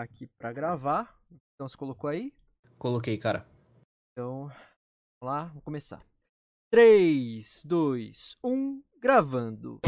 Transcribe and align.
colocar 0.00 0.02
aqui 0.02 0.26
para 0.38 0.52
gravar. 0.52 1.14
Então 1.54 1.68
você 1.68 1.76
colocou 1.76 2.08
aí? 2.08 2.32
Coloquei, 2.78 3.18
cara. 3.18 3.46
Então, 4.12 4.48
vamos 5.20 5.34
lá, 5.34 5.44
vamos 5.44 5.64
começar. 5.64 6.02
3, 6.70 7.62
2, 7.64 8.36
1, 8.42 8.82
gravando. 8.98 9.80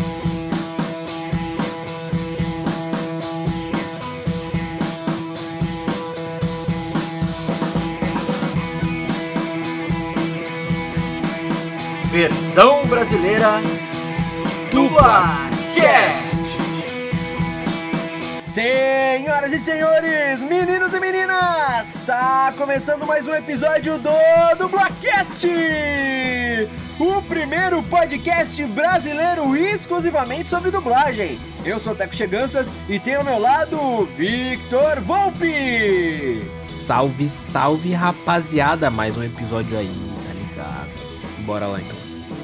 Versão 12.11 12.87
brasileira 12.89 13.49
do 14.71 14.89
Blacast. 14.91 16.32
Senhoras 18.53 19.51
e 19.55 19.59
senhores, 19.59 20.43
meninos 20.43 20.93
e 20.93 21.01
meninas, 21.01 21.95
está 21.95 22.53
começando 22.55 23.07
mais 23.07 23.27
um 23.27 23.35
episódio 23.35 23.97
do 23.97 24.11
Dublacast, 24.59 25.49
o 27.01 27.23
primeiro 27.23 27.83
podcast 27.85 28.63
brasileiro 28.67 29.57
exclusivamente 29.57 30.51
sobre 30.51 30.71
dublagem. 30.71 31.39
Eu 31.65 31.81
sou 31.81 31.95
o 31.95 31.97
Teco 31.97 32.15
Cheganças 32.15 32.75
e 32.91 33.01
tenho 33.01 33.21
ao 33.21 33.25
meu 33.25 33.39
lado 33.39 34.05
Victor 34.19 35.01
Volpe. 35.01 36.47
Salve, 36.63 37.31
salve, 37.31 37.95
rapaziada. 37.95 38.91
Mais 38.91 39.17
um 39.17 39.25
episódio 39.25 39.79
aí, 39.79 40.13
tá 40.27 40.33
ligado? 40.35 41.47
Bora 41.47 41.67
lá 41.69 41.81
então. 41.81 42.02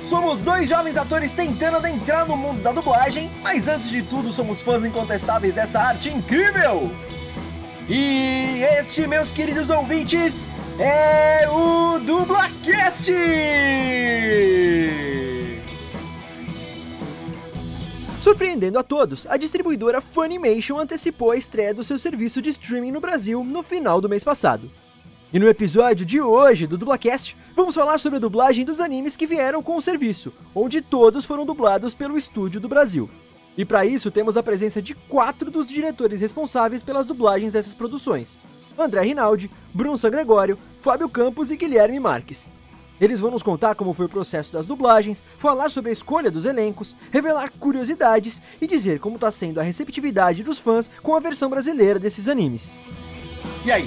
Somos 0.09 0.41
dois 0.41 0.67
jovens 0.67 0.97
atores 0.97 1.35
tentando 1.35 1.77
adentrar 1.77 2.27
no 2.27 2.35
mundo 2.35 2.63
da 2.63 2.73
dublagem, 2.73 3.31
mas 3.43 3.69
antes 3.69 3.91
de 3.91 4.03
tudo 4.03 4.33
somos 4.33 4.63
fãs 4.63 4.83
incontestáveis 4.83 5.55
dessa 5.55 5.79
arte 5.81 6.09
incrível! 6.09 6.91
E 7.87 8.63
este, 8.79 9.07
meus 9.07 9.33
queridos 9.33 9.69
ouvintes, 9.69 10.49
é 10.79 11.47
o 11.51 11.99
Dublacast! 11.99 13.13
Surpreendendo 18.19 18.79
a 18.79 18.83
todos, 18.83 19.27
a 19.27 19.37
distribuidora 19.37 20.01
Funimation 20.01 20.79
antecipou 20.79 21.33
a 21.33 21.37
estreia 21.37 21.75
do 21.75 21.85
seu 21.85 21.99
serviço 21.99 22.41
de 22.41 22.49
streaming 22.49 22.93
no 22.93 23.01
Brasil 23.01 23.45
no 23.45 23.63
final 23.63 24.01
do 24.01 24.09
mês 24.09 24.25
passado. 24.25 24.71
E 25.31 25.39
no 25.39 25.47
episódio 25.47 26.07
de 26.07 26.23
hoje 26.23 26.67
do 26.67 26.79
Dublacast, 26.79 27.37
vamos 27.55 27.75
falar 27.75 27.99
sobre 27.99 28.17
a 28.17 28.21
dublagem 28.21 28.65
dos 28.65 28.81
animes 28.81 29.15
que 29.15 29.27
vieram 29.27 29.63
com 29.63 29.77
o 29.77 29.83
serviço, 29.83 30.33
onde 30.55 30.81
todos 30.81 31.27
foram 31.27 31.45
dublados 31.45 31.95
pelo 31.95 32.17
estúdio 32.17 32.59
do 32.59 32.67
Brasil. 32.67 33.11
E 33.55 33.63
para 33.63 33.85
isso 33.85 34.11
temos 34.11 34.39
a 34.39 34.43
presença 34.43 34.81
de 34.81 34.95
quatro 34.95 35.51
dos 35.51 35.69
diretores 35.69 36.23
responsáveis 36.23 36.83
pelas 36.83 37.05
dublagens 37.05 37.53
dessas 37.53 37.75
produções: 37.75 38.39
André 38.79 39.03
Rinaldi, 39.03 39.51
Bruno 39.75 39.99
San 39.99 40.11
Gregório, 40.11 40.59
Fábio 40.81 41.11
Campos 41.11 41.51
e 41.51 41.59
Guilherme 41.59 42.01
Marques. 42.01 42.49
Eles 42.99 43.21
vão 43.21 43.31
nos 43.31 43.43
contar 43.43 43.75
como 43.75 43.93
foi 43.93 44.07
o 44.07 44.09
processo 44.09 44.51
das 44.51 44.65
dublagens, 44.65 45.23
falar 45.39 45.69
sobre 45.69 45.91
a 45.91 45.93
escolha 45.93 46.31
dos 46.31 46.47
elencos, 46.47 46.97
revelar 47.13 47.53
curiosidades 47.53 48.41
e 48.63 48.67
dizer 48.67 48.99
como 48.99 49.17
está 49.17 49.31
sendo 49.31 49.61
a 49.61 49.63
receptividade 49.63 50.43
dos 50.43 50.59
fãs 50.59 50.91
com 51.03 51.15
a 51.15 51.21
versão 51.21 51.51
brasileira 51.51 51.99
desses 51.99 52.29
animes. 52.29 52.75
E 53.65 53.71
aí, 53.71 53.87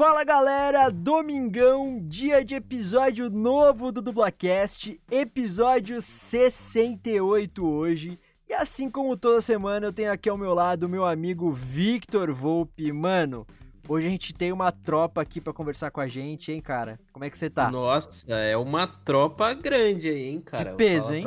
Fala 0.00 0.24
galera, 0.24 0.88
domingão, 0.88 2.00
dia 2.02 2.42
de 2.42 2.54
episódio 2.54 3.28
novo 3.28 3.92
do 3.92 4.00
Dublacast, 4.00 4.98
episódio 5.10 6.00
68 6.00 7.68
hoje. 7.68 8.18
E 8.48 8.54
assim 8.54 8.88
como 8.88 9.14
toda 9.14 9.42
semana, 9.42 9.84
eu 9.84 9.92
tenho 9.92 10.10
aqui 10.10 10.30
ao 10.30 10.38
meu 10.38 10.54
lado 10.54 10.84
o 10.84 10.88
meu 10.88 11.04
amigo 11.04 11.52
Victor 11.52 12.32
Volpe. 12.32 12.90
Mano, 12.90 13.46
hoje 13.90 14.06
a 14.06 14.10
gente 14.10 14.32
tem 14.32 14.52
uma 14.52 14.70
tropa 14.70 15.20
aqui 15.20 15.40
para 15.40 15.52
conversar 15.52 15.90
com 15.90 16.00
a 16.00 16.06
gente, 16.06 16.52
hein, 16.52 16.60
cara? 16.60 17.00
Como 17.12 17.24
é 17.24 17.30
que 17.30 17.36
você 17.36 17.50
tá? 17.50 17.68
Nossa, 17.70 18.32
é 18.32 18.56
uma 18.56 18.86
tropa 18.86 19.52
grande 19.52 20.08
aí, 20.08 20.28
hein, 20.28 20.40
cara? 20.40 20.70
De 20.70 20.76
peso, 20.76 21.12
hein? 21.12 21.26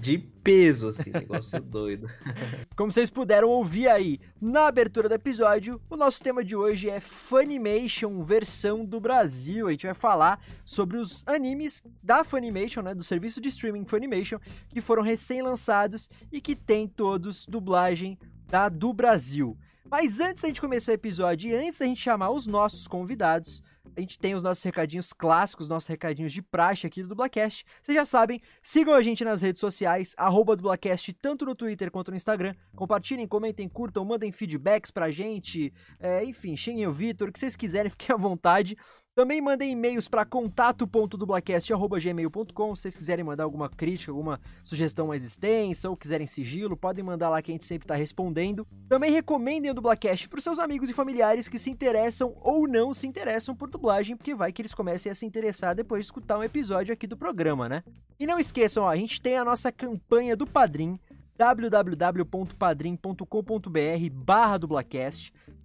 De 0.00 0.18
peso, 0.18 0.88
assim, 0.88 1.10
negócio 1.12 1.60
doido. 1.62 2.10
Como 2.74 2.90
vocês 2.90 3.08
puderam 3.08 3.48
ouvir 3.48 3.86
aí 3.86 4.18
na 4.40 4.66
abertura 4.66 5.08
do 5.08 5.14
episódio, 5.14 5.80
o 5.88 5.96
nosso 5.96 6.20
tema 6.20 6.44
de 6.44 6.56
hoje 6.56 6.90
é 6.90 6.98
Funimation 6.98 8.24
versão 8.24 8.84
do 8.84 8.98
Brasil. 8.98 9.68
A 9.68 9.70
gente 9.70 9.86
vai 9.86 9.94
falar 9.94 10.44
sobre 10.64 10.96
os 10.96 11.22
animes 11.24 11.84
da 12.02 12.24
Funimation, 12.24 12.82
né, 12.82 12.94
do 12.96 13.04
serviço 13.04 13.40
de 13.40 13.48
streaming 13.48 13.84
Funimation, 13.84 14.40
que 14.68 14.80
foram 14.80 15.04
recém-lançados 15.04 16.10
e 16.32 16.40
que 16.40 16.56
tem 16.56 16.88
todos 16.88 17.46
dublagem 17.46 18.18
da 18.48 18.68
do 18.68 18.92
Brasil. 18.92 19.56
Mas 19.92 20.20
antes 20.20 20.40
da 20.40 20.48
gente 20.48 20.58
começar 20.58 20.92
o 20.92 20.94
episódio 20.94 21.50
e 21.50 21.54
antes 21.54 21.78
da 21.78 21.84
gente 21.84 22.00
chamar 22.00 22.30
os 22.30 22.46
nossos 22.46 22.88
convidados, 22.88 23.62
a 23.94 24.00
gente 24.00 24.18
tem 24.18 24.34
os 24.34 24.42
nossos 24.42 24.64
recadinhos 24.64 25.12
clássicos, 25.12 25.68
nossos 25.68 25.86
recadinhos 25.86 26.32
de 26.32 26.40
praxe 26.40 26.86
aqui 26.86 27.02
do 27.02 27.10
Dublacast. 27.10 27.62
Vocês 27.82 27.94
já 27.94 28.06
sabem, 28.06 28.40
sigam 28.62 28.94
a 28.94 29.02
gente 29.02 29.22
nas 29.22 29.42
redes 29.42 29.60
sociais, 29.60 30.14
arroba 30.16 30.56
Dublacast, 30.56 31.12
tanto 31.12 31.44
no 31.44 31.54
Twitter 31.54 31.90
quanto 31.90 32.10
no 32.10 32.16
Instagram. 32.16 32.54
Compartilhem, 32.74 33.28
comentem, 33.28 33.68
curtam, 33.68 34.02
mandem 34.02 34.32
feedbacks 34.32 34.90
pra 34.90 35.10
gente. 35.10 35.70
É, 36.00 36.24
enfim, 36.24 36.56
xinguem 36.56 36.86
o 36.86 36.92
Vitor, 36.92 37.28
o 37.28 37.32
que 37.32 37.38
vocês 37.38 37.54
quiserem, 37.54 37.90
fiquem 37.92 38.14
à 38.14 38.18
vontade. 38.18 38.78
Também 39.14 39.42
mandem 39.42 39.70
e-mails 39.70 40.08
para 40.08 40.24
contato.dublacast.gmail.com 40.24 42.74
se 42.74 42.80
vocês 42.80 42.96
quiserem 42.96 43.22
mandar 43.22 43.44
alguma 43.44 43.68
crítica, 43.68 44.10
alguma 44.10 44.40
sugestão 44.64 45.08
mais 45.08 45.22
extensa 45.22 45.90
ou 45.90 45.96
quiserem 45.98 46.26
sigilo, 46.26 46.78
podem 46.78 47.04
mandar 47.04 47.28
lá 47.28 47.42
que 47.42 47.50
a 47.50 47.54
gente 47.54 47.66
sempre 47.66 47.84
está 47.84 47.94
respondendo. 47.94 48.66
Também 48.88 49.12
recomendem 49.12 49.70
o 49.70 49.74
Dublacast 49.74 50.30
para 50.30 50.40
seus 50.40 50.58
amigos 50.58 50.88
e 50.88 50.94
familiares 50.94 51.46
que 51.46 51.58
se 51.58 51.68
interessam 51.68 52.34
ou 52.40 52.66
não 52.66 52.94
se 52.94 53.06
interessam 53.06 53.54
por 53.54 53.68
dublagem, 53.68 54.16
porque 54.16 54.34
vai 54.34 54.50
que 54.50 54.62
eles 54.62 54.74
comecem 54.74 55.12
a 55.12 55.14
se 55.14 55.26
interessar 55.26 55.74
depois 55.74 56.00
de 56.00 56.06
escutar 56.06 56.38
um 56.38 56.42
episódio 56.42 56.94
aqui 56.94 57.06
do 57.06 57.14
programa, 57.14 57.68
né? 57.68 57.84
E 58.18 58.26
não 58.26 58.38
esqueçam, 58.38 58.84
ó, 58.84 58.88
a 58.88 58.96
gente 58.96 59.20
tem 59.20 59.36
a 59.36 59.44
nossa 59.44 59.70
campanha 59.70 60.34
do 60.34 60.46
Padrim, 60.46 60.98
www.padrim.com.br 61.36 64.10
barra. 64.10 64.58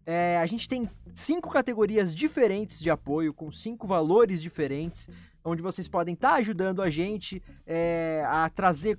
É, 0.09 0.37
a 0.37 0.45
gente 0.45 0.69
tem 0.69 0.89
cinco 1.13 1.49
categorias 1.49 2.15
diferentes 2.15 2.79
de 2.79 2.89
apoio, 2.89 3.33
com 3.33 3.51
cinco 3.51 3.85
valores 3.85 4.41
diferentes, 4.41 5.09
onde 5.43 5.61
vocês 5.61 5.85
podem 5.85 6.13
estar 6.13 6.29
tá 6.29 6.35
ajudando 6.35 6.81
a 6.81 6.89
gente 6.89 7.43
é, 7.65 8.23
a 8.25 8.49
trazer 8.49 8.97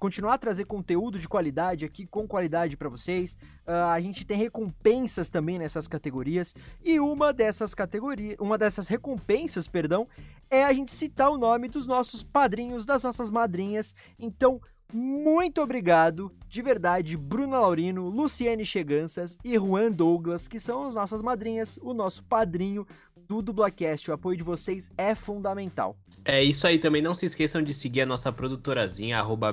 continuar 0.00 0.34
a 0.34 0.38
trazer 0.38 0.64
conteúdo 0.64 1.16
de 1.16 1.28
qualidade 1.28 1.84
aqui, 1.84 2.08
com 2.08 2.26
qualidade 2.26 2.76
para 2.76 2.88
vocês. 2.88 3.36
Uh, 3.64 3.70
a 3.92 4.00
gente 4.00 4.26
tem 4.26 4.36
recompensas 4.36 5.28
também 5.28 5.60
nessas 5.60 5.86
categorias, 5.86 6.56
e 6.84 6.98
uma 6.98 7.32
dessas 7.32 7.72
categorias, 7.72 8.36
uma 8.40 8.58
dessas 8.58 8.88
recompensas, 8.88 9.68
perdão, 9.68 10.08
é 10.50 10.64
a 10.64 10.72
gente 10.72 10.90
citar 10.90 11.30
o 11.30 11.38
nome 11.38 11.68
dos 11.68 11.86
nossos 11.86 12.24
padrinhos, 12.24 12.84
das 12.84 13.04
nossas 13.04 13.30
madrinhas. 13.30 13.94
Então, 14.18 14.60
muito 14.92 15.62
obrigado, 15.62 16.30
de 16.48 16.62
verdade, 16.62 17.16
Bruna 17.16 17.60
Laurino, 17.60 18.08
Luciane 18.08 18.64
Cheganças 18.64 19.38
e 19.42 19.58
Juan 19.58 19.90
Douglas, 19.90 20.46
que 20.46 20.60
são 20.60 20.86
as 20.86 20.94
nossas 20.94 21.22
madrinhas, 21.22 21.78
o 21.82 21.94
nosso 21.94 22.22
padrinho 22.24 22.86
do 23.28 23.40
Dublacast. 23.40 24.10
O 24.10 24.14
apoio 24.14 24.36
de 24.36 24.44
vocês 24.44 24.90
é 24.98 25.14
fundamental. 25.14 25.96
É 26.24 26.42
isso 26.42 26.66
aí, 26.66 26.78
também 26.78 27.02
não 27.02 27.14
se 27.14 27.26
esqueçam 27.26 27.62
de 27.62 27.74
seguir 27.74 28.02
a 28.02 28.06
nossa 28.06 28.30
produtorazinha, 28.30 29.18
arroba 29.18 29.52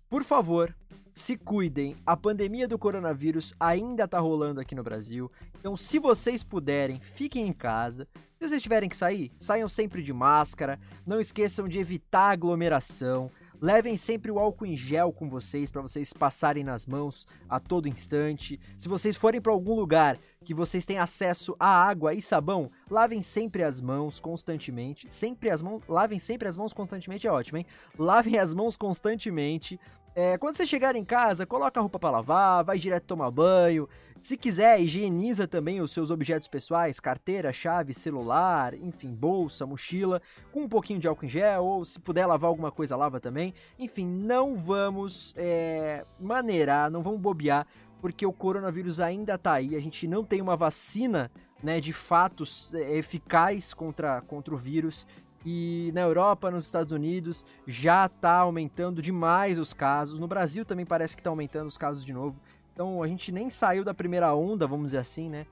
por 0.08 0.24
favor, 0.24 0.76
se 1.12 1.36
cuidem. 1.36 1.96
A 2.06 2.16
pandemia 2.16 2.68
do 2.68 2.78
coronavírus 2.78 3.52
ainda 3.60 4.08
tá 4.08 4.20
rolando 4.20 4.60
aqui 4.60 4.76
no 4.76 4.84
Brasil. 4.84 5.32
Então, 5.60 5.76
se 5.76 5.98
vocês 5.98 6.44
puderem, 6.44 7.00
fiquem 7.02 7.48
em 7.48 7.54
casa. 7.54 8.08
Se 8.32 8.48
vocês 8.48 8.62
tiverem 8.62 8.88
que 8.88 8.96
sair, 8.96 9.32
saiam 9.40 9.68
sempre 9.68 10.04
de 10.04 10.14
máscara. 10.14 10.80
Não 11.04 11.20
esqueçam 11.20 11.68
de 11.68 11.80
evitar 11.80 12.30
aglomeração. 12.30 13.32
Levem 13.60 13.98
sempre 13.98 14.30
o 14.30 14.38
álcool 14.38 14.68
em 14.68 14.78
gel 14.78 15.12
com 15.12 15.28
vocês 15.28 15.72
para 15.72 15.82
vocês 15.82 16.14
passarem 16.14 16.64
nas 16.64 16.86
mãos 16.86 17.26
a 17.50 17.60
todo 17.60 17.88
instante. 17.88 18.60
Se 18.78 18.88
vocês 18.88 19.18
forem 19.18 19.42
para 19.42 19.52
algum 19.52 19.74
lugar 19.74 20.20
que 20.44 20.54
vocês 20.54 20.86
têm 20.86 21.00
acesso 21.00 21.56
a 21.60 21.68
água 21.68 22.14
e 22.14 22.22
sabão, 22.22 22.70
lavem 22.90 23.22
sempre 23.22 23.64
as 23.64 23.82
mãos 23.82 24.20
constantemente. 24.20 25.12
Sempre 25.12 25.50
as 25.50 25.64
mãos, 25.64 25.82
lavem 25.88 26.20
sempre 26.20 26.48
as 26.48 26.56
mãos 26.56 26.72
constantemente 26.72 27.26
é 27.26 27.32
ótimo, 27.32 27.58
hein? 27.58 27.66
Lavem 27.98 28.38
as 28.38 28.54
mãos 28.54 28.78
constantemente. 28.78 29.80
É, 30.20 30.36
quando 30.36 30.56
você 30.56 30.66
chegar 30.66 30.96
em 30.96 31.06
casa, 31.06 31.46
coloca 31.46 31.80
a 31.80 31.82
roupa 31.82 32.00
para 32.00 32.10
lavar, 32.10 32.64
vai 32.64 32.80
direto 32.80 33.04
tomar 33.04 33.30
banho. 33.30 33.88
Se 34.20 34.36
quiser, 34.36 34.82
higieniza 34.82 35.48
também 35.48 35.80
os 35.80 35.92
seus 35.92 36.10
objetos 36.10 36.48
pessoais, 36.48 37.00
carteira, 37.00 37.54
chave, 37.54 37.94
celular, 37.94 38.74
enfim, 38.74 39.14
bolsa, 39.14 39.64
mochila, 39.64 40.20
com 40.52 40.62
um 40.62 40.68
pouquinho 40.68 41.00
de 41.00 41.08
álcool 41.08 41.26
em 41.26 41.30
gel, 41.30 41.64
ou 41.64 41.86
se 41.86 42.00
puder 42.00 42.26
lavar 42.26 42.48
alguma 42.48 42.72
coisa, 42.72 42.96
lava 42.96 43.20
também. 43.20 43.54
Enfim, 43.78 44.08
não 44.08 44.56
vamos 44.56 45.36
é, 45.38 46.04
maneirar, 46.20 46.90
não 46.90 47.04
vamos 47.04 47.22
bobear, 47.22 47.68
porque 48.02 48.26
o 48.26 48.34
coronavírus 48.34 49.00
ainda 49.00 49.38
tá 49.38 49.54
aí, 49.54 49.76
a 49.76 49.80
gente 49.80 50.08
não 50.08 50.24
tem 50.24 50.42
uma 50.42 50.56
vacina, 50.56 51.30
né, 51.62 51.80
de 51.80 51.94
fatos 51.94 52.74
é, 52.74 52.98
eficaz 52.98 53.72
contra, 53.72 54.22
contra 54.22 54.52
o 54.52 54.58
vírus, 54.58 55.06
e 55.50 55.94
na 55.94 56.02
Europa, 56.02 56.52
nos 56.52 56.66
Estados 56.66 56.92
Unidos, 56.92 57.46
já 57.66 58.06
está 58.06 58.40
aumentando 58.40 59.02
demais 59.02 59.58
os 59.58 59.72
casos. 59.72 60.20
No 60.20 60.28
Brasil 60.28 60.66
também 60.66 60.86
parece 60.86 61.16
que 61.16 61.22
está 61.22 61.30
aumentando 61.30 61.68
os 61.68 61.78
casos 61.78 62.04
de 62.04 62.12
novo. 62.12 62.36
Então 62.74 63.02
a 63.02 63.08
gente 63.08 63.32
nem 63.32 63.50
saiu 63.50 63.86
da 63.86 63.94
primeira 63.94 64.36
onda, 64.36 64.68
vamos 64.68 64.88
dizer 64.88 64.98
assim, 64.98 65.30
né? 65.30 65.46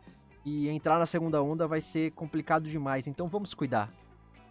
E 0.44 0.68
entrar 0.68 1.00
na 1.00 1.06
segunda 1.06 1.42
onda 1.42 1.66
vai 1.66 1.80
ser 1.80 2.12
complicado 2.12 2.68
demais. 2.68 3.08
Então 3.08 3.30
vamos 3.30 3.54
cuidar 3.54 3.90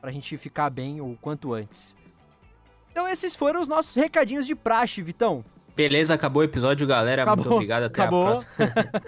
para 0.00 0.08
a 0.08 0.12
gente 0.14 0.34
ficar 0.38 0.70
bem 0.70 1.02
o 1.02 1.14
quanto 1.20 1.52
antes. 1.52 1.94
Então 2.90 3.06
esses 3.06 3.36
foram 3.36 3.60
os 3.60 3.68
nossos 3.68 3.94
recadinhos 3.96 4.46
de 4.46 4.54
praxe, 4.54 5.02
Vitão. 5.02 5.44
Beleza, 5.76 6.14
acabou 6.14 6.40
o 6.40 6.44
episódio, 6.44 6.86
galera. 6.86 7.24
Acabou, 7.24 7.44
Muito 7.44 7.54
obrigado, 7.56 7.82
até 7.82 8.00
acabou. 8.00 8.28
a 8.28 8.30
próxima. 8.30 8.50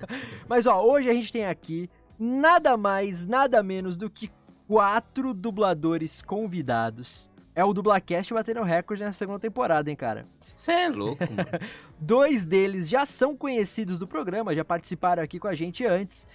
Mas 0.47 0.67
ó, 0.67 0.85
hoje 0.85 1.09
a 1.09 1.15
gente 1.15 1.32
tem 1.32 1.47
aqui 1.47 1.89
nada 2.19 2.77
mais, 2.77 3.25
nada 3.25 3.62
menos 3.62 3.97
do 3.97 4.11
que 4.11 4.31
quatro 4.67 5.33
dubladores 5.33 6.21
convidados. 6.21 7.31
É 7.55 7.65
o 7.65 7.73
Dublacast 7.73 8.35
batendo 8.35 8.63
recorde 8.63 9.03
na 9.03 9.13
segunda 9.13 9.39
temporada, 9.39 9.89
hein, 9.89 9.97
cara? 9.97 10.27
Você 10.41 10.73
é 10.73 10.89
louco, 10.89 11.23
mano. 11.23 11.49
Dois 11.99 12.45
deles 12.45 12.87
já 12.87 13.07
são 13.07 13.35
conhecidos 13.35 13.99
do 13.99 14.07
programa, 14.07 14.55
já 14.55 14.65
participaram 14.65 15.23
aqui 15.23 15.39
com 15.39 15.49
a 15.49 15.55
gente 15.55 15.87
antes. 15.87 16.27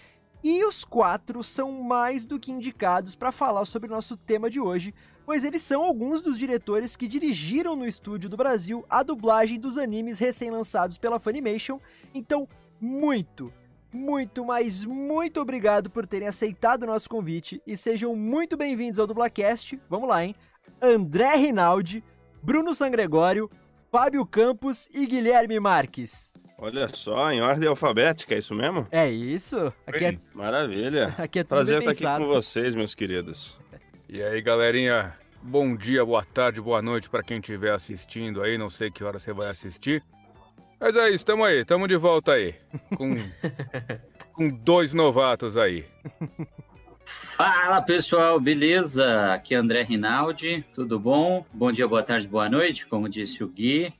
E 0.44 0.66
os 0.66 0.84
quatro 0.84 1.44
são 1.44 1.84
mais 1.84 2.26
do 2.26 2.40
que 2.40 2.52
indicados 2.52 3.16
para 3.16 3.32
falar 3.32 3.66
sobre 3.66 3.88
o 3.88 3.92
nosso 3.92 4.18
tema 4.18 4.50
de 4.50 4.60
hoje, 4.60 4.96
pois 5.24 5.44
eles 5.44 5.62
são 5.62 5.84
alguns 5.84 6.20
dos 6.22 6.40
diretores 6.40 6.96
que 6.96 7.08
dirigiram 7.08 7.76
no 7.76 7.86
estúdio 7.86 8.28
do 8.28 8.36
Brasil 8.36 8.84
a 8.90 9.04
dublagem 9.04 9.60
dos 9.60 9.78
animes 9.78 10.18
recém-lançados 10.18 10.98
pela 10.98 11.20
Funimation. 11.20 11.80
Então, 12.16 12.48
muito, 12.80 13.54
muito, 13.94 14.46
mas 14.46 14.86
muito 14.86 15.42
obrigado 15.42 15.90
por 15.90 16.08
terem 16.08 16.28
aceitado 16.28 16.84
o 16.84 16.88
nosso 16.88 17.10
convite 17.10 17.62
e 17.68 17.76
sejam 17.76 18.16
muito 18.16 18.56
bem-vindos 18.56 19.00
ao 19.00 19.08
Dublacast. 19.08 19.80
Vamos 19.90 20.08
lá, 20.08 20.24
hein? 20.24 20.36
André 20.82 21.36
Rinaldi, 21.36 22.04
Bruno 22.42 22.74
Sangregório, 22.74 23.50
Fábio 23.92 24.26
Campos 24.26 24.88
e 24.94 25.06
Guilherme 25.06 25.60
Marques. 25.60 26.34
Olha 26.58 26.88
só, 26.88 27.32
em 27.32 27.42
ordem 27.42 27.68
alfabética, 27.68 28.36
é 28.36 28.38
isso 28.38 28.54
mesmo? 28.54 28.88
É 28.92 29.10
isso. 29.10 29.74
Aqui 29.86 30.06
é... 30.06 30.20
Maravilha. 30.34 31.14
Aqui 31.20 31.40
é 31.40 31.44
tudo 31.44 31.56
Prazer 31.56 31.80
estar 31.80 32.16
aqui 32.16 32.24
com 32.24 32.30
vocês, 32.30 32.76
meus 32.76 32.96
queridos. 32.96 33.58
E 34.08 34.22
aí, 34.22 34.42
galerinha? 34.42 35.14
Bom 35.42 35.76
dia, 35.76 36.06
boa 36.06 36.24
tarde, 36.24 36.62
boa 36.62 36.82
noite 36.82 37.10
para 37.10 37.24
quem 37.24 37.40
estiver 37.40 37.74
assistindo 37.74 38.44
aí. 38.44 38.58
Não 38.60 38.70
sei 38.70 38.92
que 38.92 39.04
hora 39.04 39.18
você 39.18 39.34
vai 39.34 39.50
assistir. 39.50 40.04
Mas 40.82 40.98
é 40.98 41.12
isso, 41.12 41.24
tamo 41.24 41.44
aí, 41.44 41.64
tamo 41.64 41.88
de 41.88 41.96
volta 41.96 42.32
aí. 42.32 42.56
Com, 42.98 43.16
com 44.34 44.50
dois 44.50 44.96
novatos 44.96 45.56
aí. 45.56 45.86
Fala 47.06 47.80
pessoal, 47.84 48.40
beleza? 48.40 49.32
Aqui 49.32 49.54
é 49.54 49.58
André 49.58 49.84
Rinaldi, 49.84 50.66
tudo 50.74 51.00
bom? 51.00 51.46
Bom 51.54 51.72
dia, 51.72 51.88
boa 51.88 52.02
tarde, 52.02 52.28
boa 52.28 52.50
noite, 52.50 52.88
como 52.88 53.08
disse 53.08 53.44
o 53.44 53.48
Gui. 53.48 53.94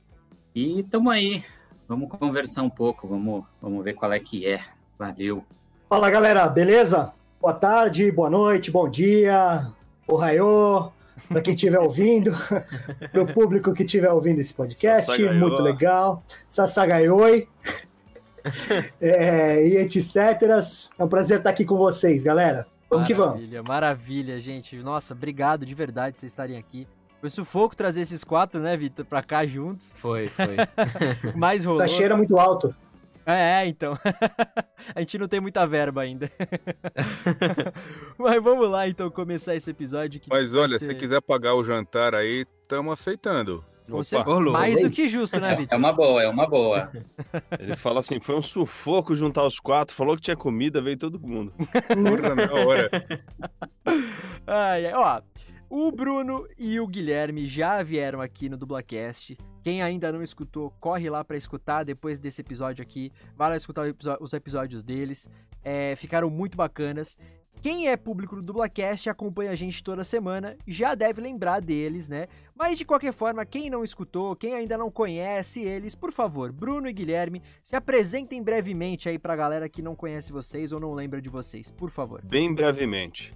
E 0.56 0.82
tamo 0.82 1.08
aí, 1.08 1.44
vamos 1.86 2.08
conversar 2.08 2.64
um 2.64 2.70
pouco, 2.70 3.06
vamos, 3.06 3.44
vamos 3.60 3.84
ver 3.84 3.92
qual 3.92 4.12
é 4.12 4.18
que 4.18 4.44
é. 4.44 4.60
Valeu. 4.98 5.44
Fala 5.88 6.10
galera, 6.10 6.48
beleza? 6.48 7.12
Boa 7.40 7.54
tarde, 7.54 8.10
boa 8.10 8.28
noite, 8.28 8.72
bom 8.72 8.90
dia, 8.90 9.70
ohaiô, 10.08 10.90
para 11.28 11.40
quem 11.40 11.54
estiver 11.54 11.78
ouvindo, 11.78 12.32
para 13.10 13.22
o 13.22 13.32
público 13.32 13.72
que 13.72 13.82
estiver 13.84 14.10
ouvindo 14.10 14.40
esse 14.40 14.52
podcast, 14.54 15.10
Sassagaiô. 15.10 15.40
muito 15.40 15.62
legal. 15.62 16.22
Sassagaioi. 16.48 17.48
é, 19.00 19.66
e 19.66 19.76
etc. 19.76 20.16
É 20.98 21.04
um 21.04 21.08
prazer 21.08 21.38
estar 21.38 21.50
aqui 21.50 21.64
com 21.64 21.76
vocês, 21.76 22.22
galera. 22.22 22.66
Vamos 22.90 23.02
maravilha, 23.02 23.06
que 23.06 23.14
vamos. 23.14 23.34
Maravilha, 23.34 23.62
maravilha, 23.62 24.40
gente. 24.40 24.76
Nossa, 24.76 25.14
obrigado 25.14 25.64
de 25.64 25.74
verdade 25.74 26.18
vocês 26.18 26.32
estarem 26.32 26.58
aqui. 26.58 26.86
Foi 27.20 27.30
sufoco 27.30 27.76
trazer 27.76 28.00
esses 28.00 28.24
quatro, 28.24 28.60
né, 28.60 28.76
Vitor, 28.76 29.04
pra 29.04 29.22
cá 29.22 29.46
juntos. 29.46 29.92
Foi, 29.94 30.26
foi. 30.26 30.56
Mais 31.36 31.64
rolou. 31.64 31.80
Tá 31.80 31.86
cheiro 31.86 32.16
muito 32.16 32.36
alto. 32.36 32.74
É, 33.26 33.62
é, 33.62 33.66
então. 33.66 33.96
a 34.94 35.00
gente 35.00 35.18
não 35.18 35.28
tem 35.28 35.40
muita 35.40 35.66
verba 35.66 36.02
ainda. 36.02 36.30
Mas 38.18 38.42
vamos 38.42 38.68
lá, 38.68 38.88
então, 38.88 39.10
começar 39.10 39.54
esse 39.54 39.70
episódio. 39.70 40.20
Mas 40.28 40.52
olha, 40.52 40.78
ser... 40.78 40.86
se 40.86 40.94
quiser 40.94 41.20
pagar 41.22 41.54
o 41.54 41.64
jantar 41.64 42.14
aí, 42.14 42.46
estamos 42.62 42.92
aceitando. 42.92 43.64
Você, 43.88 44.16
mais 44.50 44.80
do 44.80 44.90
que 44.90 45.08
justo, 45.08 45.40
né, 45.40 45.54
Vitor? 45.56 45.74
É 45.74 45.76
uma 45.76 45.92
boa, 45.92 46.22
é 46.22 46.28
uma 46.28 46.48
boa. 46.48 46.90
Ele 47.58 47.76
fala 47.76 48.00
assim: 48.00 48.20
foi 48.20 48.36
um 48.36 48.42
sufoco 48.42 49.14
juntar 49.14 49.44
os 49.44 49.58
quatro, 49.58 49.94
falou 49.94 50.16
que 50.16 50.22
tinha 50.22 50.36
comida, 50.36 50.80
veio 50.80 50.96
todo 50.96 51.20
mundo. 51.20 51.52
Porra, 51.52 52.34
na 52.34 52.52
hora. 52.54 52.90
Ai, 54.46 54.92
ó. 54.94 55.20
O 55.68 55.90
Bruno 55.90 56.46
e 56.58 56.78
o 56.78 56.86
Guilherme 56.86 57.46
já 57.46 57.82
vieram 57.82 58.20
aqui 58.20 58.48
no 58.48 58.56
Dublacast. 58.56 59.36
Quem 59.62 59.82
ainda 59.82 60.10
não 60.10 60.22
escutou, 60.22 60.72
corre 60.80 61.08
lá 61.08 61.24
para 61.24 61.36
escutar 61.36 61.84
depois 61.84 62.18
desse 62.18 62.40
episódio 62.40 62.82
aqui. 62.82 63.12
Vai 63.36 63.50
lá 63.50 63.56
escutar 63.56 63.84
os 64.20 64.32
episódios 64.32 64.82
deles. 64.82 65.28
É, 65.62 65.94
ficaram 65.96 66.28
muito 66.28 66.56
bacanas. 66.56 67.16
Quem 67.62 67.88
é 67.88 67.96
público 67.96 68.34
do 68.34 68.42
Dublacast 68.42 69.06
e 69.06 69.10
acompanha 69.10 69.52
a 69.52 69.54
gente 69.54 69.84
toda 69.84 70.02
semana 70.02 70.56
já 70.66 70.96
deve 70.96 71.20
lembrar 71.20 71.60
deles, 71.60 72.08
né? 72.08 72.26
Mas 72.56 72.76
de 72.76 72.84
qualquer 72.84 73.12
forma, 73.12 73.46
quem 73.46 73.70
não 73.70 73.84
escutou, 73.84 74.34
quem 74.34 74.54
ainda 74.54 74.76
não 74.76 74.90
conhece 74.90 75.60
eles, 75.60 75.94
por 75.94 76.10
favor, 76.10 76.50
Bruno 76.50 76.88
e 76.88 76.92
Guilherme, 76.92 77.40
se 77.62 77.76
apresentem 77.76 78.42
brevemente 78.42 79.08
aí 79.08 79.16
pra 79.16 79.36
galera 79.36 79.68
que 79.68 79.80
não 79.80 79.94
conhece 79.94 80.32
vocês 80.32 80.72
ou 80.72 80.80
não 80.80 80.92
lembra 80.92 81.22
de 81.22 81.28
vocês, 81.28 81.70
por 81.70 81.88
favor. 81.88 82.20
Bem 82.24 82.52
brevemente. 82.52 83.32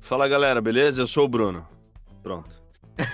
Fala 0.00 0.28
galera, 0.28 0.60
beleza? 0.60 1.00
Eu 1.00 1.06
sou 1.06 1.24
o 1.24 1.28
Bruno. 1.28 1.66
Pronto. 2.22 2.61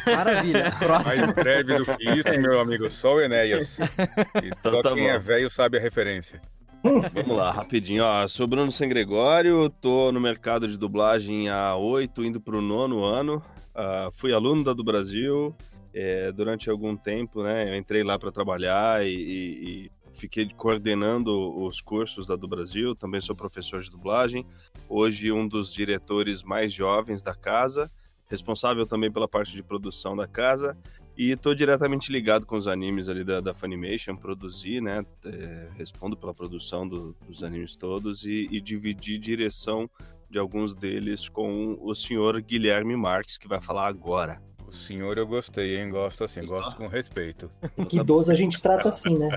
Maravilha. 0.06 0.73
Próximo. 0.78 1.26
Mais 1.26 1.35
breve 1.35 1.78
do 1.78 1.85
que 1.85 2.11
isso, 2.11 2.40
meu 2.40 2.61
amigo, 2.61 2.90
só 2.90 3.14
o 3.14 3.20
Enéas. 3.20 3.78
E 4.42 4.49
então, 4.49 4.73
só 4.73 4.82
tá 4.82 4.94
quem 4.94 5.04
bom. 5.04 5.11
é 5.11 5.18
velho 5.18 5.50
sabe 5.50 5.78
a 5.78 5.80
referência. 5.80 6.40
Vamos 6.82 7.37
lá, 7.37 7.50
rapidinho. 7.50 8.04
Ó, 8.04 8.26
sou 8.28 8.47
Bruno 8.47 8.70
Sem 8.70 8.88
Gregório, 8.88 9.68
tô 9.68 10.12
no 10.12 10.20
mercado 10.20 10.68
de 10.68 10.78
dublagem 10.78 11.49
há 11.49 11.75
oito, 11.76 12.25
indo 12.25 12.40
para 12.40 12.56
o 12.56 12.62
nono 12.62 13.04
ano. 13.04 13.42
Uh, 13.75 14.11
fui 14.12 14.32
aluno 14.32 14.64
da 14.64 14.73
do 14.73 14.85
Brasil 14.85 15.56
é, 15.92 16.30
durante 16.32 16.70
algum 16.70 16.97
tempo, 16.97 17.42
né? 17.42 17.70
Eu 17.70 17.76
entrei 17.76 18.02
lá 18.02 18.18
para 18.18 18.30
trabalhar 18.30 19.04
e, 19.04 19.11
e, 19.11 19.87
e 19.87 19.90
fiquei 20.12 20.49
coordenando 20.56 21.32
os 21.64 21.80
cursos 21.80 22.26
da 22.26 22.37
do 22.37 22.49
Brasil, 22.49 22.94
também 22.94 23.20
sou 23.20 23.35
professor 23.35 23.80
de 23.80 23.90
dublagem. 23.90 24.47
Hoje 24.88 25.32
um 25.32 25.47
dos 25.47 25.73
diretores 25.73 26.42
mais 26.42 26.73
jovens 26.73 27.23
da 27.23 27.35
casa, 27.35 27.90
responsável 28.28 28.87
também 28.87 29.11
pela 29.11 29.26
parte 29.26 29.52
de 29.52 29.62
produção 29.62 30.16
da 30.16 30.26
casa 30.26 30.76
e 31.16 31.32
estou 31.32 31.52
diretamente 31.54 32.12
ligado 32.12 32.47
com 32.47 32.56
os 32.56 32.68
animes 32.68 33.08
ali 33.08 33.25
da, 33.25 33.40
da 33.40 33.52
Funimation, 33.52 34.14
produzi, 34.14 34.80
né? 34.80 35.04
É, 35.25 35.68
respondo 35.76 36.16
pela 36.16 36.32
produção 36.32 36.87
do, 36.87 37.16
dos 37.26 37.42
animes 37.42 37.76
todos 37.76 38.25
e, 38.25 38.47
e 38.52 38.61
dividi 38.61 39.18
direção 39.18 39.90
de 40.30 40.38
alguns 40.38 40.75
deles 40.75 41.28
com 41.28 41.76
o 41.80 41.94
senhor 41.94 42.40
Guilherme 42.40 42.97
Marques, 42.97 43.37
que 43.37 43.49
vai 43.49 43.61
falar 43.61 43.88
agora. 43.88 44.40
O 44.68 44.73
senhor 44.73 45.16
eu 45.16 45.26
gostei, 45.26 45.80
hein? 45.80 45.88
Gosto 45.88 46.23
assim, 46.23 46.44
gosto 46.44 46.76
com 46.76 46.87
respeito. 46.87 47.50
Que 47.88 47.99
idoso 47.99 48.30
a 48.30 48.35
gente 48.35 48.61
trata 48.61 48.88
assim, 48.88 49.18
né? 49.18 49.30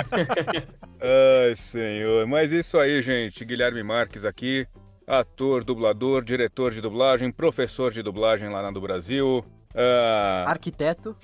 Ai, 0.98 1.54
senhor. 1.56 2.26
Mas 2.26 2.50
isso 2.52 2.78
aí, 2.78 3.02
gente. 3.02 3.44
Guilherme 3.44 3.82
Marques 3.82 4.24
aqui, 4.24 4.66
ator, 5.06 5.62
dublador, 5.62 6.24
diretor 6.24 6.72
de 6.72 6.80
dublagem, 6.80 7.30
professor 7.30 7.92
de 7.92 8.02
dublagem 8.02 8.48
lá 8.48 8.62
na 8.62 8.70
do 8.70 8.80
Brasil. 8.80 9.44
Uh, 9.74 10.48
arquiteto. 10.48 11.16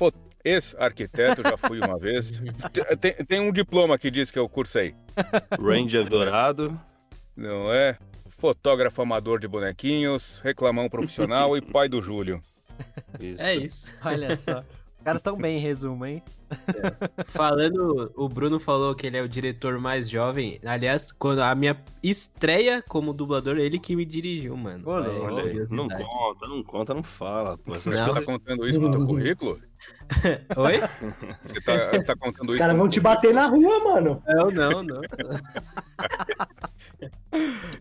ex-arquiteto, 0.45 1.43
já 1.43 1.57
fui 1.57 1.81
uma 1.81 1.99
vez. 1.99 2.43
Tem, 3.01 3.13
tem, 3.25 3.41
um 3.41 3.53
diploma 3.53 3.99
que 3.99 4.11
diz 4.11 4.31
que 4.31 4.39
eu 4.39 4.49
cursei. 4.49 4.95
Ranger 5.59 6.09
Dourado. 6.09 6.79
Não 7.37 7.73
é? 7.73 7.97
Fotógrafo 8.29 9.01
amador 9.03 9.39
de 9.39 9.49
bonequinhos, 9.49 10.41
reclamão 10.41 10.89
profissional 10.89 11.57
e 11.57 11.61
pai 11.61 11.89
do 11.89 12.03
Júlio. 12.03 12.43
Isso. 13.19 13.43
É 13.43 13.55
isso. 13.55 13.91
Olha 14.05 14.37
só. 14.37 14.65
Os 15.03 15.05
caras 15.05 15.19
estão 15.19 15.37
bem, 15.37 15.59
em 15.59 15.61
resumo, 15.61 16.07
hein? 16.07 16.23
É. 16.69 17.25
Falando, 17.25 18.13
o 18.15 18.29
Bruno 18.29 18.61
falou 18.61 18.95
que 18.95 19.05
ele 19.05 19.17
é 19.17 19.23
o 19.23 19.29
diretor 19.29 19.81
mais 19.81 20.09
jovem. 20.09 20.61
Aliás, 20.65 21.11
quando 21.11 21.41
a 21.41 21.53
minha 21.57 21.77
estreia 22.01 22.81
como 22.81 23.13
dublador, 23.13 23.59
ele 23.59 23.81
que 23.81 23.97
me 23.97 24.05
dirigiu, 24.05 24.57
mano. 24.57 24.85
Olha, 24.87 25.11
olha 25.11 25.43
aí, 25.43 25.67
não 25.73 25.89
conta, 25.89 26.47
não 26.47 26.63
conta, 26.63 26.95
não 26.95 27.03
fala. 27.03 27.59
Pô. 27.59 27.75
Você 27.75 27.91
não. 27.91 28.13
tá 28.13 28.23
contando 28.23 28.65
isso 28.65 28.81
no 28.81 28.93
teu 28.93 29.05
currículo? 29.05 29.61
Oi? 30.57 30.81
Você 31.43 31.61
tá, 31.61 32.03
tá 32.05 32.17
contando 32.17 32.43
Os 32.43 32.49
isso? 32.49 32.53
Os 32.53 32.59
caras 32.59 32.77
vão 32.77 32.89
te 32.89 33.01
bater 33.01 33.35
na 33.35 33.47
rua, 33.47 33.83
mano. 33.85 34.23
Não, 34.27 34.51
não, 34.51 34.83
não. 34.83 35.01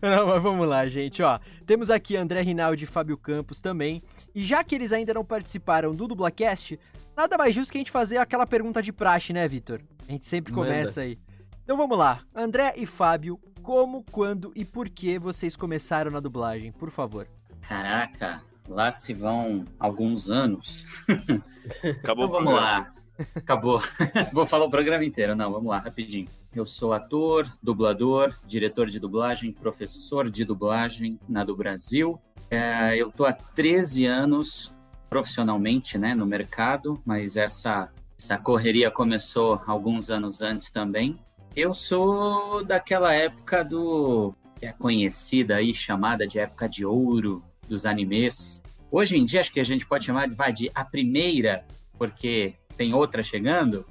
não, 0.00 0.26
mas 0.26 0.42
vamos 0.42 0.68
lá, 0.68 0.86
gente, 0.86 1.22
ó. 1.22 1.38
Temos 1.66 1.90
aqui 1.90 2.16
André 2.16 2.40
Rinaldi 2.40 2.84
e 2.84 2.86
Fábio 2.86 3.16
Campos 3.16 3.60
também. 3.60 4.02
E 4.34 4.44
já 4.44 4.64
que 4.64 4.74
eles 4.74 4.92
ainda 4.92 5.14
não 5.14 5.24
participaram 5.24 5.94
do 5.94 6.08
Dublacast, 6.08 6.78
nada 7.16 7.36
mais 7.36 7.54
justo 7.54 7.70
que 7.70 7.78
a 7.78 7.80
gente 7.80 7.90
fazer 7.90 8.18
aquela 8.18 8.46
pergunta 8.46 8.82
de 8.82 8.92
praxe, 8.92 9.32
né, 9.32 9.46
Vitor? 9.46 9.80
A 10.08 10.12
gente 10.12 10.26
sempre 10.26 10.52
começa 10.52 11.00
Manda. 11.00 11.12
aí. 11.12 11.18
Então 11.62 11.76
vamos 11.76 11.96
lá. 11.96 12.20
André 12.34 12.74
e 12.76 12.86
Fábio, 12.86 13.38
como, 13.62 14.04
quando 14.10 14.52
e 14.56 14.64
por 14.64 14.88
que 14.88 15.18
vocês 15.18 15.54
começaram 15.54 16.10
na 16.10 16.18
dublagem, 16.18 16.72
por 16.72 16.90
favor? 16.90 17.28
Caraca, 17.60 18.42
lá 18.68 18.90
se 18.90 19.12
vão 19.12 19.64
alguns 19.78 20.28
anos. 20.28 20.86
Acabou 22.00 22.26
então, 22.26 22.38
vamos 22.38 22.54
lá. 22.54 22.92
Acabou. 23.36 23.80
Vou 24.32 24.46
falar 24.46 24.64
o 24.64 24.70
programa 24.70 25.04
inteiro. 25.04 25.36
Não, 25.36 25.52
vamos 25.52 25.68
lá, 25.68 25.78
rapidinho. 25.78 26.28
Eu 26.54 26.66
sou 26.66 26.92
ator, 26.92 27.46
dublador, 27.62 28.34
diretor 28.46 28.88
de 28.88 28.98
dublagem, 28.98 29.52
professor 29.52 30.30
de 30.30 30.44
dublagem 30.44 31.18
na 31.28 31.44
do 31.44 31.56
Brasil. 31.56 32.20
É, 32.50 32.96
eu 32.96 33.10
tô 33.10 33.24
há 33.24 33.32
13 33.32 34.06
anos 34.06 34.74
profissionalmente 35.08 35.98
né, 35.98 36.14
no 36.14 36.26
mercado, 36.26 37.00
mas 37.04 37.36
essa, 37.36 37.90
essa 38.18 38.38
correria 38.38 38.90
começou 38.90 39.60
alguns 39.66 40.10
anos 40.10 40.42
antes 40.42 40.70
também. 40.70 41.18
Eu 41.54 41.74
sou 41.74 42.64
daquela 42.64 43.14
época 43.14 43.62
do 43.62 44.34
que 44.58 44.66
é 44.66 44.72
conhecida 44.72 45.56
aí, 45.56 45.74
chamada 45.74 46.26
de 46.26 46.38
época 46.38 46.68
de 46.68 46.84
ouro 46.84 47.42
dos 47.72 47.86
animes. 47.86 48.62
Hoje 48.90 49.16
em 49.16 49.24
dia, 49.24 49.40
acho 49.40 49.52
que 49.52 49.60
a 49.60 49.64
gente 49.64 49.86
pode 49.86 50.04
chamar 50.04 50.28
de, 50.28 50.36
vai, 50.36 50.52
de 50.52 50.70
a 50.74 50.84
primeira, 50.84 51.64
porque 51.98 52.54
tem 52.76 52.92
outra 52.92 53.22
chegando, 53.22 53.86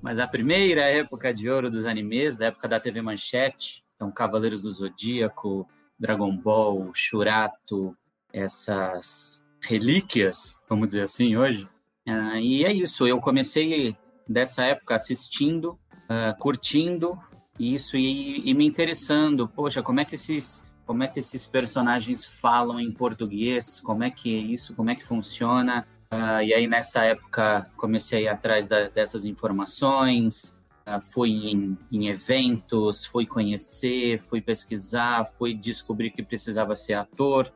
mas 0.00 0.20
a 0.20 0.28
primeira 0.28 0.82
época 0.82 1.34
de 1.34 1.50
ouro 1.50 1.68
dos 1.68 1.84
animes, 1.84 2.36
da 2.36 2.46
época 2.46 2.68
da 2.68 2.78
TV 2.78 3.02
Manchete, 3.02 3.84
então 3.96 4.12
Cavaleiros 4.12 4.62
do 4.62 4.72
Zodíaco, 4.72 5.68
Dragon 5.98 6.36
Ball, 6.36 6.90
Shurato, 6.94 7.96
essas 8.32 9.44
relíquias, 9.60 10.54
vamos 10.68 10.88
dizer 10.88 11.02
assim, 11.02 11.36
hoje. 11.36 11.68
Uh, 12.06 12.36
e 12.36 12.64
é 12.64 12.72
isso, 12.72 13.06
eu 13.06 13.18
comecei 13.18 13.96
dessa 14.28 14.62
época 14.64 14.94
assistindo, 14.94 15.78
uh, 16.04 16.38
curtindo 16.38 17.18
isso 17.58 17.96
e, 17.96 18.48
e, 18.48 18.54
me 18.54 18.66
interessando. 18.66 19.48
Poxa, 19.48 19.82
como 19.82 19.98
é 19.98 20.04
que 20.04 20.14
esses 20.14 20.65
como 20.86 21.02
é 21.02 21.08
que 21.08 21.18
esses 21.18 21.44
personagens 21.44 22.24
falam 22.24 22.78
em 22.78 22.92
português? 22.92 23.80
Como 23.80 24.04
é 24.04 24.10
que 24.10 24.34
é 24.34 24.38
isso? 24.38 24.72
Como 24.74 24.88
é 24.88 24.94
que 24.94 25.04
funciona? 25.04 25.86
Uh, 26.12 26.40
e 26.42 26.54
aí, 26.54 26.68
nessa 26.68 27.02
época, 27.02 27.68
comecei 27.76 28.20
a 28.20 28.22
ir 28.22 28.28
atrás 28.28 28.68
da, 28.68 28.88
dessas 28.88 29.24
informações, 29.24 30.56
uh, 30.86 31.00
fui 31.12 31.30
em, 31.50 31.76
em, 31.90 32.06
eventos, 32.06 33.04
fui 33.04 33.26
conhecer, 33.26 34.20
fui 34.20 34.40
pesquisar, 34.40 35.26
fui 35.26 35.52
descobrir 35.52 36.10
que 36.10 36.22
precisava 36.22 36.76
ser 36.76 36.94
ator, 36.94 37.52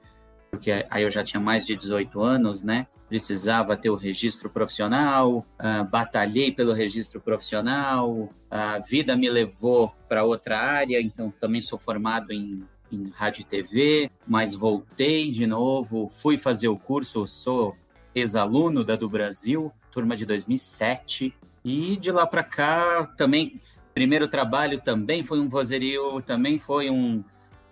porque 0.51 0.85
aí 0.91 1.05
eu 1.05 1.11
já 1.11 1.23
tinha 1.23 1.41
mais 1.41 1.65
de 1.65 1.77
18 1.77 2.21
anos, 2.21 2.65
né? 2.65 2.89
Precisava 3.09 3.77
ter 3.77 3.91
o 3.91 3.97
registro 3.97 4.51
profissional, 4.51 5.47
uh, 5.61 5.85
batalhei 5.89 6.51
pelo 6.51 6.73
registro 6.73 7.21
profissional, 7.21 8.29
a 8.51 8.81
vida 8.81 9.15
me 9.15 9.31
levou 9.31 9.95
para 10.09 10.25
outra 10.25 10.59
área, 10.59 11.01
então 11.01 11.31
também 11.31 11.61
sou 11.61 11.79
formado 11.79 12.33
em, 12.33 12.67
em 12.93 13.11
rádio 13.11 13.43
e 13.43 13.45
TV, 13.45 14.11
mas 14.27 14.55
voltei 14.55 15.31
de 15.31 15.47
novo, 15.47 16.07
fui 16.07 16.37
fazer 16.37 16.69
o 16.69 16.79
curso, 16.79 17.27
sou 17.27 17.77
ex-aluno 18.15 18.85
da 18.85 18.97
do 18.97 19.09
Brasil, 19.09 19.73
turma 19.91 20.17
de 20.17 20.27
2007, 20.27 21.35
e 21.65 21.97
de 21.97 22.11
lá 22.11 22.27
para 22.27 22.43
cá 22.43 23.07
também, 23.17 23.61
primeiro 23.95 24.29
trabalho 24.29 24.81
também 24.81 25.23
foi 25.23 25.41
um 25.41 25.49
vozerio, 25.49 26.21
também 26.23 26.59
foi 26.59 26.91
um, 26.91 27.23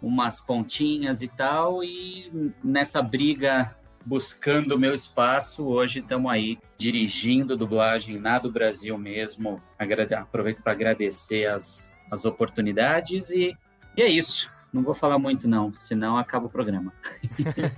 umas 0.00 0.40
pontinhas 0.40 1.22
e 1.22 1.28
tal, 1.28 1.82
e 1.82 2.52
nessa 2.62 3.02
briga 3.02 3.76
buscando 4.04 4.74
o 4.74 4.78
meu 4.78 4.94
espaço, 4.94 5.64
hoje 5.66 6.00
estamos 6.00 6.30
aí 6.30 6.58
dirigindo 6.78 7.56
dublagem 7.56 8.18
na 8.18 8.38
do 8.38 8.50
Brasil 8.50 8.96
mesmo. 8.96 9.60
Agrade 9.78 10.14
aproveito 10.14 10.62
para 10.62 10.72
agradecer 10.72 11.46
as, 11.46 11.94
as 12.10 12.24
oportunidades 12.24 13.28
e, 13.30 13.54
e 13.94 14.02
é 14.02 14.06
isso. 14.06 14.50
Não 14.72 14.82
vou 14.82 14.94
falar 14.94 15.18
muito 15.18 15.48
não, 15.48 15.72
senão 15.78 16.16
acaba 16.16 16.46
o 16.46 16.50
programa. 16.50 16.92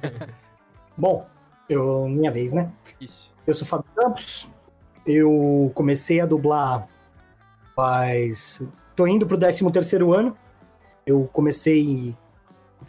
Bom, 0.96 1.26
eu, 1.68 2.08
minha 2.08 2.30
vez, 2.30 2.52
né? 2.52 2.70
Isso. 3.00 3.32
Eu 3.46 3.54
sou 3.54 3.66
Fábio 3.66 3.86
Campos. 3.94 4.48
Eu 5.06 5.70
comecei 5.74 6.20
a 6.20 6.26
dublar 6.26 6.88
faz. 7.80 8.62
Tô 8.94 9.06
indo 9.06 9.26
pro 9.26 9.38
13 9.38 9.70
terceiro 9.72 10.12
ano. 10.12 10.36
Eu 11.06 11.28
comecei. 11.32 12.14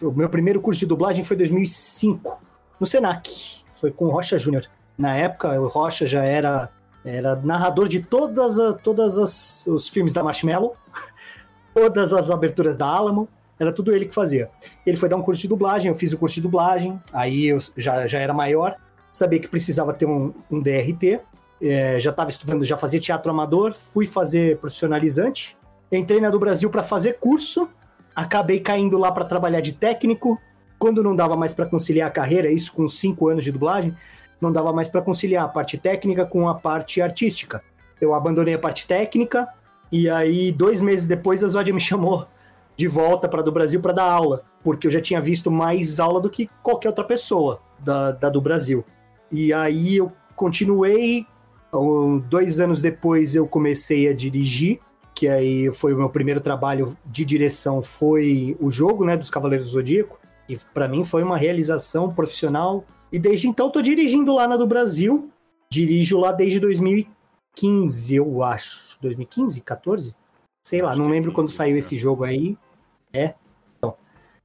O 0.01 0.11
meu 0.11 0.29
primeiro 0.29 0.59
curso 0.59 0.79
de 0.79 0.85
dublagem 0.85 1.23
foi 1.23 1.35
em 1.35 1.39
2005, 1.39 2.41
no 2.79 2.85
Senac. 2.85 3.63
Foi 3.71 3.91
com 3.91 4.05
o 4.05 4.09
Rocha 4.09 4.37
Júnior. 4.37 4.65
Na 4.97 5.15
época, 5.15 5.59
o 5.59 5.67
Rocha 5.67 6.05
já 6.05 6.23
era, 6.23 6.69
era 7.03 7.35
narrador 7.37 7.87
de 7.87 8.01
todas, 8.01 8.59
a, 8.59 8.73
todas 8.73 9.17
as, 9.17 9.65
os 9.67 9.87
filmes 9.87 10.13
da 10.13 10.23
Marshmallow, 10.23 10.75
todas 11.73 12.13
as 12.13 12.29
aberturas 12.29 12.77
da 12.77 12.85
Alamo. 12.87 13.27
Era 13.61 13.71
tudo 13.71 13.95
ele 13.95 14.07
que 14.07 14.15
fazia. 14.15 14.49
Ele 14.83 14.97
foi 14.97 15.07
dar 15.07 15.17
um 15.17 15.21
curso 15.21 15.43
de 15.43 15.47
dublagem, 15.47 15.89
eu 15.89 15.95
fiz 15.95 16.11
o 16.11 16.17
curso 16.17 16.33
de 16.33 16.41
dublagem, 16.41 16.99
aí 17.13 17.45
eu 17.45 17.59
já, 17.77 18.07
já 18.07 18.17
era 18.17 18.33
maior, 18.33 18.75
sabia 19.11 19.39
que 19.39 19.47
precisava 19.47 19.93
ter 19.93 20.07
um, 20.07 20.33
um 20.49 20.59
DRT, 20.59 21.19
é, 21.61 21.99
já 21.99 22.09
estava 22.09 22.31
estudando, 22.31 22.65
já 22.65 22.75
fazia 22.75 22.99
teatro 22.99 23.29
amador, 23.29 23.75
fui 23.75 24.07
fazer 24.07 24.57
profissionalizante, 24.57 25.55
entrei 25.91 26.19
na 26.19 26.31
do 26.31 26.39
Brasil 26.39 26.71
para 26.71 26.81
fazer 26.81 27.19
curso, 27.19 27.69
acabei 28.15 28.59
caindo 28.59 28.97
lá 28.97 29.11
para 29.11 29.25
trabalhar 29.25 29.61
de 29.61 29.73
técnico, 29.73 30.41
quando 30.79 31.03
não 31.03 31.15
dava 31.15 31.35
mais 31.35 31.53
para 31.53 31.67
conciliar 31.67 32.07
a 32.07 32.11
carreira, 32.11 32.49
isso 32.49 32.73
com 32.73 32.89
cinco 32.89 33.27
anos 33.27 33.43
de 33.43 33.51
dublagem, 33.51 33.95
não 34.41 34.51
dava 34.51 34.73
mais 34.73 34.89
para 34.89 35.03
conciliar 35.03 35.45
a 35.45 35.47
parte 35.47 35.77
técnica 35.77 36.25
com 36.25 36.49
a 36.49 36.55
parte 36.55 36.99
artística. 36.99 37.61
Eu 38.01 38.15
abandonei 38.15 38.55
a 38.55 38.59
parte 38.59 38.87
técnica 38.87 39.47
e 39.91 40.09
aí 40.09 40.51
dois 40.51 40.81
meses 40.81 41.07
depois 41.07 41.43
a 41.43 41.47
Zod 41.47 41.71
me 41.71 41.77
chamou 41.79 42.25
de 42.81 42.87
volta 42.87 43.29
para 43.29 43.43
do 43.43 43.51
Brasil 43.51 43.79
para 43.79 43.93
dar 43.93 44.11
aula, 44.11 44.43
porque 44.63 44.87
eu 44.87 44.91
já 44.91 44.99
tinha 44.99 45.21
visto 45.21 45.51
mais 45.51 45.99
aula 45.99 46.19
do 46.19 46.31
que 46.31 46.49
qualquer 46.63 46.89
outra 46.89 47.03
pessoa 47.03 47.61
da, 47.77 48.11
da 48.11 48.27
do 48.27 48.41
Brasil. 48.41 48.83
E 49.31 49.53
aí 49.53 49.97
eu 49.97 50.11
continuei, 50.35 51.27
dois 52.27 52.59
anos 52.59 52.81
depois 52.81 53.35
eu 53.35 53.45
comecei 53.45 54.09
a 54.09 54.15
dirigir, 54.15 54.79
que 55.13 55.27
aí 55.27 55.71
foi 55.71 55.93
o 55.93 55.97
meu 55.97 56.09
primeiro 56.09 56.41
trabalho 56.41 56.97
de 57.05 57.23
direção, 57.23 57.83
foi 57.83 58.57
o 58.59 58.71
jogo 58.71 59.05
né, 59.05 59.15
dos 59.15 59.29
Cavaleiros 59.29 59.67
do 59.67 59.73
Zodíaco, 59.73 60.19
e 60.49 60.57
para 60.73 60.87
mim 60.87 61.05
foi 61.05 61.21
uma 61.21 61.37
realização 61.37 62.11
profissional. 62.11 62.83
E 63.11 63.19
desde 63.19 63.47
então 63.47 63.67
estou 63.67 63.83
dirigindo 63.83 64.33
lá 64.33 64.47
na 64.47 64.57
do 64.57 64.65
Brasil, 64.65 65.29
dirijo 65.69 66.17
lá 66.17 66.31
desde 66.31 66.59
2015, 66.59 68.15
eu 68.15 68.41
acho. 68.41 68.97
2015, 69.01 69.61
14? 69.61 70.15
Sei 70.63 70.81
lá, 70.81 70.95
não 70.95 71.07
lembro 71.07 71.31
quando 71.31 71.51
saiu 71.51 71.77
esse 71.77 71.95
jogo 71.95 72.23
aí. 72.23 72.57
É. 73.13 73.33
Então, 73.77 73.95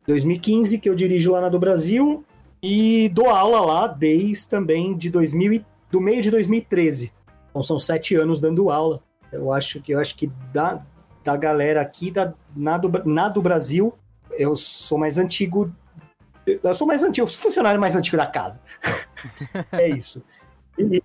2015 0.07 0.79
que 0.79 0.89
eu 0.89 0.95
dirijo 0.95 1.33
lá 1.33 1.41
na 1.41 1.49
do 1.49 1.59
Brasil 1.59 2.25
e 2.63 3.09
dou 3.11 3.31
aula 3.31 3.61
lá 3.61 3.87
desde 3.87 4.49
também 4.49 4.97
de 4.97 5.11
2000 5.11 5.65
do 5.91 6.01
meio 6.01 6.23
de 6.23 6.31
2013. 6.31 7.13
Então 7.51 7.63
são 7.63 7.79
sete 7.79 8.15
anos 8.15 8.41
dando 8.41 8.71
aula. 8.71 9.03
Eu 9.33 9.53
acho 9.53 9.81
que 9.81 9.93
eu 9.93 10.01
acho 10.01 10.17
que 10.17 10.27
da, 10.53 10.85
da 11.23 11.37
galera 11.37 11.81
aqui 11.81 12.11
da, 12.11 12.35
na, 12.55 12.79
do, 12.79 13.05
na 13.09 13.29
do 13.29 13.41
Brasil, 13.41 13.95
eu 14.33 14.57
sou 14.57 14.99
mais 14.99 15.19
antigo. 15.19 15.73
Eu 16.47 16.75
sou 16.75 16.87
mais 16.87 17.03
antigo, 17.03 17.27
eu 17.27 17.31
sou 17.31 17.43
funcionário 17.43 17.81
mais 17.81 17.97
antigo 17.97 18.17
da 18.17 18.27
casa. 18.27 18.61
é 19.73 19.89
isso. 19.89 20.23
E, 20.79 21.03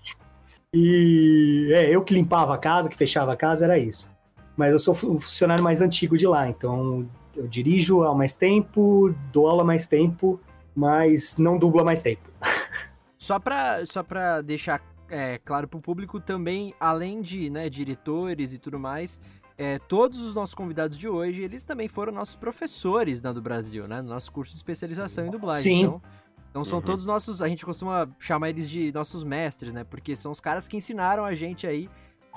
e 0.74 1.72
é, 1.74 1.90
eu 1.90 2.04
que 2.04 2.14
limpava 2.14 2.54
a 2.54 2.58
casa, 2.58 2.90
que 2.90 2.98
fechava 2.98 3.34
a 3.34 3.38
casa, 3.38 3.66
era 3.66 3.78
isso. 3.78 4.10
Mas 4.56 4.74
eu 4.74 4.80
sou 4.80 4.94
funcionário 4.94 5.64
mais 5.64 5.82
antigo 5.82 6.18
de 6.18 6.28
lá, 6.28 6.48
então 6.48 7.10
eu 7.36 7.48
dirijo 7.48 8.04
há 8.04 8.14
mais 8.14 8.36
tempo, 8.36 9.14
dou 9.32 9.48
aula 9.48 9.64
há 9.64 9.66
mais 9.66 9.88
tempo, 9.88 10.40
mas 10.76 11.38
não 11.38 11.58
dublo 11.58 11.82
há 11.82 11.84
mais 11.84 12.02
tempo. 12.02 12.30
Só 13.18 13.38
pra, 13.38 13.86
só 13.86 14.02
pra 14.02 14.42
deixar 14.42 14.82
é, 15.08 15.38
claro 15.46 15.68
pro 15.68 15.80
público 15.80 16.20
também, 16.20 16.74
além 16.80 17.22
de 17.22 17.52
né, 17.52 17.70
diretores 17.70 18.52
e 18.52 18.58
tudo 18.58 18.80
mais, 18.80 19.22
é, 19.56 19.78
todos 19.78 20.20
os 20.26 20.34
nossos 20.34 20.56
convidados 20.56 20.98
de 20.98 21.08
hoje, 21.08 21.44
eles 21.44 21.64
também 21.64 21.88
foram 21.88 22.12
nossos 22.12 22.36
professores 22.36 23.22
né, 23.22 23.32
do 23.32 23.40
Brasil, 23.40 23.88
né? 23.88 24.02
No 24.02 24.10
nosso 24.10 24.32
curso 24.32 24.54
de 24.54 24.58
especialização 24.58 25.26
Sim. 25.26 25.28
em 25.28 25.32
dublagem. 25.32 25.64
Sim. 25.64 25.80
Então, 25.82 26.02
então 26.50 26.66
são 26.66 26.80
uhum. 26.80 26.86
todos 26.86 27.06
nossos, 27.06 27.44
a 27.44 27.48
gente 27.48 27.64
costuma 27.64 28.10
chamar 28.18 28.50
eles 28.50 28.68
de 28.68 28.92
nossos 28.92 29.24
mestres, 29.24 29.72
né? 29.72 29.84
Porque 29.84 30.16
são 30.16 30.32
os 30.32 30.40
caras 30.40 30.68
que 30.68 30.76
ensinaram 30.76 31.24
a 31.24 31.36
gente 31.36 31.68
aí. 31.68 31.88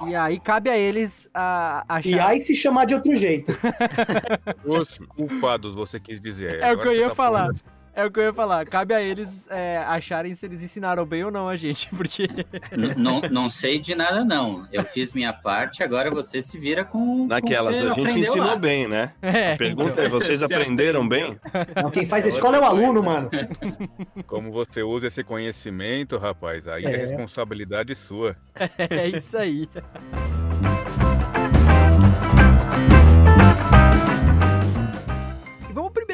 E 0.06 0.14
aí 0.14 0.40
cabe 0.40 0.68
a 0.68 0.76
eles 0.76 1.30
a, 1.32 1.84
achar... 1.88 2.08
E 2.08 2.18
aí 2.18 2.40
se 2.40 2.54
chamar 2.54 2.84
de 2.84 2.94
outro 2.94 3.14
jeito. 3.14 3.52
Os 4.66 4.98
culpados, 5.08 5.74
você 5.74 6.00
quis 6.00 6.20
dizer. 6.20 6.60
É 6.60 6.64
Agora 6.64 6.76
o 6.76 6.82
que 6.82 6.88
eu 6.88 7.00
ia 7.00 7.08
tá 7.10 7.14
falar. 7.14 7.40
Falando... 7.46 7.83
É 7.96 8.04
o 8.04 8.10
que 8.10 8.18
eu 8.18 8.24
ia 8.24 8.32
falar. 8.32 8.66
Cabe 8.66 8.92
a 8.92 9.00
eles 9.00 9.46
é, 9.50 9.78
acharem 9.78 10.34
se 10.34 10.44
eles 10.44 10.62
ensinaram 10.62 11.06
bem 11.06 11.24
ou 11.24 11.30
não 11.30 11.48
a 11.48 11.56
gente, 11.56 11.88
porque. 11.94 12.28
não, 12.96 13.20
não 13.20 13.48
sei 13.48 13.78
de 13.78 13.94
nada, 13.94 14.24
não. 14.24 14.66
Eu 14.72 14.82
fiz 14.82 15.12
minha 15.12 15.32
parte, 15.32 15.82
agora 15.82 16.10
você 16.10 16.42
se 16.42 16.58
vira 16.58 16.84
com. 16.84 17.26
Naquelas, 17.26 17.80
com 17.80 17.88
a 17.88 17.94
gente 17.94 18.20
ensinou 18.20 18.48
lá. 18.48 18.56
bem, 18.56 18.88
né? 18.88 19.12
É, 19.22 19.52
a 19.52 19.56
pergunta 19.56 19.92
então, 19.92 20.04
é: 20.04 20.08
vocês 20.08 20.42
aprenderam 20.42 21.06
bem? 21.06 21.36
Não, 21.80 21.90
quem 21.90 22.04
faz 22.04 22.26
a 22.26 22.28
escola 22.28 22.56
é 22.56 22.60
o 22.60 22.64
aluno, 22.64 23.02
mano. 23.02 23.30
Como 24.26 24.50
você 24.50 24.82
usa 24.82 25.06
esse 25.06 25.22
conhecimento, 25.22 26.18
rapaz, 26.18 26.66
aí 26.66 26.84
é, 26.84 26.92
é 26.92 26.96
responsabilidade 26.96 27.94
sua. 27.94 28.36
É 28.76 29.08
isso 29.08 29.36
aí. 29.36 29.68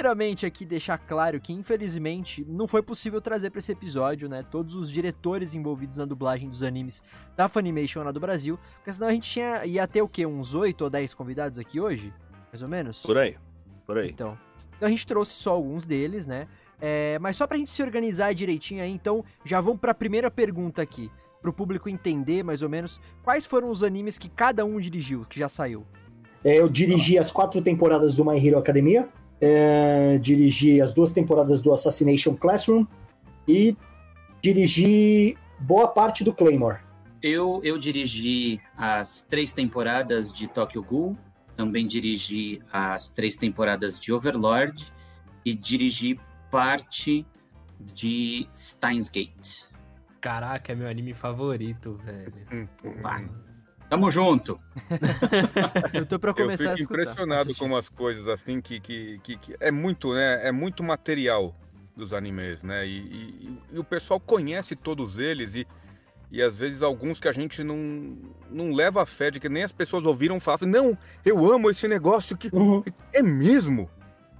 Primeiramente 0.01 0.47
aqui 0.47 0.65
deixar 0.65 0.97
claro 0.97 1.39
que 1.39 1.53
infelizmente 1.53 2.43
não 2.49 2.67
foi 2.67 2.83
possível 2.83 3.21
trazer 3.21 3.51
para 3.51 3.59
esse 3.59 3.71
episódio, 3.71 4.31
né, 4.31 4.43
todos 4.51 4.75
os 4.75 4.91
diretores 4.91 5.53
envolvidos 5.53 5.99
na 5.99 6.07
dublagem 6.07 6.49
dos 6.49 6.63
animes 6.63 7.05
da 7.37 7.51
Funimation 7.51 8.03
lá 8.03 8.11
do 8.11 8.19
Brasil, 8.19 8.59
porque 8.77 8.93
senão 8.95 9.09
a 9.09 9.13
gente 9.13 9.31
tinha, 9.31 9.67
ia 9.67 9.87
ter 9.87 10.01
o 10.01 10.09
quê? 10.09 10.25
Uns 10.25 10.55
8 10.55 10.85
ou 10.85 10.89
10 10.89 11.13
convidados 11.13 11.59
aqui 11.59 11.79
hoje? 11.79 12.15
Mais 12.51 12.63
ou 12.63 12.69
menos? 12.69 13.03
Por 13.03 13.19
aí. 13.19 13.37
Por 13.87 13.99
aí. 13.99 14.09
Então, 14.09 14.39
então 14.75 14.89
a 14.89 14.91
gente 14.91 15.07
trouxe 15.07 15.33
só 15.33 15.53
alguns 15.53 15.85
deles, 15.85 16.27
né? 16.27 16.49
É, 16.81 17.19
mas 17.19 17.37
só 17.37 17.47
pra 17.47 17.59
gente 17.59 17.71
se 17.71 17.83
organizar 17.83 18.33
direitinho 18.33 18.83
aí, 18.83 18.91
então 18.91 19.23
já 19.45 19.61
vamos 19.61 19.81
para 19.81 19.93
a 19.93 19.95
primeira 19.95 20.31
pergunta 20.31 20.81
aqui, 20.81 21.11
pro 21.43 21.53
público 21.53 21.91
entender 21.91 22.43
mais 22.43 22.63
ou 22.63 22.71
menos 22.71 22.99
quais 23.23 23.45
foram 23.45 23.69
os 23.69 23.83
animes 23.83 24.17
que 24.17 24.31
cada 24.31 24.65
um 24.65 24.81
dirigiu, 24.81 25.27
que 25.29 25.39
já 25.39 25.49
saiu. 25.49 25.85
É, 26.43 26.59
eu 26.59 26.71
dirigi 26.71 27.19
as 27.19 27.31
quatro 27.31 27.61
temporadas 27.61 28.15
do 28.15 28.25
My 28.25 28.39
Hero 28.39 28.59
Academia, 28.59 29.11
é, 29.41 30.19
dirigi 30.19 30.81
as 30.81 30.93
duas 30.93 31.13
temporadas 31.13 31.63
do 31.63 31.73
Assassination 31.73 32.37
Classroom 32.37 32.87
e 33.49 33.77
dirigi 34.43 35.37
boa 35.59 35.89
parte 35.89 36.23
do 36.23 36.33
Claymore. 36.33 36.79
Eu, 37.23 37.61
eu 37.63 37.79
dirigi 37.79 38.61
as 38.77 39.21
três 39.21 39.53
temporadas 39.53 40.33
de 40.33 40.49
Tokyo 40.49 40.83
Ghoul, 40.83 41.17
também 41.57 41.87
dirigi 41.87 42.61
as 42.73 43.09
três 43.09 43.37
temporadas 43.37 43.99
de 43.99 44.13
Overlord 44.13 44.93
e 45.45 45.55
dirigi 45.55 46.19
parte 46.51 47.27
de 47.79 48.47
Steins 48.55 49.09
Gate. 49.09 49.65
Caraca, 50.21 50.73
é 50.73 50.75
meu 50.75 50.89
anime 50.89 51.15
favorito, 51.15 51.99
velho. 52.05 52.47
Hum, 52.53 52.67
Tamo 53.91 54.09
junto. 54.09 54.61
eu 55.93 56.07
tô 56.07 56.17
pra 56.17 56.33
começar 56.33 56.71
eu 56.71 56.77
fico 56.77 56.95
a 56.95 57.03
impressionado 57.03 57.53
com 57.57 57.65
umas 57.65 57.89
coisas 57.89 58.29
assim 58.29 58.61
que, 58.61 58.79
que, 58.79 59.19
que, 59.21 59.37
que, 59.37 59.57
é 59.59 59.73
muito, 59.73 60.15
né? 60.15 60.47
É 60.47 60.53
muito 60.53 60.81
material 60.81 61.53
dos 61.97 62.15
animes, 62.15 62.63
né? 62.63 62.87
E, 62.87 62.99
e, 62.99 63.59
e, 63.73 63.79
o 63.81 63.83
pessoal 63.83 64.21
conhece 64.21 64.77
todos 64.77 65.19
eles 65.19 65.57
e, 65.57 65.67
e 66.31 66.41
às 66.41 66.61
vezes 66.61 66.85
alguns 66.85 67.19
que 67.19 67.27
a 67.27 67.33
gente 67.33 67.65
não, 67.65 68.17
não 68.49 68.73
leva 68.73 69.03
a 69.03 69.07
fé 69.07 69.29
de 69.29 69.41
que 69.41 69.49
nem 69.49 69.65
as 69.65 69.73
pessoas 69.73 70.07
ouviram 70.07 70.39
falar, 70.39 70.61
não, 70.63 70.97
eu 71.25 71.53
amo 71.53 71.69
esse 71.69 71.89
negócio 71.89 72.37
que 72.37 72.49
uhum. 72.55 72.85
é 73.13 73.21
mesmo. 73.23 73.91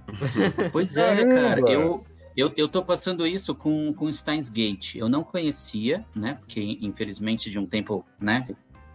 Pois 0.71 0.95
é, 0.95 1.25
cara, 1.25 1.59
eu, 1.69 2.05
eu, 2.37 2.53
eu 2.55 2.69
tô 2.69 2.83
passando 2.83 3.27
isso 3.27 3.53
com, 3.53 3.93
com 3.93 4.11
Steins 4.11 4.47
Gate. 4.47 4.95
Eu 4.95 5.09
não 5.09 5.25
conhecia, 5.25 6.05
né? 6.15 6.35
Porque 6.35 6.77
infelizmente 6.81 7.49
de 7.49 7.59
um 7.59 7.65
tempo, 7.65 8.05
né? 8.17 8.47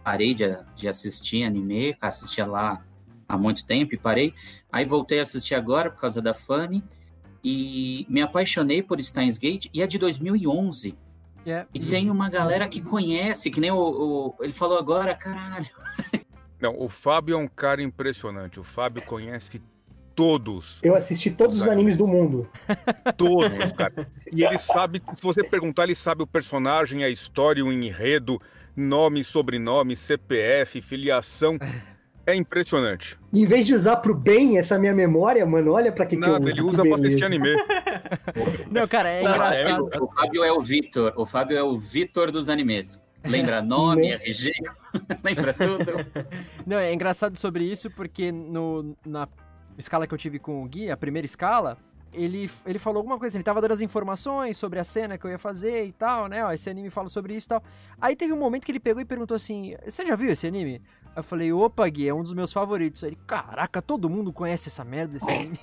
Parei 0.07 0.33
de, 0.33 0.57
de 0.73 0.87
assistir 0.87 1.43
anime, 1.43 1.93
assistia 1.99 2.45
lá 2.45 2.81
há 3.27 3.37
muito 3.37 3.65
tempo 3.65 3.93
e 3.93 3.97
parei. 3.97 4.33
Aí 4.71 4.85
voltei 4.85 5.19
a 5.19 5.23
assistir 5.23 5.53
agora 5.53 5.91
por 5.91 5.99
causa 5.99 6.21
da 6.21 6.33
Fanny 6.33 6.81
e 7.43 8.05
me 8.07 8.21
apaixonei 8.21 8.81
por 8.81 9.03
Steins 9.03 9.37
Gate 9.37 9.67
e 9.73 9.81
é 9.81 9.85
de 9.85 9.97
2011. 9.97 10.97
Yeah. 11.45 11.67
E 11.73 11.81
tem 11.81 12.09
uma 12.09 12.29
galera 12.29 12.69
que 12.69 12.79
conhece, 12.81 13.51
que 13.51 13.59
nem 13.59 13.69
o, 13.69 13.77
o, 13.77 14.35
ele 14.39 14.53
falou 14.53 14.77
agora, 14.77 15.13
caralho. 15.13 15.67
Não, 16.57 16.79
o 16.79 16.87
Fábio 16.87 17.33
é 17.33 17.37
um 17.37 17.47
cara 17.47 17.81
impressionante. 17.81 18.61
O 18.61 18.63
Fábio 18.63 19.03
conhece 19.03 19.61
todos. 20.15 20.79
Eu 20.81 20.95
assisti 20.95 21.31
todos 21.31 21.61
os 21.61 21.67
animes 21.67 21.97
do 21.97 22.07
mundo. 22.07 22.49
Todos, 23.17 23.71
cara. 23.77 24.09
E 24.31 24.43
ele 24.43 24.57
sabe, 24.57 25.03
se 25.15 25.21
você 25.21 25.43
perguntar, 25.43 25.83
ele 25.83 25.95
sabe 25.95 26.23
o 26.23 26.27
personagem, 26.27 27.03
a 27.03 27.09
história, 27.09 27.63
o 27.63 27.71
enredo, 27.71 28.41
nome, 28.77 29.23
sobrenome, 29.23 29.95
CPF, 29.95 30.79
filiação. 30.81 31.57
É 32.25 32.35
impressionante. 32.35 33.17
Em 33.33 33.45
vez 33.45 33.65
de 33.65 33.73
usar 33.73 33.97
pro 33.97 34.13
bem 34.13 34.57
essa 34.57 34.77
minha 34.77 34.93
memória, 34.93 35.45
mano, 35.45 35.71
olha 35.71 35.91
pra 35.91 36.05
que, 36.05 36.17
Nada, 36.17 36.39
que 36.39 36.43
eu 36.43 36.43
uso. 36.43 36.51
ele 36.51 36.61
usa 36.61 36.83
pra 36.83 36.95
assistir 36.95 37.23
anime. 37.23 37.55
Não, 38.69 38.87
cara, 38.87 39.09
é 39.09 39.21
engraçado. 39.21 39.89
O 40.01 40.11
Fábio 40.11 40.43
é 40.43 40.51
o 40.51 40.61
Vitor. 40.61 41.13
O 41.15 41.25
Fábio 41.25 41.57
é 41.57 41.63
o 41.63 41.77
Vitor 41.77 42.29
dos 42.29 42.49
animes. 42.49 43.01
Lembra 43.25 43.61
nome, 43.61 44.11
RG, 44.11 44.51
lembra 45.23 45.53
tudo. 45.53 46.05
Não, 46.65 46.77
é 46.77 46.93
engraçado 46.93 47.37
sobre 47.37 47.63
isso 47.63 47.89
porque 47.91 48.31
no, 48.31 48.95
na 49.05 49.27
escala 49.77 50.07
que 50.07 50.13
eu 50.13 50.17
tive 50.17 50.39
com 50.39 50.63
o 50.63 50.67
Gui, 50.67 50.89
a 50.91 50.97
primeira 50.97 51.25
escala, 51.25 51.77
ele, 52.13 52.49
ele 52.65 52.79
falou 52.79 52.99
alguma 52.99 53.17
coisa, 53.19 53.37
ele 53.37 53.43
tava 53.43 53.61
dando 53.61 53.71
as 53.73 53.81
informações 53.81 54.57
sobre 54.57 54.79
a 54.79 54.83
cena 54.83 55.17
que 55.17 55.25
eu 55.25 55.31
ia 55.31 55.37
fazer 55.37 55.85
e 55.85 55.91
tal, 55.91 56.27
né? 56.27 56.43
Ó, 56.45 56.51
esse 56.51 56.69
anime 56.69 56.89
fala 56.89 57.09
sobre 57.09 57.35
isso 57.35 57.47
e 57.47 57.49
tal. 57.49 57.63
Aí 57.99 58.15
teve 58.15 58.33
um 58.33 58.37
momento 58.37 58.65
que 58.65 58.71
ele 58.71 58.79
pegou 58.79 59.01
e 59.01 59.05
perguntou 59.05 59.35
assim: 59.35 59.75
Você 59.85 60.05
já 60.05 60.15
viu 60.15 60.31
esse 60.31 60.47
anime? 60.47 60.81
Aí 61.05 61.19
eu 61.19 61.23
falei, 61.23 61.51
opa, 61.51 61.87
Gui, 61.89 62.07
é 62.07 62.13
um 62.13 62.21
dos 62.21 62.33
meus 62.33 62.53
favoritos. 62.53 63.03
Aí 63.03 63.09
ele, 63.09 63.19
caraca, 63.25 63.81
todo 63.81 64.09
mundo 64.09 64.31
conhece 64.31 64.69
essa 64.69 64.83
merda 64.83 65.13
desse 65.13 65.29
anime. 65.31 65.59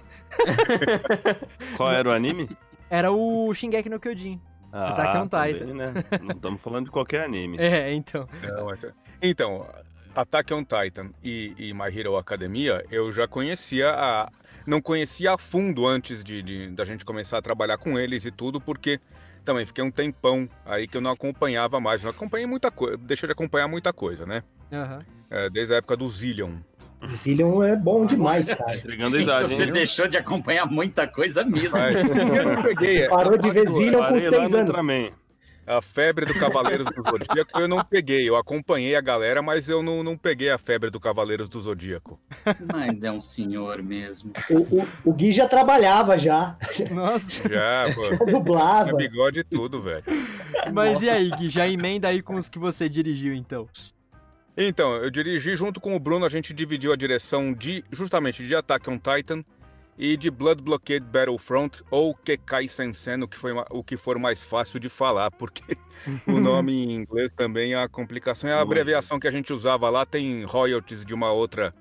Qual 1.76 1.92
era 1.92 2.08
o 2.08 2.12
anime? 2.12 2.48
Era 2.90 3.12
o 3.12 3.52
Shingeki 3.54 3.88
no 3.88 4.00
Kyojin. 4.00 4.40
Ah, 4.72 4.88
Attack 4.88 5.16
on 5.18 5.28
tá 5.28 5.46
Titan. 5.46 5.66
né? 5.74 5.92
Não 6.20 6.34
estamos 6.34 6.60
falando 6.60 6.86
de 6.86 6.90
qualquer 6.90 7.24
anime. 7.24 7.56
É, 7.62 7.94
então. 7.94 8.28
então, 9.22 9.64
Attack 10.14 10.52
on 10.54 10.64
Titan 10.64 11.10
e, 11.22 11.54
e 11.58 11.74
My 11.74 11.86
Hero 11.96 12.16
Academia, 12.16 12.84
eu 12.90 13.10
já 13.10 13.26
conhecia 13.26 13.90
a. 13.90 14.30
Não 14.66 14.80
conhecia 14.80 15.34
a 15.34 15.38
fundo 15.38 15.86
antes 15.86 16.24
de, 16.24 16.42
de, 16.42 16.70
da 16.70 16.84
gente 16.84 17.04
começar 17.04 17.38
a 17.38 17.42
trabalhar 17.42 17.76
com 17.76 17.98
eles 17.98 18.24
e 18.24 18.30
tudo, 18.30 18.58
porque 18.58 18.98
também 19.44 19.66
fiquei 19.66 19.84
um 19.84 19.90
tempão 19.90 20.48
aí 20.64 20.88
que 20.88 20.96
eu 20.96 21.02
não 21.02 21.10
acompanhava 21.10 21.78
mais. 21.80 22.02
Não 22.02 22.10
acompanhei 22.10 22.46
muita 22.46 22.70
coisa, 22.70 22.96
deixei 22.96 23.26
de 23.26 23.32
acompanhar 23.32 23.68
muita 23.68 23.92
coisa, 23.92 24.24
né? 24.24 24.42
Uhum. 24.72 25.02
É, 25.30 25.50
desde 25.50 25.74
a 25.74 25.76
época 25.78 25.96
do 25.96 26.08
Zillion. 26.08 26.54
Zillion 27.06 27.62
é 27.62 27.76
bom 27.76 28.06
demais, 28.06 28.52
cara. 28.54 28.78
Chegando 28.78 29.16
a 29.16 29.20
idade, 29.20 29.54
Você 29.54 29.64
hein? 29.64 29.72
deixou 29.72 30.08
de 30.08 30.16
acompanhar 30.16 30.64
muita 30.64 31.06
coisa 31.06 31.44
mesmo. 31.44 31.76
Mas, 31.76 31.96
eu 32.36 32.46
não 32.46 32.62
peguei. 32.62 33.06
Parou 33.08 33.36
de 33.36 33.50
ver 33.50 33.68
Zillion 33.68 34.08
com 34.08 34.20
seis 34.20 34.54
anos. 34.54 34.76
Também. 34.76 35.12
A 35.66 35.80
febre 35.80 36.26
do 36.26 36.34
Cavaleiros 36.34 36.86
do 36.86 37.02
Zodíaco 37.02 37.58
eu 37.58 37.66
não 37.66 37.82
peguei. 37.82 38.28
Eu 38.28 38.36
acompanhei 38.36 38.94
a 38.96 39.00
galera, 39.00 39.40
mas 39.40 39.68
eu 39.68 39.82
não, 39.82 40.02
não 40.02 40.16
peguei 40.16 40.50
a 40.50 40.58
febre 40.58 40.90
do 40.90 41.00
Cavaleiros 41.00 41.48
do 41.48 41.60
Zodíaco. 41.60 42.20
Mas 42.72 43.02
é 43.02 43.10
um 43.10 43.20
senhor 43.20 43.82
mesmo. 43.82 44.32
O, 44.50 44.82
o, 44.82 44.88
o 45.04 45.12
Gui 45.12 45.32
já 45.32 45.48
trabalhava 45.48 46.18
já. 46.18 46.56
Nossa. 46.90 47.48
Já, 47.48 47.94
pô. 47.94 48.02
Já 48.02 48.24
dublava. 48.32 48.90
É 48.90 48.94
bigode 48.94 49.40
e 49.40 49.44
tudo, 49.44 49.80
velho. 49.80 50.04
Mas 50.72 50.94
Nossa. 50.94 51.04
e 51.04 51.10
aí, 51.10 51.30
Gui? 51.30 51.48
Já 51.48 51.66
emenda 51.66 52.08
aí 52.08 52.20
com 52.20 52.34
os 52.34 52.48
que 52.48 52.58
você 52.58 52.88
dirigiu, 52.88 53.34
então. 53.34 53.68
Então, 54.56 54.96
eu 54.96 55.10
dirigi 55.10 55.56
junto 55.56 55.80
com 55.80 55.96
o 55.96 55.98
Bruno, 55.98 56.24
a 56.24 56.28
gente 56.28 56.52
dividiu 56.54 56.92
a 56.92 56.96
direção 56.96 57.52
de 57.52 57.84
justamente 57.90 58.46
de 58.46 58.54
Attack 58.54 58.88
on 58.88 58.98
Titan 58.98 59.44
e 59.98 60.16
de 60.16 60.30
Blood 60.30 60.62
Blockade 60.62 61.04
Battlefront 61.04 61.82
ou 61.90 62.14
Kekai 62.14 62.66
Sensen, 62.66 63.22
o 63.22 63.28
que, 63.28 63.36
foi, 63.36 63.52
o 63.70 63.82
que 63.82 63.96
for 63.96 64.18
mais 64.18 64.42
fácil 64.42 64.80
de 64.80 64.88
falar, 64.88 65.30
porque 65.30 65.76
o 66.26 66.40
nome 66.40 66.72
em 66.72 66.94
inglês 66.94 67.30
também 67.36 67.72
é 67.72 67.78
uma 67.78 67.88
complicação. 67.88 68.50
É 68.50 68.54
a 68.54 68.60
abreviação 68.60 69.20
que 69.20 69.28
a 69.28 69.30
gente 69.30 69.52
usava 69.52 69.88
lá, 69.88 70.04
tem 70.04 70.44
royalties 70.44 71.04
de 71.04 71.14
uma 71.14 71.32
outra 71.32 71.72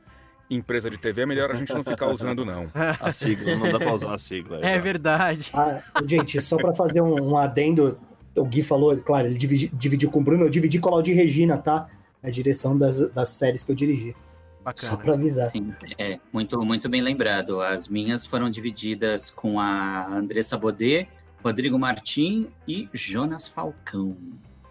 empresa 0.50 0.90
de 0.90 0.98
TV, 0.98 1.22
é 1.22 1.26
melhor 1.26 1.52
a 1.52 1.56
gente 1.56 1.74
não 1.74 1.84
ficar 1.84 2.08
usando, 2.08 2.46
não. 2.46 2.70
A 3.00 3.12
sigla, 3.12 3.56
não 3.56 3.72
dá 3.72 3.80
pra 3.80 3.94
usar 3.94 4.14
a 4.14 4.18
sigla. 4.18 4.60
É, 4.62 4.76
é 4.76 4.80
verdade. 4.80 5.52
Ah, 5.54 5.82
gente, 6.06 6.40
só 6.42 6.58
para 6.58 6.74
fazer 6.74 7.02
um, 7.02 7.32
um, 7.32 7.38
adendo, 7.38 7.98
o 8.36 8.44
Gui 8.46 8.62
falou, 8.62 8.96
claro, 8.98 9.28
ele 9.28 9.38
dividi, 9.38 9.72
dividiu 9.74 10.12
com 10.12 10.20
o 10.20 10.24
Bruno, 10.24 10.46
eu 10.46 10.50
dividi 10.50 10.80
com 10.80 10.90
a 10.90 10.94
Laudir 10.94 11.16
Regina, 11.16 11.58
tá? 11.58 11.88
A 12.22 12.30
direção 12.30 12.78
das, 12.78 13.00
das 13.12 13.30
séries 13.30 13.64
que 13.64 13.72
eu 13.72 13.76
dirigi. 13.76 14.16
Bacana. 14.64 14.92
Só 14.92 14.98
para 14.98 15.14
avisar. 15.14 15.52
Sim, 15.52 15.74
é, 15.98 16.20
muito, 16.32 16.62
muito 16.64 16.88
bem 16.88 17.02
lembrado. 17.02 17.62
As 17.62 17.88
minhas 17.88 18.26
foram 18.26 18.50
divididas 18.50 19.30
com 19.30 19.60
a 19.60 20.08
Andressa 20.08 20.58
Baudet, 20.58 21.10
Rodrigo 21.44 21.78
Martim 21.78 22.48
e 22.68 22.88
Jonas 22.94 23.48
Falcão. 23.48 24.16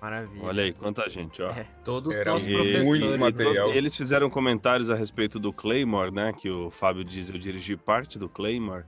Maravilha. 0.00 0.44
Olha 0.44 0.62
aí, 0.64 0.72
quanta 0.72 1.08
gente, 1.08 1.40
ó. 1.40 1.50
É, 1.50 1.64
todos 1.84 2.16
Era 2.16 2.32
nossos 2.32 2.48
professores. 2.48 2.86
muito 2.86 3.18
material. 3.18 3.72
Eles 3.72 3.94
fizeram 3.94 4.28
comentários 4.28 4.90
a 4.90 4.94
respeito 4.96 5.38
do 5.38 5.52
Claymore, 5.52 6.10
né? 6.12 6.32
Que 6.32 6.50
o 6.50 6.70
Fábio 6.70 7.04
diz 7.04 7.30
eu 7.30 7.38
dirigi 7.38 7.76
parte 7.76 8.18
do 8.18 8.28
Claymore. 8.28 8.84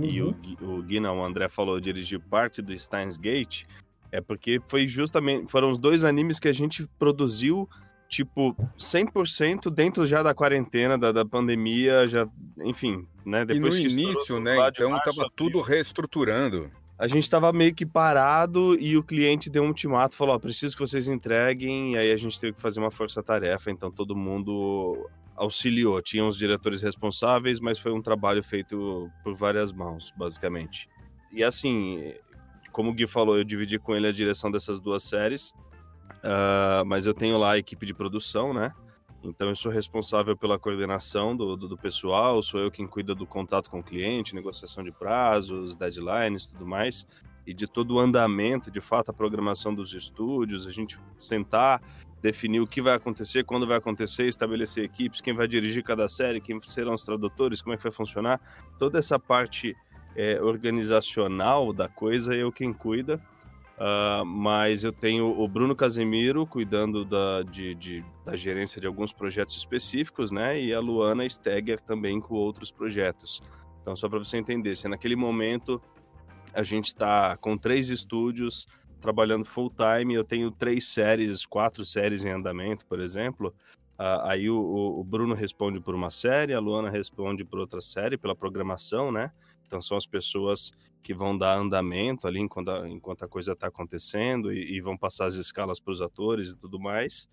E 0.00 0.20
o, 0.20 0.34
Uhum. 0.60 0.78
O 0.78 0.82
Gui, 0.82 0.98
não, 0.98 1.20
o 1.20 1.24
André 1.24 1.48
falou 1.48 1.78
dirigir 1.78 2.18
parte 2.18 2.60
do 2.60 2.76
Steins 2.76 3.16
Gate. 3.16 3.64
É 4.10 4.20
porque 4.20 4.60
foi 4.66 4.88
justamente. 4.88 5.48
Foram 5.50 5.70
os 5.70 5.78
dois 5.78 6.02
animes 6.02 6.40
que 6.40 6.48
a 6.48 6.52
gente 6.52 6.88
produziu, 6.98 7.68
tipo, 8.08 8.56
100% 8.78 9.70
dentro 9.70 10.06
já 10.06 10.22
da 10.22 10.34
quarentena, 10.34 10.96
da, 10.96 11.12
da 11.12 11.24
pandemia, 11.24 12.06
já. 12.06 12.26
Enfim, 12.58 13.06
né? 13.24 13.42
E 13.42 13.44
no 13.44 13.46
Depois 13.46 13.78
que 13.78 13.86
estourou 13.86 14.12
início, 14.12 14.40
né? 14.40 14.68
Então 14.68 14.90
março, 14.90 15.16
tava 15.16 15.30
tudo 15.34 15.60
reestruturando. 15.60 16.70
a 16.98 17.08
gente 17.08 17.28
tava 17.28 17.52
meio 17.52 17.74
que 17.74 17.84
parado 17.84 18.76
e 18.80 18.96
o 18.96 19.02
cliente 19.02 19.50
deu 19.50 19.62
um 19.62 19.68
ultimato, 19.68 20.16
falou, 20.16 20.34
ó, 20.34 20.38
preciso 20.38 20.74
que 20.74 20.80
vocês 20.80 21.08
entreguem, 21.08 21.94
e 21.94 21.98
aí 21.98 22.12
a 22.12 22.16
gente 22.16 22.40
teve 22.40 22.54
que 22.54 22.60
fazer 22.60 22.80
uma 22.80 22.90
força-tarefa, 22.90 23.70
então 23.70 23.90
todo 23.90 24.16
mundo 24.16 25.08
auxiliou. 25.36 26.00
Tinha 26.00 26.24
os 26.24 26.38
diretores 26.38 26.80
responsáveis, 26.82 27.60
mas 27.60 27.78
foi 27.78 27.92
um 27.92 28.00
trabalho 28.00 28.42
feito 28.42 29.10
por 29.22 29.34
várias 29.34 29.72
mãos, 29.72 30.12
basicamente. 30.16 30.88
E 31.30 31.44
assim, 31.44 32.14
como 32.72 32.90
o 32.90 32.94
Gui 32.94 33.06
falou, 33.06 33.36
eu 33.36 33.44
dividi 33.44 33.78
com 33.78 33.94
ele 33.94 34.06
a 34.06 34.12
direção 34.12 34.50
dessas 34.50 34.80
duas 34.80 35.02
séries, 35.02 35.52
ah, 36.26 36.82
mas 36.84 37.06
eu 37.06 37.14
tenho 37.14 37.38
lá 37.38 37.52
a 37.52 37.58
equipe 37.58 37.86
de 37.86 37.94
produção, 37.94 38.52
né? 38.52 38.74
Então 39.22 39.48
eu 39.48 39.56
sou 39.56 39.72
responsável 39.72 40.36
pela 40.36 40.58
coordenação 40.58 41.36
do, 41.36 41.56
do, 41.56 41.68
do 41.68 41.78
pessoal, 41.78 42.42
sou 42.42 42.60
eu 42.60 42.70
quem 42.70 42.86
cuida 42.86 43.14
do 43.14 43.26
contato 43.26 43.70
com 43.70 43.80
o 43.80 43.82
cliente, 43.82 44.34
negociação 44.34 44.84
de 44.84 44.92
prazos, 44.92 45.74
deadlines, 45.74 46.46
tudo 46.46 46.66
mais, 46.66 47.06
e 47.46 47.54
de 47.54 47.66
todo 47.66 47.94
o 47.94 47.98
andamento, 47.98 48.70
de 48.70 48.80
fato, 48.80 49.10
a 49.10 49.14
programação 49.14 49.74
dos 49.74 49.94
estúdios, 49.94 50.66
a 50.66 50.70
gente 50.70 50.98
sentar, 51.18 51.80
definir 52.20 52.60
o 52.60 52.66
que 52.66 52.82
vai 52.82 52.94
acontecer, 52.94 53.44
quando 53.44 53.66
vai 53.66 53.76
acontecer, 53.76 54.26
estabelecer 54.26 54.84
equipes, 54.84 55.20
quem 55.20 55.34
vai 55.34 55.46
dirigir 55.46 55.82
cada 55.82 56.08
série, 56.08 56.40
quem 56.40 56.60
serão 56.60 56.94
os 56.94 57.04
tradutores, 57.04 57.62
como 57.62 57.74
é 57.74 57.76
que 57.76 57.82
vai 57.84 57.92
funcionar, 57.92 58.40
toda 58.78 58.98
essa 58.98 59.18
parte 59.18 59.76
é, 60.16 60.40
organizacional 60.40 61.72
da 61.72 61.88
coisa 61.88 62.34
é 62.34 62.42
eu 62.42 62.50
quem 62.50 62.72
cuida. 62.72 63.20
Uh, 63.76 64.24
mas 64.24 64.84
eu 64.84 64.92
tenho 64.92 65.38
o 65.38 65.46
Bruno 65.46 65.76
Casemiro 65.76 66.46
cuidando 66.46 67.04
da, 67.04 67.42
de, 67.42 67.74
de, 67.74 68.04
da 68.24 68.34
gerência 68.34 68.80
de 68.80 68.86
alguns 68.86 69.12
projetos 69.12 69.54
específicos, 69.54 70.30
né? 70.30 70.58
E 70.58 70.72
a 70.72 70.80
Luana 70.80 71.28
Stegger 71.28 71.78
também 71.80 72.18
com 72.18 72.34
outros 72.34 72.70
projetos. 72.70 73.42
Então, 73.80 73.94
só 73.94 74.08
para 74.08 74.18
você 74.18 74.38
entender, 74.38 74.74
se 74.76 74.88
naquele 74.88 75.14
momento 75.14 75.80
a 76.54 76.62
gente 76.62 76.86
está 76.86 77.36
com 77.36 77.56
três 77.58 77.90
estúdios 77.90 78.66
trabalhando 78.98 79.44
full 79.44 79.70
time, 79.70 80.14
eu 80.14 80.24
tenho 80.24 80.50
três 80.50 80.88
séries, 80.88 81.44
quatro 81.44 81.84
séries 81.84 82.24
em 82.24 82.30
andamento, 82.30 82.86
por 82.86 82.98
exemplo. 82.98 83.54
Uh, 83.98 84.24
aí 84.24 84.48
o, 84.48 84.58
o 84.58 85.04
Bruno 85.04 85.34
responde 85.34 85.80
por 85.80 85.94
uma 85.94 86.10
série, 86.10 86.54
a 86.54 86.58
Luana 86.58 86.88
responde 86.88 87.44
por 87.44 87.58
outra 87.58 87.82
série, 87.82 88.16
pela 88.16 88.34
programação, 88.34 89.12
né? 89.12 89.30
Então 89.66 89.80
são 89.80 89.96
as 89.96 90.06
pessoas 90.06 90.72
que 91.02 91.14
vão 91.14 91.36
dar 91.36 91.58
andamento 91.58 92.26
ali 92.26 92.40
enquanto 92.40 92.68
a, 92.70 92.88
enquanto 92.88 93.24
a 93.24 93.28
coisa 93.28 93.52
está 93.52 93.68
acontecendo 93.68 94.52
e, 94.52 94.76
e, 94.76 94.80
vão 94.80 94.96
passar 94.96 95.26
as 95.26 95.36
escalas 95.36 95.78
para 95.78 95.92
os 95.92 96.02
atores 96.02 96.50
e 96.50 96.56
tudo 96.56 96.80
mais. 96.80 97.28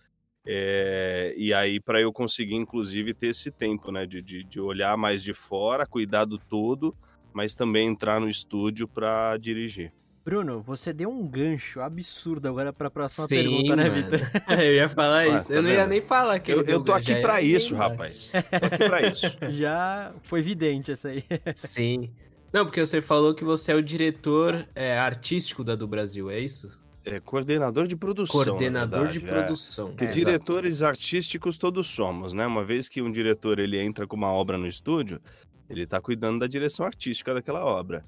É, 0.46 1.34
e 1.38 1.54
aí 1.54 1.80
para 1.80 2.02
eu 2.02 2.12
conseguir, 2.12 2.56
inclusive, 2.56 3.14
ter 3.14 3.28
esse 3.28 3.50
tempo, 3.50 3.92
né, 3.92 4.06
de, 4.06 4.22
de, 4.22 4.44
de, 4.44 4.60
olhar 4.60 4.98
mais 4.98 5.24
de 5.24 5.34
fora, 5.34 5.88
cuidar 5.88 6.26
do 6.26 6.38
todo, 6.38 6.96
mas 7.34 7.56
também 7.56 7.88
entrar 7.88 8.20
no 8.20 8.30
estúdio 8.30 8.88
para 8.88 9.38
dirigir. 9.38 9.92
Bruno, 10.26 10.62
você 10.62 10.94
deu 10.94 11.10
um 11.10 11.28
gancho 11.28 11.82
absurdo 11.82 12.48
agora 12.48 12.72
para 12.72 12.88
a 12.88 12.92
próxima 12.92 13.28
Sim, 13.28 13.36
pergunta, 13.36 13.76
né, 13.76 13.90
Vitor? 13.90 14.20
eu 14.58 14.74
ia 14.76 14.88
falar 14.90 15.20
Ah, 15.20 15.38
isso. 15.38 15.50
tá 15.50 15.54
eu 15.56 15.62
não 15.62 15.70
ia 15.70 15.86
nem 15.86 16.02
falar 16.02 16.40
que 16.40 16.52
Eu, 16.52 16.62
eu 16.64 16.82
tô 16.82 16.94
aqui 16.94 17.16
para 17.16 17.42
isso, 17.42 17.76
rapaz. 17.76 18.32
Tô 18.32 18.66
aqui 18.66 18.78
para 18.90 19.08
isso. 19.08 19.26
Já 19.52 20.14
foi 20.24 20.42
vidente 20.42 20.92
essa 20.92 21.10
aí. 21.10 21.26
Sim. 21.56 22.10
Não, 22.54 22.66
porque 22.66 22.80
você 22.80 23.02
falou 23.02 23.34
que 23.34 23.44
você 23.44 23.74
é 23.74 23.76
o 23.76 23.82
diretor 23.82 24.66
é, 24.76 24.98
artístico 24.98 25.64
da 25.64 25.76
do 25.76 25.88
Brasil, 25.88 26.30
é 26.30 26.40
isso? 26.40 26.70
É 27.04 27.20
coordenador 27.20 27.86
de 27.86 27.98
produção. 27.98 28.46
Coordenador 28.46 29.00
na 29.00 29.06
verdade, 29.08 29.20
de 29.20 29.30
é. 29.30 29.30
produção. 29.30 29.88
Porque 29.90 30.06
É, 30.06 30.08
diretores 30.08 30.82
artísticos 30.82 31.58
todos 31.58 31.90
somos, 31.90 32.32
né? 32.32 32.48
Uma 32.48 32.64
vez 32.64 32.88
que 32.88 33.02
um 33.02 33.12
diretor 33.12 33.60
ele 33.60 33.78
entra 33.78 34.08
com 34.08 34.16
uma 34.16 34.32
obra 34.32 34.58
no 34.58 34.68
estúdio, 34.68 35.20
ele 35.70 35.86
tá 35.86 36.00
cuidando 36.00 36.40
da 36.40 36.48
direção 36.48 36.86
artística 36.86 37.34
daquela 37.34 37.66
obra. 37.66 38.06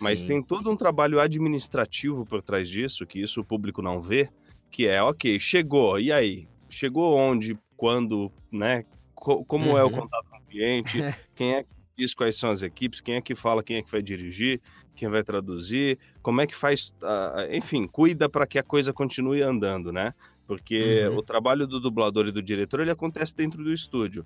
Mas 0.00 0.24
tem 0.24 0.42
todo 0.42 0.70
um 0.70 0.76
trabalho 0.76 1.18
administrativo 1.20 2.24
por 2.24 2.42
trás 2.42 2.68
disso, 2.68 3.06
que 3.06 3.20
isso 3.20 3.40
o 3.40 3.44
público 3.44 3.82
não 3.82 4.00
vê, 4.00 4.28
que 4.70 4.86
é, 4.86 5.02
ok, 5.02 5.38
chegou, 5.40 5.98
e 5.98 6.12
aí? 6.12 6.46
Chegou 6.68 7.16
onde, 7.16 7.58
quando, 7.76 8.30
né? 8.52 8.84
Co- 9.14 9.44
como 9.44 9.76
é 9.76 9.82
o 9.82 9.86
Uhum. 9.86 9.92
contato 9.92 10.30
com 10.30 10.36
o 10.38 10.42
cliente? 10.48 10.98
quem 11.34 11.54
é 11.54 11.62
que 11.62 11.68
diz 11.96 12.14
quais 12.14 12.36
são 12.36 12.50
as 12.50 12.62
equipes? 12.62 13.00
Quem 13.00 13.16
é 13.16 13.20
que 13.20 13.34
fala 13.34 13.62
quem 13.62 13.76
é 13.78 13.82
que 13.82 13.90
vai 13.90 14.02
dirigir? 14.02 14.60
Quem 14.94 15.08
vai 15.08 15.22
traduzir? 15.22 15.98
Como 16.22 16.40
é 16.40 16.46
que 16.46 16.54
faz? 16.54 16.92
ah, 17.02 17.46
enfim, 17.50 17.86
cuida 17.86 18.28
para 18.28 18.46
que 18.46 18.58
a 18.58 18.62
coisa 18.62 18.92
continue 18.92 19.42
andando, 19.42 19.92
né? 19.92 20.12
Porque 20.46 21.06
Uhum. 21.08 21.16
o 21.18 21.22
trabalho 21.22 21.66
do 21.66 21.80
dublador 21.80 22.26
e 22.28 22.32
do 22.32 22.42
diretor, 22.42 22.80
ele 22.80 22.90
acontece 22.90 23.34
dentro 23.34 23.62
do 23.62 23.72
estúdio. 23.72 24.24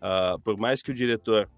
Ah, 0.00 0.36
por 0.44 0.56
mais 0.56 0.82
que 0.82 0.90
o 0.90 0.94
diretor 0.94 1.48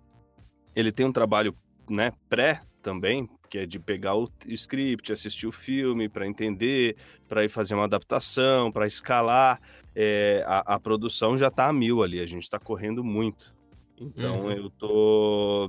ele 0.74 0.92
tem 0.92 1.06
um 1.06 1.12
trabalho 1.12 1.56
né, 1.88 2.12
pré 2.28 2.60
também, 2.86 3.28
que 3.50 3.58
é 3.58 3.66
de 3.66 3.80
pegar 3.80 4.14
o 4.14 4.30
script, 4.46 5.12
assistir 5.12 5.48
o 5.48 5.50
filme 5.50 6.08
para 6.08 6.24
entender, 6.24 6.94
para 7.28 7.44
ir 7.44 7.48
fazer 7.48 7.74
uma 7.74 7.82
adaptação, 7.82 8.70
para 8.70 8.86
escalar. 8.86 9.60
É, 9.92 10.44
a, 10.46 10.76
a 10.76 10.78
produção 10.78 11.36
já 11.36 11.50
tá 11.50 11.66
a 11.66 11.72
mil 11.72 12.00
ali, 12.00 12.20
a 12.20 12.26
gente 12.26 12.44
está 12.44 12.60
correndo 12.60 13.02
muito. 13.02 13.52
Então 13.98 14.44
Uhum. 14.44 14.52
eu 14.52 14.70
tô 14.70 15.68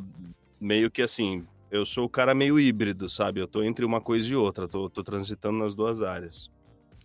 meio 0.62 0.92
que 0.92 1.02
assim, 1.02 1.44
eu 1.72 1.88
sou 1.88 2.06
o 2.06 2.10
cara 2.10 2.36
meio 2.36 2.60
híbrido, 2.60 3.10
sabe? 3.10 3.40
Eu 3.40 3.48
tô 3.48 3.64
entre 3.64 3.84
uma 3.84 4.00
coisa 4.00 4.28
e 4.28 4.36
outra, 4.36 4.68
tô, 4.68 4.88
tô 4.88 5.04
transitando 5.04 5.58
nas 5.58 5.74
duas 5.74 6.04
áreas. 6.04 6.52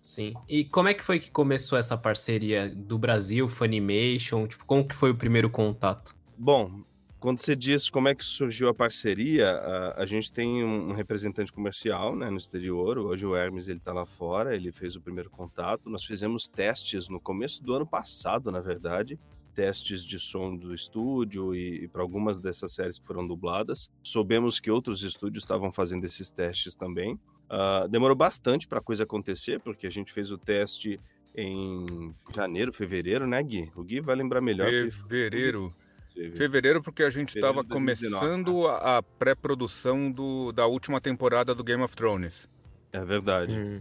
Sim. 0.03 0.35
E 0.47 0.65
como 0.65 0.89
é 0.89 0.95
que 0.95 1.03
foi 1.03 1.19
que 1.21 1.31
começou 1.31 1.79
essa 1.79 1.97
parceria 1.97 2.69
do 2.69 2.99
Brasil, 2.99 3.49
Funimation? 3.49 4.47
Tipo, 4.47 4.67
como 4.67 4.87
que 4.87 4.95
foi 4.95 5.11
o 5.11 5.17
primeiro 5.17 5.49
contato? 5.49 6.15
Bom, 6.37 6.83
quando 7.23 7.39
você 7.39 7.55
diz 7.55 7.89
como 7.89 8.09
é 8.09 8.17
que 8.17 8.25
surgiu 8.25 8.69
a 8.69 8.75
parceria, 8.75 9.49
a, 9.49 10.03
a 10.03 10.07
gente 10.07 10.33
tem 10.33 10.65
um, 10.65 10.91
um 10.91 10.93
representante 10.93 11.53
comercial 11.53 12.17
né, 12.17 12.29
no 12.29 12.37
exterior. 12.37 12.99
Hoje 12.99 13.25
o 13.25 13.37
Hermes 13.37 13.69
ele 13.69 13.79
está 13.79 13.93
lá 13.93 14.05
fora, 14.05 14.57
ele 14.57 14.73
fez 14.73 14.97
o 14.97 15.01
primeiro 15.01 15.31
contato. 15.31 15.89
Nós 15.89 16.05
fizemos 16.05 16.49
testes 16.49 17.09
no 17.09 17.21
começo 17.21 17.63
do 17.63 17.75
ano 17.75 17.87
passado, 17.87 18.51
na 18.51 18.59
verdade. 18.59 19.21
Testes 19.55 20.05
de 20.05 20.19
som 20.19 20.57
do 20.57 20.75
estúdio 20.75 21.55
e, 21.55 21.85
e 21.85 21.89
para 21.89 22.03
algumas 22.03 22.41
dessas 22.41 22.73
séries 22.73 22.99
que 22.99 23.07
foram 23.07 23.25
dubladas. 23.25 23.89
Soubemos 24.03 24.59
que 24.59 24.71
outros 24.71 25.05
estúdios 25.05 25.45
estavam 25.45 25.71
fazendo 25.71 26.05
esses 26.05 26.29
testes 26.29 26.75
também. 26.75 27.17
Ah, 27.49 27.87
demorou 27.89 28.17
bastante 28.17 28.67
para 28.67 28.81
a 28.81 28.83
coisa 28.83 29.05
acontecer, 29.05 29.61
porque 29.61 29.87
a 29.87 29.91
gente 29.91 30.13
fez 30.13 30.33
o 30.33 30.39
teste 30.39 30.99
em 31.37 32.13
janeiro, 32.35 32.73
fevereiro, 32.73 33.29
né, 33.29 33.41
Gui? 33.45 33.71
O 33.77 33.85
Gui 33.85 34.01
vai 34.01 34.17
lembrar 34.17 34.41
melhor. 34.41 34.69
Fevereiro. 34.91 35.73
Teve- 36.15 36.37
Fevereiro, 36.37 36.83
porque 36.83 37.03
a 37.03 37.11
gente 37.11 37.35
estava 37.37 37.63
de 37.63 37.69
2019, 37.69 38.21
começando 38.21 38.67
a, 38.69 38.99
a 38.99 39.03
pré-produção 39.03 40.11
do- 40.11 40.53
da 40.53 40.67
última 40.67 41.01
temporada 41.01 41.55
do 41.55 41.65
Game 41.65 41.83
of 41.83 41.95
Thrones. 41.97 42.49
É 42.93 43.05
verdade. 43.05 43.57
Hum. 43.59 43.81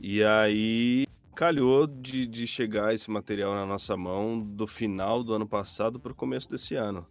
E 0.00 0.22
aí 0.22 1.06
calhou 1.34 1.86
de, 1.86 2.26
de 2.26 2.46
chegar 2.46 2.94
esse 2.94 3.10
material 3.10 3.54
na 3.54 3.66
nossa 3.66 3.96
mão 3.96 4.40
do 4.40 4.66
final 4.66 5.22
do 5.22 5.34
ano 5.34 5.46
passado 5.46 6.00
para 6.00 6.12
o 6.12 6.14
começo 6.14 6.50
desse 6.50 6.74
ano. 6.74 7.06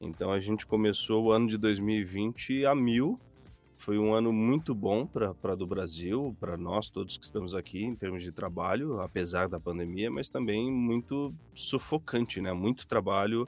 Então 0.00 0.30
a 0.32 0.40
gente 0.40 0.66
começou 0.66 1.24
o 1.24 1.32
ano 1.32 1.46
de 1.48 1.56
2020 1.58 2.64
a 2.66 2.74
mil. 2.74 3.18
Foi 3.78 3.98
um 3.98 4.14
ano 4.14 4.32
muito 4.32 4.74
bom 4.74 5.06
para 5.06 5.54
do 5.54 5.66
Brasil, 5.66 6.34
para 6.40 6.56
nós 6.56 6.88
todos 6.88 7.18
que 7.18 7.24
estamos 7.26 7.54
aqui 7.54 7.84
em 7.84 7.94
termos 7.94 8.22
de 8.22 8.32
trabalho, 8.32 9.00
apesar 9.00 9.48
da 9.50 9.60
pandemia, 9.60 10.10
mas 10.10 10.30
também 10.30 10.72
muito 10.72 11.30
sufocante, 11.52 12.40
né? 12.40 12.54
Muito 12.54 12.86
trabalho. 12.86 13.46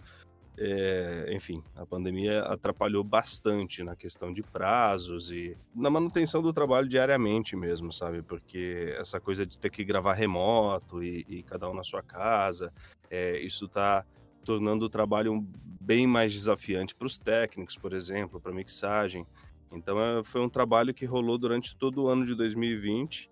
É, 0.61 1.33
enfim, 1.33 1.63
a 1.77 1.87
pandemia 1.87 2.43
atrapalhou 2.43 3.05
bastante 3.05 3.85
na 3.85 3.95
questão 3.95 4.33
de 4.33 4.43
prazos 4.43 5.31
e 5.31 5.57
na 5.73 5.89
manutenção 5.89 6.43
do 6.43 6.53
trabalho 6.53 6.89
diariamente 6.89 7.55
mesmo, 7.55 7.93
sabe? 7.93 8.23
Porque 8.23 8.93
essa 8.99 9.21
coisa 9.21 9.47
de 9.47 9.57
ter 9.57 9.71
que 9.71 9.85
gravar 9.85 10.15
remoto 10.15 11.01
e, 11.03 11.25
e 11.29 11.43
cada 11.45 11.71
um 11.71 11.75
na 11.75 11.85
sua 11.85 12.03
casa, 12.03 12.73
é, 13.09 13.39
isso 13.39 13.69
tá 13.69 14.05
tornando 14.45 14.85
o 14.87 14.91
trabalho 14.91 15.47
bem 15.81 16.07
mais 16.07 16.33
desafiante 16.33 16.93
para 16.93 17.07
os 17.07 17.19
técnicos, 17.19 17.77
por 17.77 17.93
exemplo, 17.93 18.41
para 18.41 18.53
mixagem. 18.53 19.25
Então 19.71 20.01
é, 20.01 20.25
foi 20.25 20.41
um 20.41 20.49
trabalho 20.49 20.93
que 20.93 21.05
rolou 21.05 21.39
durante 21.39 21.77
todo 21.77 22.03
o 22.03 22.09
ano 22.09 22.27
de 22.27 22.35
2020 22.35 23.31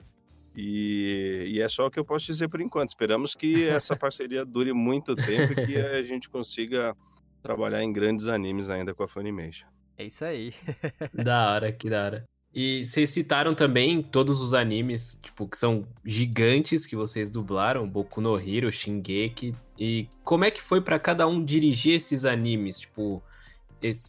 e, 0.54 1.44
e 1.48 1.60
é 1.60 1.68
só 1.68 1.86
o 1.86 1.90
que 1.90 1.98
eu 1.98 2.04
posso 2.04 2.26
dizer 2.26 2.48
por 2.48 2.60
enquanto. 2.60 2.90
Esperamos 2.90 3.34
que 3.34 3.64
essa 3.68 3.96
parceria 3.96 4.44
dure 4.44 4.72
muito 4.72 5.16
tempo 5.16 5.52
e 5.54 5.66
que 5.66 5.76
a 5.76 6.02
gente 6.04 6.30
consiga 6.30 6.96
trabalhar 7.42 7.82
em 7.82 7.92
grandes 7.92 8.26
animes 8.26 8.70
ainda 8.70 8.94
com 8.94 9.02
a 9.02 9.08
Funimation. 9.08 9.66
É 9.98 10.04
isso 10.04 10.24
aí. 10.24 10.52
Da 11.14 11.52
hora, 11.52 11.72
que 11.72 11.88
da 11.88 12.04
hora. 12.04 12.24
E 12.54 12.84
vocês 12.84 13.10
citaram 13.10 13.54
também 13.54 14.02
todos 14.02 14.40
os 14.40 14.54
animes, 14.54 15.18
tipo, 15.22 15.46
que 15.46 15.58
são 15.58 15.86
gigantes 16.02 16.86
que 16.86 16.96
vocês 16.96 17.28
dublaram, 17.28 17.86
Boku 17.86 18.20
no 18.20 18.38
Hero, 18.38 18.72
Shingeki. 18.72 19.54
E 19.78 20.08
como 20.24 20.44
é 20.44 20.50
que 20.50 20.62
foi 20.62 20.80
para 20.80 20.98
cada 20.98 21.26
um 21.26 21.44
dirigir 21.44 21.96
esses 21.96 22.24
animes? 22.24 22.80
Tipo, 22.80 23.22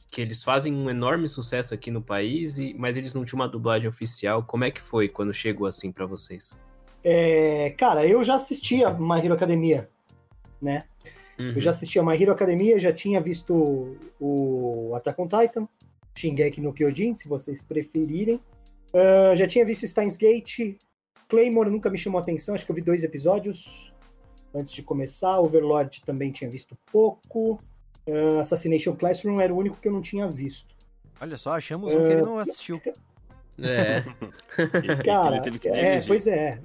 que 0.10 0.22
eles 0.22 0.44
fazem 0.46 0.74
um 0.74 0.90
enorme 0.90 1.28
sucesso 1.28 1.74
aqui 1.74 1.92
no 1.92 2.02
país, 2.02 2.58
e, 2.58 2.74
mas 2.78 2.96
eles 2.96 3.14
não 3.14 3.26
tinham 3.26 3.42
uma 3.42 3.50
dublagem 3.50 3.88
oficial. 3.88 4.42
Como 4.44 4.64
é 4.64 4.72
que 4.72 4.80
foi 4.80 5.10
quando 5.10 5.34
chegou 5.34 5.68
assim 5.68 5.92
para 5.92 6.06
vocês? 6.06 6.58
É, 7.04 7.72
cara, 7.72 8.06
eu 8.06 8.24
já 8.24 8.36
assistia 8.36 8.94
My 8.94 9.20
Hero 9.20 9.34
Academia, 9.34 9.90
né? 10.62 10.86
Uhum. 11.40 11.50
Eu 11.50 11.62
já 11.62 11.70
assistia 11.70 12.04
My 12.04 12.22
Hero 12.22 12.32
Academia, 12.32 12.80
já 12.80 12.92
tinha 12.92 13.22
visto 13.22 13.96
o 14.20 14.94
Attack 14.96 15.22
on 15.22 15.28
Titan, 15.28 15.68
Shingeki 16.16 16.62
no 16.62 16.74
Kyojin, 16.74 17.14
se 17.14 17.28
vocês 17.28 17.62
preferirem. 17.62 18.42
Uh, 18.94 19.36
já 19.36 19.48
tinha 19.48 19.66
visto 19.66 19.88
Steins 19.88 20.18
Gate, 20.18 20.78
Claymore 21.28 21.70
nunca 21.70 21.90
me 21.90 21.98
chamou 21.98 22.20
atenção, 22.20 22.56
acho 22.56 22.66
que 22.66 22.72
eu 22.72 22.76
vi 22.76 22.82
dois 22.82 23.04
episódios 23.04 23.94
antes 24.54 24.74
de 24.74 24.82
começar. 24.82 25.40
Overlord 25.40 26.02
também 26.06 26.32
tinha 26.32 26.50
visto 26.50 26.78
pouco. 26.92 27.60
Uh, 28.08 28.40
Assassination 28.40 28.96
Classroom 28.96 29.40
era 29.40 29.54
o 29.54 29.58
único 29.58 29.78
que 29.78 29.88
eu 29.88 29.92
não 29.92 30.02
tinha 30.02 30.28
visto. 30.28 30.76
Olha 31.20 31.38
só, 31.38 31.54
achamos 31.54 31.94
um 31.94 31.98
uh, 31.98 32.08
que 32.08 32.14
ele 32.14 32.22
não 32.22 32.40
assistiu. 32.40 32.82
É. 33.60 34.04
Cara, 35.04 35.44
é, 35.66 36.02
pois 36.02 36.28
é. 36.28 36.62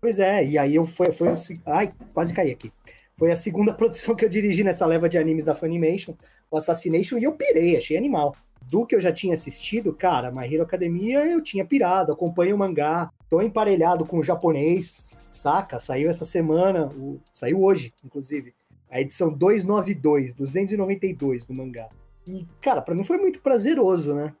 Pois 0.00 0.18
é, 0.20 0.44
e 0.44 0.58
aí 0.58 0.74
eu 0.74 0.86
foi, 0.86 1.10
foi 1.10 1.28
o. 1.28 1.34
Ai, 1.66 1.92
quase 2.14 2.32
caí 2.32 2.52
aqui. 2.52 2.72
Foi 3.18 3.32
a 3.32 3.36
segunda 3.36 3.72
produção 3.74 4.14
que 4.14 4.24
eu 4.24 4.28
dirigi 4.28 4.62
nessa 4.62 4.86
leva 4.86 5.08
de 5.08 5.18
animes 5.18 5.44
da 5.44 5.54
Funimation, 5.54 6.14
o 6.50 6.56
Assassination, 6.56 7.18
e 7.18 7.24
eu 7.24 7.32
pirei, 7.32 7.76
achei 7.76 7.96
animal. 7.96 8.34
Do 8.68 8.84
que 8.84 8.94
eu 8.94 9.00
já 9.00 9.12
tinha 9.12 9.34
assistido, 9.34 9.94
cara, 9.94 10.32
My 10.32 10.52
Hero 10.52 10.64
Academia 10.64 11.24
eu 11.24 11.40
tinha 11.40 11.64
pirado, 11.64 12.12
acompanho 12.12 12.56
o 12.56 12.58
mangá, 12.58 13.10
tô 13.28 13.40
emparelhado 13.40 14.04
com 14.04 14.18
o 14.18 14.24
japonês, 14.24 15.20
saca? 15.30 15.78
Saiu 15.78 16.10
essa 16.10 16.24
semana, 16.24 16.88
o... 16.88 17.20
saiu 17.32 17.62
hoje, 17.62 17.94
inclusive, 18.04 18.52
a 18.90 19.00
edição 19.00 19.32
292, 19.32 20.34
292 20.34 21.46
do 21.46 21.54
mangá. 21.54 21.88
E, 22.26 22.44
cara, 22.60 22.82
para 22.82 22.94
mim 22.94 23.04
foi 23.04 23.18
muito 23.18 23.40
prazeroso, 23.40 24.12
né? 24.14 24.34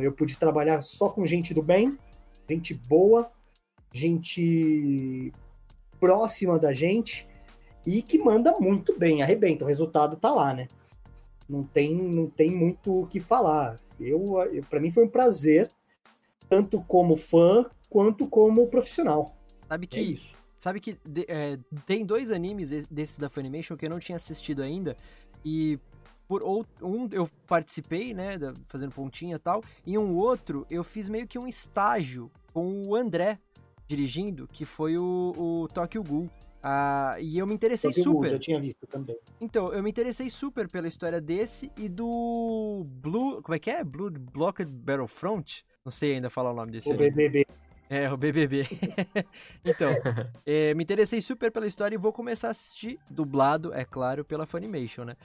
Eu 0.00 0.12
pude 0.12 0.38
trabalhar 0.38 0.80
só 0.80 1.10
com 1.10 1.26
gente 1.26 1.52
do 1.52 1.62
bem, 1.62 1.98
gente 2.48 2.72
boa, 2.72 3.30
gente 3.92 5.30
próxima 6.00 6.58
da 6.58 6.72
gente 6.72 7.28
e 7.86 8.02
que 8.02 8.18
manda 8.18 8.52
muito 8.58 8.98
bem, 8.98 9.22
arrebenta. 9.22 9.64
O 9.64 9.68
resultado 9.68 10.16
tá 10.16 10.30
lá, 10.30 10.54
né? 10.54 10.68
Não 11.48 11.64
tem, 11.64 11.94
não 11.94 12.28
tem 12.28 12.50
muito 12.50 13.02
o 13.02 13.06
que 13.06 13.20
falar. 13.20 13.78
Eu, 14.00 14.40
eu 14.52 14.62
para 14.68 14.80
mim 14.80 14.90
foi 14.90 15.04
um 15.04 15.08
prazer, 15.08 15.68
tanto 16.48 16.82
como 16.82 17.16
fã 17.16 17.66
quanto 17.88 18.26
como 18.26 18.66
profissional. 18.68 19.36
Sabe 19.68 19.86
que 19.86 19.98
é 19.98 20.02
isso. 20.02 20.36
Sabe 20.56 20.80
que 20.80 20.96
é, 21.26 21.58
tem 21.86 22.06
dois 22.06 22.30
animes 22.30 22.86
desses 22.86 23.18
da 23.18 23.28
Funimation 23.28 23.76
que 23.76 23.84
eu 23.84 23.90
não 23.90 23.98
tinha 23.98 24.16
assistido 24.16 24.62
ainda 24.62 24.96
e 25.44 25.78
por 26.28 26.42
um 26.80 27.08
eu 27.10 27.28
participei, 27.46 28.14
né, 28.14 28.38
fazendo 28.68 28.94
pontinha 28.94 29.36
e 29.36 29.38
tal, 29.38 29.62
e 29.84 29.98
um 29.98 30.14
outro 30.14 30.64
eu 30.70 30.84
fiz 30.84 31.08
meio 31.08 31.26
que 31.26 31.38
um 31.38 31.46
estágio 31.46 32.30
com 32.54 32.82
o 32.86 32.94
André 32.94 33.38
dirigindo, 33.88 34.48
que 34.48 34.64
foi 34.64 34.96
o, 34.96 35.32
o 35.36 35.68
Tokyo 35.68 36.02
Ghoul. 36.02 36.30
Ah, 36.62 37.16
e 37.18 37.38
eu 37.38 37.46
me 37.46 37.54
interessei 37.54 37.92
super. 37.92 38.30
Já 38.30 38.38
tinha 38.38 38.60
visto 38.60 38.86
também. 38.86 39.16
Então, 39.40 39.72
eu 39.72 39.82
me 39.82 39.90
interessei 39.90 40.30
super 40.30 40.70
pela 40.70 40.86
história 40.86 41.20
desse 41.20 41.72
e 41.76 41.88
do 41.88 42.86
Blue, 42.86 43.42
como 43.42 43.54
é 43.54 43.58
que 43.58 43.70
é? 43.70 43.82
Blue 43.82 44.10
Blocked 44.10 44.70
Battlefront? 44.70 45.64
Não 45.84 45.90
sei 45.90 46.14
ainda 46.14 46.30
falar 46.30 46.52
o 46.52 46.54
nome 46.54 46.70
desse. 46.70 46.88
O 46.88 46.92
aí. 46.92 46.98
BBB. 46.98 47.46
É, 47.90 48.10
o 48.10 48.16
BBB. 48.16 48.66
então, 49.64 49.88
é, 50.46 50.72
me 50.74 50.84
interessei 50.84 51.20
super 51.20 51.50
pela 51.50 51.66
história 51.66 51.96
e 51.96 51.98
vou 51.98 52.12
começar 52.12 52.48
a 52.48 52.52
assistir, 52.52 52.98
dublado, 53.10 53.74
é 53.74 53.84
claro, 53.84 54.24
pela 54.24 54.46
Funimation, 54.46 55.04
né? 55.04 55.16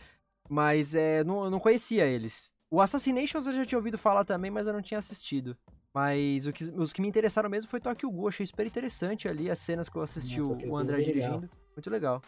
Mas 0.50 0.96
é, 0.96 1.24
não, 1.24 1.46
eu 1.46 1.52
não 1.52 1.60
conhecia 1.60 2.06
eles. 2.06 2.52
O 2.70 2.82
Assassinations 2.82 3.48
eu 3.48 3.54
já 3.54 3.66
tinha 3.66 3.78
ouvido 3.78 3.98
falar 3.98 4.26
também, 4.26 4.52
mas 4.52 4.68
eu 4.68 4.74
não 4.74 4.82
tinha 4.82 5.00
assistido. 5.00 5.56
Mas 5.94 6.48
que, 6.52 6.64
os 6.76 6.94
que 6.94 7.02
me 7.02 7.08
interessaram 7.08 7.50
mesmo 7.50 7.70
foi 7.70 7.80
Tokyo 7.80 8.10
Ghoul. 8.12 8.30
Achei 8.30 8.46
super 8.46 8.68
interessante 8.68 9.28
ali 9.28 9.50
as 9.50 9.60
cenas 9.60 9.90
que 9.90 9.96
eu 9.96 10.02
assisti 10.02 10.40
não, 10.40 10.52
o, 10.52 10.70
o 10.72 10.78
André 10.78 11.02
é 11.02 11.06
dirigindo. 11.06 11.50
Muito 11.76 11.90
legal. 11.90 12.22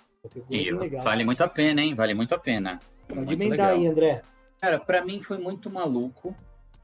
E 0.49 0.71
legal. 0.71 1.03
vale 1.03 1.23
muito 1.23 1.41
a 1.43 1.47
pena, 1.47 1.81
hein? 1.81 1.93
Vale 1.93 2.13
muito 2.13 2.33
a 2.33 2.39
pena. 2.39 2.79
Pode 3.07 3.33
emendar 3.33 3.71
aí, 3.71 3.87
André. 3.87 4.21
Cara, 4.59 4.77
para 4.77 5.03
mim 5.03 5.21
foi 5.21 5.37
muito 5.37 5.69
maluco, 5.69 6.35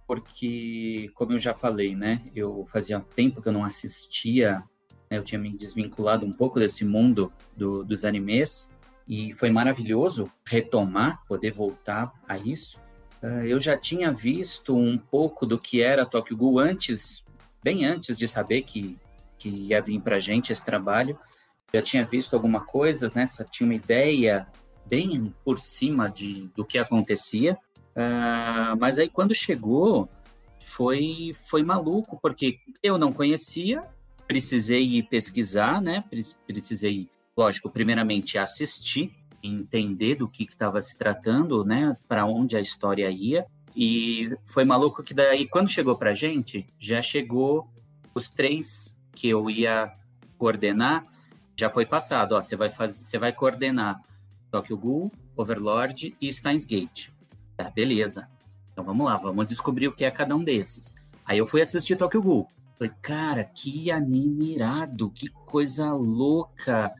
porque, 0.07 1.11
como 1.13 1.33
eu 1.33 1.39
já 1.39 1.53
falei, 1.53 1.95
né? 1.95 2.21
Eu 2.33 2.65
fazia 2.67 2.99
tempo 2.99 3.41
que 3.41 3.49
eu 3.49 3.53
não 3.53 3.63
assistia, 3.65 4.63
né, 5.09 5.17
eu 5.17 5.23
tinha 5.23 5.39
me 5.39 5.55
desvinculado 5.55 6.25
um 6.25 6.31
pouco 6.31 6.59
desse 6.59 6.85
mundo 6.85 7.31
do, 7.55 7.83
dos 7.83 8.05
animes. 8.05 8.69
E 9.07 9.33
foi 9.33 9.51
maravilhoso 9.51 10.31
retomar, 10.47 11.23
poder 11.27 11.51
voltar 11.51 12.11
a 12.27 12.37
isso. 12.37 12.77
Uh, 13.21 13.45
eu 13.45 13.59
já 13.59 13.77
tinha 13.77 14.11
visto 14.11 14.75
um 14.75 14.97
pouco 14.97 15.45
do 15.45 15.57
que 15.57 15.81
era 15.81 16.05
Tokyo 16.05 16.37
Ghoul 16.37 16.59
antes, 16.59 17.23
bem 17.63 17.85
antes 17.85 18.17
de 18.17 18.27
saber 18.27 18.61
que, 18.61 18.97
que 19.37 19.49
ia 19.49 19.81
vir 19.81 19.99
para 20.01 20.19
gente 20.19 20.51
esse 20.51 20.63
trabalho. 20.63 21.17
Já 21.73 21.81
tinha 21.81 22.03
visto 22.03 22.33
alguma 22.33 22.61
coisa, 22.61 23.11
né? 23.13 23.25
tinha 23.49 23.67
uma 23.67 23.75
ideia 23.75 24.47
bem 24.85 25.33
por 25.43 25.59
cima 25.59 26.09
de, 26.09 26.49
do 26.55 26.63
que 26.63 26.77
acontecia. 26.77 27.57
Uh, 27.95 28.75
mas 28.79 28.99
aí 28.99 29.09
quando 29.09 29.33
chegou, 29.33 30.09
foi, 30.59 31.31
foi 31.47 31.63
maluco, 31.63 32.19
porque 32.21 32.59
eu 32.83 32.97
não 32.97 33.11
conhecia, 33.11 33.81
precisei 34.27 35.01
pesquisar, 35.03 35.81
né? 35.81 36.03
Precisei 36.45 37.09
lógico, 37.37 37.69
primeiramente 37.69 38.37
assistir, 38.37 39.13
entender 39.45 40.15
do 40.15 40.27
que 40.27 40.43
estava 40.43 40.81
se 40.81 40.97
tratando, 40.97 41.63
né, 41.63 41.97
para 42.07 42.25
onde 42.25 42.55
a 42.55 42.61
história 42.61 43.09
ia. 43.09 43.45
E 43.75 44.35
foi 44.45 44.63
maluco 44.63 45.03
que 45.03 45.13
daí, 45.13 45.47
quando 45.47 45.69
chegou 45.69 45.97
para 45.97 46.13
gente, 46.13 46.65
já 46.79 47.01
chegou 47.01 47.69
os 48.13 48.29
três 48.29 48.97
que 49.13 49.27
eu 49.27 49.49
ia 49.49 49.93
coordenar, 50.37 51.03
já 51.55 51.69
foi 51.69 51.85
passado. 51.85 52.33
Ó, 52.33 52.41
você 52.41 52.55
vai 52.55 52.69
fazer, 52.69 53.03
você 53.03 53.17
vai 53.17 53.33
coordenar 53.33 54.01
Tokyo 54.51 54.77
Ghoul, 54.77 55.11
Overlord 55.35 56.15
e 56.21 56.31
Steins 56.31 56.65
Gate. 56.65 57.09
Tá, 57.57 57.69
beleza. 57.69 58.27
Então 58.71 58.83
vamos 58.83 59.05
lá, 59.05 59.17
vamos 59.17 59.47
descobrir 59.47 59.87
o 59.87 59.93
que 59.93 60.05
é 60.05 60.11
cada 60.11 60.35
um 60.35 60.43
desses. 60.43 60.93
Aí 61.25 61.37
eu 61.37 61.47
fui 61.47 61.61
assistir 61.61 61.97
Tokyo 61.97 62.21
Ghoul. 62.21 62.47
Falei, 62.77 62.93
cara, 63.01 63.43
que 63.43 63.89
anime 63.89 64.53
irado, 64.53 65.09
que 65.09 65.29
coisa 65.29 65.91
louca 65.93 66.93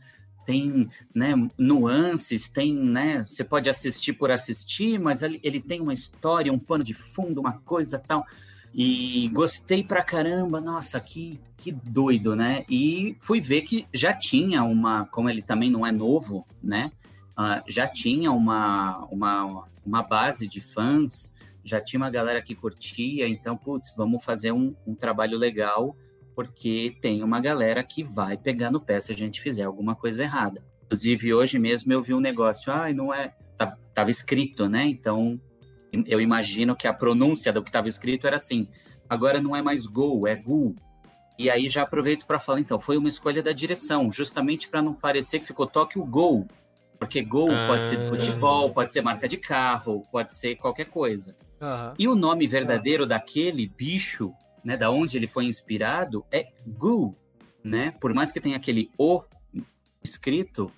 tem 0.46 0.88
né, 1.14 1.34
nuances, 1.58 2.48
tem, 2.48 2.74
né, 2.74 3.24
você 3.24 3.44
pode 3.44 3.70
assistir 3.70 4.14
por 4.14 4.32
assistir, 4.32 5.00
mas 5.00 5.22
ele, 5.22 5.40
ele 5.44 5.60
tem 5.60 5.82
uma 5.82 5.94
história, 5.94 6.54
um 6.54 6.60
pano 6.60 6.84
de 6.84 6.94
fundo, 6.94 7.42
uma 7.42 7.54
coisa 7.54 8.00
tal. 8.00 8.26
E 8.74 9.30
gostei 9.30 9.84
pra 9.84 10.04
caramba, 10.04 10.60
nossa, 10.60 11.00
que, 11.00 11.40
que 11.56 11.72
doido, 11.72 12.36
né? 12.36 12.66
E 12.70 13.16
fui 13.22 13.40
ver 13.40 13.62
que 13.62 13.88
já 13.94 14.14
tinha 14.14 14.66
uma, 14.66 15.06
como 15.06 15.30
ele 15.30 15.42
também 15.42 15.72
não 15.72 15.88
é 15.88 15.94
novo, 15.94 16.46
né? 16.62 16.92
Uh, 17.40 17.64
já 17.68 17.88
tinha 17.88 18.32
uma, 18.34 19.06
uma, 19.10 19.68
uma 19.86 20.04
base 20.04 20.46
de 20.46 20.60
fãs, 20.60 21.34
já 21.64 21.80
tinha 21.80 22.02
uma 22.02 22.10
galera 22.10 22.42
que 22.42 22.54
curtia, 22.54 23.28
então, 23.28 23.56
putz, 23.56 23.94
vamos 23.96 24.24
fazer 24.24 24.52
um, 24.52 24.76
um 24.86 24.94
trabalho 24.94 25.38
legal 25.38 25.96
porque 26.36 26.98
tem 27.02 27.24
uma 27.24 27.40
galera 27.40 27.82
que 27.84 28.04
vai 28.04 28.38
pegar 28.38 28.70
no 28.70 28.82
pé 28.82 29.00
se 29.00 29.12
a 29.12 29.16
gente 29.16 29.42
fizer 29.42 29.64
alguma 29.64 29.96
coisa 29.96 30.24
errada. 30.24 30.62
Inclusive, 30.84 31.34
hoje 31.34 31.58
mesmo 31.58 31.92
eu 31.94 32.04
vi 32.04 32.14
um 32.14 32.20
negócio, 32.20 32.72
ah, 32.72 32.92
não 32.94 33.14
é. 33.14 33.34
Tava, 33.94 34.10
escrito, 34.10 34.68
né? 34.68 34.86
Então, 34.86 35.40
eu 36.06 36.20
imagino 36.20 36.76
que 36.76 36.86
a 36.86 36.94
pronúncia 36.94 37.54
do 37.54 37.64
que 37.64 37.70
estava 37.70 37.88
escrito 37.88 38.28
era 38.28 38.36
assim. 38.36 38.68
Agora 39.10 39.42
não 39.42 39.56
é 39.56 39.62
mais 39.62 39.86
gol, 39.86 40.28
é 40.28 40.36
gul. 40.36 40.76
E 41.40 41.50
aí 41.50 41.70
já 41.70 41.84
aproveito 41.84 42.26
para 42.26 42.38
falar, 42.38 42.60
então, 42.60 42.78
foi 42.78 42.98
uma 42.98 43.08
escolha 43.08 43.42
da 43.42 43.54
direção, 43.54 44.12
justamente 44.12 44.68
para 44.68 44.82
não 44.82 44.94
parecer 44.94 45.40
que 45.40 45.46
ficou 45.46 45.66
toque 45.66 45.98
o 45.98 46.06
gol. 46.06 46.46
Porque 47.00 47.22
gol 47.22 47.50
ah. 47.52 47.68
pode 47.68 47.86
ser 47.86 47.98
de 47.98 48.06
futebol, 48.10 48.74
pode 48.74 48.92
ser 48.92 49.02
marca 49.02 49.28
de 49.28 49.38
carro, 49.38 50.04
pode 50.12 50.36
ser 50.36 50.58
qualquer 50.58 50.86
coisa. 50.86 51.36
Uhum. 51.62 51.94
E 51.98 52.08
o 52.08 52.16
nome 52.16 52.46
verdadeiro 52.46 53.04
uhum. 53.04 53.10
daquele 53.10 53.68
bicho 53.68 54.34
né, 54.66 54.76
da 54.76 54.90
onde 54.90 55.16
ele 55.16 55.28
foi 55.28 55.46
inspirado, 55.46 56.26
é 56.32 56.48
Gu, 56.66 57.16
né? 57.64 57.92
Por 58.02 58.14
mais 58.14 58.32
que 58.32 58.42
tenha 58.42 58.58
aquele 58.58 58.90
O 58.98 59.22
escrito, 60.04 60.72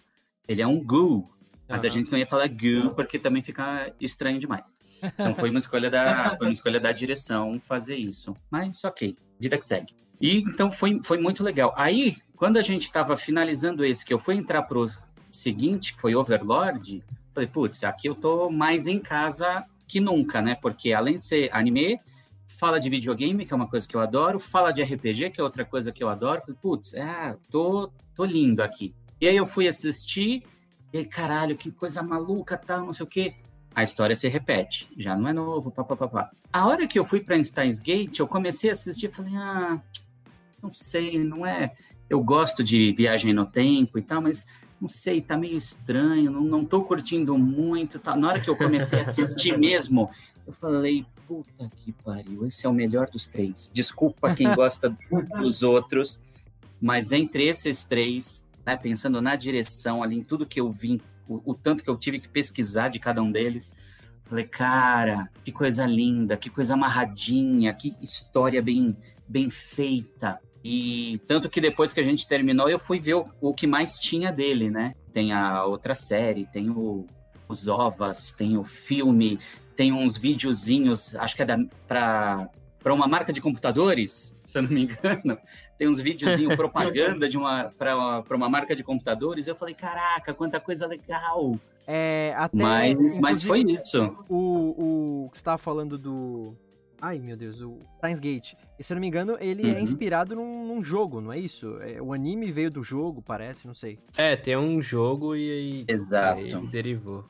ele 0.48 0.62
é 0.62 0.68
um 0.68 0.84
Gu. 0.84 1.26
Mas 1.70 1.80
uhum. 1.84 1.90
a 1.90 1.90
gente 1.90 2.12
não 2.12 2.20
ia 2.20 2.28
falar 2.28 2.48
Gu 2.50 2.94
porque 2.94 3.18
também 3.18 3.42
fica 3.42 3.92
estranho 4.00 4.40
demais. 4.40 4.76
Então 5.02 5.34
foi 5.36 5.50
uma 5.50 5.60
escolha 5.60 5.90
da, 5.90 6.36
foi 6.38 6.48
uma 6.48 6.54
escolha 6.54 6.80
da 6.80 6.92
direção 6.92 7.60
fazer 7.62 7.96
isso. 7.96 8.36
Mas 8.52 8.84
ok, 8.84 9.16
vida 9.40 9.58
que 9.58 9.66
segue. 9.66 9.94
E 10.20 10.40
então 10.40 10.72
foi, 10.72 11.00
foi 11.04 11.18
muito 11.18 11.44
legal. 11.44 11.74
Aí, 11.78 12.18
quando 12.36 12.58
a 12.58 12.62
gente 12.62 12.84
estava 12.84 13.16
finalizando 13.16 13.86
esse, 13.86 14.06
que 14.06 14.14
eu 14.14 14.20
fui 14.20 14.36
entrar 14.36 14.64
pro 14.64 14.90
seguinte, 15.32 15.94
que 15.94 16.02
foi 16.02 16.16
Overlord, 16.16 17.04
falei, 17.34 17.48
putz, 17.48 17.84
aqui 17.84 18.10
eu 18.10 18.16
tô 18.16 18.50
mais 18.50 18.88
em 18.88 19.00
casa 19.00 19.64
que 19.88 20.00
nunca, 20.00 20.42
né? 20.42 20.56
Porque 20.56 20.92
além 20.92 21.20
de 21.20 21.26
ser 21.26 21.50
anime, 21.54 22.00
fala 22.48 22.80
de 22.80 22.90
videogame, 22.90 23.46
que 23.46 23.54
é 23.54 23.56
uma 23.56 23.68
coisa 23.68 23.88
que 23.88 23.96
eu 23.96 24.00
adoro, 24.00 24.40
fala 24.40 24.72
de 24.72 24.82
RPG, 24.82 25.32
que 25.32 25.42
é 25.42 25.44
outra 25.44 25.66
coisa 25.66 25.92
que 25.92 26.04
eu 26.04 26.10
adoro. 26.10 26.42
Falei, 26.42 26.58
putz, 26.62 26.94
é, 26.94 27.36
tô, 27.52 27.92
tô 28.16 28.26
lindo 28.26 28.64
aqui. 28.64 28.96
E 29.20 29.28
aí 29.28 29.36
eu 29.36 29.46
fui 29.46 29.68
assistir, 29.68 30.44
e 30.94 31.06
caralho, 31.06 31.58
que 31.58 31.72
coisa 31.72 32.02
maluca, 32.02 32.58
tal, 32.58 32.86
não 32.86 32.94
sei 32.94 33.04
o 33.04 33.10
quê. 33.10 33.36
A 33.76 33.84
história 33.84 34.16
se 34.16 34.28
repete, 34.28 34.90
já 34.98 35.16
não 35.16 35.28
é 35.28 35.34
novo, 35.34 35.70
papapá. 35.70 36.32
A 36.52 36.68
hora 36.68 36.88
que 36.88 36.98
eu 36.98 37.06
fui 37.06 37.20
para 37.20 37.44
Steins 37.44 37.80
Gate, 37.80 38.20
eu 38.20 38.28
comecei 38.28 38.70
a 38.70 38.74
assistir 38.74 39.12
falei, 39.12 39.36
ah, 39.36 39.80
não 40.62 40.74
sei, 40.74 41.20
não 41.20 41.46
é. 41.46 41.74
Eu 42.10 42.24
gosto 42.24 42.64
de 42.64 42.94
viagem 42.94 43.34
no 43.34 43.46
tempo 43.46 44.00
e 44.00 44.02
tal, 44.02 44.22
mas 44.22 44.46
não 44.80 44.88
sei, 44.88 45.22
tá 45.22 45.36
meio 45.36 45.58
estranho, 45.58 46.32
não, 46.32 46.42
não 46.42 46.66
tô 46.66 46.82
curtindo 46.84 47.38
muito. 47.38 48.00
Tá. 48.00 48.16
Na 48.16 48.30
hora 48.30 48.40
que 48.40 48.50
eu 48.50 48.56
comecei 48.56 49.00
a 49.00 49.02
assistir 49.02 49.58
mesmo, 49.60 50.10
eu 50.48 50.54
falei, 50.54 51.06
puta 51.28 51.70
que 51.76 51.92
pariu, 51.92 52.48
esse 52.48 52.66
é 52.66 52.70
o 52.70 52.74
melhor 52.74 53.10
dos 53.10 53.28
três. 53.28 53.70
Desculpa 53.74 54.34
quem 54.34 54.56
gosta 54.56 54.90
dos 55.38 55.62
outros, 55.62 56.22
mas 56.80 57.12
entre 57.12 57.46
esses 57.46 57.84
três, 57.84 58.48
né, 58.66 58.78
pensando 58.78 59.22
na 59.22 59.36
direção 59.36 60.02
ali, 60.02 60.16
em 60.16 60.24
tudo 60.24 60.46
que 60.46 60.62
eu 60.62 60.72
vi, 60.72 61.02
o, 61.28 61.52
o 61.52 61.54
tanto 61.54 61.84
que 61.84 61.90
eu 61.90 61.98
tive 61.98 62.20
que 62.20 62.30
pesquisar 62.30 62.88
de 62.88 62.98
cada 62.98 63.22
um 63.22 63.30
deles, 63.30 63.74
falei, 64.24 64.46
cara, 64.46 65.30
que 65.44 65.52
coisa 65.52 65.86
linda, 65.86 66.38
que 66.38 66.50
coisa 66.50 66.76
amarradinha, 66.76 67.74
que 67.74 67.94
história 68.02 68.62
bem, 68.62 68.96
bem 69.28 69.50
feita. 69.50 70.40
E 70.64 71.20
tanto 71.28 71.50
que 71.50 71.60
depois 71.60 71.92
que 71.92 72.00
a 72.00 72.04
gente 72.04 72.26
terminou, 72.26 72.70
eu 72.70 72.80
fui 72.80 73.00
ver 73.00 73.16
o, 73.16 73.26
o 73.42 73.54
que 73.54 73.68
mais 73.68 74.00
tinha 74.00 74.32
dele, 74.32 74.70
né? 74.70 74.96
Tem 75.12 75.34
a 75.34 75.66
outra 75.66 75.94
série, 75.94 76.46
tem 76.46 76.70
o, 76.70 77.06
os 77.48 77.68
ovas, 77.68 78.32
tem 78.32 78.58
o 78.58 78.64
filme, 78.64 79.38
tem 79.76 79.92
uns 79.92 80.18
videozinhos, 80.18 81.16
acho 81.16 81.36
que 81.36 81.44
é 81.44 81.46
para 81.88 82.50
para 82.80 82.94
uma 82.94 83.08
marca 83.08 83.34
de 83.34 83.42
computadores, 83.42 84.34
se 84.46 84.58
eu 84.58 84.62
não 84.62 84.70
me 84.70 84.84
engano, 84.84 85.38
tem 85.78 85.90
uns 85.90 86.00
videozinhos 86.00 86.56
propaganda 86.56 87.28
de 87.28 87.38
uma 87.38 87.66
para 87.78 87.98
uma, 87.98 88.24
uma 88.30 88.50
marca 88.50 88.74
de 88.76 88.84
computadores. 88.84 89.46
Eu 89.48 89.56
falei, 89.56 89.76
caraca, 89.76 90.34
quanta 90.34 90.58
coisa 90.60 90.88
legal. 90.88 91.60
É, 91.86 92.34
até 92.38 92.56
mas, 92.56 93.18
mas 93.18 93.44
foi 93.44 93.62
isso. 93.62 94.16
O, 94.30 95.26
o 95.26 95.30
que 95.30 95.38
você 95.38 95.42
estava 95.42 95.58
falando 95.58 95.98
do 95.98 96.56
Ai, 97.00 97.20
meu 97.20 97.38
Deus, 97.38 97.62
o 97.62 97.78
Steins 97.98 98.20
Gate. 98.20 98.54
E, 98.80 98.84
se 98.84 98.92
eu 98.92 98.96
não 98.96 99.02
me 99.02 99.08
engano, 99.08 99.38
ele 99.40 99.70
é 99.70 99.74
uhum. 99.74 99.78
é 99.78 99.82
inspirado 99.82 100.36
num, 100.36 100.66
num, 100.66 100.84
jogo, 100.84 101.22
não 101.22 101.32
é 101.32 101.38
isso? 101.38 101.78
É, 101.82 102.02
o 102.02 102.12
anime 102.12 102.52
veio 102.52 102.72
do 102.72 102.84
jogo, 102.84 103.22
parece, 103.22 103.68
não 103.68 103.74
sei. 103.74 104.00
É, 104.18 104.36
tem 104.36 104.58
um 104.58 104.82
jogo 104.82 105.36
e 105.36 105.52
aí, 105.52 105.86
Exato. 105.88 106.40
aí 106.40 106.68
derivou. 106.68 107.26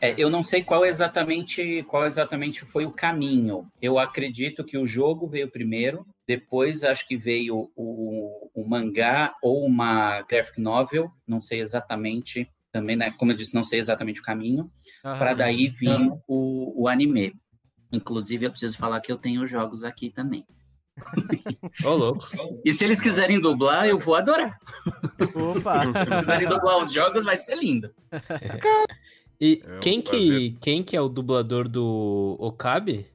É, 0.00 0.14
eu 0.16 0.30
não 0.30 0.42
sei 0.42 0.62
qual 0.62 0.84
exatamente 0.84 1.84
qual 1.86 2.06
exatamente 2.06 2.64
foi 2.64 2.86
o 2.86 2.92
caminho. 2.92 3.70
Eu 3.80 3.98
acredito 3.98 4.64
que 4.64 4.78
o 4.78 4.86
jogo 4.86 5.26
veio 5.26 5.50
primeiro, 5.50 6.06
depois 6.26 6.84
acho 6.84 7.06
que 7.06 7.16
veio 7.16 7.70
o, 7.76 8.50
o 8.54 8.66
mangá 8.66 9.34
ou 9.42 9.64
uma 9.64 10.22
graphic 10.22 10.60
novel, 10.60 11.10
não 11.26 11.40
sei 11.40 11.60
exatamente 11.60 12.48
também, 12.72 12.96
né? 12.96 13.10
Como 13.12 13.32
eu 13.32 13.36
disse, 13.36 13.54
não 13.54 13.64
sei 13.64 13.78
exatamente 13.78 14.20
o 14.20 14.24
caminho, 14.24 14.70
para 15.02 15.34
daí 15.34 15.68
vir 15.68 16.10
o, 16.26 16.82
o 16.82 16.88
anime. 16.88 17.34
Inclusive, 17.92 18.46
eu 18.46 18.50
preciso 18.50 18.78
falar 18.78 19.00
que 19.00 19.10
eu 19.10 19.18
tenho 19.18 19.44
jogos 19.44 19.82
aqui 19.82 20.10
também. 20.10 20.46
Ô, 21.84 21.88
oh, 21.88 21.96
louco. 21.96 22.28
E 22.64 22.72
se 22.72 22.84
eles 22.84 23.00
quiserem 23.00 23.40
dublar, 23.40 23.86
eu 23.86 23.98
vou 23.98 24.14
adorar. 24.14 24.58
Opa! 25.34 25.84
se 25.84 26.20
quiserem 26.20 26.48
dublar 26.48 26.78
os 26.78 26.92
jogos, 26.92 27.24
vai 27.24 27.36
ser 27.36 27.56
lindo. 27.56 27.92
E 29.40 29.62
é 29.64 29.78
quem, 29.78 30.02
que, 30.02 30.56
quem 30.60 30.82
que 30.82 30.96
é 30.96 31.00
o 31.00 31.08
dublador 31.08 31.68
do 31.68 32.36
Okabe? 32.38 33.06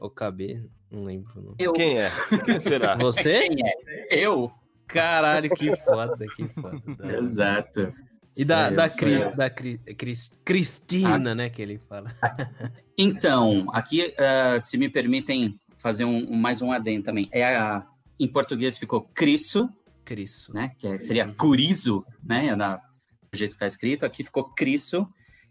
Okabe? 0.00 0.64
Não 0.90 1.04
lembro. 1.04 1.54
Eu. 1.58 1.72
Quem 1.72 1.98
é? 1.98 2.10
Quem 2.44 2.58
será? 2.58 2.96
Você? 2.98 3.48
Quem 3.48 3.66
é? 3.66 3.74
Eu. 4.10 4.50
Caralho, 4.86 5.50
que 5.50 5.76
foda, 5.76 6.26
que 6.34 6.48
foda. 6.48 7.18
Exato. 7.18 7.92
E 8.36 8.44
da, 8.44 8.70
da, 8.70 8.88
Cri, 8.88 9.36
da 9.36 9.50
Cri, 9.50 9.78
Cris, 9.96 10.32
Cristina, 10.44 11.32
ah. 11.32 11.34
né, 11.34 11.50
que 11.50 11.60
ele 11.60 11.78
fala. 11.88 12.14
Então, 13.00 13.68
aqui, 13.72 14.12
uh, 14.18 14.60
se 14.60 14.76
me 14.76 14.88
permitem 14.88 15.56
fazer 15.76 16.04
um, 16.04 16.34
mais 16.34 16.60
um 16.60 16.72
adendo 16.72 17.04
também. 17.04 17.28
É 17.30 17.44
a, 17.54 17.86
em 18.18 18.26
português 18.26 18.76
ficou 18.76 19.02
Crisso. 19.14 19.68
Crisso. 20.04 20.52
Né, 20.52 20.72
que 20.76 20.88
é, 20.88 20.98
seria 20.98 21.32
Curizo, 21.34 22.04
né, 22.20 22.56
na, 22.56 22.76
do 22.76 23.36
jeito 23.36 23.50
que 23.50 23.56
está 23.56 23.68
escrito. 23.68 24.04
Aqui 24.04 24.24
ficou 24.24 24.52
Crisso. 24.52 25.06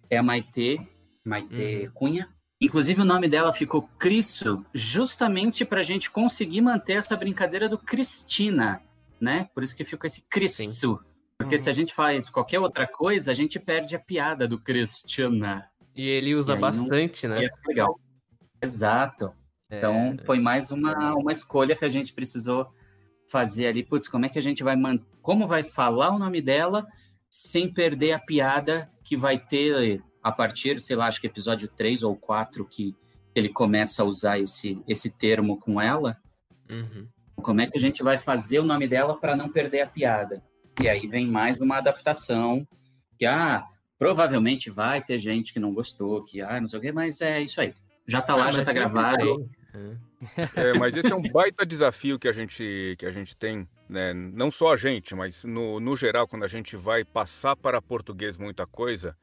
É 0.10 0.18
a 0.18 0.24
Maitê, 0.24 0.80
Maitê 1.26 1.86
uhum. 1.86 1.92
Cunha. 1.94 2.30
Inclusive, 2.60 3.02
o 3.02 3.06
nome 3.06 3.30
dela 3.30 3.54
ficou 3.54 3.84
Crisso 4.00 4.66
justamente 4.74 5.64
para 5.64 5.82
a 5.82 5.84
gente 5.84 6.10
conseguir 6.10 6.62
manter 6.62 6.94
essa 6.94 7.16
brincadeira 7.16 7.70
do 7.70 7.78
Cristina, 7.78 8.82
né? 9.22 9.50
Por 9.54 9.64
isso 9.64 9.76
que 9.76 9.84
ficou 9.84 10.08
esse 10.08 10.22
Crisso. 10.28 10.64
Sim. 10.64 10.98
Porque 11.38 11.56
uhum. 11.56 11.62
se 11.62 11.70
a 11.70 11.74
gente 11.74 11.94
faz 11.94 12.30
qualquer 12.30 12.60
outra 12.60 12.88
coisa, 12.88 13.32
a 13.32 13.34
gente 13.34 13.60
perde 13.60 13.96
a 13.96 14.00
piada 14.00 14.48
do 14.48 14.60
Cristina. 14.60 15.70
E 15.96 16.08
ele 16.08 16.34
usa 16.34 16.56
e 16.56 16.60
bastante, 16.60 17.28
não... 17.28 17.36
né? 17.36 17.46
É 17.46 17.68
legal. 17.68 18.00
Exato. 18.62 19.32
É... 19.70 19.78
Então, 19.78 20.18
foi 20.26 20.40
mais 20.40 20.72
uma, 20.72 21.14
uma 21.14 21.32
escolha 21.32 21.76
que 21.76 21.86
a 21.86 21.90
gente 21.90 22.12
precisou 22.12 22.68
fazer 23.30 23.68
ali. 23.68 23.84
Putz, 23.84 24.08
como 24.08 24.26
é 24.26 24.30
que 24.30 24.40
a 24.40 24.42
gente 24.42 24.64
vai... 24.64 24.76
Man... 24.76 25.00
Como 25.22 25.46
vai 25.46 25.64
falar 25.64 26.10
o 26.10 26.18
nome 26.18 26.42
dela 26.42 26.88
sem 27.30 27.72
perder 27.72 28.14
a 28.14 28.20
piada 28.20 28.90
que 29.04 29.18
vai 29.18 29.38
ter 29.40 30.04
a 30.24 30.32
partir, 30.32 30.80
sei 30.80 30.96
lá, 30.96 31.08
acho 31.08 31.22
que 31.22 31.28
episódio 31.28 31.68
3 31.68 32.04
ou 32.04 32.16
4 32.16 32.66
que 32.66 32.96
ele 33.34 33.50
começa 33.50 34.02
a 34.02 34.06
usar 34.06 34.40
esse, 34.40 34.84
esse 34.88 35.10
termo 35.10 35.60
com 35.60 35.80
ela. 35.80 36.18
Uhum. 36.70 37.08
Como 37.36 37.62
é 37.62 37.68
que 37.68 37.78
a 37.78 37.82
gente 37.82 38.02
vai 38.02 38.18
fazer 38.18 38.60
o 38.60 38.66
nome 38.66 38.88
dela 38.88 39.16
para 39.16 39.36
não 39.36 39.48
perder 39.48 39.82
a 39.82 39.88
piada? 39.88 40.44
E 40.82 40.90
aí 40.90 41.08
vem 41.08 41.28
mais 41.28 41.62
uma 41.62 41.78
adaptação 41.78 42.68
que, 43.18 43.26
ah, 43.26 43.64
provavelmente 43.98 44.70
vai 44.70 45.04
ter 45.04 45.18
gente 45.20 45.54
que 45.54 45.60
não 45.60 45.74
gostou, 45.74 46.24
que, 46.24 46.42
ah, 46.42 46.60
não 46.60 46.68
sei 46.68 46.80
o 46.80 46.82
quê, 46.82 46.92
mas 46.92 47.22
é 47.22 47.42
isso 47.42 47.62
aí. 47.62 47.74
Já 48.08 48.22
tá 48.22 48.34
ah, 48.34 48.38
lá, 48.38 48.52
já 48.52 48.64
tá 48.64 48.74
gravado. 48.74 49.50
É, 50.56 50.74
mas 50.78 50.96
esse 50.96 51.12
é 51.12 51.16
um 51.16 51.22
baita 51.22 51.66
desafio 51.66 52.18
que 52.18 52.28
a 52.28 52.32
gente, 52.32 52.96
que 52.98 53.06
a 53.06 53.12
gente 53.12 53.36
tem, 53.36 53.68
né? 53.88 54.14
Não 54.14 54.50
só 54.50 54.74
a 54.74 54.76
gente, 54.76 55.16
mas 55.16 55.44
no, 55.44 55.80
no 55.80 55.96
geral, 55.96 56.28
quando 56.28 56.44
a 56.44 56.48
gente 56.48 56.76
vai 56.76 57.04
passar 57.04 57.56
para 57.56 57.82
português 57.82 58.38
muita 58.38 58.66
coisa, 58.66 59.16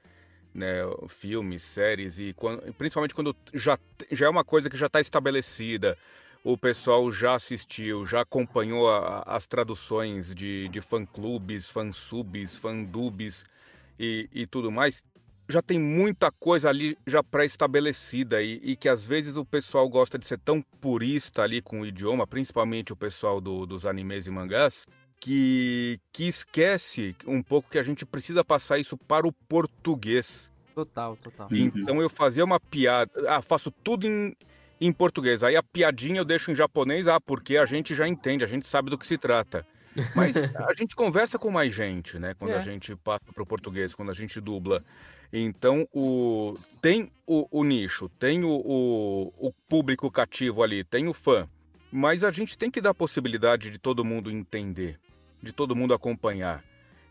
né? 0.55 0.83
Filmes, 1.09 1.63
séries, 1.63 2.19
e 2.19 2.33
quando, 2.35 2.73
principalmente 2.75 3.15
quando 3.15 3.35
já, 3.53 3.79
já 4.11 4.27
é 4.27 4.29
uma 4.29 4.45
coisa 4.45 4.71
que 4.71 4.77
já 4.77 4.87
está 4.87 5.01
estabelecida, 5.01 5.99
o 6.45 6.59
pessoal 6.59 7.11
já 7.11 7.35
assistiu, 7.35 8.05
já 8.05 8.21
acompanhou 8.21 8.91
a, 8.91 9.23
as 9.27 9.47
traduções 9.47 10.35
de, 10.35 10.69
de 10.69 10.81
fã-clubes, 10.81 11.71
fã-subs, 11.71 12.59
fã-dubs 12.59 13.45
e, 13.99 14.29
e 14.33 14.47
tudo 14.47 14.71
mais, 14.71 15.03
já 15.49 15.61
tem 15.61 15.79
muita 15.79 16.31
coisa 16.31 16.69
ali 16.69 16.97
já 17.07 17.23
pré-estabelecida 17.23 18.43
e, 18.43 18.61
e, 18.63 18.77
que 18.77 18.89
às 18.89 19.05
vezes 19.05 19.37
o 19.37 19.45
pessoal 19.45 19.89
gosta 19.89 20.19
de 20.19 20.27
ser 20.27 20.39
tão 20.39 20.63
purista 20.81 21.43
ali 21.43 21.61
com 21.61 21.81
o 21.81 21.87
idioma, 21.87 22.27
principalmente 22.27 22.93
o 22.93 22.97
pessoal 22.97 23.41
do, 23.41 23.67
dos 23.67 23.87
animes 23.87 24.27
e 24.27 24.31
mangás, 24.31 24.87
que, 25.21 26.01
que 26.13 26.27
esquece 26.27 27.15
um 27.27 27.43
pouco 27.43 27.71
que 27.71 27.79
a 27.79 27.83
gente 27.83 28.05
precisa 28.07 28.45
passar 28.45 28.79
isso 28.79 28.97
para 28.97 29.27
o 29.27 29.33
português. 29.33 30.51
Total, 30.75 31.17
total. 31.17 31.49
Então 31.53 32.01
eu 32.01 32.11
fazia 32.11 32.45
uma 32.45 32.59
piada, 32.59 33.11
ah, 33.29 33.41
faço 33.41 33.71
tudo 33.71 34.07
em, 34.07 34.35
em 34.81 34.93
português. 34.93 35.45
Aí 35.45 35.57
a 35.57 35.63
piadinha 35.63 36.21
eu 36.21 36.25
deixo 36.25 36.51
em 36.51 36.55
japonês, 36.55 37.07
ah, 37.07 37.21
porque 37.21 37.57
a 37.57 37.65
gente 37.65 37.95
já 37.95 38.09
entende, 38.09 38.43
a 38.43 38.47
gente 38.47 38.67
sabe 38.67 38.91
do 38.91 38.99
que 38.99 39.07
se 39.07 39.17
trata. 39.17 39.65
Mas 40.15 40.37
a 40.57 40.75
gente 40.75 40.97
conversa 40.97 41.39
com 41.39 41.51
mais 41.51 41.73
gente, 41.73 42.19
né? 42.19 42.35
Quando 42.35 42.53
é. 42.53 42.57
a 42.57 42.61
gente 42.61 42.97
passa 42.97 43.25
para 43.33 43.43
o 43.43 43.47
português, 43.47 43.95
quando 43.95 44.11
a 44.11 44.15
gente 44.15 44.41
dubla. 44.41 44.83
Então, 45.37 45.89
o, 45.93 46.57
tem 46.81 47.11
o, 47.27 47.49
o 47.51 47.65
nicho, 47.65 48.09
tem 48.21 48.45
o, 48.45 48.51
o, 48.51 49.49
o, 49.49 49.53
público 49.69 50.09
cativo 50.09 50.63
ali, 50.63 50.85
tem 50.85 51.09
o 51.09 51.13
fã. 51.13 51.49
Mas 51.91 52.23
a 52.23 52.31
gente 52.31 52.57
tem 52.57 52.71
que 52.71 52.81
dar 52.81 52.91
a 52.91 52.95
possibilidade 52.95 53.69
de 53.69 53.77
todo 53.77 54.05
mundo 54.05 54.31
entender, 54.31 54.97
de 55.43 55.53
todo 55.53 55.75
mundo 55.75 55.93
acompanhar. 55.93 56.63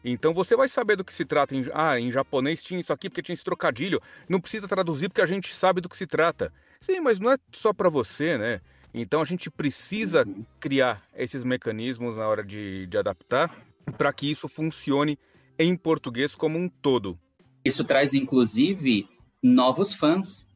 Então 0.06 0.34
você 0.34 0.56
vai 0.56 0.70
saber 0.70 0.96
do 0.96 1.04
que 1.04 1.14
se 1.14 1.26
trata. 1.26 1.54
Em, 1.54 1.66
ah, 1.74 2.00
em 2.00 2.10
japonês 2.10 2.64
tinha 2.64 2.80
isso 2.80 2.94
aqui 2.94 3.10
porque 3.10 3.22
tinha 3.22 3.34
esse 3.34 3.44
trocadilho. 3.44 4.02
Não 4.30 4.40
precisa 4.40 4.70
traduzir 4.70 5.10
porque 5.10 5.22
a 5.22 5.26
gente 5.26 5.54
sabe 5.54 5.82
do 5.82 5.90
que 5.90 5.98
se 5.98 6.08
trata. 6.08 6.54
Sim, 6.80 7.02
mas 7.02 7.20
não 7.20 7.30
é 7.30 7.38
só 7.52 7.74
para 7.74 7.90
você, 7.90 8.38
né? 8.38 8.62
Então 8.94 9.20
a 9.20 9.26
gente 9.26 9.52
precisa 9.52 10.26
criar 10.62 11.04
esses 11.14 11.44
mecanismos 11.44 12.16
na 12.16 12.26
hora 12.26 12.44
de, 12.44 12.88
de 12.88 12.98
adaptar 12.98 13.54
para 13.98 14.14
que 14.14 14.32
isso 14.32 14.48
funcione 14.48 15.20
em 15.60 15.76
português 15.76 16.36
como 16.36 16.58
um 16.58 16.70
todo. 16.70 17.20
Isso 17.64 17.84
traz, 17.84 18.14
inclusive, 18.14 19.08
novos 19.42 19.94
fãs. 19.94 20.48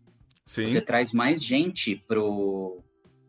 Sim. 0.45 0.65
Você 0.65 0.81
traz 0.81 1.11
mais 1.11 1.43
gente 1.43 1.95
pro, 2.07 2.81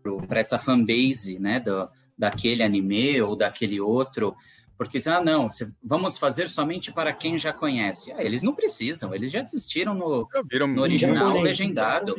pro, 0.02 0.26
para 0.26 0.40
essa 0.40 0.58
fanbase, 0.58 1.38
né? 1.38 1.60
Do, 1.60 1.88
daquele 2.16 2.62
anime 2.62 3.20
ou 3.20 3.36
daquele 3.36 3.80
outro. 3.80 4.34
Porque, 4.76 4.98
ah, 5.08 5.20
não, 5.20 5.48
vamos 5.82 6.18
fazer 6.18 6.48
somente 6.48 6.92
para 6.92 7.12
quem 7.12 7.36
já 7.36 7.52
conhece. 7.52 8.12
Ah, 8.12 8.22
eles 8.22 8.42
não 8.42 8.54
precisam, 8.54 9.14
eles 9.14 9.30
já 9.30 9.40
assistiram 9.40 9.94
no, 9.94 10.28
no 10.68 10.82
original 10.82 11.40
legendado. 11.40 12.14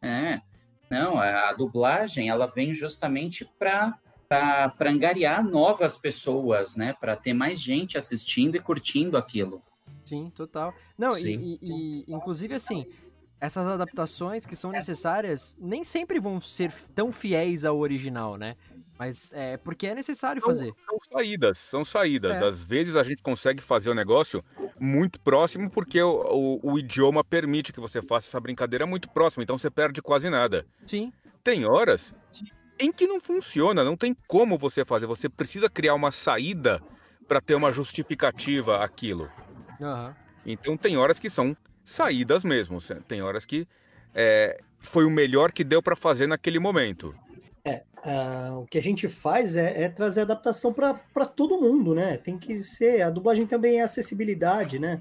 É. 0.00 0.40
Não, 0.90 1.18
a 1.18 1.52
dublagem 1.54 2.28
ela 2.28 2.46
vem 2.46 2.74
justamente 2.74 3.48
para 3.58 3.98
para 4.28 4.90
angariar 4.90 5.44
novas 5.44 5.94
pessoas, 5.98 6.74
né? 6.74 6.94
Para 6.98 7.14
ter 7.14 7.34
mais 7.34 7.60
gente 7.60 7.98
assistindo 7.98 8.56
e 8.56 8.60
curtindo 8.60 9.18
aquilo. 9.18 9.62
Sim, 10.12 10.30
total. 10.34 10.74
Não, 10.98 11.12
Sim. 11.12 11.40
E, 11.40 11.58
e, 11.62 12.04
e, 12.06 12.14
inclusive 12.14 12.54
assim, 12.54 12.86
essas 13.40 13.66
adaptações 13.66 14.44
que 14.44 14.54
são 14.54 14.70
necessárias 14.70 15.56
nem 15.58 15.82
sempre 15.84 16.20
vão 16.20 16.38
ser 16.38 16.70
tão 16.94 17.10
fiéis 17.10 17.64
ao 17.64 17.78
original, 17.78 18.36
né? 18.36 18.54
Mas 18.98 19.32
é 19.32 19.56
porque 19.56 19.86
é 19.86 19.94
necessário 19.94 20.42
são, 20.42 20.50
fazer. 20.50 20.74
São 20.86 20.98
saídas, 21.10 21.58
são 21.58 21.82
saídas. 21.82 22.42
É. 22.42 22.46
Às 22.46 22.62
vezes 22.62 22.94
a 22.94 23.02
gente 23.02 23.22
consegue 23.22 23.62
fazer 23.62 23.88
o 23.88 23.94
negócio 23.94 24.44
muito 24.78 25.18
próximo 25.18 25.70
porque 25.70 26.02
o, 26.02 26.60
o, 26.62 26.72
o, 26.72 26.78
idioma 26.78 27.24
permite 27.24 27.72
que 27.72 27.80
você 27.80 28.02
faça 28.02 28.28
essa 28.28 28.38
brincadeira 28.38 28.86
muito 28.86 29.08
próximo, 29.08 29.42
então 29.42 29.56
você 29.56 29.70
perde 29.70 30.02
quase 30.02 30.28
nada. 30.28 30.66
Sim. 30.84 31.10
Tem 31.42 31.64
horas 31.64 32.14
em 32.78 32.92
que 32.92 33.06
não 33.06 33.18
funciona, 33.18 33.82
não 33.82 33.96
tem 33.96 34.14
como 34.28 34.58
você 34.58 34.84
fazer. 34.84 35.06
Você 35.06 35.26
precisa 35.30 35.70
criar 35.70 35.94
uma 35.94 36.10
saída 36.10 36.82
para 37.26 37.40
ter 37.40 37.54
uma 37.54 37.72
justificativa 37.72 38.84
aquilo. 38.84 39.30
Uhum. 39.80 40.12
Então 40.44 40.76
tem 40.76 40.96
horas 40.96 41.18
que 41.18 41.30
são 41.30 41.56
saídas 41.84 42.44
mesmo. 42.44 42.78
Tem 43.06 43.22
horas 43.22 43.44
que 43.44 43.66
é, 44.14 44.60
foi 44.80 45.04
o 45.04 45.10
melhor 45.10 45.52
que 45.52 45.64
deu 45.64 45.82
para 45.82 45.96
fazer 45.96 46.26
naquele 46.26 46.58
momento. 46.58 47.14
É, 47.64 47.82
uh, 48.04 48.58
o 48.58 48.66
que 48.66 48.76
a 48.76 48.82
gente 48.82 49.08
faz 49.08 49.56
é, 49.56 49.84
é 49.84 49.88
trazer 49.88 50.22
adaptação 50.22 50.72
para 50.72 51.26
todo 51.26 51.60
mundo, 51.60 51.94
né? 51.94 52.16
Tem 52.16 52.36
que 52.36 52.58
ser. 52.58 53.02
A 53.02 53.10
dublagem 53.10 53.46
também 53.46 53.78
é 53.78 53.82
acessibilidade, 53.82 54.78
né? 54.78 55.00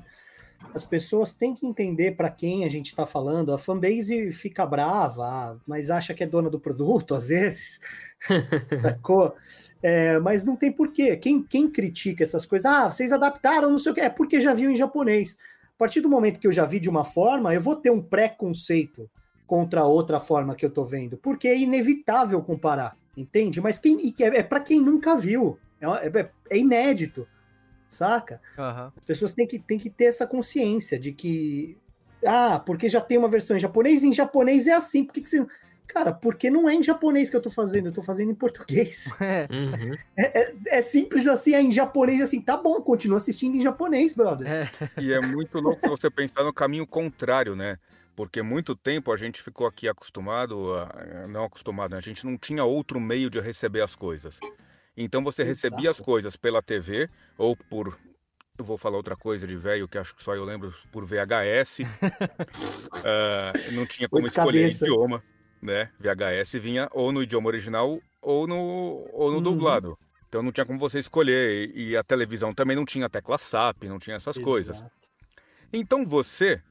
As 0.76 0.84
pessoas 0.86 1.34
têm 1.34 1.56
que 1.56 1.66
entender 1.66 2.12
para 2.12 2.30
quem 2.30 2.64
a 2.64 2.70
gente 2.70 2.88
está 2.88 3.06
falando. 3.06 3.52
A 3.52 3.58
fanbase 3.58 4.32
fica 4.32 4.64
brava, 4.64 5.60
mas 5.66 5.90
acha 5.90 6.14
que 6.14 6.24
é 6.24 6.28
dona 6.28 6.52
do 6.52 6.60
produto, 6.60 7.16
às 7.16 7.30
vezes. 7.30 7.80
é, 9.82 10.20
mas 10.20 10.44
não 10.44 10.56
tem 10.56 10.72
porquê. 10.72 11.16
Quem, 11.18 11.42
quem 11.42 11.70
critica 11.70 12.24
essas 12.24 12.46
coisas, 12.46 12.66
ah, 12.66 12.92
vocês 12.92 13.12
adaptaram, 13.12 13.70
não 13.70 13.80
sei 13.80 13.92
o 13.92 13.96
que, 13.96 14.02
é 14.02 14.10
porque 14.10 14.40
já 14.40 14.54
viu 14.54 14.70
em 14.70 14.76
japonês. 14.76 15.38
A 15.76 15.78
partir 15.78 16.02
do 16.02 16.10
momento 16.10 16.40
que 16.40 16.48
eu 16.48 16.52
já 16.52 16.66
vi 16.66 16.80
de 16.80 16.90
uma 16.90 17.04
forma, 17.04 17.54
eu 17.54 17.62
vou 17.62 17.76
ter 17.76 17.90
um 17.90 18.02
preconceito 18.02 19.10
contra 19.48 19.84
outra 19.84 20.20
forma 20.20 20.56
que 20.56 20.66
eu 20.66 20.70
tô 20.70 20.86
vendo, 20.86 21.18
porque 21.18 21.48
é 21.48 21.58
inevitável 21.58 22.42
comparar, 22.42 22.96
entende? 23.18 23.60
Mas 23.60 23.80
quem 23.80 24.14
é, 24.20 24.40
é 24.40 24.44
para 24.44 24.60
quem 24.60 24.80
nunca 24.80 25.16
viu, 25.16 25.58
é, 25.80 26.20
é, 26.20 26.30
é 26.52 26.58
inédito 26.58 27.28
saca? 27.92 28.42
Uhum. 28.58 28.92
As 28.98 29.04
pessoas 29.06 29.34
têm 29.34 29.46
que, 29.46 29.60
têm 29.60 29.78
que 29.78 29.90
ter 29.90 30.06
essa 30.06 30.26
consciência 30.26 30.98
de 30.98 31.12
que, 31.12 31.78
ah, 32.26 32.58
porque 32.66 32.88
já 32.88 33.02
tem 33.02 33.18
uma 33.18 33.28
versão 33.28 33.58
em 33.58 33.60
japonês, 33.60 34.04
em 34.04 34.14
japonês 34.14 34.66
é 34.66 34.72
assim, 34.72 35.04
por 35.04 35.14
que, 35.14 35.22
que 35.22 35.30
você. 35.30 35.46
Cara, 35.88 36.14
porque 36.14 36.50
não 36.50 36.70
é 36.70 36.74
em 36.74 36.82
japonês 36.82 37.30
que 37.30 37.36
eu 37.36 37.42
tô 37.42 37.50
fazendo, 37.50 37.88
eu 37.88 37.92
tô 37.92 38.02
fazendo 38.02 38.32
em 38.32 38.36
português. 38.36 39.12
É. 39.22 39.48
Uhum. 39.52 39.96
É, 40.18 40.42
é, 40.42 40.56
é, 40.68 40.82
simples 40.82 41.28
assim, 41.28 41.54
é 41.54 41.62
em 41.62 41.72
japonês 41.72 42.22
assim, 42.22 42.42
tá 42.42 42.58
bom, 42.58 42.82
continua 42.82 43.18
assistindo 43.18 43.56
em 43.56 43.62
japonês, 43.62 44.14
brother. 44.14 44.48
É. 44.50 44.72
E 45.00 45.14
é 45.14 45.20
muito 45.20 45.60
louco 45.60 45.88
você 45.90 46.10
pensar 46.10 46.44
no 46.44 46.54
caminho 46.54 46.88
contrário, 46.88 47.56
né? 47.56 47.78
Porque 48.16 48.42
muito 48.42 48.76
tempo 48.76 49.12
a 49.12 49.18
gente 49.18 49.42
ficou 49.42 49.68
aqui 49.68 49.88
acostumado, 49.88 50.74
a, 50.74 51.28
não 51.28 51.46
acostumado, 51.46 51.92
né? 51.92 51.98
a 51.98 52.02
gente 52.02 52.26
não 52.26 52.38
tinha 52.38 52.64
outro 52.64 53.00
meio 53.00 53.30
de 53.30 53.40
receber 53.40 53.82
as 53.82 53.96
coisas. 53.96 54.40
Então 54.96 55.24
você 55.24 55.44
Exato. 55.44 55.70
recebia 55.72 55.90
as 55.90 56.00
coisas 56.00 56.36
pela 56.36 56.62
TV 56.62 57.10
ou 57.38 57.56
por. 57.56 57.98
Eu 58.58 58.66
vou 58.66 58.78
falar 58.78 58.98
outra 58.98 59.16
coisa 59.16 59.48
de 59.48 59.56
velho 59.56 59.88
que 59.88 59.98
acho 59.98 60.16
que 60.16 60.22
só 60.22 60.36
eu 60.36 60.44
lembro 60.44 60.74
por 60.92 61.06
VHS. 61.06 61.80
uh, 61.80 61.88
ah, 63.06 63.52
não 63.72 63.86
tinha 63.86 64.08
como 64.10 64.22
Muito 64.22 64.38
escolher 64.38 64.64
cabeça. 64.64 64.86
idioma, 64.86 65.24
né? 65.62 65.90
VHS 66.00 66.54
vinha 66.54 66.90
ou 66.92 67.12
no 67.12 67.22
idioma 67.22 67.48
original 67.48 68.02
ou 68.22 68.48
no, 68.48 69.08
ou 69.14 69.30
no 69.30 69.38
uhum. 69.38 69.44
dublado. 69.44 69.98
Então 70.28 70.42
não 70.42 70.52
tinha 70.52 70.66
como 70.66 70.80
você 70.80 71.00
escolher. 71.00 71.72
E, 71.76 71.96
a 71.98 72.04
televisão 72.04 72.54
também 72.54 72.76
não 72.76 72.86
tinha 72.86 73.10
tecla 73.10 73.38
SAP, 73.38 73.84
não 73.84 74.00
tinha 74.00 74.16
essas 74.16 74.36
Exato. 74.36 74.46
coisas. 74.46 74.84
Então 75.74 76.06
você 76.06 76.62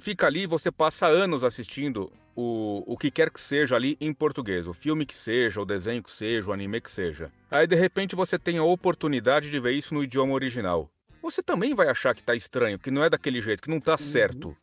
fica 0.00 0.26
ali, 0.26 0.46
você 0.46 0.70
passa 0.70 1.06
anos 1.06 1.42
assistindo 1.42 2.12
o, 2.34 2.84
o 2.86 2.96
que 2.96 3.10
quer 3.10 3.30
que 3.30 3.40
seja 3.40 3.74
ali 3.74 3.96
em 4.00 4.12
português, 4.12 4.66
o 4.66 4.72
filme 4.72 5.04
que 5.04 5.14
seja, 5.14 5.60
o 5.60 5.64
desenho 5.64 6.02
que 6.02 6.10
seja, 6.10 6.48
o 6.48 6.52
anime 6.52 6.80
que 6.80 6.90
seja. 6.90 7.32
Aí 7.50 7.66
de 7.66 7.74
repente 7.74 8.14
você 8.14 8.38
tem 8.38 8.58
a 8.58 8.62
oportunidade 8.62 9.50
de 9.50 9.58
ver 9.58 9.72
isso 9.72 9.94
no 9.94 10.04
idioma 10.04 10.34
original. 10.34 10.90
Você 11.22 11.42
também 11.42 11.74
vai 11.74 11.88
achar 11.88 12.14
que 12.14 12.22
tá 12.22 12.36
estranho, 12.36 12.78
que 12.78 12.90
não 12.90 13.02
é 13.02 13.10
daquele 13.10 13.40
jeito, 13.40 13.62
que 13.62 13.70
não 13.70 13.80
tá 13.80 13.92
uhum. 13.92 13.98
certo. 13.98 14.56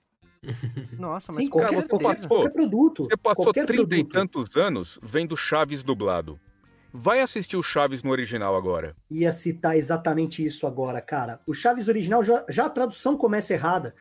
Nossa, 0.98 1.32
mas 1.32 1.46
Sim, 1.46 1.50
qualquer, 1.50 1.70
cara, 1.70 1.82
você 1.82 2.04
passou, 2.04 2.28
qualquer 2.28 2.52
produto. 2.52 3.04
Você 3.04 3.18
passou 3.18 3.46
qualquer 3.46 3.66
30 3.66 3.88
produto. 3.88 4.10
e 4.10 4.12
tantos 4.12 4.56
anos 4.58 5.00
vendo 5.02 5.38
Chaves 5.38 5.84
dublado. 5.84 6.40
Vai 6.92 7.22
assistir 7.22 7.58
o 7.58 7.64
Chaves 7.64 8.04
no 8.04 8.12
original 8.12 8.56
agora. 8.56 8.96
Ia 9.10 9.34
citar 9.34 9.76
exatamente 9.76 10.46
isso 10.46 10.68
agora, 10.68 11.02
cara. 11.02 11.40
O 11.48 11.54
Chaves 11.54 11.88
original, 11.88 12.24
já, 12.24 12.46
já 12.50 12.66
a 12.66 12.70
tradução 12.70 13.18
começa 13.18 13.54
errada. 13.54 13.96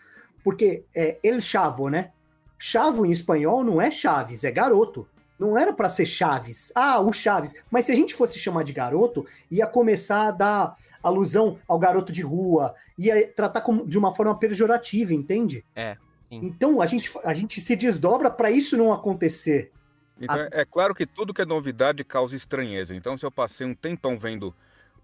Porque 0.44 0.84
é 0.94 1.18
El 1.22 1.40
Chavo, 1.40 1.88
né? 1.88 2.12
Chavo 2.58 3.06
em 3.06 3.10
espanhol 3.10 3.64
não 3.64 3.80
é 3.80 3.90
Chaves, 3.90 4.44
é 4.44 4.50
garoto. 4.50 5.08
Não 5.38 5.56
era 5.56 5.72
para 5.72 5.88
ser 5.88 6.04
Chaves. 6.04 6.70
Ah, 6.74 7.00
o 7.00 7.12
Chaves. 7.12 7.54
Mas 7.70 7.86
se 7.86 7.92
a 7.92 7.94
gente 7.94 8.14
fosse 8.14 8.38
chamar 8.38 8.62
de 8.62 8.72
garoto, 8.72 9.26
ia 9.50 9.66
começar 9.66 10.28
a 10.28 10.30
dar 10.30 10.76
alusão 11.02 11.58
ao 11.66 11.78
garoto 11.78 12.12
de 12.12 12.22
rua, 12.22 12.74
ia 12.98 13.26
tratar 13.32 13.62
como, 13.62 13.86
de 13.86 13.98
uma 13.98 14.14
forma 14.14 14.38
pejorativa, 14.38 15.12
entende? 15.14 15.64
É. 15.74 15.96
Sim. 16.32 16.40
Então 16.44 16.80
a 16.80 16.86
gente, 16.86 17.10
a 17.24 17.34
gente 17.34 17.60
se 17.60 17.76
desdobra 17.76 18.30
para 18.30 18.50
isso 18.50 18.74
não 18.78 18.90
acontecer. 18.90 19.70
Então, 20.18 20.34
a... 20.36 20.48
É 20.50 20.64
claro 20.64 20.94
que 20.94 21.04
tudo 21.04 21.34
que 21.34 21.42
é 21.42 21.44
novidade 21.44 22.02
causa 22.02 22.34
estranheza. 22.34 22.94
Então, 22.94 23.18
se 23.18 23.26
eu 23.26 23.30
passei 23.30 23.66
um 23.66 23.74
tempão 23.74 24.18
vendo 24.18 24.54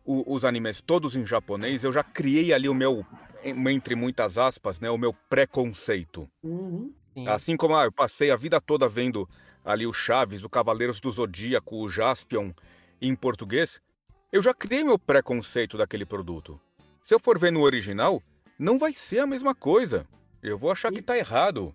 o, 0.07 0.35
os 0.35 0.43
animes 0.43 0.81
todos 0.81 1.15
em 1.15 1.27
japonês, 1.27 1.85
eu 1.85 1.93
já 1.93 2.03
criei 2.03 2.55
ali 2.55 2.67
o 2.67 2.75
meu, 2.75 3.05
entre 3.45 3.95
muitas 3.95 4.39
aspas, 4.39 4.81
né, 4.81 4.89
o 4.89 4.97
meu 4.97 5.13
preconceito. 5.29 6.27
Uhum. 6.43 6.95
Assim 7.27 7.59
como 7.59 7.77
ah, 7.77 7.85
eu 7.85 7.93
passei 7.93 8.31
a 8.31 8.37
vida 8.37 8.59
toda 8.59 8.89
vendo 8.89 9.29
ali 9.63 9.87
o 9.87 9.93
Chaves, 9.93 10.45
o 10.45 10.49
Cavaleiros 10.49 10.99
do 10.99 11.11
Zodíaco, 11.11 11.77
o 11.77 11.91
Jaspion 11.91 12.53
em 13.03 13.15
português, 13.15 13.83
eu 14.33 14.41
já 14.41 14.55
criei 14.55 14.83
meu 14.83 14.99
preconceito 14.99 15.77
daquele 15.77 16.07
produto. 16.07 16.59
Se 17.03 17.15
eu 17.15 17.21
for 17.21 17.39
ver 17.39 17.53
no 17.53 17.61
original, 17.61 18.23
não 18.59 18.79
vai 18.79 18.95
ser 18.95 19.19
a 19.19 19.27
mesma 19.27 19.55
coisa. 19.55 20.07
Eu 20.43 20.59
vou 20.59 20.71
achar 20.71 20.93
e, 20.93 20.97
que 20.97 21.03
tá 21.03 21.17
errado. 21.17 21.75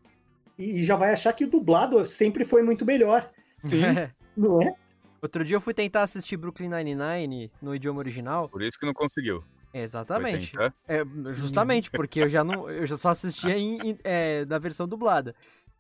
E 0.58 0.84
já 0.84 0.96
vai 0.96 1.12
achar 1.12 1.34
que 1.34 1.44
o 1.44 1.50
dublado 1.50 2.06
sempre 2.06 2.46
foi 2.46 2.62
muito 2.64 2.86
melhor. 2.86 3.30
Sim. 3.60 3.82
não 4.36 4.62
é? 4.62 4.74
Outro 5.22 5.44
dia 5.44 5.56
eu 5.56 5.62
fui 5.62 5.74
tentar 5.74 6.04
assistir 6.04 6.36
Brooklyn 6.36 6.70
Nine-Nine 6.70 7.52
no 7.62 7.74
idioma 7.74 8.00
original. 8.00 8.50
Por 8.50 8.62
isso 8.62 8.78
que 8.78 8.86
não 8.86 8.94
conseguiu. 8.94 9.44
Exatamente. 9.74 10.52
É, 10.88 11.04
justamente, 11.32 11.90
porque 11.90 12.22
eu 12.22 12.30
já 12.30 12.44
não. 12.44 12.70
Eu 12.70 12.86
já 12.86 12.96
só 12.96 13.10
assistia 13.10 13.58
em, 13.58 13.80
em 13.82 14.00
é, 14.04 14.46
da 14.46 14.60
versão 14.60 14.88
dublada. 14.88 15.34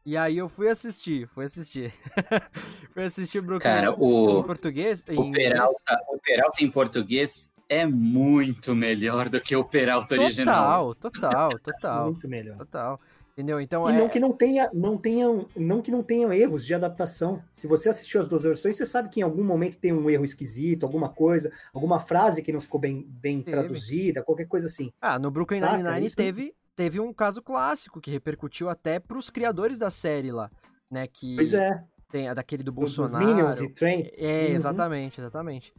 E 0.05 0.17
aí 0.17 0.37
eu 0.37 0.49
fui 0.49 0.67
assistir, 0.67 1.27
fui 1.27 1.45
assistir. 1.45 1.93
fui 2.93 3.03
assistir 3.03 3.41
Brooklyn 3.41 3.71
Cara, 3.71 3.93
o, 3.97 4.39
em 4.39 4.43
português. 4.43 5.03
O, 5.09 5.31
Peralta, 5.31 5.97
o 6.09 6.19
Peralta 6.19 6.63
em 6.63 6.71
português 6.71 7.52
é 7.79 7.85
muito 7.85 8.75
melhor 8.75 9.29
do 9.29 9.39
que 9.41 9.55
o 9.55 9.63
Peralta 9.63 10.09
total, 10.09 10.25
original. 10.25 10.95
Total, 10.95 11.49
total, 11.49 11.59
total. 11.59 12.05
muito 12.05 12.27
melhor. 12.27 12.57
Total. 12.57 12.99
Entendeu? 13.33 13.59
Então 13.59 13.89
e 13.89 13.93
é... 13.93 13.97
não 13.97 14.07
que 14.07 14.19
não 14.19 14.31
tenha, 14.31 14.69
não 14.73 14.95
tenham, 14.95 15.47
não 15.55 15.81
que 15.81 15.89
não 15.89 16.03
tenham 16.03 16.31
erros 16.31 16.63
de 16.65 16.73
adaptação. 16.73 17.43
Se 17.51 17.65
você 17.65 17.89
assistiu 17.89 18.21
as 18.21 18.27
duas 18.27 18.43
versões, 18.43 18.75
você 18.75 18.85
sabe 18.85 19.09
que 19.09 19.21
em 19.21 19.23
algum 19.23 19.43
momento 19.43 19.77
tem 19.77 19.91
um 19.91 20.07
erro 20.07 20.23
esquisito, 20.23 20.85
alguma 20.85 21.09
coisa, 21.09 21.51
alguma 21.73 21.99
frase 21.99 22.43
que 22.43 22.53
não 22.53 22.59
ficou 22.59 22.79
bem, 22.79 23.07
bem 23.09 23.41
traduzida, 23.41 24.21
qualquer 24.21 24.45
coisa 24.45 24.67
assim. 24.67 24.91
Ah, 25.01 25.17
no 25.17 25.31
Brooklyn 25.31 25.61
Nine-Nine 25.61 26.11
teve, 26.11 26.53
teve 26.75 26.99
um 26.99 27.11
caso 27.11 27.41
clássico 27.41 27.99
que 27.99 28.11
repercutiu 28.11 28.69
até 28.69 28.99
para 28.99 29.17
os 29.17 29.31
criadores 29.31 29.79
da 29.79 29.89
série 29.89 30.31
lá, 30.31 30.51
né? 30.89 31.07
Que 31.11 31.35
pois 31.35 31.55
é. 31.55 31.83
Tem 32.11 32.29
a 32.29 32.35
daquele 32.35 32.61
do 32.61 32.71
Bolsonaro. 32.71 33.25
Minions 33.25 33.59
e 33.59 33.67
Trent. 33.69 34.09
É, 34.19 34.49
uhum. 34.49 34.53
exatamente, 34.53 35.19
exatamente. 35.19 35.73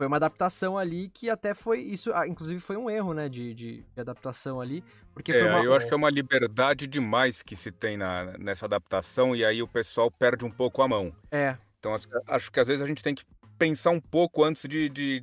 Foi 0.00 0.06
uma 0.06 0.16
adaptação 0.16 0.78
ali 0.78 1.10
que 1.10 1.28
até 1.28 1.52
foi. 1.52 1.80
Isso, 1.80 2.10
ah, 2.14 2.26
inclusive, 2.26 2.58
foi 2.58 2.74
um 2.74 2.88
erro, 2.88 3.12
né? 3.12 3.28
De, 3.28 3.52
de, 3.52 3.82
de 3.82 4.00
adaptação 4.00 4.58
ali. 4.58 4.82
Porque 5.12 5.30
é, 5.30 5.44
uma... 5.44 5.62
eu 5.62 5.74
acho 5.74 5.86
que 5.86 5.92
é 5.92 5.96
uma 5.96 6.08
liberdade 6.08 6.86
demais 6.86 7.42
que 7.42 7.54
se 7.54 7.70
tem 7.70 7.98
na, 7.98 8.38
nessa 8.38 8.64
adaptação, 8.64 9.36
e 9.36 9.44
aí 9.44 9.62
o 9.62 9.68
pessoal 9.68 10.10
perde 10.10 10.42
um 10.42 10.50
pouco 10.50 10.80
a 10.80 10.88
mão. 10.88 11.14
É. 11.30 11.54
Então 11.78 11.94
acho, 11.94 12.08
acho 12.26 12.50
que 12.50 12.58
às 12.58 12.66
vezes 12.66 12.82
a 12.82 12.86
gente 12.86 13.02
tem 13.02 13.14
que 13.14 13.24
pensar 13.58 13.90
um 13.90 14.00
pouco 14.00 14.42
antes 14.42 14.66
de, 14.66 14.88
de, 14.88 15.22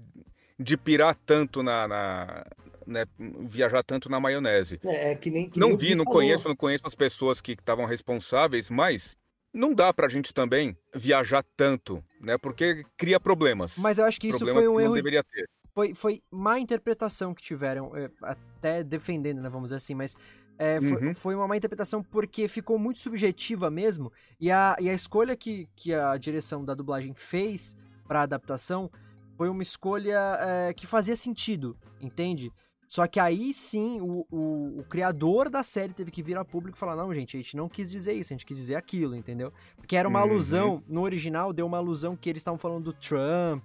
de 0.60 0.78
pirar 0.78 1.16
tanto 1.26 1.64
na, 1.64 1.88
na 1.88 2.46
né, 2.86 3.06
viajar 3.18 3.82
tanto 3.82 4.12
na 4.12 4.20
maionese. 4.20 4.80
É, 4.86 5.14
é 5.14 5.16
que 5.16 5.32
nem. 5.32 5.50
Que 5.50 5.60
não 5.60 5.70
nem 5.70 5.78
vi, 5.78 5.96
não 5.96 6.04
falou. 6.04 6.20
conheço, 6.20 6.48
não 6.48 6.56
conheço 6.56 6.86
as 6.86 6.94
pessoas 6.94 7.42
que 7.42 7.54
estavam 7.54 7.86
responsáveis, 7.86 8.70
mas 8.70 9.17
não 9.54 9.74
dá 9.74 9.94
pra 9.94 10.08
gente 10.08 10.34
também 10.34 10.78
viajar 10.94 11.44
tanto, 11.56 12.04
né? 12.22 12.38
Porque 12.38 12.84
cria 12.98 13.20
problemas. 13.20 13.78
Mas 13.78 13.98
eu 13.98 14.06
acho 14.06 14.20
que 14.20 14.30
isso 14.30 14.46
foi 14.46 14.68
um 14.68 14.80
erro. 14.80 14.90
Não 14.90 14.96
deveria 14.96 15.24
ter. 15.24 15.48
Foi, 15.74 15.94
foi 15.94 16.22
má 16.32 16.60
interpretação 16.60 17.34
que 17.36 17.42
tiveram, 17.42 17.96
é, 17.96 18.10
até 18.24 18.84
defendendo, 18.84 19.42
né? 19.42 19.50
Vamos 19.50 19.68
dizer 19.68 19.76
assim, 19.78 19.94
mas 19.94 20.16
é, 20.58 20.82
foi, 20.82 21.08
Uhum. 21.08 21.14
foi 21.14 21.36
uma 21.36 21.48
má 21.48 21.56
interpretação 21.56 22.02
porque 22.04 22.48
ficou 22.48 22.80
muito 22.80 23.00
subjetiva 23.00 23.70
mesmo. 23.70 24.12
E 24.40 24.52
a, 24.52 24.76
e 24.80 24.90
a 24.90 24.94
escolha 24.94 25.36
que, 25.36 25.70
que 25.76 25.94
a 25.94 26.18
direção 26.18 26.66
da 26.66 26.74
dublagem 26.74 27.14
fez 27.14 27.76
pra 28.08 28.22
adaptação 28.22 28.90
foi 29.38 29.50
uma 29.50 29.62
escolha 29.62 30.20
é, 30.40 30.74
que 30.74 30.88
fazia 30.88 31.16
sentido, 31.16 31.78
entende? 32.02 32.52
Só 32.88 33.06
que 33.06 33.20
aí 33.20 33.54
sim 33.54 34.00
o, 34.00 34.26
o, 34.32 34.80
o 34.80 34.84
criador 34.86 35.50
da 35.50 35.62
série 35.62 35.94
teve 35.94 36.10
que 36.10 36.24
vir 36.24 36.38
a 36.38 36.46
público 36.46 36.78
e 36.78 36.80
falar: 36.80 36.96
não, 36.96 37.14
gente, 37.14 37.36
a 37.36 37.40
gente 37.42 37.58
não 37.58 37.68
quis 37.68 37.92
dizer 37.92 38.14
isso, 38.14 38.32
a 38.32 38.36
gente 38.36 38.46
quis 38.46 38.58
dizer 38.58 38.76
aquilo, 38.76 39.16
entendeu? 39.16 39.52
Porque 39.76 39.96
era 39.96 40.08
uma 40.08 40.20
Uhum. 40.20 40.30
alusão, 40.30 40.84
no 40.88 41.02
original 41.02 41.52
deu 41.52 41.66
uma 41.66 41.78
alusão 41.78 42.16
que 42.16 42.30
eles 42.30 42.40
estavam 42.40 42.58
falando 42.58 42.86
do 42.86 42.94
Trump, 42.94 43.64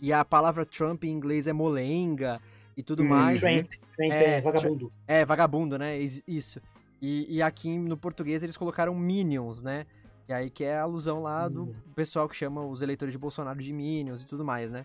e 0.00 0.12
a 0.12 0.24
palavra 0.24 0.66
Trump 0.66 1.04
em 1.04 1.10
inglês 1.10 1.46
é 1.46 1.52
molenga 1.52 2.40
e 2.76 2.82
tudo 2.82 3.04
Hum, 3.04 3.08
mais. 3.08 3.42
né? 3.42 3.62
Tramp, 3.62 3.70
Tramp 3.96 4.12
É, 4.12 4.24
é, 4.36 4.40
vagabundo. 4.40 4.92
É, 5.06 5.24
vagabundo, 5.24 5.78
né? 5.78 5.98
Is- 6.00 6.22
Isso. 6.26 6.60
E, 7.00 7.36
e 7.36 7.42
aqui 7.42 7.78
no 7.78 7.96
português 7.96 8.42
eles 8.42 8.56
colocaram 8.56 8.94
Minions, 8.94 9.62
né? 9.62 9.86
E 10.28 10.32
aí 10.32 10.50
que 10.50 10.64
é 10.64 10.76
a 10.78 10.82
alusão 10.82 11.22
lá 11.22 11.48
do 11.48 11.66
Hum. 11.66 11.74
pessoal 11.94 12.28
que 12.28 12.34
chama 12.34 12.64
os 12.66 12.80
eleitores 12.82 13.12
de 13.12 13.18
Bolsonaro 13.18 13.62
de 13.62 13.72
Minions 13.72 14.22
e 14.22 14.26
tudo 14.26 14.44
mais, 14.44 14.70
né? 14.70 14.84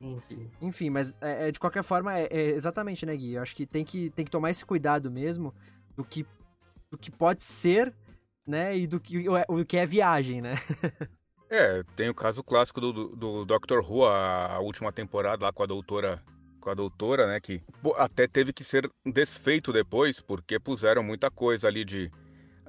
Sim, 0.00 0.20
sim. 0.20 0.50
Enfim, 0.60 0.90
mas 0.90 1.16
é, 1.20 1.48
é, 1.48 1.52
de 1.52 1.58
qualquer 1.58 1.82
forma, 1.82 2.16
é, 2.16 2.28
é 2.30 2.50
exatamente, 2.50 3.04
né, 3.04 3.16
Gui? 3.16 3.34
Eu 3.34 3.42
acho 3.42 3.54
que 3.54 3.66
tem, 3.66 3.84
que 3.84 4.10
tem 4.10 4.24
que 4.24 4.30
tomar 4.30 4.50
esse 4.50 4.64
cuidado 4.64 5.10
mesmo 5.10 5.52
do 5.96 6.04
que, 6.04 6.24
do 6.90 6.96
que 6.96 7.10
pode 7.10 7.42
ser, 7.42 7.92
né? 8.46 8.76
E 8.76 8.86
do 8.86 9.00
que, 9.00 9.28
o, 9.28 9.34
o 9.48 9.64
que 9.64 9.76
é 9.76 9.86
viagem, 9.86 10.40
né? 10.40 10.54
É, 11.50 11.82
tem 11.96 12.10
o 12.10 12.14
caso 12.14 12.44
clássico 12.44 12.78
do, 12.78 12.92
do, 12.92 13.16
do 13.16 13.44
Doctor 13.46 13.80
Who, 13.80 14.04
a, 14.04 14.56
a 14.56 14.58
última 14.58 14.92
temporada 14.92 15.46
lá 15.46 15.50
com 15.50 15.62
a 15.62 15.66
doutora, 15.66 16.22
com 16.60 16.68
a 16.68 16.74
doutora, 16.74 17.26
né, 17.26 17.40
que 17.40 17.62
pô, 17.82 17.94
até 17.96 18.28
teve 18.28 18.52
que 18.52 18.62
ser 18.62 18.86
desfeito 19.02 19.72
depois, 19.72 20.20
porque 20.20 20.60
puseram 20.60 21.02
muita 21.02 21.30
coisa 21.30 21.66
ali 21.66 21.86
de 21.86 22.10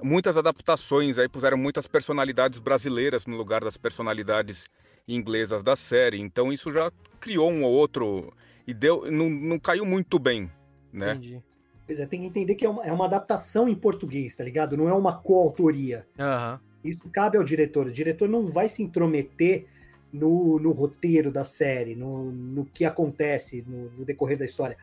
muitas 0.02 0.38
adaptações, 0.38 1.18
aí 1.18 1.28
puseram 1.28 1.58
muitas 1.58 1.86
personalidades 1.86 2.58
brasileiras 2.58 3.26
no 3.26 3.36
lugar 3.36 3.62
das 3.62 3.76
personalidades 3.76 4.64
inglesas 5.06 5.62
da 5.62 5.76
série. 5.76 6.20
Então 6.20 6.52
isso 6.52 6.70
já 6.70 6.90
criou 7.18 7.50
um 7.50 7.64
ou 7.64 7.72
outro 7.72 8.32
e 8.66 8.74
deu 8.74 9.10
não, 9.10 9.28
não 9.28 9.58
caiu 9.58 9.84
muito 9.84 10.18
bem, 10.18 10.50
né? 10.92 11.12
Entendi. 11.12 11.42
Pois 11.86 11.98
é, 11.98 12.06
tem 12.06 12.20
que 12.20 12.26
entender 12.26 12.54
que 12.54 12.64
é 12.64 12.68
uma, 12.68 12.84
é 12.84 12.92
uma 12.92 13.06
adaptação 13.06 13.68
em 13.68 13.74
português, 13.74 14.36
tá 14.36 14.44
ligado? 14.44 14.76
Não 14.76 14.88
é 14.88 14.94
uma 14.94 15.16
coautoria. 15.16 16.06
Aham. 16.18 16.60
Isso 16.84 17.08
cabe 17.10 17.36
ao 17.36 17.44
diretor. 17.44 17.88
O 17.88 17.92
diretor 17.92 18.28
não 18.28 18.46
vai 18.46 18.68
se 18.68 18.82
intrometer 18.82 19.66
no, 20.12 20.58
no 20.58 20.72
roteiro 20.72 21.30
da 21.30 21.44
série, 21.44 21.94
no, 21.94 22.30
no 22.30 22.64
que 22.64 22.84
acontece 22.84 23.64
no, 23.66 23.90
no 23.90 24.04
decorrer 24.04 24.38
da 24.38 24.44
história. 24.44 24.76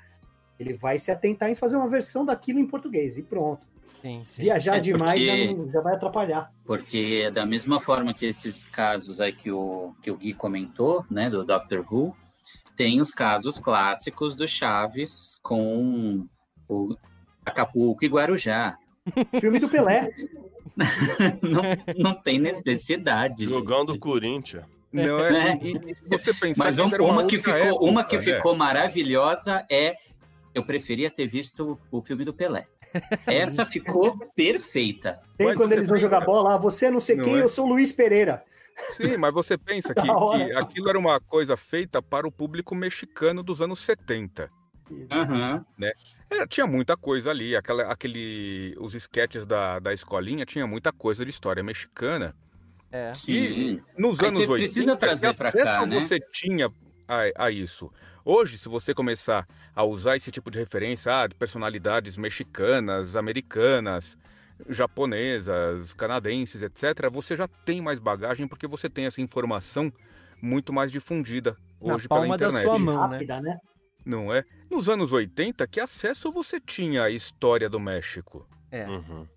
Ele 0.59 0.73
vai 0.73 0.99
se 0.99 1.11
atentar 1.11 1.49
em 1.49 1.55
fazer 1.55 1.75
uma 1.75 1.87
versão 1.87 2.25
daquilo 2.25 2.59
em 2.59 2.67
português 2.67 3.17
e 3.17 3.23
pronto. 3.23 3.65
Sim, 4.01 4.23
sim. 4.27 4.41
Viajar 4.43 4.77
É, 4.77 4.79
demais 4.79 5.21
já, 5.25 5.31
porque- 5.35 5.53
não- 5.53 5.71
já 5.71 5.81
vai 5.81 5.95
atrapalhar. 5.95 6.51
Porque 6.65 7.23
é 7.25 7.31
da 7.31 7.45
mesma 7.45 7.79
forma 7.79 8.13
que 8.13 8.25
esses 8.25 8.65
casos 8.65 9.19
aí 9.19 9.33
que 9.33 9.51
o, 9.51 9.93
que 10.01 10.11
o 10.11 10.17
Gui 10.17 10.33
comentou, 10.33 11.05
né, 11.09 11.29
do 11.29 11.43
Doctor 11.43 11.85
Who, 11.91 12.15
tem 12.75 13.01
os 13.01 13.11
casos 13.11 13.57
clássicos 13.57 14.35
do 14.35 14.47
Chaves 14.47 15.37
com 15.41 16.27
o 16.69 16.95
Acapulco 17.45 18.05
e 18.05 18.07
Guarujá. 18.07 18.77
Filme 19.41 19.59
do 19.59 19.67
Pelé. 19.69 20.09
não, 21.41 21.61
não 21.97 22.13
tem 22.21 22.37
necessidade. 22.39 23.45
Jogão 23.45 23.83
do 23.83 23.93
gente. 23.93 24.01
Corinthians. 24.01 24.65
Não 24.91 25.19
É. 25.25 25.51
é. 25.53 25.57
Se 25.59 26.09
você 26.09 26.33
pensar 26.33 26.63
Mas 26.65 26.75
que 26.75 26.81
um- 26.81 26.93
era 26.93 27.03
uma, 27.03 27.25
que 27.25 27.37
outra 27.37 27.53
ficou, 27.63 27.79
uma 27.89 28.01
época, 28.01 28.17
que 28.17 28.29
né? 28.31 28.35
ficou 28.37 28.55
maravilhosa 28.55 29.65
é 29.69 29.95
eu 30.53 30.63
preferia 30.63 31.09
ter 31.11 31.27
visto 31.27 31.79
o 31.91 32.01
filme 32.01 32.23
do 32.25 32.33
Pelé. 32.33 32.67
Essa 33.27 33.65
ficou 33.65 34.17
perfeita. 34.35 35.19
Tem 35.37 35.47
Mas 35.47 35.55
quando 35.57 35.71
eles 35.73 35.87
vão 35.87 35.95
pensa- 35.95 36.05
jogar 36.07 36.25
bola, 36.25 36.55
ah, 36.55 36.57
você 36.57 36.87
é 36.87 36.91
não 36.91 36.99
sei 36.99 37.15
Não 37.17 37.23
quem, 37.25 37.37
é? 37.37 37.43
eu 37.43 37.49
sou 37.49 37.65
Luiz 37.67 37.91
Pereira. 37.91 38.43
Sim, 38.91 39.17
mas 39.17 39.33
você 39.33 39.57
pensa 39.57 39.93
que, 39.95 40.01
que 40.01 40.51
aquilo 40.53 40.89
era 40.89 40.99
uma 40.99 41.19
coisa 41.19 41.57
feita 41.57 42.01
para 42.01 42.27
o 42.27 42.31
público 42.31 42.75
mexicano 42.75 43.41
dos 43.41 43.61
anos 43.61 43.79
70. 43.79 44.49
Aham. 45.11 45.65
É, 46.29 46.45
tinha 46.47 46.65
muita 46.67 46.95
coisa 46.95 47.29
ali, 47.31 47.55
aquela, 47.55 47.83
aquele, 47.91 48.75
os 48.79 48.93
esquetes 48.95 49.45
da, 49.45 49.79
da 49.79 49.91
escolinha 49.93 50.45
tinha 50.45 50.65
muita 50.67 50.91
coisa 50.93 51.25
de 51.25 51.31
história 51.31 51.61
mexicana. 51.63 52.35
É. 52.91 53.13
Sim. 53.13 53.81
Nos 53.97 54.19
Aí 54.19 54.27
anos 54.27 54.39
você 54.45 54.51
80, 54.51 54.57
precisa 54.63 54.95
trazer 54.95 55.27
acesso 55.27 55.57
cá, 55.57 55.85
né? 55.85 55.99
você 55.99 56.19
tinha 56.31 56.71
a, 57.07 57.45
a 57.45 57.51
isso. 57.51 57.91
Hoje, 58.23 58.57
se 58.57 58.69
você 58.69 58.93
começar 58.93 59.45
a 59.77 59.83
usar 59.83 60.15
esse 60.15 60.31
tipo 60.31 60.49
de 60.49 60.57
referência 60.57 61.21
ah, 61.21 61.27
de 61.27 61.35
personalidades 61.35 62.17
mexicanas, 62.17 63.15
americanas, 63.15 64.17
japonesas, 64.67 65.93
canadenses, 65.93 66.63
etc., 66.63 67.07
você 67.11 67.35
já 67.35 67.47
tem 67.47 67.79
mais 67.79 67.99
bagagem 67.99 68.47
porque 68.47 68.65
você 68.65 68.89
tem 68.89 69.05
essa 69.05 69.21
informação 69.21 69.93
muito 70.41 70.73
mais 70.73 70.91
difundida 70.91 71.55
Na 71.79 71.93
hoje 71.93 72.07
pela 72.07 72.21
palma 72.21 72.35
da 72.39 72.47
internet. 72.47 72.63
sua 72.65 72.79
mão, 72.79 73.07
né? 73.07 73.17
Rápida, 73.17 73.39
né? 73.39 73.57
Não 74.03 74.33
é? 74.33 74.43
Nos 74.67 74.89
anos 74.89 75.13
80, 75.13 75.67
que 75.67 75.79
acesso 75.79 76.31
você 76.31 76.59
tinha 76.59 77.03
à 77.03 77.11
história 77.11 77.69
do 77.69 77.79
México? 77.79 78.47
É. 78.71 78.87
Uhum. 78.87 79.27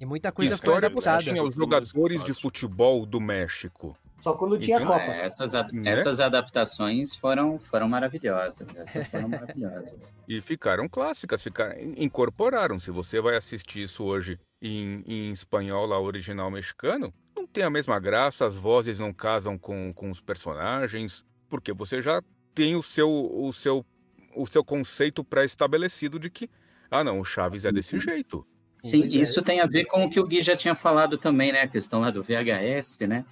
E 0.00 0.06
muita 0.06 0.30
coisa 0.30 0.56
foi 0.56 0.68
história 0.68 0.88
você 0.88 1.08
adaptada. 1.08 1.32
tinha 1.32 1.42
os 1.42 1.56
jogadores 1.56 2.22
de 2.22 2.32
futebol 2.32 3.04
do 3.04 3.20
México? 3.20 3.98
Só 4.20 4.32
quando 4.34 4.58
tinha 4.58 4.76
Então, 4.78 4.88
Copa. 4.88 5.04
É, 5.04 5.24
essas, 5.24 5.54
a- 5.54 5.68
Né? 5.72 5.90
essas 5.90 6.18
adaptações 6.20 7.14
foram, 7.14 7.58
foram 7.58 7.88
maravilhosas. 7.88 8.66
Essas 8.76 9.06
foram 9.06 9.28
maravilhosas. 9.28 10.14
E 10.28 10.40
ficaram 10.40 10.88
clássicas, 10.88 11.42
ficaram, 11.42 11.74
incorporaram. 11.96 12.78
Se 12.78 12.90
você 12.90 13.20
vai 13.20 13.36
assistir 13.36 13.84
isso 13.84 14.04
hoje 14.04 14.38
em, 14.60 15.02
em 15.06 15.30
espanhol, 15.30 15.86
lá 15.86 15.98
original 16.00 16.50
mexicano, 16.50 17.12
não 17.34 17.46
tem 17.46 17.64
a 17.64 17.70
mesma 17.70 17.98
graça, 17.98 18.44
as 18.44 18.56
vozes 18.56 18.98
não 18.98 19.12
casam 19.12 19.56
com, 19.56 19.92
com 19.94 20.10
os 20.10 20.20
personagens, 20.20 21.24
porque 21.48 21.72
você 21.72 22.02
já 22.02 22.20
tem 22.54 22.74
o 22.76 22.82
seu, 22.82 23.08
o 23.08 23.52
seu, 23.52 23.86
o 24.34 24.46
seu 24.46 24.64
conceito 24.64 25.22
pré-estabelecido 25.24 26.18
de 26.18 26.28
que, 26.28 26.50
ah 26.90 27.04
não, 27.04 27.20
o 27.20 27.24
Chaves 27.24 27.64
é 27.64 27.72
desse 27.72 27.98
jeito. 27.98 28.44
Sim, 28.82 29.02
é. 29.02 29.06
isso 29.06 29.42
tem 29.42 29.60
a 29.60 29.66
ver 29.66 29.86
com 29.86 30.04
o 30.04 30.10
que 30.10 30.20
o 30.20 30.26
Gui 30.26 30.40
já 30.42 30.56
tinha 30.56 30.74
falado 30.74 31.18
também, 31.18 31.50
né? 31.52 31.62
A 31.62 31.68
questão 31.68 32.00
lá 32.00 32.10
do 32.10 32.22
VHS, 32.22 32.98
né? 33.08 33.24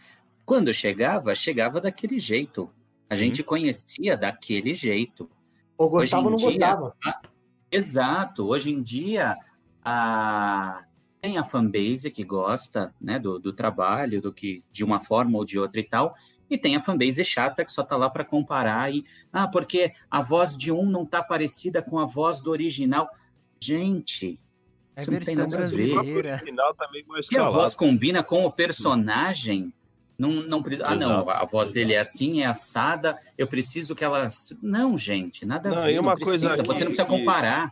Quando 0.47 0.72
chegava, 0.72 1.34
chegava 1.34 1.80
daquele 1.80 2.18
jeito. 2.20 2.70
A 3.11 3.14
Sim. 3.14 3.20
gente 3.20 3.42
conhecia 3.42 4.16
daquele 4.16 4.72
jeito. 4.72 5.28
Ou 5.76 5.90
gostava 5.90 6.24
ou 6.24 6.30
não 6.30 6.36
dia- 6.36 6.47
gostava. 6.47 6.97
Exato. 7.70 8.47
Hoje 8.47 8.72
em 8.72 8.80
dia, 8.80 9.36
a... 9.84 10.84
tem 11.20 11.36
a 11.36 11.44
fanbase 11.44 12.11
que 12.12 12.22
gosta 12.24 12.94
né, 13.01 13.18
do, 13.18 13.38
do 13.40 13.53
trabalho, 13.53 14.22
do 14.22 14.32
que 14.32 14.61
de 14.70 14.84
uma 14.84 15.01
forma 15.01 15.36
ou 15.36 15.44
de 15.44 15.59
outra 15.59 15.80
e 15.80 15.84
tal. 15.84 16.14
E 16.49 16.57
tem 16.57 16.76
a 16.76 16.80
fanbase 16.80 17.24
chata 17.24 17.64
que 17.64 17.72
só 17.72 17.82
tá 17.82 17.97
lá 17.97 18.09
para 18.09 18.24
comparar 18.24 18.94
e 18.94 19.03
ah, 19.32 19.49
porque 19.49 19.90
a 20.09 20.22
voz 20.22 20.57
de 20.57 20.70
um 20.70 20.86
não 20.86 21.05
tá 21.05 21.20
parecida 21.24 21.82
com 21.82 21.99
a 21.99 22.07
voz 22.07 22.38
do 22.38 22.53
original. 22.53 23.11
Gente, 23.61 24.38
É 24.94 25.01
Isso 25.01 25.11
não 25.11 25.18
tem 25.18 25.34
nada 25.34 25.59
a 25.59 25.66
ver. 25.66 25.97
O 25.99 26.38
final 26.38 26.72
tá 26.74 26.88
meio 26.92 27.05
mal 27.09 27.20
se 27.20 27.36
a 27.36 27.51
voz 27.51 27.74
combina 27.74 28.22
com 28.22 28.44
o 28.44 28.53
personagem, 28.53 29.72
não, 30.19 30.31
não 30.31 30.62
precisa. 30.62 30.87
Ah, 30.87 30.95
não, 30.95 31.29
a 31.29 31.45
voz 31.45 31.71
dele 31.71 31.93
é 31.93 31.99
assim, 31.99 32.41
é 32.41 32.47
assada, 32.47 33.19
eu 33.37 33.47
preciso 33.47 33.95
que 33.95 34.05
ela. 34.05 34.29
Não, 34.62 34.97
gente, 34.97 35.45
nada 35.45 35.71
Não, 35.71 35.79
a 35.79 35.87
ver. 35.87 35.99
uma 35.99 36.11
não 36.12 36.17
precisa, 36.17 36.49
coisa 36.49 36.62
você 36.64 36.85
não 36.85 36.93
precisa 36.93 37.05
comparar. 37.05 37.71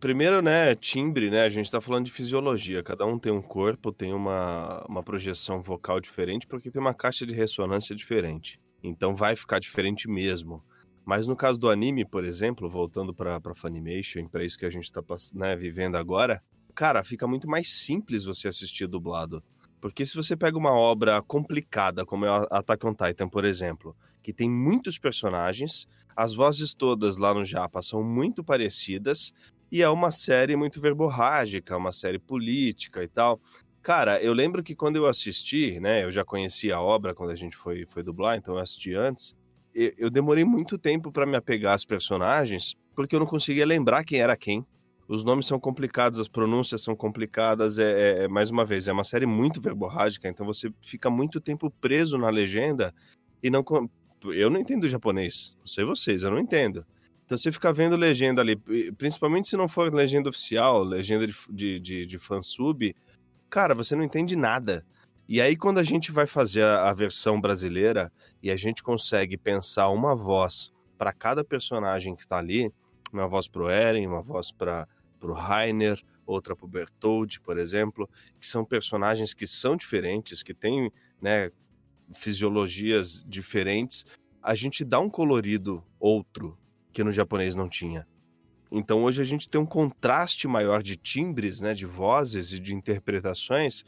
Primeiro, 0.00 0.42
né, 0.42 0.74
timbre, 0.74 1.30
né? 1.30 1.42
A 1.42 1.48
gente 1.48 1.70
tá 1.70 1.80
falando 1.80 2.06
de 2.06 2.10
fisiologia. 2.10 2.82
Cada 2.82 3.06
um 3.06 3.18
tem 3.20 3.30
um 3.30 3.40
corpo, 3.40 3.92
tem 3.92 4.12
uma, 4.12 4.84
uma 4.88 5.02
projeção 5.02 5.62
vocal 5.62 6.00
diferente, 6.00 6.44
porque 6.44 6.72
tem 6.72 6.80
uma 6.80 6.92
caixa 6.92 7.24
de 7.24 7.32
ressonância 7.32 7.94
diferente. 7.94 8.58
Então 8.82 9.14
vai 9.14 9.36
ficar 9.36 9.60
diferente 9.60 10.08
mesmo. 10.08 10.60
Mas 11.04 11.28
no 11.28 11.36
caso 11.36 11.58
do 11.58 11.70
anime, 11.70 12.04
por 12.04 12.24
exemplo, 12.24 12.68
voltando 12.68 13.14
pra 13.14 13.40
Funimation, 13.54 14.26
pra 14.26 14.44
isso 14.44 14.58
que 14.58 14.66
a 14.66 14.70
gente 14.70 14.90
tá 14.90 15.00
pass- 15.02 15.32
né, 15.32 15.54
vivendo 15.54 15.96
agora, 15.96 16.42
cara, 16.74 17.04
fica 17.04 17.26
muito 17.26 17.48
mais 17.48 17.72
simples 17.72 18.24
você 18.24 18.48
assistir 18.48 18.88
dublado. 18.88 19.42
Porque 19.82 20.06
se 20.06 20.14
você 20.14 20.36
pega 20.36 20.56
uma 20.56 20.70
obra 20.72 21.20
complicada, 21.20 22.06
como 22.06 22.24
é 22.24 22.28
Attack 22.52 22.86
on 22.86 22.94
Titan, 22.94 23.28
por 23.28 23.44
exemplo, 23.44 23.96
que 24.22 24.32
tem 24.32 24.48
muitos 24.48 24.96
personagens, 24.96 25.88
as 26.14 26.36
vozes 26.36 26.72
todas 26.72 27.18
lá 27.18 27.34
no 27.34 27.44
Japa 27.44 27.82
são 27.82 28.00
muito 28.00 28.44
parecidas, 28.44 29.32
e 29.72 29.82
é 29.82 29.88
uma 29.88 30.12
série 30.12 30.54
muito 30.54 30.80
verborrágica, 30.80 31.76
uma 31.76 31.90
série 31.90 32.20
política 32.20 33.02
e 33.02 33.08
tal. 33.08 33.40
Cara, 33.82 34.22
eu 34.22 34.32
lembro 34.32 34.62
que 34.62 34.76
quando 34.76 34.94
eu 34.96 35.06
assisti, 35.06 35.80
né, 35.80 36.04
eu 36.04 36.12
já 36.12 36.24
conhecia 36.24 36.76
a 36.76 36.80
obra 36.80 37.12
quando 37.12 37.30
a 37.30 37.34
gente 37.36 37.56
foi, 37.56 37.84
foi 37.88 38.04
dublar, 38.04 38.36
então 38.38 38.54
eu 38.54 38.60
assisti 38.60 38.94
antes. 38.94 39.34
e- 39.74 39.94
Eu 39.98 40.10
demorei 40.10 40.44
muito 40.44 40.78
tempo 40.78 41.10
para 41.10 41.26
me 41.26 41.34
apegar 41.36 41.74
às 41.74 41.84
personagens, 41.84 42.76
porque 42.94 43.16
eu 43.16 43.20
não 43.20 43.26
conseguia 43.26 43.66
lembrar 43.66 44.04
quem 44.04 44.20
era 44.20 44.36
quem. 44.36 44.64
Os 45.12 45.24
nomes 45.24 45.46
são 45.46 45.60
complicados, 45.60 46.18
as 46.18 46.26
pronúncias 46.26 46.80
são 46.80 46.96
complicadas. 46.96 47.78
É, 47.78 47.82
é- 48.22 48.24
é, 48.24 48.28
mais 48.28 48.50
uma 48.50 48.64
vez, 48.64 48.88
é 48.88 48.92
uma 48.92 49.04
série 49.04 49.26
muito 49.26 49.60
verborrágica, 49.60 50.26
então 50.26 50.46
você 50.46 50.72
fica 50.80 51.10
muito 51.10 51.38
tempo 51.38 51.70
preso 51.70 52.16
na 52.16 52.30
legenda 52.30 52.94
e 53.42 53.50
não. 53.50 53.62
Eu 54.24 54.48
não 54.48 54.58
entendo 54.58 54.88
japonês, 54.88 55.54
não 55.58 55.66
sei 55.66 55.84
vocês, 55.84 56.22
eu 56.22 56.30
não 56.30 56.38
entendo. 56.38 56.86
Então 57.26 57.36
você 57.36 57.52
fica 57.52 57.70
vendo 57.74 57.94
legenda 57.94 58.40
ali, 58.40 58.56
principalmente 58.96 59.48
se 59.48 59.56
não 59.56 59.68
for 59.68 59.92
legenda 59.92 60.30
oficial, 60.30 60.82
legenda 60.82 61.26
de, 61.26 61.34
de, 61.50 61.78
de, 61.78 62.06
de 62.06 62.18
fansub, 62.18 62.96
cara, 63.50 63.74
você 63.74 63.94
não 63.94 64.04
entende 64.04 64.34
nada. 64.34 64.82
E 65.28 65.42
aí, 65.42 65.56
quando 65.56 65.76
a 65.76 65.84
gente 65.84 66.10
vai 66.10 66.26
fazer 66.26 66.62
a, 66.62 66.88
a 66.88 66.94
versão 66.94 67.38
brasileira 67.38 68.10
e 68.42 68.50
a 68.50 68.56
gente 68.56 68.82
consegue 68.82 69.36
pensar 69.36 69.90
uma 69.90 70.16
voz 70.16 70.72
para 70.96 71.12
cada 71.12 71.44
personagem 71.44 72.16
que 72.16 72.26
tá 72.26 72.38
ali, 72.38 72.72
uma 73.12 73.28
voz 73.28 73.46
pro 73.46 73.68
Eren, 73.68 74.06
uma 74.06 74.22
voz 74.22 74.50
para 74.50 74.88
pro 75.22 75.34
Rainer, 75.34 76.02
outra 76.26 76.56
pro 76.56 76.66
Bertold, 76.66 77.40
por 77.42 77.56
exemplo, 77.56 78.10
que 78.40 78.46
são 78.46 78.64
personagens 78.64 79.32
que 79.32 79.46
são 79.46 79.76
diferentes, 79.76 80.42
que 80.42 80.52
têm, 80.52 80.90
né, 81.20 81.52
fisiologias 82.12 83.24
diferentes, 83.24 84.04
a 84.42 84.56
gente 84.56 84.84
dá 84.84 84.98
um 84.98 85.08
colorido 85.08 85.84
outro 86.00 86.58
que 86.92 87.04
no 87.04 87.12
japonês 87.12 87.54
não 87.54 87.68
tinha. 87.68 88.04
Então 88.68 89.04
hoje 89.04 89.22
a 89.22 89.24
gente 89.24 89.48
tem 89.48 89.60
um 89.60 89.66
contraste 89.66 90.48
maior 90.48 90.82
de 90.82 90.96
timbres, 90.96 91.60
né, 91.60 91.72
de 91.72 91.86
vozes 91.86 92.52
e 92.52 92.58
de 92.58 92.74
interpretações 92.74 93.84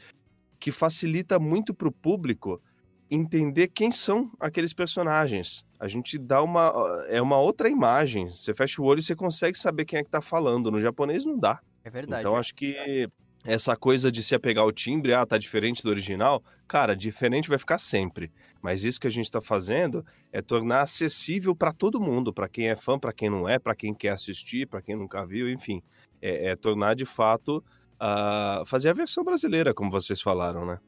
que 0.57 0.71
facilita 0.71 1.37
muito 1.37 1.73
para 1.73 1.89
o 1.89 1.91
público 1.91 2.61
entender 3.09 3.67
quem 3.67 3.91
são 3.91 4.31
aqueles 4.39 4.73
personagens. 4.73 5.65
A 5.79 5.87
gente 5.87 6.17
dá 6.17 6.41
uma 6.41 6.71
é 7.07 7.21
uma 7.21 7.39
outra 7.39 7.69
imagem. 7.69 8.29
Você 8.29 8.53
fecha 8.53 8.81
o 8.81 8.85
olho 8.85 8.99
e 8.99 9.03
você 9.03 9.15
consegue 9.15 9.57
saber 9.57 9.85
quem 9.85 9.99
é 9.99 10.01
que 10.01 10.07
está 10.07 10.21
falando. 10.21 10.71
No 10.71 10.79
japonês 10.79 11.25
não 11.25 11.37
dá. 11.37 11.59
É 11.83 11.89
verdade. 11.89 12.21
Então 12.21 12.35
acho 12.35 12.55
que 12.55 13.09
essa 13.45 13.75
coisa 13.75 14.11
de 14.11 14.23
se 14.23 14.33
apegar 14.33 14.63
ao 14.63 14.71
timbre, 14.71 15.13
ah, 15.13 15.25
tá 15.25 15.37
diferente 15.37 15.83
do 15.83 15.89
original, 15.89 16.43
cara, 16.67 16.95
diferente 16.95 17.47
vai 17.47 17.59
ficar 17.59 17.77
sempre. 17.77 18.31
Mas 18.59 18.83
isso 18.83 18.99
que 18.99 19.05
a 19.05 19.11
gente 19.11 19.25
está 19.25 19.39
fazendo 19.39 20.03
é 20.31 20.41
tornar 20.41 20.81
acessível 20.81 21.55
para 21.55 21.71
todo 21.71 22.01
mundo, 22.01 22.33
para 22.33 22.49
quem 22.49 22.69
é 22.69 22.75
fã, 22.75 22.97
para 22.97 23.13
quem 23.13 23.29
não 23.29 23.47
é, 23.47 23.59
para 23.59 23.75
quem 23.75 23.93
quer 23.93 24.09
assistir, 24.09 24.67
para 24.67 24.81
quem 24.81 24.95
nunca 24.95 25.23
viu, 25.23 25.47
enfim, 25.47 25.83
é, 26.19 26.47
é 26.47 26.55
tornar 26.55 26.95
de 26.95 27.05
fato 27.05 27.63
uh, 28.01 28.65
fazer 28.65 28.89
a 28.89 28.93
versão 28.93 29.23
brasileira, 29.23 29.75
como 29.75 29.91
vocês 29.91 30.19
falaram, 30.19 30.65
né? 30.65 30.79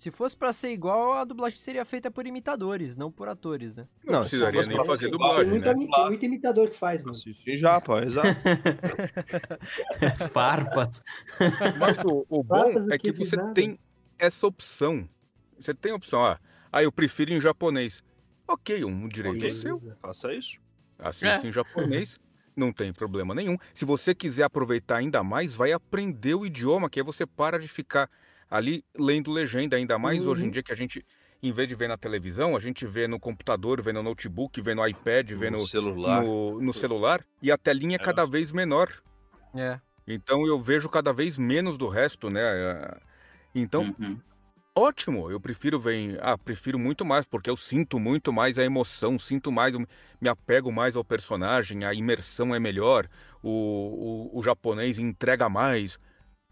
Se 0.00 0.10
fosse 0.10 0.34
para 0.34 0.50
ser 0.50 0.70
igual, 0.70 1.12
a 1.12 1.24
dublagem 1.24 1.58
seria 1.58 1.84
feita 1.84 2.10
por 2.10 2.26
imitadores, 2.26 2.96
não 2.96 3.12
por 3.12 3.28
atores, 3.28 3.74
né? 3.74 3.86
Não, 4.02 4.14
não 4.14 4.20
precisaria 4.20 4.62
nem 4.62 4.86
fazer 4.86 5.10
dublagem, 5.10 5.60
tem, 5.60 5.74
né? 5.74 5.88
tem 5.92 6.06
muito 6.06 6.24
imitador 6.24 6.70
que 6.70 6.76
faz, 6.76 7.02
mano. 7.02 7.10
Assistir 7.10 7.58
já, 7.58 7.78
pô, 7.82 7.98
exato. 7.98 8.28
Farpas. 10.32 11.02
Mas 11.78 11.98
o, 12.02 12.24
o 12.30 12.42
bom 12.42 12.64
Farpas 12.64 12.88
é 12.88 12.96
que 12.96 13.12
você 13.12 13.36
nada. 13.36 13.52
tem 13.52 13.78
essa 14.18 14.46
opção. 14.46 15.06
Você 15.58 15.74
tem 15.74 15.92
a 15.92 15.96
opção, 15.96 16.24
ah, 16.24 16.40
ah, 16.72 16.82
eu 16.82 16.90
prefiro 16.90 17.34
em 17.34 17.40
japonês. 17.40 18.02
Ok, 18.48 18.82
um 18.82 19.06
direito 19.06 19.36
okay. 19.36 19.50
seu. 19.50 19.78
Faça 20.00 20.32
isso. 20.32 20.58
Assista 20.98 21.46
é. 21.46 21.50
em 21.50 21.52
japonês. 21.52 22.18
Não 22.56 22.72
tem 22.72 22.90
problema 22.90 23.34
nenhum. 23.34 23.58
Se 23.74 23.84
você 23.84 24.14
quiser 24.14 24.44
aproveitar 24.44 24.96
ainda 24.96 25.22
mais, 25.22 25.52
vai 25.52 25.72
aprender 25.72 26.36
o 26.36 26.46
idioma, 26.46 26.88
que 26.88 26.98
aí 26.98 27.04
você 27.04 27.26
para 27.26 27.58
de 27.58 27.68
ficar 27.68 28.08
ali 28.50 28.84
lendo 28.98 29.30
legenda, 29.30 29.76
ainda 29.76 29.98
mais 29.98 30.24
uhum. 30.24 30.32
hoje 30.32 30.42
em 30.42 30.44
uhum. 30.46 30.50
dia 30.50 30.62
que 30.62 30.72
a 30.72 30.76
gente, 30.76 31.06
em 31.42 31.52
vez 31.52 31.68
de 31.68 31.74
ver 31.74 31.88
na 31.88 31.96
televisão, 31.96 32.56
a 32.56 32.60
gente 32.60 32.84
vê 32.84 33.06
no 33.06 33.20
computador, 33.20 33.80
vê 33.80 33.92
no 33.92 34.02
notebook, 34.02 34.60
vê 34.60 34.74
no 34.74 34.86
iPad, 34.86 35.30
vê 35.32 35.50
no, 35.50 35.60
celular. 35.60 36.22
No, 36.22 36.60
no, 36.60 36.72
celular, 36.72 37.24
e 37.40 37.52
a 37.52 37.56
telinha 37.56 37.96
é, 37.96 38.00
é 38.00 38.04
cada 38.04 38.26
vez 38.26 38.50
menor. 38.50 38.90
É. 39.54 39.80
Então 40.06 40.44
eu 40.46 40.58
vejo 40.58 40.88
cada 40.88 41.12
vez 41.12 41.38
menos 41.38 41.78
do 41.78 41.88
resto, 41.88 42.28
né? 42.28 42.42
Então, 43.54 43.94
uhum. 43.98 44.18
ótimo, 44.74 45.30
eu 45.30 45.40
prefiro 45.40 45.78
ver. 45.78 46.18
Ah, 46.20 46.36
prefiro 46.36 46.78
muito 46.78 47.04
mais, 47.04 47.24
porque 47.26 47.48
eu 47.48 47.56
sinto 47.56 48.00
muito 48.00 48.32
mais 48.32 48.58
a 48.58 48.64
emoção, 48.64 49.16
sinto 49.18 49.52
mais, 49.52 49.76
me 50.20 50.28
apego 50.28 50.72
mais 50.72 50.96
ao 50.96 51.04
personagem, 51.04 51.84
a 51.84 51.94
imersão 51.94 52.52
é 52.52 52.58
melhor, 52.58 53.08
o, 53.40 54.30
o, 54.32 54.38
o 54.38 54.42
japonês 54.42 54.98
entrega 54.98 55.48
mais. 55.48 55.98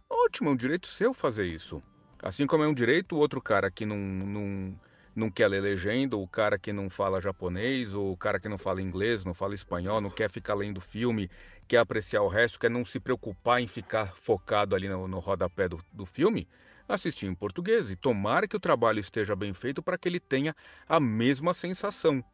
Ótimo, 0.09 0.49
é 0.49 0.53
um 0.53 0.57
direito 0.57 0.87
seu 0.87 1.13
fazer 1.13 1.47
isso. 1.47 1.83
Assim 2.23 2.47
como 2.47 2.65
é 2.65 2.69
um 2.69 2.75
direito 2.75 3.15
o 3.15 3.19
outro 3.19 3.41
cara 3.41 3.71
que 3.71 3.87
não, 3.87 3.97
não, 3.97 4.81
não 5.15 5.31
quer 5.31 5.49
ler 5.49 5.63
legenda, 5.63 6.17
o 6.17 6.27
cara 6.27 6.59
que 6.59 6.73
não 6.73 6.91
fala 6.91 7.21
japonês, 7.21 7.95
o 7.95 8.17
cara 8.17 8.41
que 8.41 8.49
não 8.49 8.59
fala 8.59 8.83
inglês, 8.83 9.25
não 9.25 9.35
fala 9.35 9.55
espanhol, 9.55 10.01
não 10.01 10.11
quer 10.11 10.29
ficar 10.29 10.55
lendo 10.55 10.81
filme, 10.81 11.31
quer 11.67 11.79
apreciar 11.79 12.23
o 12.23 12.29
resto, 12.29 12.59
quer 12.59 12.71
não 12.71 12.85
se 12.85 12.99
preocupar 12.99 13.61
em 13.61 13.67
ficar 13.67 14.17
focado 14.17 14.75
ali 14.75 14.89
no, 14.89 15.07
no 15.07 15.19
rodapé 15.19 15.69
do, 15.69 15.79
do 15.93 16.05
filme, 16.05 16.49
assistir 16.89 17.27
em 17.27 17.35
português. 17.35 17.91
E 17.91 17.97
tomara 17.97 18.49
que 18.49 18.57
o 18.57 18.61
trabalho 18.61 18.99
esteja 18.99 19.37
bem 19.37 19.53
feito 19.53 19.83
para 19.83 19.97
que 19.97 20.09
ele 20.09 20.21
tenha 20.21 20.57
a 20.89 20.99
mesma 20.99 21.55
sensação. 21.55 22.25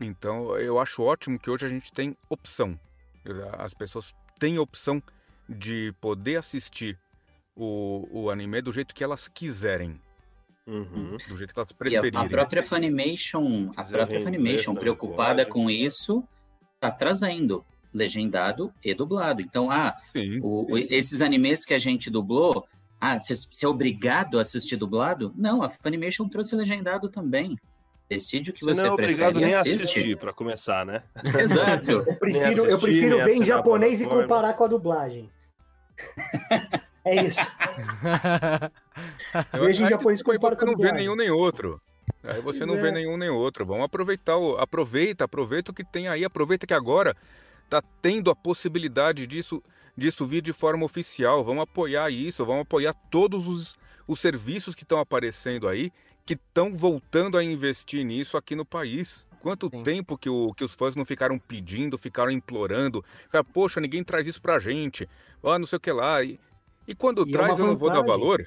Então 0.00 0.56
eu 0.58 0.78
acho 0.78 1.02
ótimo 1.02 1.38
que 1.38 1.50
hoje 1.50 1.66
a 1.66 1.68
gente 1.68 1.92
tem 1.92 2.16
opção. 2.28 2.78
As 3.58 3.72
pessoas 3.72 4.14
têm 4.38 4.58
opção 4.58 5.02
de 5.48 5.94
poder 6.00 6.36
assistir 6.36 6.98
o, 7.56 8.08
o 8.10 8.30
anime 8.30 8.60
do 8.62 8.72
jeito 8.72 8.94
que 8.94 9.04
elas 9.04 9.28
quiserem. 9.28 10.00
Uhum. 10.66 11.16
Do 11.28 11.36
jeito 11.36 11.52
que 11.52 11.58
elas 11.58 11.72
preferirem. 11.72 12.20
E 12.20 12.24
a 12.24 12.28
própria 12.28 12.62
Funimation, 12.62 13.70
a 13.76 13.84
própria 13.84 14.20
Funimation 14.20 14.74
preocupada 14.74 15.44
com 15.44 15.68
isso, 15.68 16.22
tá 16.78 16.90
trazendo 16.90 17.64
legendado 17.92 18.72
e 18.82 18.94
dublado. 18.94 19.42
Então, 19.42 19.70
ah, 19.70 19.96
sim, 20.12 20.40
o, 20.42 20.66
sim. 20.68 20.86
esses 20.90 21.20
animes 21.20 21.64
que 21.64 21.74
a 21.74 21.78
gente 21.78 22.10
dublou, 22.10 22.66
ah, 23.00 23.18
você 23.18 23.34
é 23.64 23.68
obrigado 23.68 24.38
a 24.38 24.42
assistir 24.42 24.76
dublado? 24.76 25.32
Não, 25.36 25.62
a 25.62 25.68
Funimation 25.68 26.28
trouxe 26.28 26.54
legendado 26.54 27.08
também. 27.08 27.56
Decide 28.08 28.50
o 28.50 28.52
que 28.52 28.60
você, 28.60 28.74
você 28.74 28.82
não 28.82 28.90
é 28.90 28.92
obrigado 28.92 29.40
nem 29.40 29.54
a 29.54 29.62
assistir 29.62 30.16
para 30.18 30.32
começar, 30.32 30.84
né? 30.84 31.02
Exato. 31.40 31.92
eu 31.92 32.16
prefiro, 32.16 32.44
assistir, 32.44 32.70
eu 32.70 32.78
prefiro 32.78 33.24
ver 33.24 33.36
em 33.36 33.44
japonês 33.44 34.00
e 34.02 34.06
comparar 34.06 34.52
com 34.54 34.64
a 34.64 34.68
dublagem. 34.68 35.30
É 37.04 37.24
isso. 37.24 37.40
Veja 39.60 39.84
em 39.84 39.88
japonês 39.88 40.22
compara 40.22 40.56
com 40.56 40.66
não 40.66 40.76
vê 40.76 40.92
nenhum 40.92 41.16
nem 41.16 41.30
outro. 41.30 41.80
Aí 42.22 42.40
você 42.40 42.60
pois 42.60 42.68
não 42.68 42.76
é. 42.76 42.80
vê 42.80 42.90
nenhum 42.92 43.16
nem 43.16 43.28
outro. 43.28 43.66
Vamos 43.66 43.84
aproveitar 43.84 44.36
o, 44.36 44.56
aproveita, 44.56 45.24
aproveita 45.24 45.70
o 45.72 45.74
que 45.74 45.84
tem 45.84 46.08
aí, 46.08 46.24
aproveita 46.24 46.66
que 46.66 46.74
agora 46.74 47.16
tá 47.68 47.82
tendo 48.00 48.30
a 48.30 48.36
possibilidade 48.36 49.26
disso, 49.26 49.62
disso 49.96 50.26
vir 50.26 50.42
de 50.42 50.52
forma 50.52 50.84
oficial. 50.84 51.42
Vamos 51.42 51.64
apoiar 51.64 52.10
isso, 52.10 52.44
vamos 52.44 52.62
apoiar 52.62 52.94
todos 53.10 53.48
os, 53.48 53.76
os 54.06 54.20
serviços 54.20 54.74
que 54.74 54.84
estão 54.84 54.98
aparecendo 54.98 55.66
aí, 55.68 55.90
que 56.24 56.34
estão 56.34 56.76
voltando 56.76 57.36
a 57.36 57.42
investir 57.42 58.04
nisso 58.04 58.36
aqui 58.36 58.54
no 58.54 58.64
país. 58.64 59.26
Quanto 59.40 59.68
Sim. 59.68 59.82
tempo 59.82 60.16
que, 60.16 60.30
o, 60.30 60.54
que 60.54 60.62
os 60.62 60.72
fãs 60.72 60.94
não 60.94 61.04
ficaram 61.04 61.36
pedindo, 61.36 61.98
ficaram 61.98 62.30
implorando, 62.30 63.04
poxa, 63.52 63.80
ninguém 63.80 64.04
traz 64.04 64.28
isso 64.28 64.40
pra 64.40 64.60
gente, 64.60 65.08
ah, 65.42 65.58
não 65.58 65.66
sei 65.66 65.78
o 65.78 65.80
que 65.80 65.90
lá. 65.90 66.22
E, 66.22 66.38
e 66.86 66.94
quando 66.94 67.26
e 67.26 67.30
é 67.30 67.32
traz, 67.32 67.58
é 67.58 67.62
eu 67.62 67.66
não 67.66 67.76
vou 67.76 67.90
dar 67.90 68.02
valor. 68.02 68.46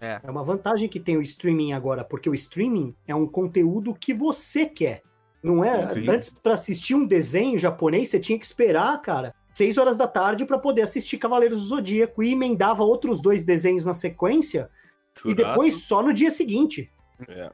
É. 0.00 0.18
é 0.22 0.30
uma 0.30 0.42
vantagem 0.42 0.88
que 0.88 0.98
tem 0.98 1.16
o 1.16 1.22
streaming 1.22 1.72
agora, 1.72 2.02
porque 2.02 2.28
o 2.28 2.34
streaming 2.34 2.94
é 3.06 3.14
um 3.14 3.26
conteúdo 3.26 3.94
que 3.94 4.14
você 4.14 4.64
quer. 4.64 5.02
Não 5.42 5.64
é? 5.64 5.88
Sim. 5.90 6.08
Antes, 6.08 6.30
para 6.30 6.54
assistir 6.54 6.94
um 6.94 7.06
desenho 7.06 7.58
japonês, 7.58 8.08
você 8.08 8.20
tinha 8.20 8.38
que 8.38 8.44
esperar, 8.44 9.00
cara, 9.00 9.34
seis 9.52 9.78
horas 9.78 9.96
da 9.96 10.06
tarde 10.06 10.44
para 10.44 10.58
poder 10.58 10.82
assistir 10.82 11.18
Cavaleiros 11.18 11.60
do 11.60 11.66
Zodíaco 11.66 12.22
e 12.22 12.32
emendava 12.32 12.82
outros 12.82 13.20
dois 13.20 13.44
desenhos 13.44 13.84
na 13.84 13.94
sequência 13.94 14.70
Churato. 15.14 15.30
e 15.40 15.44
depois 15.44 15.82
só 15.82 16.02
no 16.02 16.12
dia 16.12 16.30
seguinte. 16.30 16.90
É. 17.28 17.50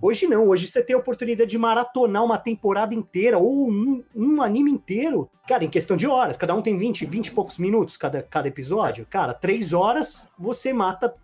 Hoje 0.00 0.26
não, 0.26 0.48
hoje 0.48 0.66
você 0.66 0.82
tem 0.82 0.94
a 0.94 0.98
oportunidade 0.98 1.50
de 1.50 1.58
maratonar 1.58 2.24
uma 2.24 2.38
temporada 2.38 2.94
inteira 2.94 3.38
ou 3.38 3.68
um, 3.70 4.02
um 4.14 4.42
anime 4.42 4.70
inteiro, 4.70 5.30
cara, 5.46 5.64
em 5.64 5.70
questão 5.70 5.96
de 5.96 6.06
horas. 6.06 6.36
Cada 6.36 6.54
um 6.54 6.62
tem 6.62 6.76
20, 6.76 7.06
20 7.06 7.26
e 7.28 7.30
poucos 7.30 7.58
minutos 7.58 7.96
cada, 7.96 8.22
cada 8.22 8.48
episódio. 8.48 9.06
Cara, 9.08 9.34
três 9.34 9.72
horas 9.72 10.28
você 10.38 10.72
mata 10.72 11.14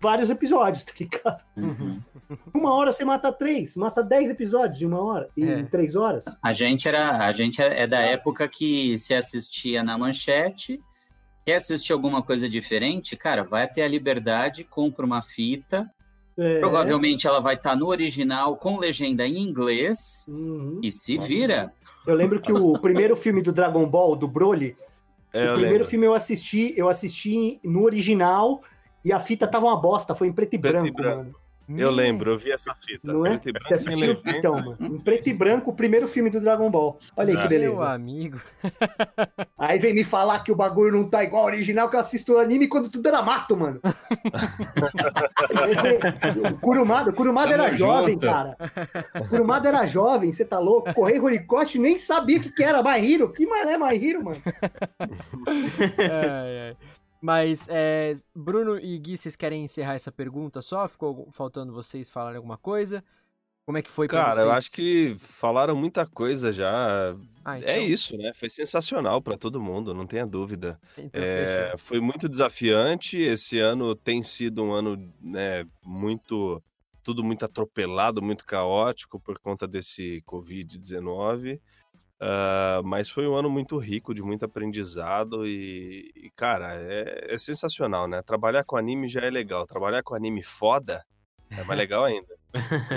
vários 0.00 0.28
episódios, 0.28 0.84
tá 0.84 0.92
ligado? 1.00 1.42
Uhum. 1.56 2.00
Uma 2.52 2.74
hora 2.74 2.92
você 2.92 3.04
mata 3.04 3.32
três, 3.32 3.74
mata 3.76 4.02
dez 4.02 4.28
episódios 4.28 4.78
de 4.78 4.86
uma 4.86 5.02
hora, 5.02 5.28
em 5.36 5.48
é. 5.48 5.62
três 5.62 5.96
horas. 5.96 6.24
A 6.42 6.52
gente 6.52 6.86
era, 6.86 7.26
a 7.26 7.32
gente 7.32 7.62
é 7.62 7.86
da 7.86 8.00
época 8.00 8.46
que 8.48 8.98
se 8.98 9.14
assistia 9.14 9.82
na 9.82 9.96
manchete, 9.96 10.80
quer 11.44 11.56
assistir 11.56 11.92
alguma 11.92 12.22
coisa 12.22 12.48
diferente, 12.48 13.16
cara, 13.16 13.42
vai 13.44 13.64
até 13.64 13.82
a 13.82 13.88
liberdade, 13.88 14.64
compra 14.64 15.06
uma 15.06 15.22
fita, 15.22 15.90
é. 16.36 16.58
Provavelmente 16.58 17.26
ela 17.26 17.40
vai 17.40 17.54
estar 17.54 17.70
tá 17.70 17.76
no 17.76 17.86
original 17.86 18.56
com 18.56 18.78
legenda 18.78 19.26
em 19.26 19.38
inglês 19.38 20.24
uhum. 20.28 20.80
e 20.82 20.90
se 20.90 21.16
Nossa. 21.16 21.28
vira. 21.28 21.72
Eu 22.06 22.14
lembro 22.14 22.40
que 22.40 22.52
o 22.52 22.78
primeiro 22.78 23.16
filme 23.16 23.40
do 23.40 23.52
Dragon 23.52 23.86
Ball, 23.86 24.14
do 24.16 24.28
Broly, 24.28 24.76
é, 25.32 25.44
o 25.44 25.52
primeiro 25.52 25.72
lembro. 25.72 25.88
filme 25.88 26.06
eu 26.06 26.14
assisti, 26.14 26.74
eu 26.76 26.88
assisti 26.88 27.60
no 27.64 27.82
original 27.82 28.62
e 29.04 29.12
a 29.12 29.20
fita 29.20 29.46
tava 29.46 29.66
uma 29.66 29.80
bosta, 29.80 30.14
foi 30.14 30.28
em 30.28 30.32
preto 30.32 30.54
e 30.54 30.58
preto 30.58 30.72
branco, 30.72 30.88
e 30.88 30.92
branco. 30.92 31.18
mano. 31.18 31.34
Eu 31.68 31.90
lembro, 31.90 32.32
eu 32.32 32.38
vi 32.38 32.52
essa 32.52 32.74
fita. 32.74 33.00
Não 33.12 33.24
é? 33.24 33.38
Você 33.38 33.74
assistiu? 33.74 34.20
Então, 34.26 34.54
mano. 34.54 34.76
Em 34.80 34.98
preto 34.98 35.28
e 35.28 35.32
branco, 35.32 35.70
o 35.70 35.74
primeiro 35.74 36.06
filme 36.06 36.28
do 36.28 36.40
Dragon 36.40 36.70
Ball. 36.70 36.98
Olha 37.16 37.34
aí 37.34 37.42
que 37.42 37.48
beleza. 37.48 37.74
Meu 37.74 37.84
amigo. 37.84 38.40
Aí 39.56 39.78
vem 39.78 39.94
me 39.94 40.04
falar 40.04 40.40
que 40.40 40.52
o 40.52 40.56
bagulho 40.56 40.92
não 40.92 41.08
tá 41.08 41.24
igual 41.24 41.42
ao 41.42 41.48
original, 41.48 41.88
que 41.88 41.96
eu 41.96 42.00
assisto 42.00 42.34
o 42.34 42.38
anime 42.38 42.68
quando 42.68 42.90
tudo 42.90 43.08
era 43.08 43.22
mato, 43.22 43.56
mano. 43.56 43.80
Esse, 45.70 46.48
o 46.48 46.58
Kurumada, 46.58 47.10
o 47.10 47.14
Kurumada 47.14 47.54
era 47.54 47.70
junto. 47.70 47.78
jovem, 47.78 48.18
cara. 48.18 48.56
O 49.18 49.26
Kurumada 49.26 49.68
era 49.68 49.86
jovem, 49.86 50.32
você 50.32 50.44
tá 50.44 50.58
louco? 50.58 50.92
Correio 50.92 51.24
Horikoshi 51.24 51.78
nem 51.78 51.96
sabia 51.96 52.38
o 52.38 52.40
que, 52.42 52.50
que 52.50 52.62
era 52.62 52.82
Mahiro. 52.82 53.32
Que 53.32 53.46
mané 53.46 53.78
Mahiro, 53.78 54.22
mano? 54.24 54.42
ai, 55.98 56.58
ai. 56.68 56.76
Mas, 57.24 57.66
é, 57.70 58.12
Bruno 58.34 58.78
e 58.78 58.98
Gui, 58.98 59.16
vocês 59.16 59.34
querem 59.34 59.64
encerrar 59.64 59.94
essa 59.94 60.12
pergunta 60.12 60.60
só? 60.60 60.86
Ficou 60.86 61.26
faltando 61.32 61.72
vocês 61.72 62.10
falarem 62.10 62.36
alguma 62.36 62.58
coisa? 62.58 63.02
Como 63.64 63.78
é 63.78 63.82
que 63.82 63.90
foi 63.90 64.06
Cara, 64.06 64.42
eu 64.42 64.50
acho 64.50 64.70
que 64.70 65.16
falaram 65.18 65.74
muita 65.74 66.06
coisa 66.06 66.52
já. 66.52 67.16
Ah, 67.42 67.56
é 67.56 67.60
então... 67.60 67.70
É 67.70 67.80
isso, 67.80 68.14
né? 68.18 68.34
Foi 68.34 68.50
sensacional 68.50 69.22
para 69.22 69.38
todo 69.38 69.58
mundo, 69.58 69.94
não 69.94 70.06
tenha 70.06 70.26
dúvida. 70.26 70.78
Então, 70.98 71.22
é, 71.22 71.74
foi 71.78 71.98
muito 71.98 72.28
desafiante. 72.28 73.16
Esse 73.16 73.58
ano 73.58 73.94
tem 73.94 74.22
sido 74.22 74.62
um 74.62 74.74
ano 74.74 75.10
né, 75.18 75.64
muito. 75.82 76.62
Tudo 77.02 77.24
muito 77.24 77.42
atropelado, 77.46 78.20
muito 78.20 78.44
caótico 78.44 79.18
por 79.18 79.38
conta 79.38 79.66
desse 79.66 80.22
Covid-19. 80.26 81.58
Uh, 82.20 82.82
mas 82.84 83.10
foi 83.10 83.26
um 83.26 83.34
ano 83.34 83.50
muito 83.50 83.76
rico, 83.76 84.14
de 84.14 84.22
muito 84.22 84.44
aprendizado 84.44 85.46
e, 85.46 86.12
e 86.14 86.30
cara, 86.30 86.74
é, 86.74 87.34
é, 87.34 87.38
sensacional, 87.38 88.06
né? 88.06 88.22
Trabalhar 88.22 88.64
com 88.64 88.76
anime 88.76 89.08
já 89.08 89.20
é 89.20 89.30
legal, 89.30 89.66
trabalhar 89.66 90.02
com 90.02 90.14
anime 90.14 90.42
foda 90.42 91.04
é 91.50 91.62
mais 91.64 91.76
legal 91.78 92.04
ainda. 92.04 92.34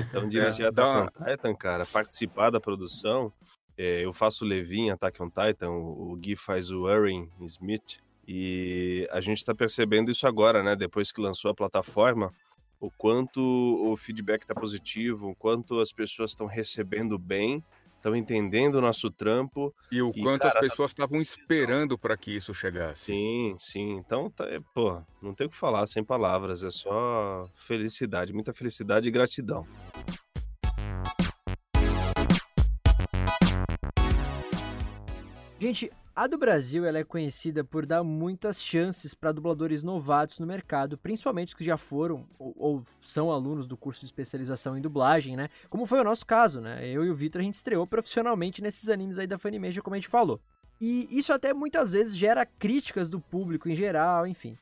Então, 0.09 0.27
dirigir 0.29 0.65
é, 0.65 0.69
Attack 0.69 1.19
on 1.19 1.25
Titan, 1.25 1.55
cara, 1.55 1.85
participar 1.85 2.49
da 2.51 2.59
produção. 2.59 3.33
É, 3.77 4.05
eu 4.05 4.13
faço 4.13 4.45
o 4.45 4.47
Levi 4.47 4.81
em 4.81 4.91
Attack 4.91 5.21
on 5.21 5.29
Titan, 5.29 5.71
o, 5.71 6.11
o 6.11 6.15
Gui 6.15 6.35
faz 6.35 6.71
o 6.71 6.89
Erin 6.89 7.29
Smith. 7.41 7.99
E 8.27 9.07
a 9.11 9.21
gente 9.21 9.37
está 9.37 9.55
percebendo 9.55 10.11
isso 10.11 10.27
agora, 10.27 10.61
né? 10.61 10.75
Depois 10.75 11.11
que 11.11 11.21
lançou 11.21 11.49
a 11.49 11.55
plataforma, 11.55 12.31
o 12.79 12.91
quanto 12.91 13.41
o 13.41 13.95
feedback 13.95 14.41
está 14.41 14.53
positivo, 14.53 15.29
o 15.29 15.35
quanto 15.35 15.79
as 15.79 15.91
pessoas 15.91 16.31
estão 16.31 16.45
recebendo 16.45 17.17
bem 17.17 17.63
estão 18.07 18.15
entendendo 18.15 18.75
o 18.75 18.81
nosso 18.81 19.11
trampo. 19.11 19.73
E 19.91 20.01
o 20.01 20.11
e, 20.15 20.21
quanto 20.21 20.41
cara, 20.41 20.49
as 20.49 20.53
tá 20.53 20.59
pessoas 20.61 20.91
estavam 20.91 21.17
tá... 21.17 21.23
esperando 21.23 21.97
para 21.97 22.15
que 22.15 22.35
isso 22.35 22.53
chegasse. 22.53 23.05
Sim, 23.05 23.55
sim. 23.59 23.97
Então, 23.97 24.29
tá, 24.29 24.45
é, 24.45 24.59
pô, 24.73 25.01
não 25.21 25.33
tem 25.33 25.47
o 25.47 25.49
que 25.49 25.55
falar 25.55 25.85
sem 25.87 26.03
palavras, 26.03 26.63
é 26.63 26.71
só 26.71 27.43
felicidade, 27.55 28.33
muita 28.33 28.53
felicidade 28.53 29.07
e 29.07 29.11
gratidão. 29.11 29.65
Gente, 35.59 35.91
a 36.17 36.25
do 36.25 36.35
Brasil 36.35 36.83
ela 36.83 36.97
é 36.97 37.03
conhecida 37.03 37.63
por 37.63 37.85
dar 37.85 38.03
muitas 38.03 38.63
chances 38.63 39.13
para 39.13 39.31
dubladores 39.31 39.83
novatos 39.83 40.39
no 40.39 40.47
mercado, 40.47 40.97
principalmente 40.97 41.55
que 41.55 41.63
já 41.63 41.77
foram 41.77 42.27
ou, 42.39 42.55
ou, 42.57 42.83
são 43.03 43.31
alunos 43.31 43.67
do 43.67 43.77
curso 43.77 43.99
de 43.99 44.07
especialização 44.07 44.75
em 44.75 44.81
dublagem, 44.81 45.37
né? 45.37 45.47
Como 45.69 45.85
foi 45.85 45.99
o 45.99 46.03
nosso 46.03 46.25
caso, 46.25 46.59
né? 46.59 46.89
Eu 46.89 47.05
e 47.05 47.11
o 47.11 47.15
Vitor 47.15 47.39
a 47.39 47.43
gente 47.43 47.53
estreou 47.53 47.85
profissionalmente 47.85 48.63
nesses 48.63 48.89
animes 48.89 49.19
aí 49.19 49.27
da 49.27 49.37
Funimation, 49.37 49.83
como 49.83 49.93
a 49.93 49.99
gente 49.99 50.07
falou. 50.07 50.41
E 50.81 51.07
isso 51.11 51.31
até 51.31 51.53
muitas 51.53 51.93
vezes 51.93 52.17
gera 52.17 52.47
críticas 52.47 53.09
do 53.09 53.19
público 53.19 53.69
em 53.69 53.75
geral, 53.75 54.25
enfim. 54.25 54.57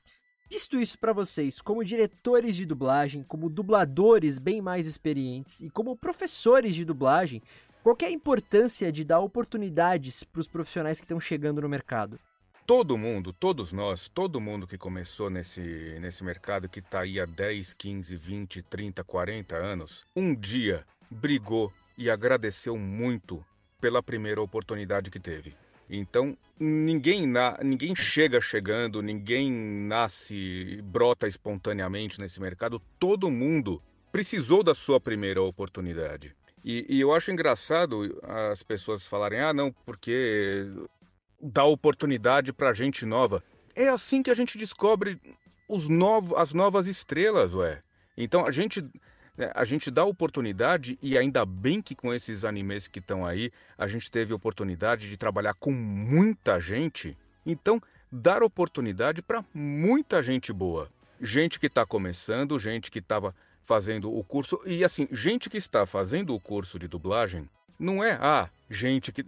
Visto 0.49 0.78
isso 0.78 0.99
para 0.99 1.14
vocês, 1.14 1.62
como 1.62 1.86
diretores 1.86 2.58
de 2.58 2.66
dublagem, 2.66 3.24
como 3.24 3.49
dubladores 3.49 4.39
bem 4.39 4.62
mais 4.62 4.86
experientes 4.86 5.62
e 5.62 5.70
como 5.70 5.95
professores 5.95 6.76
de 6.76 6.84
dublagem, 6.84 7.41
qual 7.86 7.96
é 8.02 8.06
a 8.06 8.12
importância 8.12 8.92
de 8.92 9.04
dar 9.04 9.20
oportunidades 9.20 10.24
para 10.24 10.40
os 10.40 10.48
profissionais 10.48 10.98
que 10.98 11.06
estão 11.06 11.20
chegando 11.20 11.62
no 11.62 11.70
mercado? 11.70 12.20
Todo 12.66 12.98
mundo, 12.98 13.32
todos 13.32 13.72
nós, 13.72 14.10
todo 14.10 14.42
mundo 14.42 14.66
que 14.66 14.76
começou 14.76 15.30
nesse, 15.30 15.62
nesse 16.02 16.24
mercado 16.24 16.68
que 16.68 16.80
está 16.80 17.02
aí 17.02 17.20
há 17.20 17.28
10, 17.28 17.76
15, 17.76 18.16
20, 18.16 18.64
30, 18.64 19.04
40 19.04 19.56
anos, 19.56 20.04
um 20.16 20.34
dia 20.34 20.84
brigou 21.12 21.72
e 21.96 22.10
agradeceu 22.10 22.76
muito 22.76 23.46
pela 23.80 24.02
primeira 24.02 24.42
oportunidade 24.42 25.12
que 25.12 25.20
teve. 25.20 25.54
Então, 25.88 26.36
ninguém, 26.60 27.28
na, 27.28 27.60
ninguém 27.62 27.96
chega 27.96 28.42
chegando, 28.42 29.00
ninguém 29.00 29.52
nasce, 29.52 30.82
brota 30.86 31.28
espontaneamente 31.28 32.20
nesse 32.20 32.42
mercado. 32.42 32.82
Todo 32.98 33.30
mundo 33.30 33.80
precisou 34.12 34.64
da 34.64 34.74
sua 34.74 35.00
primeira 35.00 35.44
oportunidade. 35.44 36.36
E, 36.68 36.84
e, 36.89 36.99
eu 36.99 37.13
acho 37.13 37.30
engraçado 37.32 38.20
as 38.49 38.63
pessoas 38.63 39.05
falarem: 39.05 39.39
ah, 39.39 39.53
não, 39.53 39.72
porque 39.86 40.66
dá 41.39 41.63
oportunidade 41.63 42.51
para 42.51 42.74
gente 42.74 43.05
nova. 43.05 43.43
É 43.76 43.88
assim 43.88 44.24
que 44.24 44.32
a 44.32 44.34
gente 44.34 44.57
descobre 44.57 45.22
os 45.70 45.88
novos, 45.88 46.36
as 46.36 46.53
novas 46.53 46.88
estrelas, 46.88 47.53
ué. 47.53 47.84
Então 48.18 48.47
a 48.47 48.51
gente, 48.51 48.82
né, 49.38 49.51
a 49.53 49.63
gente 49.63 49.91
dá 49.91 50.03
oportunidade 50.03 50.97
e 51.03 51.16
ainda 51.16 51.45
bem 51.45 51.84
que 51.84 51.93
com 51.93 52.11
esses 52.11 52.43
animes 52.43 52.88
que 52.88 52.97
estão 52.97 53.24
aí, 53.24 53.51
a 53.78 53.86
gente 53.86 54.09
teve 54.09 54.34
oportunidade 54.34 55.07
de 55.07 55.18
trabalhar 55.18 55.53
com 55.53 55.72
muita 55.72 56.59
gente. 56.59 57.16
Então, 57.45 57.80
dar 58.11 58.41
oportunidade 58.41 59.22
para 59.22 59.45
muita 59.53 60.24
gente 60.24 60.51
boa. 60.51 60.89
Gente 61.22 61.59
que 61.59 61.68
está 61.68 61.86
começando, 61.86 62.57
gente 62.57 62.89
que 62.89 62.99
estava 62.99 63.36
fazendo 63.66 64.16
o 64.16 64.24
curso. 64.24 64.61
E 64.66 64.84
assim, 64.84 65.07
gente 65.11 65.49
que 65.49 65.57
está 65.57 65.86
fazendo 65.86 66.34
o 66.34 66.39
curso 66.39 66.80
de 66.80 66.88
dublagem 66.88 67.49
não 67.78 68.03
é 68.03 68.18
ah, 68.22 68.49
gente 68.70 69.11
que. 69.11 69.26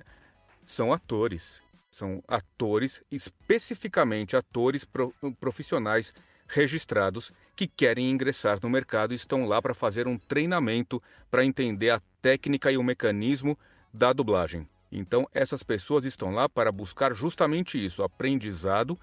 São 0.65 0.91
atores. 0.91 1.59
São 1.89 2.21
atores, 2.27 3.01
especificamente 3.09 4.35
atores 4.35 4.83
pro, 4.83 5.13
profissionais 5.39 6.13
registrados 6.47 7.31
que 7.55 7.67
querem 7.67 8.11
ingressar 8.11 8.59
no 8.61 8.69
mercado 8.69 9.13
e 9.13 9.15
estão 9.15 9.45
lá 9.45 9.61
para 9.61 9.73
fazer 9.73 10.07
um 10.07 10.17
treinamento 10.17 11.01
para 11.31 11.45
entender 11.45 11.89
a 11.89 12.01
técnica 12.21 12.71
e 12.71 12.77
o 12.77 12.83
mecanismo 12.83 13.57
da 13.93 14.13
dublagem. 14.13 14.67
Então, 14.91 15.27
essas 15.33 15.63
pessoas 15.63 16.05
estão 16.05 16.31
lá 16.31 16.47
para 16.47 16.71
buscar 16.71 17.13
justamente 17.13 17.83
isso, 17.83 18.03
aprendizado 18.03 18.97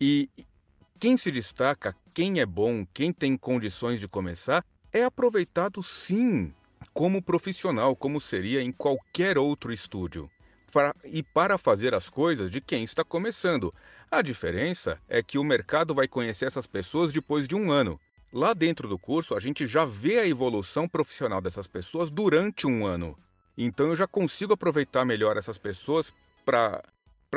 e 0.00 0.28
quem 0.98 1.16
se 1.16 1.30
destaca, 1.30 1.96
quem 2.12 2.40
é 2.40 2.46
bom, 2.46 2.86
quem 2.92 3.12
tem 3.12 3.36
condições 3.36 4.00
de 4.00 4.08
começar, 4.08 4.64
é 4.92 5.04
aproveitado 5.04 5.82
sim 5.82 6.52
como 6.92 7.22
profissional, 7.22 7.94
como 7.94 8.20
seria 8.20 8.62
em 8.62 8.72
qualquer 8.72 9.38
outro 9.38 9.72
estúdio. 9.72 10.30
E 11.04 11.22
para 11.22 11.58
fazer 11.58 11.94
as 11.94 12.08
coisas 12.08 12.50
de 12.50 12.60
quem 12.60 12.84
está 12.84 13.04
começando. 13.04 13.74
A 14.10 14.22
diferença 14.22 14.98
é 15.08 15.22
que 15.22 15.38
o 15.38 15.44
mercado 15.44 15.94
vai 15.94 16.08
conhecer 16.08 16.46
essas 16.46 16.66
pessoas 16.66 17.12
depois 17.12 17.46
de 17.46 17.54
um 17.54 17.70
ano. 17.70 17.98
Lá 18.32 18.54
dentro 18.54 18.88
do 18.88 18.98
curso, 18.98 19.34
a 19.34 19.40
gente 19.40 19.66
já 19.66 19.84
vê 19.84 20.18
a 20.18 20.26
evolução 20.26 20.88
profissional 20.88 21.40
dessas 21.40 21.66
pessoas 21.66 22.10
durante 22.10 22.66
um 22.66 22.86
ano. 22.86 23.18
Então 23.58 23.88
eu 23.88 23.96
já 23.96 24.06
consigo 24.06 24.52
aproveitar 24.52 25.04
melhor 25.04 25.36
essas 25.36 25.58
pessoas 25.58 26.14
para 26.44 26.82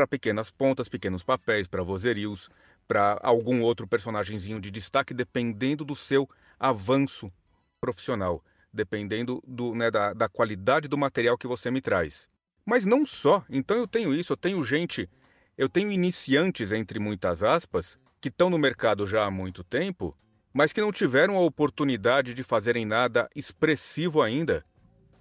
pequenas 0.07 0.51
pontas, 0.51 0.87
pequenos 0.87 1.23
papéis, 1.23 1.67
para 1.67 1.83
vozerios, 1.83 2.49
para 2.87 3.19
algum 3.21 3.61
outro 3.61 3.87
personagemzinho 3.87 4.59
de 4.59 4.71
destaque, 4.71 5.13
dependendo 5.13 5.83
do 5.85 5.95
seu 5.95 6.29
avanço 6.59 7.31
profissional, 7.79 8.43
dependendo 8.71 9.43
do, 9.45 9.75
né, 9.75 9.91
da, 9.91 10.13
da 10.13 10.29
qualidade 10.29 10.87
do 10.87 10.97
material 10.97 11.37
que 11.37 11.47
você 11.47 11.69
me 11.69 11.81
traz. 11.81 12.27
Mas 12.65 12.85
não 12.85 13.05
só. 13.05 13.43
Então 13.49 13.77
eu 13.77 13.87
tenho 13.87 14.13
isso, 14.13 14.33
eu 14.33 14.37
tenho 14.37 14.63
gente, 14.63 15.09
eu 15.57 15.67
tenho 15.67 15.91
iniciantes, 15.91 16.71
entre 16.71 16.99
muitas 16.99 17.43
aspas, 17.43 17.97
que 18.21 18.29
estão 18.29 18.49
no 18.49 18.57
mercado 18.57 19.05
já 19.05 19.25
há 19.25 19.31
muito 19.31 19.63
tempo, 19.63 20.17
mas 20.53 20.71
que 20.71 20.79
não 20.79 20.91
tiveram 20.91 21.35
a 21.35 21.41
oportunidade 21.41 22.33
de 22.33 22.43
fazerem 22.43 22.85
nada 22.85 23.29
expressivo 23.35 24.21
ainda, 24.21 24.63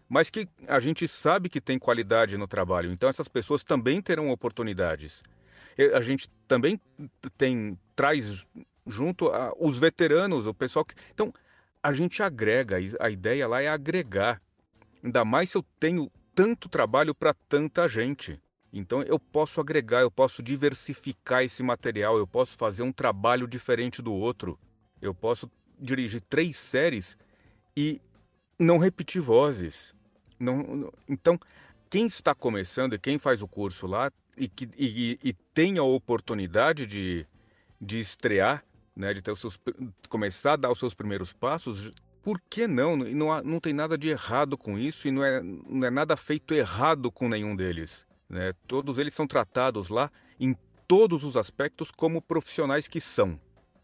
mas 0.08 0.30
que 0.30 0.46
a 0.68 0.78
gente 0.78 1.08
sabe 1.08 1.48
que 1.48 1.60
tem 1.60 1.78
qualidade 1.78 2.36
no 2.36 2.46
trabalho. 2.46 2.92
Então 2.92 3.08
essas 3.08 3.28
pessoas 3.28 3.64
também 3.64 4.00
terão 4.00 4.30
oportunidades 4.30 5.22
a 5.94 6.00
gente 6.00 6.28
também 6.46 6.80
tem 7.36 7.78
traz 7.94 8.46
junto 8.86 9.28
a, 9.28 9.52
os 9.58 9.78
veteranos, 9.78 10.46
o 10.46 10.54
pessoal 10.54 10.84
que. 10.84 10.94
Então, 11.12 11.32
a 11.82 11.92
gente 11.92 12.22
agrega, 12.22 12.76
a 13.00 13.10
ideia 13.10 13.48
lá 13.48 13.60
é 13.60 13.68
agregar. 13.68 14.40
Ainda 15.02 15.24
mais 15.24 15.50
se 15.50 15.58
eu 15.58 15.64
tenho 15.80 16.10
tanto 16.34 16.68
trabalho 16.68 17.14
para 17.14 17.34
tanta 17.48 17.88
gente. 17.88 18.40
Então 18.72 19.02
eu 19.02 19.18
posso 19.18 19.60
agregar, 19.60 20.00
eu 20.00 20.10
posso 20.10 20.42
diversificar 20.42 21.42
esse 21.42 21.62
material, 21.62 22.16
eu 22.16 22.26
posso 22.26 22.56
fazer 22.56 22.82
um 22.82 22.92
trabalho 22.92 23.46
diferente 23.46 24.00
do 24.00 24.12
outro. 24.12 24.58
Eu 25.00 25.12
posso 25.12 25.50
dirigir 25.78 26.22
três 26.22 26.56
séries 26.56 27.18
e 27.76 28.00
não 28.58 28.78
repetir 28.78 29.20
vozes. 29.20 29.94
Não, 30.38 30.90
então, 31.08 31.38
quem 31.92 32.06
está 32.06 32.34
começando 32.34 32.94
e 32.94 32.98
quem 32.98 33.18
faz 33.18 33.42
o 33.42 33.46
curso 33.46 33.86
lá 33.86 34.10
e, 34.38 34.48
que, 34.48 34.66
e, 34.78 35.18
e 35.22 35.34
tem 35.52 35.76
a 35.76 35.82
oportunidade 35.82 36.86
de, 36.86 37.26
de 37.78 37.98
estrear, 37.98 38.64
né, 38.96 39.12
de 39.12 39.20
ter 39.20 39.30
os 39.30 39.38
seus, 39.38 39.60
começar 40.08 40.54
a 40.54 40.56
dar 40.56 40.70
os 40.72 40.78
seus 40.78 40.94
primeiros 40.94 41.34
passos, 41.34 41.92
por 42.22 42.40
que 42.48 42.66
não? 42.66 42.96
Não, 42.96 43.30
há, 43.30 43.42
não 43.42 43.60
tem 43.60 43.74
nada 43.74 43.98
de 43.98 44.08
errado 44.08 44.56
com 44.56 44.78
isso 44.78 45.06
e 45.06 45.10
não 45.10 45.22
é, 45.22 45.42
não 45.42 45.86
é 45.86 45.90
nada 45.90 46.16
feito 46.16 46.54
errado 46.54 47.12
com 47.12 47.28
nenhum 47.28 47.54
deles. 47.54 48.06
Né? 48.26 48.54
Todos 48.66 48.96
eles 48.96 49.12
são 49.12 49.26
tratados 49.26 49.90
lá 49.90 50.10
em 50.40 50.56
todos 50.88 51.24
os 51.24 51.36
aspectos 51.36 51.90
como 51.90 52.22
profissionais 52.22 52.88
que 52.88 53.02
são. 53.02 53.38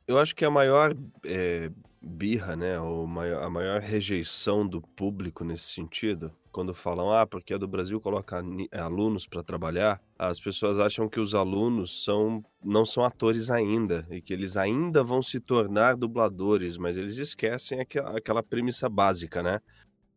Eu 0.06 0.18
acho 0.18 0.34
que 0.34 0.46
a 0.46 0.50
maior 0.50 0.96
é, 1.22 1.70
birra, 2.00 2.56
né, 2.56 2.80
ou 2.80 3.06
maior, 3.06 3.42
a 3.42 3.50
maior 3.50 3.82
rejeição 3.82 4.66
do 4.66 4.80
público 4.80 5.44
nesse 5.44 5.64
sentido, 5.64 6.32
quando 6.58 6.74
falam, 6.74 7.12
ah, 7.12 7.24
porque 7.24 7.54
a 7.54 7.56
do 7.56 7.68
Brasil 7.68 8.00
coloca 8.00 8.42
alunos 8.72 9.28
para 9.28 9.44
trabalhar, 9.44 10.02
as 10.18 10.40
pessoas 10.40 10.80
acham 10.80 11.08
que 11.08 11.20
os 11.20 11.32
alunos 11.32 12.02
são 12.02 12.44
não 12.60 12.84
são 12.84 13.04
atores 13.04 13.48
ainda 13.48 14.04
e 14.10 14.20
que 14.20 14.32
eles 14.32 14.56
ainda 14.56 15.04
vão 15.04 15.22
se 15.22 15.38
tornar 15.38 15.96
dubladores, 15.96 16.76
mas 16.76 16.96
eles 16.96 17.16
esquecem 17.16 17.78
aquela, 17.78 18.18
aquela 18.18 18.42
premissa 18.42 18.88
básica, 18.88 19.40
né? 19.40 19.60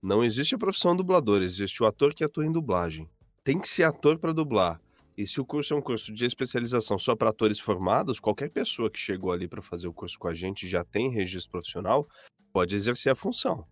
Não 0.01 0.23
existe 0.23 0.55
a 0.55 0.57
profissão 0.57 0.95
dublador, 0.95 1.43
existe 1.43 1.83
o 1.83 1.85
ator 1.85 2.11
que 2.11 2.23
atua 2.23 2.43
em 2.43 2.51
dublagem. 2.51 3.07
Tem 3.43 3.59
que 3.59 3.69
ser 3.69 3.83
ator 3.83 4.17
para 4.17 4.33
dublar. 4.33 4.81
E 5.15 5.27
se 5.27 5.39
o 5.39 5.45
curso 5.45 5.75
é 5.75 5.77
um 5.77 5.81
curso 5.81 6.11
de 6.11 6.25
especialização 6.25 6.97
só 6.97 7.15
para 7.15 7.29
atores 7.29 7.59
formados, 7.59 8.19
qualquer 8.19 8.49
pessoa 8.49 8.89
que 8.89 8.97
chegou 8.97 9.31
ali 9.31 9.47
para 9.47 9.61
fazer 9.61 9.87
o 9.87 9.93
curso 9.93 10.17
com 10.17 10.27
a 10.27 10.33
gente 10.33 10.67
já 10.67 10.83
tem 10.83 11.11
registro 11.11 11.51
profissional, 11.51 12.07
pode 12.51 12.75
exercer 12.75 13.11
a 13.11 13.15
função. 13.15 13.63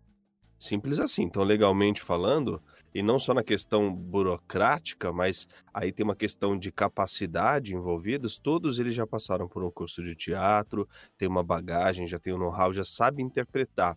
Simples 0.60 1.00
assim. 1.00 1.24
Então, 1.24 1.42
legalmente 1.42 2.02
falando, 2.02 2.62
e 2.94 3.02
não 3.02 3.18
só 3.18 3.34
na 3.34 3.44
questão 3.44 3.94
burocrática, 3.94 5.14
mas 5.14 5.48
aí 5.74 5.94
tem 5.94 6.04
uma 6.04 6.16
questão 6.16 6.58
de 6.60 6.70
capacidade 6.70 7.74
envolvidas, 7.74 8.38
todos 8.38 8.78
eles 8.78 8.94
já 8.94 9.08
passaram 9.08 9.48
por 9.48 9.64
um 9.64 9.72
curso 9.72 10.04
de 10.04 10.14
teatro, 10.16 10.88
tem 11.18 11.30
uma 11.30 11.44
bagagem, 11.44 12.06
já 12.06 12.20
tem 12.20 12.34
um 12.34 12.38
know-how, 12.38 12.74
já 12.74 12.84
sabe 12.84 13.24
interpretar. 13.24 13.96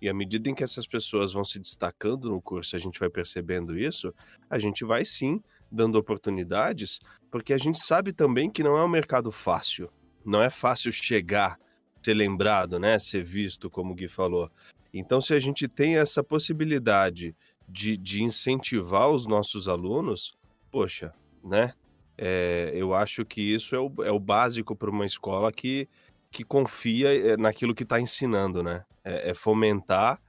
E 0.00 0.08
à 0.08 0.14
medida 0.14 0.48
em 0.48 0.54
que 0.54 0.64
essas 0.64 0.86
pessoas 0.86 1.34
vão 1.34 1.44
se 1.44 1.58
destacando 1.58 2.30
no 2.30 2.40
curso, 2.40 2.74
a 2.74 2.78
gente 2.78 2.98
vai 2.98 3.10
percebendo 3.10 3.78
isso, 3.78 4.14
a 4.48 4.58
gente 4.58 4.84
vai 4.86 5.04
sim 5.04 5.42
dando 5.70 5.96
oportunidades, 5.96 6.98
porque 7.30 7.52
a 7.52 7.58
gente 7.58 7.78
sabe 7.78 8.12
também 8.12 8.50
que 8.50 8.62
não 8.62 8.78
é 8.78 8.82
um 8.82 8.88
mercado 8.88 9.30
fácil. 9.30 9.90
Não 10.24 10.42
é 10.42 10.48
fácil 10.48 10.90
chegar, 10.90 11.58
ser 12.02 12.14
lembrado, 12.14 12.78
né, 12.78 12.98
ser 12.98 13.22
visto, 13.22 13.68
como 13.68 13.92
o 13.92 13.94
Gui 13.94 14.08
falou. 14.08 14.50
Então, 14.92 15.20
se 15.20 15.34
a 15.34 15.40
gente 15.40 15.68
tem 15.68 15.96
essa 15.96 16.22
possibilidade 16.22 17.34
de, 17.68 17.96
de 17.96 18.22
incentivar 18.22 19.10
os 19.10 19.26
nossos 19.26 19.68
alunos, 19.68 20.36
poxa, 20.70 21.12
né? 21.44 21.74
É, 22.18 22.72
eu 22.74 22.92
acho 22.92 23.24
que 23.24 23.40
isso 23.40 23.74
é 23.74 23.78
o, 23.78 23.92
é 24.04 24.10
o 24.10 24.18
básico 24.18 24.76
para 24.76 24.90
uma 24.90 25.06
escola 25.06 25.50
que, 25.50 25.88
que 26.30 26.44
confia 26.44 27.32
é, 27.32 27.36
naquilo 27.36 27.74
que 27.74 27.82
está 27.82 28.00
ensinando, 28.00 28.62
né? 28.62 28.84
É, 29.02 29.30
é 29.30 29.34
fomentar 29.34 30.20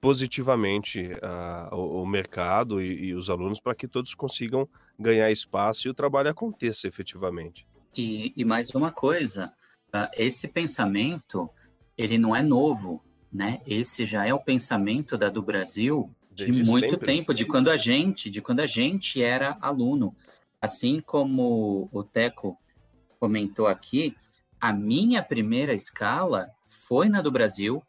positivamente 0.00 1.00
uh, 1.00 1.74
o, 1.74 2.02
o, 2.02 2.06
mercado 2.06 2.80
e, 2.80 3.06
e 3.06 3.14
os 3.14 3.30
alunos 3.30 3.58
para 3.58 3.74
que 3.74 3.88
todos 3.88 4.14
consigam 4.14 4.68
ganhar 4.98 5.30
espaço 5.30 5.88
e 5.88 5.90
o 5.90 5.94
trabalho 5.94 6.28
aconteça 6.28 6.86
efetivamente. 6.86 7.66
E, 7.96 8.30
e 8.36 8.44
mais 8.44 8.74
uma 8.74 8.92
coisa, 8.92 9.50
uh, 9.94 10.06
esse 10.12 10.46
pensamento 10.46 11.48
ele 11.96 12.18
não 12.18 12.36
é 12.36 12.42
novo, 12.42 13.02
né? 13.34 13.60
Esse 13.66 14.06
já 14.06 14.24
é 14.24 14.32
o 14.32 14.38
pensamento 14.38 15.18
da 15.18 15.28
do 15.28 15.42
Brasil 15.42 16.08
de 16.30 16.46
Desde 16.46 16.70
muito 16.70 16.90
sempre. 16.90 17.06
tempo, 17.06 17.34
de 17.34 17.44
quando 17.44 17.68
a 17.68 17.76
gente, 17.76 18.30
de 18.30 18.40
quando 18.40 18.60
a 18.60 18.66
gente 18.66 19.20
era 19.20 19.58
aluno. 19.60 20.14
Assim 20.60 21.00
como 21.00 21.88
o 21.92 22.04
Teco 22.04 22.56
comentou 23.18 23.66
aqui, 23.66 24.14
a 24.60 24.72
minha 24.72 25.22
primeira 25.22 25.74
escala 25.74 26.48
foi 26.64 27.08
na 27.08 27.20
do 27.20 27.30
Brasil, 27.30 27.82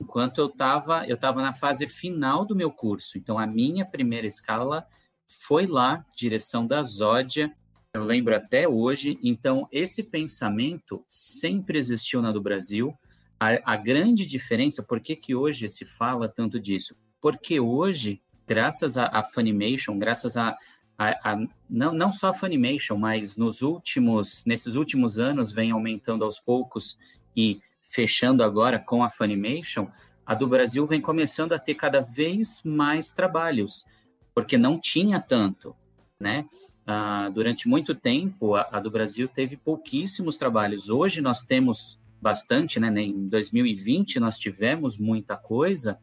enquanto 0.00 0.38
eu 0.38 0.46
estava 0.46 1.06
eu 1.06 1.16
tava 1.16 1.42
na 1.42 1.52
fase 1.52 1.86
final 1.86 2.44
do 2.44 2.54
meu 2.54 2.70
curso. 2.70 3.16
Então, 3.16 3.38
a 3.38 3.46
minha 3.46 3.84
primeira 3.84 4.26
escala 4.26 4.86
foi 5.26 5.66
lá, 5.66 6.04
direção 6.14 6.66
da 6.66 6.82
Zódia, 6.82 7.52
eu 7.94 8.02
lembro 8.02 8.34
até 8.34 8.68
hoje. 8.68 9.18
Então, 9.22 9.66
esse 9.70 10.02
pensamento 10.02 11.04
sempre 11.08 11.78
existiu 11.78 12.22
na 12.22 12.30
do 12.32 12.40
Brasil. 12.40 12.94
A, 13.42 13.72
a 13.72 13.76
grande 13.76 14.24
diferença, 14.24 14.84
por 14.84 15.00
que, 15.00 15.16
que 15.16 15.34
hoje 15.34 15.68
se 15.68 15.84
fala 15.84 16.28
tanto 16.28 16.60
disso? 16.60 16.94
Porque 17.20 17.58
hoje, 17.58 18.22
graças 18.46 18.96
a, 18.96 19.20
Funimation, 19.24 19.98
graças 19.98 20.36
a, 20.36 20.56
a, 20.96 21.32
a, 21.32 21.36
não, 21.68 21.92
não 21.92 22.12
só 22.12 22.28
a 22.28 22.34
Funimation, 22.34 22.96
mas 22.96 23.36
nos 23.36 23.60
últimos, 23.60 24.44
nesses 24.46 24.76
últimos 24.76 25.18
anos 25.18 25.52
vem 25.52 25.72
aumentando 25.72 26.24
aos 26.24 26.38
poucos 26.38 26.96
e 27.36 27.58
fechando 27.82 28.44
agora 28.44 28.78
com 28.78 29.02
a 29.02 29.10
Funimation, 29.10 29.88
a 30.24 30.36
do 30.36 30.46
Brasil 30.46 30.86
vem 30.86 31.00
começando 31.00 31.52
a 31.52 31.58
ter 31.58 31.74
cada 31.74 32.00
vez 32.00 32.62
mais 32.64 33.10
trabalhos, 33.10 33.84
porque 34.32 34.56
não 34.56 34.78
tinha 34.78 35.20
tanto, 35.20 35.74
né? 36.18 36.46
Ah, 36.86 37.28
durante 37.28 37.66
muito 37.66 37.92
tempo, 37.92 38.54
a, 38.54 38.68
a, 38.70 38.78
do 38.78 38.88
Brasil 38.88 39.26
teve 39.26 39.56
pouquíssimos 39.56 40.36
trabalhos. 40.36 40.88
Hoje 40.88 41.20
nós 41.20 41.42
temos 41.42 42.00
bastante, 42.22 42.78
né? 42.78 42.88
Em 43.02 43.28
2020 43.28 44.20
nós 44.20 44.38
tivemos 44.38 44.96
muita 44.96 45.36
coisa 45.36 45.98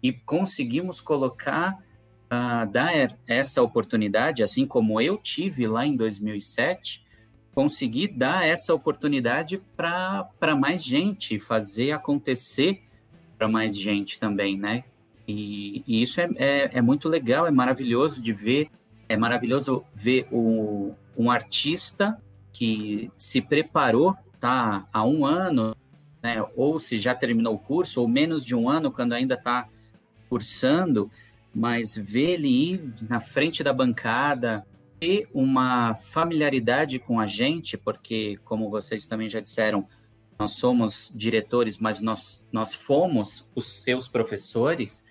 e 0.00 0.12
conseguimos 0.12 1.00
colocar, 1.00 1.76
uh, 2.32 2.70
dar 2.70 2.92
essa 3.26 3.60
oportunidade, 3.60 4.44
assim 4.44 4.64
como 4.64 5.00
eu 5.00 5.16
tive 5.16 5.66
lá 5.66 5.84
em 5.84 5.96
2007, 5.96 7.04
conseguir 7.52 8.08
dar 8.08 8.46
essa 8.46 8.72
oportunidade 8.72 9.60
para 9.76 10.56
mais 10.56 10.84
gente, 10.84 11.40
fazer 11.40 11.90
acontecer 11.90 12.84
para 13.36 13.48
mais 13.48 13.76
gente 13.76 14.20
também, 14.20 14.56
né? 14.56 14.84
E, 15.26 15.82
e 15.86 16.02
isso 16.02 16.20
é, 16.20 16.28
é, 16.36 16.70
é, 16.74 16.82
muito 16.82 17.08
legal, 17.08 17.46
é 17.46 17.50
maravilhoso 17.50 18.22
de 18.22 18.32
ver, 18.32 18.70
é 19.08 19.16
maravilhoso 19.16 19.84
ver 19.94 20.28
o, 20.30 20.94
um 21.16 21.30
artista 21.30 22.20
que 22.52 23.10
se 23.16 23.40
preparou, 23.40 24.16
tá, 24.40 24.88
há 24.92 25.04
um 25.04 25.24
ano, 25.24 25.76
né, 26.22 26.44
ou 26.56 26.80
se 26.80 26.98
já 26.98 27.14
terminou 27.14 27.54
o 27.54 27.58
curso, 27.58 28.00
ou 28.00 28.08
menos 28.08 28.44
de 28.44 28.54
um 28.54 28.68
ano, 28.68 28.90
quando 28.90 29.12
ainda 29.12 29.34
está 29.34 29.68
cursando, 30.28 31.10
mas 31.54 31.94
ver 31.94 32.30
ele 32.32 32.48
ir 32.48 32.94
na 33.08 33.20
frente 33.20 33.62
da 33.62 33.72
bancada, 33.72 34.66
ter 34.98 35.28
uma 35.32 35.94
familiaridade 35.94 36.98
com 36.98 37.20
a 37.20 37.26
gente, 37.26 37.76
porque, 37.76 38.38
como 38.44 38.70
vocês 38.70 39.06
também 39.06 39.28
já 39.28 39.40
disseram, 39.40 39.86
nós 40.38 40.52
somos 40.52 41.12
diretores, 41.14 41.78
mas 41.78 42.00
nós, 42.00 42.44
nós 42.50 42.74
fomos 42.74 43.48
os 43.54 43.82
seus 43.82 44.08
professores, 44.08 45.04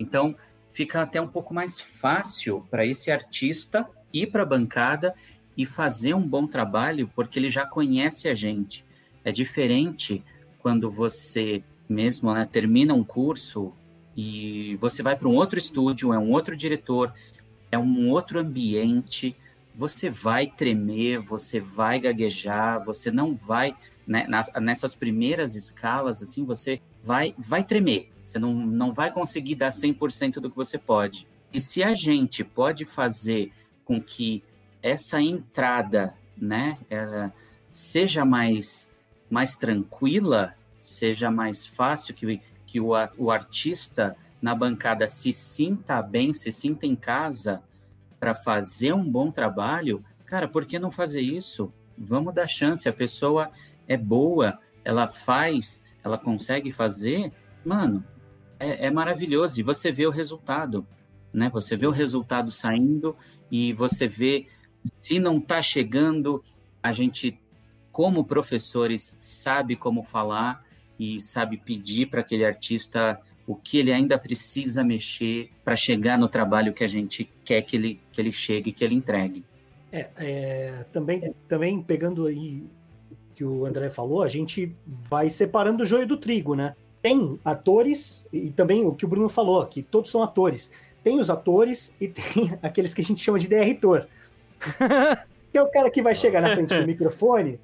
então 0.00 0.34
fica 0.68 1.02
até 1.02 1.20
um 1.20 1.28
pouco 1.28 1.54
mais 1.54 1.80
fácil 1.80 2.66
para 2.70 2.86
esse 2.86 3.10
artista 3.10 3.88
ir 4.12 4.28
para 4.28 4.42
a 4.42 4.46
bancada 4.46 5.14
e 5.58 5.66
fazer 5.66 6.14
um 6.14 6.26
bom 6.26 6.46
trabalho, 6.46 7.10
porque 7.16 7.36
ele 7.36 7.50
já 7.50 7.66
conhece 7.66 8.28
a 8.28 8.34
gente. 8.34 8.84
É 9.24 9.32
diferente 9.32 10.22
quando 10.60 10.88
você 10.88 11.64
mesmo 11.88 12.32
né, 12.32 12.48
termina 12.50 12.94
um 12.94 13.02
curso 13.02 13.72
e 14.16 14.76
você 14.76 15.02
vai 15.02 15.16
para 15.16 15.26
um 15.26 15.34
outro 15.34 15.58
estúdio, 15.58 16.12
é 16.12 16.18
um 16.18 16.30
outro 16.30 16.56
diretor, 16.56 17.12
é 17.72 17.78
um 17.78 18.08
outro 18.08 18.38
ambiente, 18.38 19.34
você 19.74 20.08
vai 20.08 20.46
tremer, 20.46 21.18
você 21.18 21.58
vai 21.58 21.98
gaguejar, 21.98 22.84
você 22.84 23.10
não 23.10 23.34
vai 23.34 23.74
né, 24.06 24.26
nas, 24.28 24.52
nessas 24.60 24.94
primeiras 24.94 25.56
escalas 25.56 26.22
assim, 26.22 26.44
você 26.44 26.80
vai 27.02 27.34
vai 27.36 27.64
tremer, 27.64 28.12
você 28.20 28.38
não, 28.38 28.54
não 28.54 28.92
vai 28.92 29.10
conseguir 29.10 29.56
dar 29.56 29.70
100% 29.70 30.34
do 30.34 30.50
que 30.50 30.56
você 30.56 30.78
pode. 30.78 31.26
E 31.52 31.60
se 31.60 31.82
a 31.82 31.94
gente 31.94 32.44
pode 32.44 32.84
fazer 32.84 33.50
com 33.84 34.00
que 34.00 34.42
essa 34.82 35.20
entrada, 35.20 36.14
né, 36.36 36.78
seja 37.70 38.24
mais 38.24 38.88
mais 39.30 39.54
tranquila, 39.54 40.54
seja 40.80 41.30
mais 41.30 41.66
fácil, 41.66 42.14
que, 42.14 42.40
que 42.66 42.80
o, 42.80 42.92
o 43.18 43.30
artista 43.30 44.16
na 44.40 44.54
bancada 44.54 45.06
se 45.06 45.32
sinta 45.34 46.00
bem, 46.00 46.32
se 46.32 46.50
sinta 46.50 46.86
em 46.86 46.96
casa, 46.96 47.62
para 48.18 48.34
fazer 48.34 48.92
um 48.92 49.04
bom 49.04 49.30
trabalho, 49.30 50.02
cara, 50.24 50.48
por 50.48 50.64
que 50.64 50.78
não 50.78 50.90
fazer 50.90 51.20
isso? 51.20 51.72
Vamos 51.96 52.34
dar 52.34 52.46
chance, 52.46 52.88
a 52.88 52.92
pessoa 52.92 53.50
é 53.86 53.96
boa, 53.96 54.58
ela 54.84 55.06
faz, 55.06 55.82
ela 56.02 56.18
consegue 56.18 56.70
fazer, 56.70 57.32
mano, 57.64 58.04
é, 58.58 58.86
é 58.86 58.90
maravilhoso. 58.90 59.60
E 59.60 59.62
você 59.62 59.92
vê 59.92 60.06
o 60.06 60.10
resultado, 60.10 60.86
né? 61.32 61.48
Você 61.50 61.76
vê 61.76 61.86
o 61.86 61.92
resultado 61.92 62.50
saindo 62.50 63.16
e 63.50 63.72
você 63.72 64.08
vê 64.08 64.46
se 64.96 65.18
não 65.18 65.38
está 65.38 65.60
chegando, 65.60 66.42
a 66.82 66.92
gente, 66.92 67.38
como 67.92 68.24
professores, 68.24 69.16
sabe 69.20 69.76
como 69.76 70.02
falar 70.02 70.64
e 70.98 71.20
sabe 71.20 71.56
pedir 71.56 72.06
para 72.06 72.20
aquele 72.20 72.44
artista 72.44 73.20
o 73.46 73.54
que 73.54 73.78
ele 73.78 73.92
ainda 73.92 74.18
precisa 74.18 74.84
mexer 74.84 75.50
para 75.64 75.74
chegar 75.74 76.18
no 76.18 76.28
trabalho 76.28 76.74
que 76.74 76.84
a 76.84 76.88
gente 76.88 77.30
quer 77.44 77.62
que 77.62 77.76
ele, 77.76 78.00
que 78.12 78.20
ele 78.20 78.32
chegue, 78.32 78.72
que 78.72 78.84
ele 78.84 78.94
entregue. 78.94 79.44
É, 79.90 80.10
é, 80.16 80.86
também, 80.92 81.34
também 81.46 81.82
pegando 81.82 82.26
aí 82.26 82.64
que 83.34 83.44
o 83.44 83.64
André 83.64 83.88
falou, 83.88 84.22
a 84.22 84.28
gente 84.28 84.74
vai 84.86 85.30
separando 85.30 85.82
o 85.82 85.86
joio 85.86 86.06
do 86.06 86.16
trigo, 86.16 86.54
né? 86.54 86.74
tem 87.02 87.38
atores, 87.44 88.26
e 88.32 88.50
também 88.50 88.84
o 88.84 88.94
que 88.94 89.04
o 89.04 89.08
Bruno 89.08 89.28
falou, 89.28 89.64
que 89.66 89.82
todos 89.82 90.10
são 90.10 90.22
atores. 90.22 90.70
Tem 91.02 91.20
os 91.20 91.30
atores 91.30 91.94
e 92.00 92.08
tem 92.08 92.52
aqueles 92.62 92.92
que 92.92 93.00
a 93.00 93.04
gente 93.04 93.22
chama 93.22 93.38
de 93.38 93.48
DR-tor. 93.48 94.06
Que 95.50 95.58
é 95.58 95.62
o 95.62 95.70
cara 95.70 95.90
que 95.90 96.02
vai 96.02 96.14
chegar 96.14 96.40
na 96.40 96.54
frente 96.54 96.76
do 96.76 96.86
microfone 96.86 97.60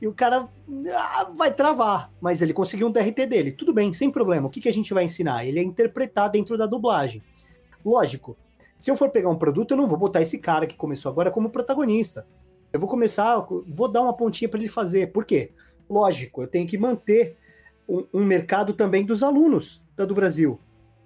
e 0.00 0.06
o 0.06 0.12
cara 0.12 0.48
ah, 0.92 1.30
vai 1.34 1.52
travar, 1.52 2.12
mas 2.20 2.42
ele 2.42 2.52
conseguiu 2.52 2.88
um 2.88 2.90
DRT 2.90 3.26
dele. 3.26 3.52
Tudo 3.52 3.72
bem, 3.72 3.92
sem 3.92 4.10
problema. 4.10 4.46
O 4.46 4.50
que, 4.50 4.60
que 4.60 4.68
a 4.68 4.72
gente 4.72 4.92
vai 4.92 5.04
ensinar? 5.04 5.46
Ele 5.46 5.58
é 5.58 5.62
interpretar 5.62 6.30
dentro 6.30 6.56
da 6.56 6.66
dublagem. 6.66 7.22
Lógico, 7.84 8.36
se 8.78 8.90
eu 8.90 8.96
for 8.96 9.10
pegar 9.10 9.30
um 9.30 9.36
produto, 9.36 9.72
eu 9.72 9.76
não 9.76 9.86
vou 9.86 9.98
botar 9.98 10.20
esse 10.20 10.38
cara 10.38 10.66
que 10.66 10.76
começou 10.76 11.10
agora 11.10 11.30
como 11.30 11.50
protagonista. 11.50 12.26
Eu 12.72 12.80
vou 12.80 12.88
começar, 12.88 13.46
vou 13.66 13.88
dar 13.88 14.02
uma 14.02 14.12
pontinha 14.12 14.48
para 14.48 14.60
ele 14.60 14.68
fazer. 14.68 15.12
Por 15.12 15.24
quê? 15.24 15.52
Lógico, 15.88 16.42
eu 16.42 16.46
tenho 16.46 16.66
que 16.66 16.76
manter 16.76 17.36
um, 17.88 18.04
um 18.12 18.24
mercado 18.24 18.74
também 18.74 19.04
dos 19.04 19.22
alunos 19.22 19.82
da 19.96 20.04
do 20.04 20.14
Brasil. 20.14 20.60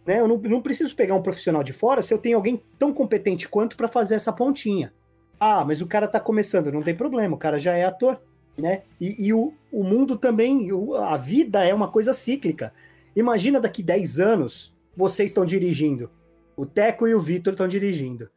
Né? 0.05 0.19
Eu 0.19 0.27
não, 0.27 0.37
não 0.39 0.61
preciso 0.61 0.97
pegar 0.97 1.15
um 1.15 1.23
profissional 1.23 1.63
de 1.63 1.73
fora 1.73 2.03
se 2.03 2.13
eu 2.13 2.19
tenho 2.19 2.37
alguém 2.37 2.61
tão 2.79 2.93
competente 2.93 3.49
quanto 3.49 3.77
para 3.77 3.87
fazer 3.87 4.17
essa 4.17 4.33
pontinha. 4.33 4.93
Ah, 5.41 5.65
mas 5.65 5.81
o 5.81 5.87
cara 5.87 6.05
está 6.05 6.21
começando, 6.21 6.71
não 6.71 6.83
tem 6.83 6.95
problema, 6.95 7.35
o 7.35 7.39
cara 7.39 7.59
já 7.59 7.75
é 7.75 7.85
ator 7.85 8.21
né? 8.61 8.83
E, 9.01 9.27
e 9.27 9.33
o, 9.33 9.53
o 9.73 9.83
mundo 9.83 10.17
também, 10.17 10.71
o, 10.73 10.95
a 10.95 11.17
vida 11.17 11.65
é 11.65 11.73
uma 11.75 11.89
coisa 11.89 12.13
cíclica. 12.13 12.73
Imagina 13.17 13.59
daqui 13.59 13.83
10 13.83 14.21
anos, 14.21 14.75
vocês 14.97 15.31
estão 15.31 15.45
dirigindo. 15.45 16.11
O 16.57 16.67
Teco 16.67 17.09
e 17.09 17.15
o 17.15 17.21
Vitor 17.21 17.55
estão 17.55 17.67
dirigindo. 17.67 18.31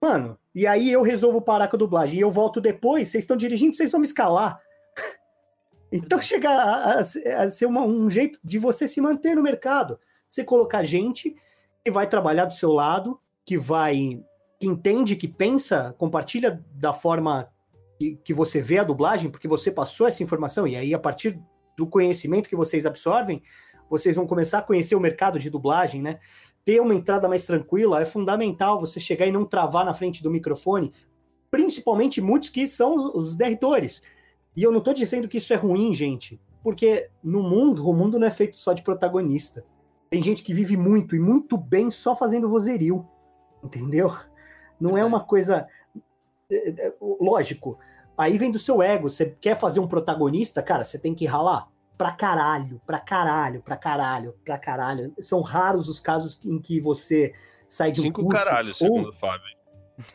Mano, 0.00 0.38
e 0.54 0.66
aí 0.66 0.90
eu 0.90 1.02
resolvo 1.02 1.40
parar 1.40 1.68
com 1.68 1.76
a 1.76 1.78
dublagem 1.78 2.18
e 2.18 2.22
eu 2.22 2.30
volto 2.30 2.60
depois, 2.60 3.08
vocês 3.08 3.24
estão 3.24 3.36
dirigindo, 3.36 3.74
vocês 3.74 3.90
vão 3.90 4.00
me 4.00 4.06
escalar. 4.06 4.60
então 5.90 6.20
chega 6.20 6.50
a, 6.50 6.94
a, 6.94 6.98
a 6.98 7.50
ser 7.50 7.66
uma, 7.66 7.82
um 7.82 8.08
jeito 8.08 8.38
de 8.44 8.58
você 8.58 8.86
se 8.86 9.00
manter 9.00 9.34
no 9.34 9.42
mercado. 9.42 9.98
Você 10.28 10.44
colocar 10.44 10.82
gente 10.82 11.34
que 11.84 11.90
vai 11.90 12.06
trabalhar 12.06 12.44
do 12.44 12.54
seu 12.54 12.72
lado, 12.72 13.18
que 13.44 13.58
vai 13.58 14.22
que 14.60 14.66
entende, 14.66 15.16
que 15.16 15.26
pensa, 15.26 15.94
compartilha 15.96 16.62
da 16.74 16.92
forma 16.92 17.50
que, 17.98 18.16
que 18.22 18.34
você 18.34 18.60
vê 18.60 18.78
a 18.78 18.84
dublagem, 18.84 19.30
porque 19.30 19.48
você 19.48 19.72
passou 19.72 20.06
essa 20.06 20.22
informação, 20.22 20.68
e 20.68 20.76
aí 20.76 20.92
a 20.92 20.98
partir 20.98 21.40
do 21.76 21.86
conhecimento 21.86 22.48
que 22.48 22.54
vocês 22.54 22.84
absorvem, 22.84 23.42
vocês 23.88 24.14
vão 24.14 24.26
começar 24.26 24.58
a 24.58 24.62
conhecer 24.62 24.94
o 24.94 25.00
mercado 25.00 25.38
de 25.38 25.48
dublagem, 25.48 26.02
né? 26.02 26.20
Ter 26.62 26.78
uma 26.78 26.94
entrada 26.94 27.26
mais 27.26 27.46
tranquila 27.46 28.02
é 28.02 28.04
fundamental 28.04 28.78
você 28.78 29.00
chegar 29.00 29.26
e 29.26 29.32
não 29.32 29.46
travar 29.46 29.84
na 29.84 29.94
frente 29.94 30.22
do 30.22 30.30
microfone, 30.30 30.92
principalmente 31.50 32.20
muitos 32.20 32.50
que 32.50 32.66
são 32.66 33.16
os 33.16 33.34
derritores. 33.34 34.02
E 34.54 34.62
eu 34.62 34.70
não 34.70 34.78
estou 34.78 34.92
dizendo 34.92 35.26
que 35.26 35.38
isso 35.38 35.54
é 35.54 35.56
ruim, 35.56 35.94
gente, 35.94 36.38
porque 36.62 37.08
no 37.24 37.42
mundo, 37.42 37.88
o 37.88 37.94
mundo 37.94 38.18
não 38.18 38.26
é 38.26 38.30
feito 38.30 38.58
só 38.58 38.74
de 38.74 38.82
protagonista. 38.82 39.64
Tem 40.10 40.20
gente 40.22 40.42
que 40.42 40.52
vive 40.52 40.76
muito 40.76 41.16
e 41.16 41.18
muito 41.18 41.56
bem 41.56 41.90
só 41.90 42.14
fazendo 42.14 42.48
vozerio, 42.48 43.08
entendeu? 43.64 44.14
Não 44.80 44.96
é 44.96 45.04
uma 45.04 45.20
coisa. 45.20 45.66
É, 46.50 46.86
é, 46.86 46.94
lógico, 47.00 47.78
Aí 48.20 48.36
vem 48.36 48.52
do 48.52 48.58
seu 48.58 48.82
ego. 48.82 49.08
Você 49.08 49.34
quer 49.40 49.56
fazer 49.58 49.80
um 49.80 49.88
protagonista, 49.88 50.62
cara, 50.62 50.84
você 50.84 50.98
tem 50.98 51.14
que 51.14 51.24
ralar 51.24 51.66
pra 51.96 52.12
caralho, 52.12 52.78
pra 52.86 53.00
caralho, 53.00 53.62
pra 53.62 53.78
caralho, 53.78 54.34
pra 54.44 54.58
caralho. 54.58 55.14
São 55.20 55.40
raros 55.40 55.88
os 55.88 56.00
casos 56.00 56.38
em 56.44 56.60
que 56.60 56.82
você 56.82 57.32
sai 57.66 57.90
de 57.90 58.00
um 58.00 58.02
Cinco 58.04 58.22
curso... 58.22 58.36
Cinco 58.36 58.50
caralho, 58.50 58.74
segundo 58.74 59.08
o 59.08 59.12
Fábio. 59.14 59.58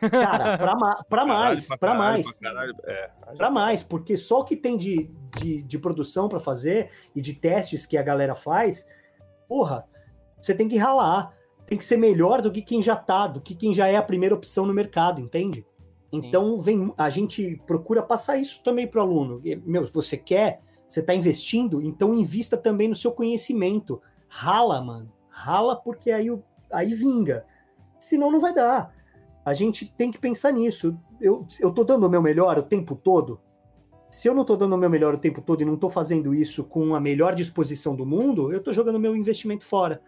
Cara, 0.08 0.56
pra, 0.56 0.76
ma 0.76 1.04
pra 1.08 1.26
mais, 1.26 1.66
pra, 1.66 1.78
caralho, 1.78 1.98
mais. 1.98 2.36
Pra, 2.36 2.50
caralho, 2.50 2.74
é. 2.84 3.10
pra 3.36 3.50
mais, 3.50 3.82
porque 3.82 4.16
só 4.16 4.40
o 4.40 4.44
que 4.44 4.56
tem 4.56 4.76
de, 4.76 5.10
de, 5.36 5.62
de 5.62 5.78
produção 5.78 6.28
para 6.28 6.38
fazer 6.38 6.90
e 7.12 7.20
de 7.20 7.34
testes 7.34 7.86
que 7.86 7.96
a 7.96 8.02
galera 8.02 8.36
faz, 8.36 8.88
porra, 9.48 9.84
você 10.40 10.54
tem 10.54 10.68
que 10.68 10.76
ralar. 10.76 11.34
Tem 11.66 11.76
que 11.76 11.84
ser 11.84 11.96
melhor 11.96 12.40
do 12.40 12.52
que 12.52 12.62
quem 12.62 12.80
já 12.80 12.94
tá, 12.94 13.26
do 13.26 13.40
que 13.40 13.54
quem 13.54 13.74
já 13.74 13.88
é 13.88 13.96
a 13.96 14.02
primeira 14.02 14.34
opção 14.34 14.64
no 14.64 14.72
mercado, 14.72 15.20
entende? 15.20 15.66
Então, 16.12 16.60
vem, 16.60 16.92
a 16.96 17.10
gente 17.10 17.60
procura 17.66 18.02
passar 18.02 18.36
isso 18.36 18.62
também 18.62 18.86
para 18.86 19.00
o 19.00 19.02
aluno. 19.02 19.42
Meu, 19.64 19.86
você 19.86 20.16
quer, 20.16 20.60
você 20.86 21.00
está 21.00 21.14
investindo, 21.14 21.82
então 21.82 22.14
invista 22.14 22.56
também 22.56 22.88
no 22.88 22.94
seu 22.94 23.10
conhecimento. 23.10 24.00
Rala, 24.28 24.80
mano. 24.80 25.12
Rala, 25.28 25.76
porque 25.76 26.10
aí, 26.10 26.32
aí 26.70 26.94
vinga. 26.94 27.44
Senão 27.98 28.30
não 28.30 28.40
vai 28.40 28.54
dar. 28.54 28.94
A 29.44 29.52
gente 29.52 29.86
tem 29.96 30.10
que 30.10 30.18
pensar 30.18 30.52
nisso. 30.52 30.96
Eu, 31.20 31.46
eu 31.60 31.72
tô 31.72 31.84
dando 31.84 32.06
o 32.06 32.10
meu 32.10 32.22
melhor 32.22 32.58
o 32.58 32.62
tempo 32.62 32.94
todo. 32.94 33.40
Se 34.10 34.28
eu 34.28 34.34
não 34.34 34.44
tô 34.44 34.56
dando 34.56 34.74
o 34.74 34.78
meu 34.78 34.88
melhor 34.88 35.14
o 35.14 35.18
tempo 35.18 35.42
todo 35.42 35.60
e 35.60 35.64
não 35.64 35.76
tô 35.76 35.90
fazendo 35.90 36.34
isso 36.34 36.64
com 36.64 36.94
a 36.94 37.00
melhor 37.00 37.34
disposição 37.34 37.94
do 37.94 38.06
mundo, 38.06 38.52
eu 38.52 38.62
tô 38.62 38.72
jogando 38.72 39.00
meu 39.00 39.16
investimento 39.16 39.64
fora. 39.64 40.00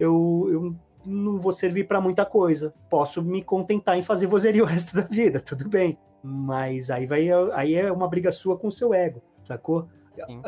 Eu, 0.00 0.48
eu 0.50 0.76
não 1.04 1.38
vou 1.38 1.52
servir 1.52 1.84
para 1.84 2.00
muita 2.00 2.24
coisa. 2.24 2.74
Posso 2.88 3.22
me 3.22 3.42
contentar 3.42 3.98
em 3.98 4.02
fazer 4.02 4.26
vozeria 4.26 4.62
o 4.62 4.66
resto 4.66 4.96
da 4.96 5.02
vida, 5.02 5.40
tudo 5.40 5.68
bem. 5.68 5.98
Mas 6.22 6.90
aí 6.90 7.06
vai 7.06 7.28
aí 7.52 7.74
é 7.74 7.92
uma 7.92 8.08
briga 8.08 8.32
sua 8.32 8.56
com 8.58 8.68
o 8.68 8.72
seu 8.72 8.94
ego, 8.94 9.22
sacou? 9.42 9.88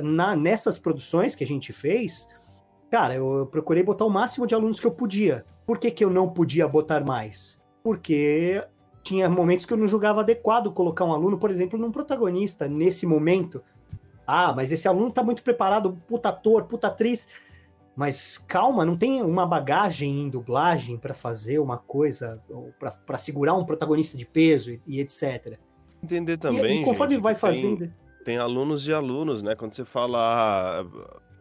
Na, 0.02 0.36
nessas 0.36 0.78
produções 0.78 1.34
que 1.34 1.42
a 1.42 1.46
gente 1.46 1.72
fez, 1.72 2.28
cara, 2.90 3.14
eu, 3.14 3.38
eu, 3.38 3.46
procurei 3.46 3.82
botar 3.82 4.04
o 4.04 4.10
máximo 4.10 4.46
de 4.46 4.54
alunos 4.54 4.80
que 4.80 4.86
eu 4.86 4.92
podia. 4.92 5.44
Por 5.66 5.78
que, 5.78 5.90
que 5.90 6.04
eu 6.04 6.08
não 6.08 6.28
podia 6.28 6.68
botar 6.68 7.04
mais? 7.04 7.58
Porque 7.82 8.64
tinha 9.02 9.28
momentos 9.28 9.66
que 9.66 9.72
eu 9.72 9.76
não 9.76 9.86
julgava 9.86 10.20
adequado 10.20 10.72
colocar 10.72 11.04
um 11.04 11.12
aluno, 11.12 11.38
por 11.38 11.50
exemplo, 11.50 11.78
num 11.78 11.90
protagonista 11.90 12.68
nesse 12.68 13.06
momento. 13.06 13.62
Ah, 14.26 14.52
mas 14.54 14.72
esse 14.72 14.88
aluno 14.88 15.10
tá 15.10 15.22
muito 15.22 15.42
preparado, 15.42 15.96
puta 16.06 16.30
ator, 16.30 16.64
puta 16.64 16.88
atriz. 16.88 17.28
Mas 17.96 18.36
calma, 18.36 18.84
não 18.84 18.96
tem 18.96 19.22
uma 19.22 19.46
bagagem 19.46 20.20
em 20.20 20.28
dublagem 20.28 20.98
para 20.98 21.14
fazer 21.14 21.58
uma 21.58 21.78
coisa, 21.78 22.42
para 22.78 23.16
segurar 23.16 23.54
um 23.54 23.64
protagonista 23.64 24.18
de 24.18 24.26
peso 24.26 24.70
e, 24.70 24.82
e 24.86 25.00
etc. 25.00 25.58
Entender 26.02 26.36
também. 26.36 26.78
E, 26.78 26.82
e 26.82 26.84
conforme 26.84 27.14
gente, 27.14 27.22
vai 27.22 27.32
tem, 27.32 27.40
fazendo. 27.40 27.92
Tem 28.22 28.36
alunos 28.36 28.86
e 28.86 28.92
alunos, 28.92 29.42
né? 29.42 29.54
Quando 29.54 29.72
você 29.72 29.84
fala, 29.84 30.84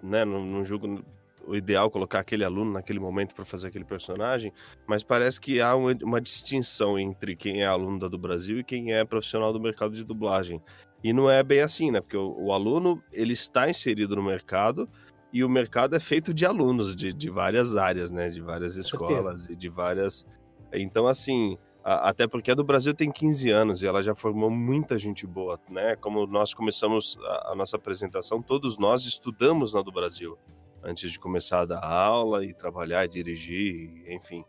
né, 0.01 0.23
não, 0.23 0.45
não 0.45 0.63
julgo 0.63 1.03
o 1.47 1.55
ideal 1.55 1.91
colocar 1.91 2.19
aquele 2.19 2.43
aluno 2.43 2.71
naquele 2.71 2.99
momento 2.99 3.35
para 3.35 3.45
fazer 3.45 3.67
aquele 3.67 3.85
personagem, 3.85 4.51
mas 4.87 5.03
parece 5.03 5.39
que 5.39 5.61
há 5.61 5.75
uma, 5.75 5.95
uma, 6.03 6.19
distinção 6.19 6.97
entre 6.97 7.35
quem 7.35 7.61
é 7.61 7.65
aluno 7.65 7.99
da 7.99 8.07
do 8.07 8.17
Brasil 8.17 8.59
e 8.59 8.63
quem 8.63 8.93
é 8.93 9.05
profissional 9.05 9.53
do 9.53 9.59
mercado 9.59 9.93
de 9.93 10.03
dublagem. 10.03 10.61
E 11.03 11.13
não 11.13 11.29
é 11.29 11.43
bem 11.43 11.61
assim, 11.61 11.91
né? 11.91 12.01
Porque 12.01 12.17
o, 12.17 12.45
o 12.45 12.51
aluno 12.51 13.01
ele 13.11 13.33
está 13.33 13.69
inserido 13.69 14.15
no 14.15 14.23
mercado, 14.23 14.89
e 15.35 15.43
o 15.43 15.49
mercado 15.49 15.97
é 15.97 15.99
feito 15.99 16.33
de 16.33 16.45
alunos 16.45 16.95
de, 16.95 17.11
de 17.11 17.29
várias 17.29 17.75
áreas, 17.75 18.09
né? 18.09 18.29
De 18.29 18.39
várias 18.39 18.77
escolas 18.77 19.49
e 19.49 19.55
de 19.57 19.67
várias. 19.67 20.25
Então, 20.71 21.07
assim, 21.07 21.57
a, 21.83 22.07
até 22.07 22.25
porque 22.25 22.51
a 22.51 22.55
do 22.55 22.63
Brasil 22.63 22.93
tem 22.93 23.11
15 23.11 23.49
anos 23.49 23.81
e 23.81 23.85
ela 23.85 24.01
já 24.01 24.15
formou 24.15 24.49
muita 24.49 24.97
gente 24.97 25.27
boa, 25.27 25.59
né? 25.69 25.97
Como 25.97 26.25
nós 26.25 26.53
começamos 26.53 27.17
a, 27.21 27.51
a 27.51 27.55
nossa 27.55 27.75
apresentação, 27.75 28.41
todos 28.41 28.77
nós 28.77 29.03
estudamos 29.03 29.73
na 29.73 29.81
do 29.81 29.91
Brasil 29.91 30.37
antes 30.81 31.11
de 31.11 31.19
começar 31.19 31.59
a 31.59 31.65
dar 31.65 31.83
aula 31.83 32.45
e 32.45 32.53
trabalhar, 32.53 33.03
e 33.03 33.09
dirigir, 33.09 34.05
enfim. 34.07 34.39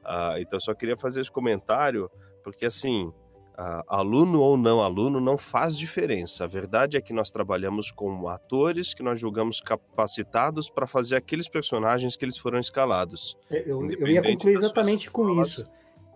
Uh, 0.00 0.38
então, 0.40 0.58
só 0.58 0.74
queria 0.74 0.96
fazer 0.96 1.20
esse 1.20 1.30
comentário, 1.30 2.10
porque 2.42 2.66
assim, 2.66 3.14
Uh, 3.52 3.84
aluno 3.86 4.40
ou 4.40 4.56
não 4.56 4.80
aluno 4.80 5.20
não 5.20 5.36
faz 5.36 5.76
diferença. 5.76 6.44
A 6.44 6.46
verdade 6.46 6.96
é 6.96 7.00
que 7.02 7.12
nós 7.12 7.30
trabalhamos 7.30 7.90
com 7.90 8.26
atores 8.26 8.94
que 8.94 9.02
nós 9.02 9.20
julgamos 9.20 9.60
capacitados 9.60 10.70
para 10.70 10.86
fazer 10.86 11.16
aqueles 11.16 11.48
personagens 11.48 12.16
que 12.16 12.24
eles 12.24 12.38
foram 12.38 12.58
escalados. 12.58 13.36
Eu, 13.50 13.90
eu 13.90 14.08
ia 14.08 14.22
concluir 14.22 14.54
exatamente 14.54 15.10
com 15.10 15.42
isso. 15.42 15.66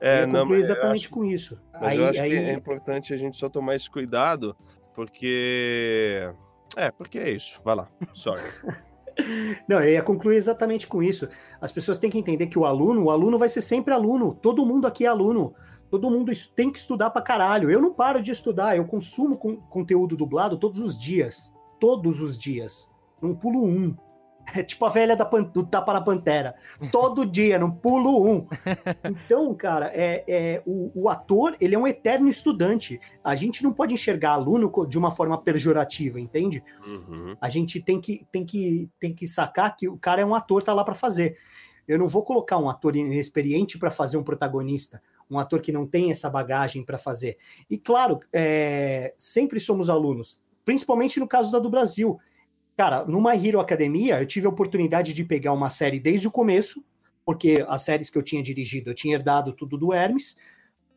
É, 0.01 0.19
eu 0.19 0.21
ia 0.21 0.27
não, 0.27 0.55
exatamente 0.55 1.07
acho, 1.07 1.11
com 1.11 1.25
isso. 1.25 1.61
Mas 1.75 1.83
aí, 1.83 1.99
eu 1.99 2.07
acho 2.07 2.21
aí... 2.23 2.31
que 2.31 2.37
é 2.37 2.53
importante 2.53 3.13
a 3.13 3.17
gente 3.17 3.37
só 3.37 3.51
tomar 3.51 3.75
esse 3.75 3.91
cuidado, 3.91 4.57
porque. 4.95 6.31
É, 6.75 6.91
porque 6.91 7.19
é 7.19 7.31
isso. 7.31 7.61
Vai 7.63 7.77
lá. 7.77 7.89
Sorry. 8.15 8.41
Não, 9.69 9.83
eu 9.83 9.93
ia 9.93 10.03
concluir 10.03 10.37
exatamente 10.37 10.87
com 10.87 11.03
isso. 11.03 11.29
As 11.61 11.73
pessoas 11.73 11.99
têm 11.99 12.11
que 12.11 12.19
entender 12.19 12.47
que 12.47 12.59
o 12.59 12.65
aluno, 12.65 13.05
o 13.05 13.11
aluno 13.11 13.39
vai 13.39 13.49
ser 13.49 13.63
sempre 13.63 13.95
aluno. 13.95 14.35
Todo 14.35 14.67
mundo 14.67 14.87
aqui 14.87 15.05
é 15.05 15.09
aluno. 15.09 15.55
Todo 15.91 16.11
mundo 16.11 16.33
tem 16.55 16.71
que 16.71 16.79
estudar 16.79 17.11
pra 17.11 17.23
caralho. 17.23 17.71
Eu 17.71 17.81
não 17.81 17.93
paro 17.93 18.23
de 18.23 18.33
estudar, 18.33 18.77
eu 18.77 18.85
consumo 18.85 19.37
con 19.37 19.57
conteúdo 19.69 20.17
dublado 20.17 20.57
todos 20.57 20.81
os 20.81 20.99
dias. 20.99 21.53
Todos 21.79 22.21
os 22.21 22.37
dias. 22.37 22.89
Não 23.21 23.35
pulo 23.35 23.65
um. 23.65 23.97
É 24.55 24.63
tipo 24.63 24.85
a 24.87 24.89
velha 24.89 25.17
da 25.17 25.25
do 25.25 25.67
tapa 25.67 25.93
na 25.93 26.01
pantera. 26.01 26.55
Todo 26.93 27.27
dia, 27.27 27.59
não 27.59 27.71
pulo 27.71 28.25
um. 28.25 28.47
Então, 29.05 29.53
cara, 29.55 29.91
é, 29.93 30.25
é 30.29 30.63
o, 30.65 30.93
o, 30.95 31.09
ator, 31.09 31.57
ele 31.61 31.75
é 31.75 31.79
um 31.79 31.87
eterno 31.87 32.29
estudante. 32.29 33.01
A 33.25 33.35
gente 33.35 33.63
não 33.63 33.73
pode 33.73 33.95
enxergar 33.95 34.33
aluno 34.33 34.71
de 34.87 34.97
uma 34.97 35.11
forma 35.11 35.37
pejorativa, 35.39 36.21
entende? 36.21 36.63
Uhum. 36.87 37.37
A 37.41 37.49
gente 37.49 37.81
tem 37.81 38.01
que, 38.01 38.27
tem, 38.31 38.45
que, 38.45 38.89
tem 39.01 39.13
que 39.13 39.27
sacar 39.27 39.77
que 39.77 39.89
o 39.89 39.99
cara 39.99 40.23
é 40.23 40.25
um 40.25 40.35
ator, 40.35 40.63
tá 40.63 40.73
lá 40.73 40.85
para 40.85 40.95
fazer. 40.95 41.37
Eu 41.87 41.99
não 41.99 42.09
vou 42.09 42.25
colocar 42.25 42.59
um 42.59 42.69
ator 42.69 42.97
inexperiente 42.97 43.79
para 43.79 43.91
fazer 43.91 44.17
um 44.17 44.23
protagonista 44.23 45.01
um 45.31 45.39
ator 45.39 45.61
que 45.61 45.73
não 45.73 45.87
tem 45.87 46.11
essa 46.11 46.31
bagagem 46.31 46.85
para 46.85 46.99
fazer. 46.99 47.37
E 47.69 47.77
claro, 47.77 48.21
é, 48.33 49.15
sempre 49.19 49.59
somos 49.61 49.91
alunos, 49.91 50.41
principalmente 50.65 51.19
no 51.19 51.29
caso 51.29 51.51
da 51.51 51.59
do 51.59 51.71
Brasil. 51.71 52.19
cara, 52.77 53.05
no 53.05 53.23
My 53.23 53.37
Hero 53.37 53.61
Academia, 53.61 54.21
eu 54.21 54.27
tive 54.27 54.47
a 54.47 54.51
oportunidade 54.51 55.13
de 55.13 55.25
pegar 55.25 55.53
uma 55.53 55.71
série 55.71 55.99
desde 55.99 56.29
o 56.29 56.31
começo, 56.31 56.85
porque 57.25 57.65
as 57.69 57.83
séries 57.83 58.11
que 58.11 58.19
eu 58.19 58.23
tinha 58.23 58.43
dirigido, 58.43 58.91
eu 58.91 58.95
tinha 58.95 59.15
herdado 59.15 59.53
tudo 59.53 59.77
do 59.77 59.93
Hermes, 59.93 60.37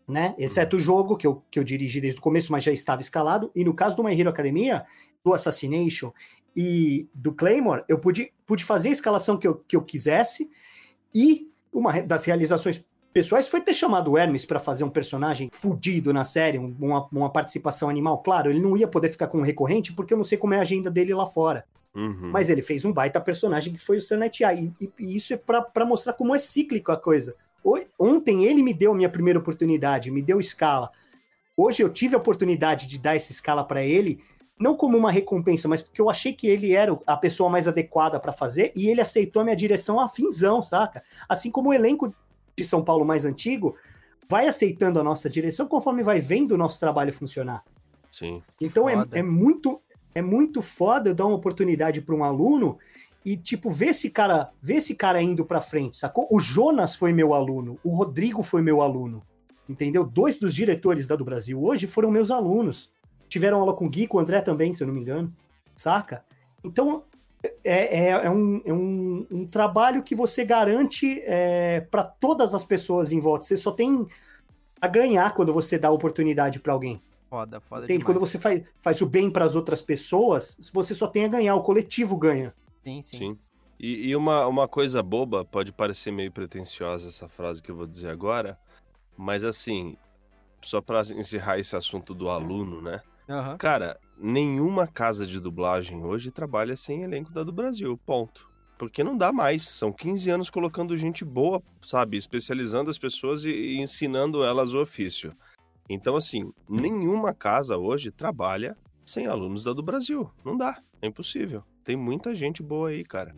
né? 0.07 0.35
Exceto 0.37 0.77
o 0.77 0.79
jogo 0.79 1.15
que 1.15 1.25
eu, 1.25 1.43
que 1.49 1.59
eu 1.59 1.63
dirigi 1.63 2.01
desde 2.01 2.19
o 2.19 2.23
começo, 2.23 2.51
mas 2.51 2.63
já 2.63 2.71
estava 2.71 3.01
escalado. 3.01 3.51
E 3.55 3.63
no 3.63 3.73
caso 3.73 3.95
do 3.95 4.03
My 4.03 4.19
Hero 4.19 4.29
Academia, 4.29 4.85
do 5.23 5.33
Assassination 5.33 6.11
e 6.55 7.07
do 7.13 7.33
Claymore, 7.33 7.83
eu 7.87 7.99
pude, 7.99 8.33
pude 8.45 8.63
fazer 8.63 8.89
a 8.89 8.91
escalação 8.91 9.37
que 9.37 9.47
eu, 9.47 9.55
que 9.55 9.75
eu 9.75 9.81
quisesse. 9.83 10.49
E 11.13 11.49
uma 11.71 12.01
das 12.01 12.25
realizações 12.25 12.83
pessoais 13.13 13.47
foi 13.47 13.61
ter 13.61 13.73
chamado 13.73 14.11
o 14.11 14.17
Hermes 14.17 14.45
para 14.45 14.59
fazer 14.59 14.83
um 14.83 14.89
personagem 14.89 15.49
fudido 15.51 16.13
na 16.13 16.23
série, 16.25 16.57
uma, 16.57 17.07
uma 17.11 17.29
participação 17.31 17.89
animal. 17.89 18.19
Claro, 18.19 18.49
ele 18.49 18.59
não 18.59 18.77
ia 18.77 18.87
poder 18.87 19.09
ficar 19.09 19.27
com 19.27 19.39
um 19.39 19.43
recorrente, 19.43 19.93
porque 19.93 20.13
eu 20.13 20.17
não 20.17 20.23
sei 20.23 20.37
como 20.37 20.53
é 20.53 20.57
a 20.57 20.61
agenda 20.61 20.89
dele 20.89 21.13
lá 21.13 21.25
fora. 21.25 21.65
Uhum. 21.95 22.29
Mas 22.31 22.49
ele 22.49 22.61
fez 22.61 22.85
um 22.85 22.93
baita 22.93 23.19
personagem 23.19 23.73
que 23.73 23.79
foi 23.79 23.97
o 23.97 24.01
Sanet 24.01 24.43
e, 24.43 24.73
e, 24.79 24.91
e 24.99 25.17
isso 25.17 25.33
é 25.33 25.37
para 25.37 25.85
mostrar 25.85 26.13
como 26.13 26.35
é 26.35 26.39
cíclico 26.39 26.91
a 26.91 26.97
coisa. 26.97 27.35
Ontem 27.97 28.45
ele 28.45 28.63
me 28.63 28.73
deu 28.73 28.91
a 28.91 28.95
minha 28.95 29.09
primeira 29.09 29.39
oportunidade, 29.39 30.11
me 30.11 30.21
deu 30.21 30.39
escala. 30.39 30.91
Hoje 31.57 31.83
eu 31.83 31.89
tive 31.89 32.15
a 32.15 32.17
oportunidade 32.17 32.87
de 32.87 32.97
dar 32.97 33.15
essa 33.15 33.31
escala 33.31 33.65
para 33.65 33.83
ele, 33.83 34.23
não 34.57 34.75
como 34.75 34.97
uma 34.97 35.11
recompensa, 35.11 35.67
mas 35.67 35.81
porque 35.81 35.99
eu 35.99 36.09
achei 36.09 36.31
que 36.31 36.47
ele 36.47 36.73
era 36.73 36.97
a 37.05 37.17
pessoa 37.17 37.49
mais 37.49 37.67
adequada 37.67 38.19
para 38.19 38.31
fazer 38.31 38.71
e 38.75 38.87
ele 38.87 39.01
aceitou 39.01 39.41
a 39.41 39.45
minha 39.45 39.55
direção 39.55 39.99
a 39.99 40.07
finzão, 40.07 40.61
saca? 40.61 41.03
Assim 41.27 41.51
como 41.51 41.69
o 41.69 41.73
elenco 41.73 42.13
de 42.63 42.67
São 42.69 42.83
Paulo 42.83 43.05
mais 43.05 43.25
antigo 43.25 43.75
vai 44.29 44.47
aceitando 44.47 44.99
a 44.99 45.03
nossa 45.03 45.29
direção 45.29 45.67
conforme 45.67 46.03
vai 46.03 46.19
vendo 46.19 46.51
o 46.51 46.57
nosso 46.57 46.79
trabalho 46.79 47.11
funcionar. 47.11 47.63
Sim. 48.11 48.41
Então 48.61 48.87
é, 48.89 49.05
é, 49.11 49.23
muito 49.23 49.81
é 50.13 50.21
muito 50.21 50.61
foda 50.61 51.09
eu 51.09 51.15
dar 51.15 51.25
uma 51.25 51.35
oportunidade 51.35 52.01
para 52.01 52.15
um 52.15 52.23
aluno 52.23 52.77
e 53.25 53.35
tipo 53.35 53.69
ver 53.69 53.87
esse 53.87 54.09
cara, 54.09 54.49
ver 54.61 54.75
esse 54.75 54.95
cara 54.95 55.21
indo 55.21 55.45
para 55.45 55.61
frente, 55.61 55.97
sacou? 55.97 56.27
O 56.31 56.39
Jonas 56.39 56.95
foi 56.95 57.11
meu 57.13 57.33
aluno, 57.33 57.79
o 57.83 57.89
Rodrigo 57.89 58.43
foi 58.43 58.61
meu 58.61 58.81
aluno. 58.81 59.23
Entendeu? 59.67 60.03
Dois 60.03 60.39
dos 60.39 60.55
diretores 60.55 61.05
da 61.05 61.15
do 61.15 61.23
Brasil 61.23 61.61
hoje 61.63 61.85
foram 61.85 62.09
meus 62.09 62.31
alunos. 62.31 62.91
Tiveram 63.27 63.59
aula 63.59 63.75
com 63.75 63.85
o 63.85 63.89
Gui, 63.89 64.07
com 64.07 64.17
o 64.17 64.19
André 64.19 64.41
também, 64.41 64.73
se 64.73 64.81
eu 64.81 64.87
não 64.87 64.93
me 64.95 64.99
engano. 64.99 65.31
Saca? 65.75 66.25
Então, 66.63 67.03
é, 67.43 67.51
é, 67.63 68.09
é, 68.09 68.29
um, 68.29 68.61
é 68.65 68.73
um, 68.73 69.27
um, 69.31 69.47
trabalho 69.47 70.03
que 70.03 70.13
você 70.13 70.43
garante 70.43 71.21
é, 71.21 71.81
para 71.81 72.03
todas 72.03 72.53
as 72.53 72.65
pessoas 72.65 73.11
em 73.11 73.19
volta. 73.19 73.45
Você 73.45 73.55
só 73.55 73.71
tem 73.71 74.05
a 74.81 74.87
ganhar 74.87 75.33
quando 75.33 75.53
você 75.53 75.77
dá 75.77 75.89
oportunidade 75.89 76.59
para 76.59 76.73
alguém. 76.73 77.01
Foda, 77.29 77.61
foda 77.61 77.85
Entende? 77.85 78.03
Quando 78.03 78.19
você 78.19 78.39
faz, 78.39 78.63
faz 78.79 79.01
o 79.01 79.05
bem 79.05 79.29
para 79.29 79.45
as 79.45 79.55
outras 79.55 79.81
pessoas, 79.81 80.57
você 80.73 80.95
só 80.95 81.07
tem 81.07 81.25
a 81.25 81.27
ganhar, 81.27 81.55
o 81.55 81.61
coletivo 81.61 82.17
ganha. 82.17 82.53
Sim, 82.83 83.01
sim. 83.01 83.17
sim. 83.17 83.37
E, 83.79 84.09
e, 84.09 84.15
uma, 84.15 84.45
uma 84.45 84.67
coisa 84.67 85.01
boba, 85.01 85.45
pode 85.45 85.71
parecer 85.71 86.11
meio 86.11 86.31
pretensiosa 86.31 87.07
essa 87.07 87.29
frase 87.29 87.61
que 87.61 87.71
eu 87.71 87.75
vou 87.75 87.87
dizer 87.87 88.09
agora, 88.09 88.59
mas 89.15 89.45
assim, 89.45 89.95
só 90.61 90.81
para 90.81 91.01
encerrar 91.01 91.59
esse 91.59 91.75
assunto 91.75 92.13
do 92.13 92.29
aluno, 92.29 92.81
né? 92.81 93.01
Uhum. 93.29 93.57
Cara, 93.59 93.99
nenhuma 94.17 94.87
casa 94.87 95.23
de 95.23 95.39
dublagem 95.39 96.03
hoje 96.03 96.31
trabalha 96.31 96.75
sem 96.75 97.03
elenco 97.03 97.31
da 97.31 97.43
do 97.43 97.51
Brasil, 97.51 97.95
ponto. 98.03 98.49
Porque 98.75 99.03
não 99.03 99.15
dá 99.15 99.31
mais. 99.31 99.67
São 99.67 99.91
15 99.91 100.31
anos 100.31 100.49
colocando 100.49 100.97
gente 100.97 101.23
boa, 101.23 101.61
sabe? 101.79 102.17
Especializando 102.17 102.89
as 102.89 102.97
pessoas 102.97 103.45
e, 103.45 103.51
e 103.51 103.79
ensinando 103.79 104.43
elas 104.43 104.73
o 104.73 104.81
ofício. 104.81 105.35
Então, 105.87 106.15
assim, 106.15 106.51
nenhuma 106.67 107.33
casa 107.33 107.77
hoje 107.77 108.09
trabalha 108.09 108.75
sem 109.05 109.27
alunos 109.27 109.63
da 109.63 109.73
do 109.73 109.83
Brasil. 109.83 110.31
Não 110.43 110.57
dá. 110.57 110.81
É 110.99 111.07
impossível. 111.07 111.63
Tem 111.83 111.95
muita 111.95 112.33
gente 112.33 112.63
boa 112.63 112.89
aí, 112.89 113.03
cara. 113.03 113.35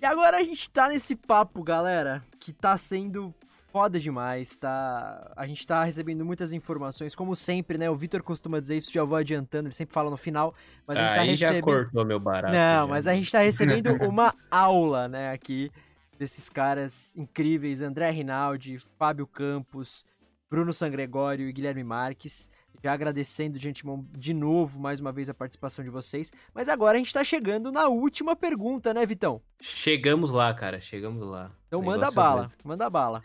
E 0.00 0.06
agora 0.06 0.38
a 0.38 0.42
gente 0.42 0.68
tá 0.70 0.88
nesse 0.88 1.14
papo, 1.14 1.62
galera, 1.62 2.24
que 2.40 2.52
tá 2.52 2.76
sendo 2.76 3.34
foda 3.74 3.98
demais, 3.98 4.56
tá? 4.56 5.32
A 5.34 5.48
gente 5.48 5.66
tá 5.66 5.82
recebendo 5.82 6.24
muitas 6.24 6.52
informações, 6.52 7.12
como 7.12 7.34
sempre, 7.34 7.76
né? 7.76 7.90
O 7.90 7.96
Vitor 7.96 8.22
costuma 8.22 8.60
dizer 8.60 8.76
isso, 8.76 8.92
já 8.92 9.02
vou 9.02 9.18
adiantando, 9.18 9.66
ele 9.66 9.74
sempre 9.74 9.92
fala 9.92 10.08
no 10.08 10.16
final, 10.16 10.54
mas 10.86 10.96
a 10.96 11.00
gente 11.00 11.14
tá 11.16 11.20
Aí 11.22 11.30
recebendo... 11.30 11.54
já 11.56 11.60
cortou 11.60 12.04
meu 12.04 12.20
barato. 12.20 12.54
Não, 12.54 12.82
já. 12.82 12.86
mas 12.86 13.08
a 13.08 13.14
gente 13.14 13.32
tá 13.32 13.40
recebendo 13.40 13.88
uma 14.08 14.32
aula, 14.48 15.08
né, 15.08 15.32
aqui, 15.32 15.72
desses 16.16 16.48
caras 16.48 17.16
incríveis, 17.16 17.82
André 17.82 18.10
Rinaldi, 18.10 18.78
Fábio 18.96 19.26
Campos, 19.26 20.06
Bruno 20.48 20.72
Sangregório 20.72 21.48
e 21.48 21.52
Guilherme 21.52 21.82
Marques. 21.82 22.48
Já 22.84 22.92
agradecendo 22.92 23.58
de 23.58 23.66
antemão 23.66 24.06
de 24.12 24.34
novo, 24.34 24.78
mais 24.78 25.00
uma 25.00 25.10
vez, 25.10 25.30
a 25.30 25.32
participação 25.32 25.82
de 25.82 25.90
vocês. 25.90 26.30
Mas 26.52 26.68
agora 26.68 26.96
a 26.96 26.98
gente 26.98 27.14
tá 27.14 27.24
chegando 27.24 27.72
na 27.72 27.88
última 27.88 28.36
pergunta, 28.36 28.92
né, 28.92 29.06
Vitão? 29.06 29.40
Chegamos 29.58 30.30
lá, 30.30 30.52
cara, 30.52 30.78
chegamos 30.82 31.26
lá. 31.26 31.50
Então 31.66 31.80
manda 31.80 32.10
bala, 32.10 32.52
é 32.52 32.68
manda 32.68 32.90
bala. 32.90 33.22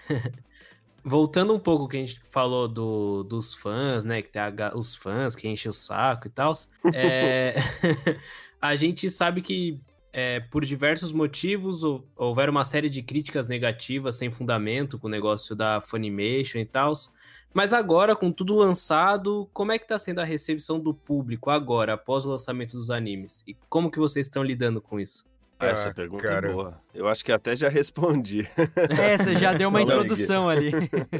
Voltando 1.03 1.53
um 1.53 1.59
pouco 1.59 1.89
que 1.89 1.97
a 1.97 1.99
gente 1.99 2.21
falou 2.29 2.69
do, 2.69 3.23
dos 3.23 3.53
fãs, 3.53 4.05
né? 4.05 4.21
Que 4.21 4.29
tem 4.29 4.41
a, 4.41 4.53
os 4.73 4.95
fãs 4.95 5.35
que 5.35 5.45
enchem 5.45 5.69
o 5.69 5.73
saco 5.73 6.27
e 6.27 6.29
tal. 6.29 6.53
É, 6.93 7.55
a 8.61 8.77
gente 8.77 9.09
sabe 9.09 9.41
que 9.41 9.81
é, 10.13 10.39
por 10.39 10.63
diversos 10.63 11.11
motivos, 11.11 11.81
houveram 12.15 12.51
uma 12.51 12.63
série 12.63 12.89
de 12.89 13.03
críticas 13.03 13.49
negativas 13.49 14.15
sem 14.15 14.31
fundamento 14.31 14.97
com 14.97 15.07
o 15.07 15.11
negócio 15.11 15.53
da 15.53 15.81
Funimation 15.81 16.59
e 16.59 16.65
tal. 16.65 16.93
Mas 17.53 17.73
agora, 17.73 18.15
com 18.15 18.31
tudo 18.31 18.53
lançado, 18.53 19.49
como 19.53 19.71
é 19.71 19.79
que 19.79 19.87
tá 19.87 19.97
sendo 19.97 20.19
a 20.19 20.23
recepção 20.23 20.79
do 20.79 20.93
público 20.93 21.49
agora, 21.49 21.93
após 21.93 22.25
o 22.25 22.29
lançamento 22.29 22.73
dos 22.73 22.91
animes? 22.91 23.43
E 23.47 23.55
como 23.67 23.89
que 23.89 23.99
vocês 23.99 24.27
estão 24.27 24.43
lidando 24.43 24.81
com 24.81 24.99
isso? 24.99 25.25
Ah, 25.59 25.67
essa 25.67 25.93
pergunta 25.93 26.25
é 26.25 26.29
cara. 26.29 26.47
é 26.47 26.53
boa. 26.53 26.81
Eu 26.93 27.07
acho 27.07 27.25
que 27.25 27.33
até 27.33 27.55
já 27.55 27.67
respondi. 27.67 28.47
É, 28.97 29.17
você 29.17 29.35
já 29.35 29.53
deu 29.53 29.67
uma 29.67 29.81
introdução 29.81 30.47
ali. 30.47 30.71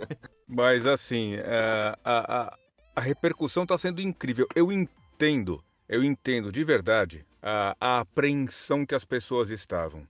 Mas 0.48 0.86
assim, 0.86 1.34
é, 1.36 1.94
a, 2.06 2.42
a, 2.42 2.58
a 2.96 3.02
repercussão 3.02 3.64
está 3.64 3.78
sendo 3.78 4.02
incrível. 4.02 4.48
Eu 4.56 4.72
entendo, 4.72 5.62
eu 5.90 6.04
entendo 6.04 6.52
de 6.54 6.64
verdade 6.64 7.26
a, 7.42 7.76
a 7.80 8.00
apreensão 8.00 8.86
que 8.86 8.96
as 8.96 9.04
pessoas 9.04 9.50
estavam. 9.50 10.08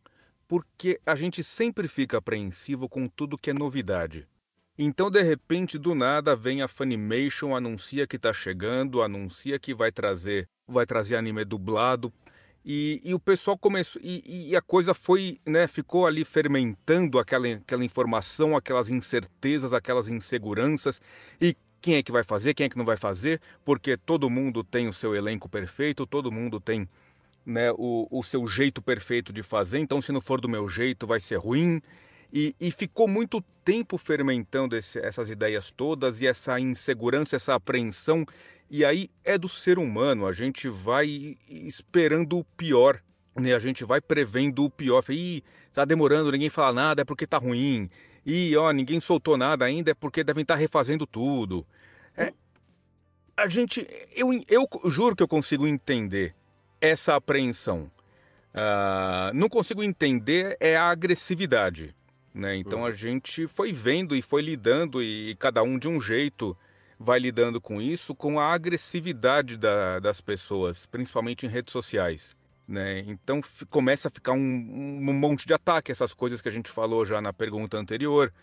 Porque 0.47 0.99
a 1.05 1.15
gente 1.15 1.43
sempre 1.43 1.87
fica 1.87 2.17
apreensivo 2.17 2.87
com 2.87 3.07
tudo 3.07 3.37
que 3.37 3.49
é 3.49 3.53
novidade. 3.53 4.27
Então, 4.81 5.11
de 5.11 5.21
repente, 5.21 5.77
do 5.77 5.93
nada, 5.93 6.37
vem 6.37 6.61
a 6.61 6.67
Funimation, 6.69 7.53
anuncia 7.53 8.07
que 8.07 8.15
está 8.15 8.31
chegando, 8.31 9.01
anuncia 9.01 9.59
que 9.59 9.73
vai 9.73 9.91
trazer, 9.91 10.47
vai 10.65 10.85
trazer 10.85 11.17
anime 11.17 11.43
dublado. 11.43 12.13
E, 12.63 13.01
e 13.03 13.13
o 13.13 13.19
pessoal 13.19 13.57
começou. 13.57 14.01
E, 14.01 14.51
e, 14.51 14.55
a 14.55 14.61
coisa 14.61 14.93
foi, 14.93 15.37
né? 15.45 15.67
Ficou 15.67 16.07
ali 16.07 16.23
fermentando 16.23 17.19
aquela, 17.19 17.45
aquela 17.55 17.83
informação, 17.83 18.55
aquelas 18.55 18.89
incertezas, 18.89 19.73
aquelas 19.73 20.07
inseguranças. 20.07 21.01
E 21.41 21.57
quem 21.81 21.95
é 21.95 22.03
que 22.03 22.11
vai 22.11 22.23
fazer, 22.23 22.53
quem 22.53 22.67
é 22.67 22.69
que 22.69 22.77
não 22.77 22.85
vai 22.85 22.95
fazer, 22.95 23.41
porque 23.65 23.97
todo 23.97 24.29
mundo 24.29 24.63
tem 24.63 24.87
o 24.87 24.93
seu 24.93 25.13
elenco 25.13 25.49
perfeito, 25.49 26.07
todo 26.07 26.31
mundo 26.31 26.57
tem 26.57 26.87
né, 27.45 27.69
o, 27.73 28.07
o 28.09 28.23
seu 28.23 28.47
jeito 28.47 28.81
perfeito 28.81 29.33
de 29.33 29.43
fazer, 29.43 29.79
então 29.79 30.01
se 30.01 30.13
não 30.13 30.21
for 30.21 30.39
do 30.39 30.47
meu 30.47 30.69
jeito 30.69 31.05
vai 31.05 31.19
ser 31.19 31.35
ruim. 31.35 31.81
E, 32.31 32.55
e 32.59 32.71
ficou 32.71 33.07
muito 33.07 33.41
tempo 33.65 33.97
fermentando 33.97 34.75
esse, 34.75 34.99
essas 34.99 35.29
ideias 35.29 35.71
todas 35.71 36.21
e 36.21 36.27
essa 36.27 36.59
insegurança, 36.59 37.35
essa 37.35 37.55
apreensão. 37.55 38.25
E 38.69 38.85
aí 38.85 39.09
é 39.23 39.37
do 39.37 39.49
ser 39.49 39.79
humano, 39.79 40.27
a 40.27 40.31
gente 40.31 40.69
vai 40.69 41.37
esperando 41.47 42.37
o 42.37 42.43
pior, 42.43 43.01
né? 43.35 43.55
A 43.55 43.59
gente 43.59 43.83
vai 43.83 43.99
prevendo 43.99 44.63
o 44.63 44.69
pior. 44.69 45.03
Ih, 45.09 45.43
tá 45.73 45.85
demorando, 45.85 46.31
ninguém 46.31 46.49
fala 46.49 46.73
nada, 46.73 47.01
é 47.01 47.05
porque 47.05 47.25
tá 47.25 47.37
ruim. 47.37 47.89
E 48.25 48.55
ó, 48.55 48.71
ninguém 48.71 48.99
soltou 48.99 49.37
nada 49.37 49.65
ainda, 49.65 49.91
é 49.91 49.93
porque 49.95 50.23
devem 50.23 50.43
estar 50.43 50.53
tá 50.53 50.59
refazendo 50.59 51.07
tudo. 51.07 51.65
É, 52.15 52.31
a 53.35 53.47
gente, 53.47 53.87
eu, 54.15 54.29
eu 54.47 54.67
juro 54.85 55.15
que 55.15 55.23
eu 55.23 55.27
consigo 55.27 55.65
entender 55.65 56.35
essa 56.81 57.15
apreensão. 57.15 57.91
Uh, 58.53 59.33
não 59.33 59.47
consigo 59.47 59.83
entender 59.83 60.57
é 60.59 60.75
a 60.75 60.89
agressividade. 60.89 61.95
Né? 62.39 62.55
Então 62.55 62.85
a 62.85 62.89
uhum. 62.89 62.95
gente 62.95 63.47
foi 63.47 63.73
vendo 63.73 64.15
e 64.15 64.21
foi 64.21 64.41
lidando, 64.41 65.03
e 65.03 65.35
cada 65.35 65.61
um 65.61 65.77
de 65.77 65.89
um 65.89 65.99
jeito 65.99 66.57
vai 66.97 67.19
lidando 67.19 67.59
com 67.59 67.81
isso, 67.81 68.15
com 68.15 68.39
a 68.39 68.53
agressividade 68.53 69.57
da, 69.57 69.99
das 69.99 70.21
pessoas, 70.21 70.85
principalmente 70.85 71.45
em 71.45 71.49
redes 71.49 71.73
sociais. 71.73 72.35
Né? 72.65 72.99
Então 73.07 73.41
começa 73.69 74.07
a 74.07 74.11
ficar 74.11 74.31
um, 74.31 74.37
um, 74.37 75.13
monte 75.13 75.45
de 75.45 75.53
ataque, 75.53 75.91
essas 75.91 76.13
coisas 76.13 76.41
que 76.41 76.47
a 76.47 76.51
gente 76.51 76.69
falou 76.69 77.05
já 77.05 77.21
na 77.21 77.33
pergunta 77.33 77.77
anterior. 77.77 78.33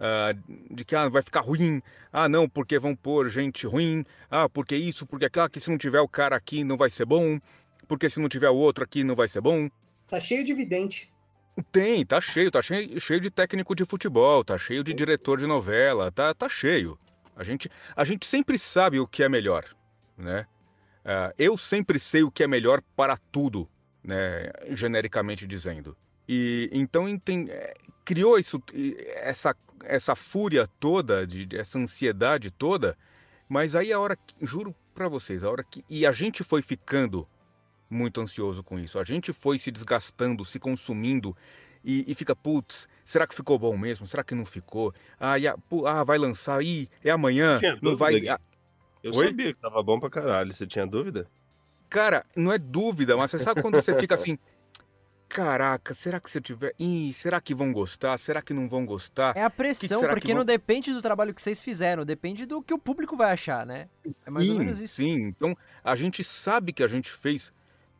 Uh, 0.00 0.74
de 0.74 0.84
que 0.84 0.96
ah, 0.96 1.08
vai 1.08 1.22
ficar 1.22 1.42
ruim, 1.42 1.80
ah 2.12 2.28
não, 2.28 2.48
porque 2.48 2.76
vão 2.76 2.96
pôr 2.96 3.28
gente 3.28 3.68
ruim, 3.68 4.04
ah, 4.28 4.48
porque 4.48 4.74
isso, 4.74 5.06
porque 5.06 5.26
aquilo, 5.26 5.44
ah, 5.44 5.48
que 5.48 5.60
se 5.60 5.70
não 5.70 5.78
tiver 5.78 6.00
o 6.00 6.08
cara 6.08 6.34
aqui 6.34 6.64
não 6.64 6.76
vai 6.76 6.90
ser 6.90 7.04
bom, 7.04 7.38
porque 7.86 8.10
se 8.10 8.18
não 8.18 8.28
tiver 8.28 8.50
o 8.50 8.56
outro 8.56 8.82
aqui 8.82 9.04
não 9.04 9.14
vai 9.14 9.28
ser 9.28 9.40
bom. 9.40 9.70
Tá 10.08 10.18
cheio 10.18 10.42
de 10.42 10.54
vidente. 10.54 11.11
Tem, 11.70 12.04
tá 12.04 12.20
cheio, 12.20 12.50
tá 12.50 12.62
cheio, 12.62 12.98
cheio 13.00 13.20
de 13.20 13.30
técnico 13.30 13.74
de 13.74 13.84
futebol, 13.84 14.42
tá 14.44 14.56
cheio 14.56 14.82
de 14.82 14.94
diretor 14.94 15.38
de 15.38 15.46
novela, 15.46 16.10
tá, 16.10 16.32
tá 16.32 16.48
cheio. 16.48 16.98
A 17.36 17.42
gente, 17.42 17.70
a 17.94 18.04
gente 18.04 18.26
sempre 18.26 18.58
sabe 18.58 18.98
o 18.98 19.06
que 19.06 19.22
é 19.22 19.28
melhor, 19.28 19.64
né? 20.16 20.46
Uh, 21.04 21.34
eu 21.38 21.58
sempre 21.58 21.98
sei 21.98 22.22
o 22.22 22.30
que 22.30 22.42
é 22.42 22.46
melhor 22.46 22.80
para 22.96 23.16
tudo, 23.16 23.68
né? 24.02 24.50
Genericamente 24.70 25.46
dizendo. 25.46 25.96
E 26.28 26.70
então. 26.72 27.06
É, 27.48 27.74
criou 28.04 28.38
isso, 28.38 28.62
essa, 29.16 29.54
essa 29.84 30.14
fúria 30.14 30.66
toda, 30.78 31.26
de, 31.26 31.48
essa 31.56 31.78
ansiedade 31.78 32.50
toda. 32.50 32.96
Mas 33.48 33.74
aí 33.74 33.92
a 33.92 34.00
hora, 34.00 34.18
juro 34.40 34.74
para 34.94 35.08
vocês, 35.08 35.44
a 35.44 35.50
hora 35.50 35.64
que 35.64 35.84
e 35.88 36.06
a 36.06 36.12
gente 36.12 36.42
foi 36.42 36.62
ficando 36.62 37.28
muito 37.92 38.20
ansioso 38.20 38.62
com 38.62 38.78
isso. 38.78 38.98
A 38.98 39.04
gente 39.04 39.32
foi 39.32 39.58
se 39.58 39.70
desgastando, 39.70 40.44
se 40.44 40.58
consumindo 40.58 41.36
e, 41.84 42.10
e 42.10 42.14
fica, 42.14 42.34
putz, 42.34 42.88
será 43.04 43.26
que 43.26 43.34
ficou 43.34 43.58
bom 43.58 43.76
mesmo? 43.76 44.06
Será 44.06 44.24
que 44.24 44.34
não 44.34 44.44
ficou? 44.44 44.94
Ah, 45.18 45.34
a, 45.34 45.90
ah 45.90 46.04
vai 46.04 46.18
lançar, 46.18 46.62
ih, 46.62 46.88
é 47.04 47.10
amanhã, 47.10 47.60
não 47.80 47.96
vai. 47.96 48.28
Ah, 48.28 48.40
eu 49.02 49.12
Oi? 49.14 49.26
sabia 49.26 49.52
que 49.52 49.60
tava 49.60 49.82
bom 49.82 49.98
pra 50.00 50.08
caralho, 50.08 50.52
você 50.52 50.66
tinha 50.66 50.86
dúvida? 50.86 51.26
Cara, 51.88 52.24
não 52.34 52.52
é 52.52 52.58
dúvida, 52.58 53.16
mas 53.16 53.30
você 53.30 53.38
sabe 53.38 53.60
quando 53.60 53.74
você 53.74 53.94
fica 53.98 54.14
assim, 54.14 54.38
caraca, 55.28 55.92
será 55.92 56.20
que 56.20 56.30
se 56.30 56.38
eu 56.38 56.42
tiver. 56.42 56.74
Ih, 56.78 57.12
será 57.12 57.40
que 57.40 57.54
vão 57.54 57.72
gostar? 57.72 58.16
Será 58.18 58.40
que 58.40 58.54
não 58.54 58.68
vão 58.68 58.86
gostar? 58.86 59.36
É 59.36 59.42
a 59.42 59.50
pressão, 59.50 60.00
que 60.00 60.06
que 60.06 60.12
porque 60.12 60.28
vão... 60.28 60.38
não 60.38 60.44
depende 60.44 60.92
do 60.92 61.02
trabalho 61.02 61.34
que 61.34 61.42
vocês 61.42 61.62
fizeram, 61.62 62.04
depende 62.04 62.46
do 62.46 62.62
que 62.62 62.72
o 62.72 62.78
público 62.78 63.16
vai 63.16 63.32
achar, 63.32 63.66
né? 63.66 63.88
É 64.24 64.30
mais 64.30 64.46
sim, 64.46 64.52
ou 64.52 64.58
menos 64.58 64.78
isso. 64.78 64.96
Sim, 64.96 65.24
então 65.24 65.56
a 65.82 65.94
gente 65.94 66.22
sabe 66.22 66.72
que 66.72 66.82
a 66.82 66.88
gente 66.88 67.10
fez 67.10 67.52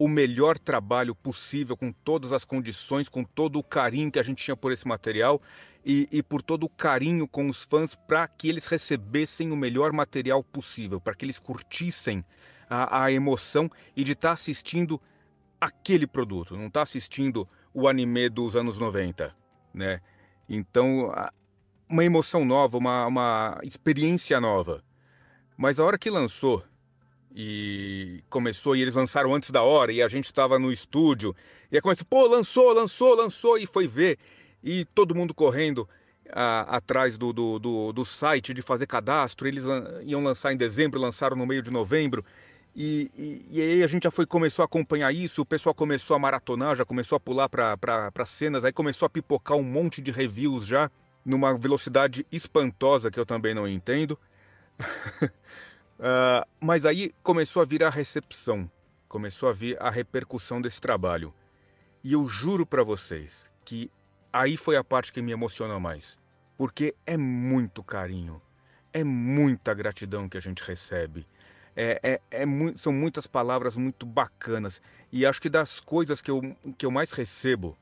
o 0.02 0.08
melhor 0.08 0.58
trabalho 0.58 1.14
possível, 1.14 1.76
com 1.76 1.92
todas 1.92 2.32
as 2.32 2.44
condições, 2.44 3.08
com 3.08 3.22
todo 3.22 3.60
o 3.60 3.62
carinho 3.62 4.10
que 4.10 4.18
a 4.18 4.22
gente 4.24 4.42
tinha 4.44 4.56
por 4.56 4.72
esse 4.72 4.86
material 4.86 5.40
e, 5.84 6.08
e 6.10 6.20
por 6.24 6.42
todo 6.42 6.64
o 6.64 6.68
carinho 6.68 7.28
com 7.28 7.48
os 7.48 7.62
fãs 7.62 7.94
para 7.94 8.26
que 8.26 8.48
eles 8.48 8.66
recebessem 8.66 9.52
o 9.52 9.56
melhor 9.56 9.92
material 9.92 10.42
possível, 10.42 11.00
para 11.00 11.14
que 11.14 11.24
eles 11.24 11.38
curtissem 11.38 12.24
a, 12.68 13.04
a, 13.04 13.12
emoção 13.12 13.70
e 13.96 14.02
de 14.02 14.10
estar 14.10 14.30
tá 14.30 14.34
assistindo 14.34 15.00
aquele 15.60 16.08
produto, 16.08 16.56
não 16.56 16.66
estar 16.66 16.80
tá 16.80 16.82
assistindo 16.82 17.48
o 17.72 17.86
anime 17.86 18.28
dos 18.28 18.56
anos 18.56 18.78
90, 18.78 19.32
né? 19.72 20.00
Então, 20.48 21.14
uma 21.88 22.04
emoção 22.04 22.44
nova, 22.44 22.76
uma, 22.76 23.06
uma 23.06 23.60
experiência 23.62 24.40
nova. 24.40 24.82
Mas 25.56 25.78
a 25.78 25.84
hora 25.84 25.96
que 25.96 26.10
lançou 26.10 26.64
e 27.34 28.22
começou, 28.28 28.76
e 28.76 28.82
eles 28.82 28.94
lançaram 28.94 29.34
antes 29.34 29.50
da 29.50 29.62
hora, 29.62 29.92
e 29.92 30.02
a 30.02 30.08
gente 30.08 30.26
estava 30.26 30.58
no 30.58 30.70
estúdio, 30.70 31.34
e 31.70 31.76
aí 31.76 31.82
começou, 31.82 32.06
pô, 32.08 32.26
lançou, 32.26 32.72
lançou, 32.72 33.14
lançou, 33.14 33.58
e 33.58 33.66
foi 33.66 33.86
ver, 33.86 34.18
e 34.62 34.84
todo 34.84 35.14
mundo 35.14 35.32
correndo 35.32 35.88
a, 36.30 36.76
atrás 36.76 37.16
do, 37.16 37.32
do, 37.32 37.58
do, 37.58 37.92
do, 37.92 38.04
site 38.04 38.52
de 38.52 38.62
fazer 38.62 38.86
cadastro, 38.86 39.48
eles 39.48 39.64
iam 40.04 40.22
lançar 40.22 40.52
em 40.52 40.56
dezembro, 40.56 41.00
lançaram 41.00 41.36
no 41.36 41.46
meio 41.46 41.62
de 41.62 41.70
novembro, 41.70 42.24
e, 42.74 43.10
e, 43.16 43.46
e, 43.50 43.60
aí 43.60 43.82
a 43.82 43.86
gente 43.86 44.04
já 44.04 44.10
foi, 44.10 44.24
começou 44.24 44.62
a 44.62 44.66
acompanhar 44.66 45.12
isso, 45.12 45.42
o 45.42 45.46
pessoal 45.46 45.74
começou 45.74 46.16
a 46.16 46.18
maratonar, 46.18 46.76
já 46.76 46.84
começou 46.84 47.16
a 47.16 47.20
pular 47.20 47.48
para 47.48 48.24
cenas, 48.24 48.64
aí 48.64 48.72
começou 48.72 49.06
a 49.06 49.10
pipocar 49.10 49.56
um 49.56 49.62
monte 49.62 50.00
de 50.00 50.10
reviews 50.10 50.66
já, 50.66 50.90
numa 51.24 51.56
velocidade 51.56 52.26
espantosa 52.32 53.10
que 53.10 53.20
eu 53.20 53.26
também 53.26 53.54
não 53.54 53.68
entendo. 53.68 54.18
Uh, 56.02 56.44
mas 56.60 56.84
aí 56.84 57.14
começou 57.22 57.62
a 57.62 57.64
vir 57.64 57.84
a 57.84 57.88
recepção, 57.88 58.68
começou 59.06 59.48
a 59.48 59.52
vir 59.52 59.80
a 59.80 59.88
repercussão 59.88 60.60
desse 60.60 60.80
trabalho. 60.80 61.32
E 62.02 62.12
eu 62.12 62.26
juro 62.28 62.66
para 62.66 62.82
vocês 62.82 63.48
que 63.64 63.88
aí 64.32 64.56
foi 64.56 64.76
a 64.76 64.82
parte 64.82 65.12
que 65.12 65.22
me 65.22 65.30
emocionou 65.30 65.78
mais. 65.78 66.18
Porque 66.58 66.92
é 67.06 67.16
muito 67.16 67.84
carinho, 67.84 68.42
é 68.92 69.04
muita 69.04 69.72
gratidão 69.72 70.28
que 70.28 70.36
a 70.36 70.40
gente 70.40 70.64
recebe. 70.64 71.24
É, 71.76 72.00
é, 72.02 72.42
é 72.42 72.44
são 72.74 72.92
muitas 72.92 73.28
palavras 73.28 73.76
muito 73.76 74.04
bacanas. 74.04 74.82
E 75.12 75.24
acho 75.24 75.40
que 75.40 75.48
das 75.48 75.78
coisas 75.78 76.20
que 76.20 76.32
eu, 76.32 76.40
que 76.76 76.84
eu 76.84 76.90
mais 76.90 77.12
recebo, 77.12 77.78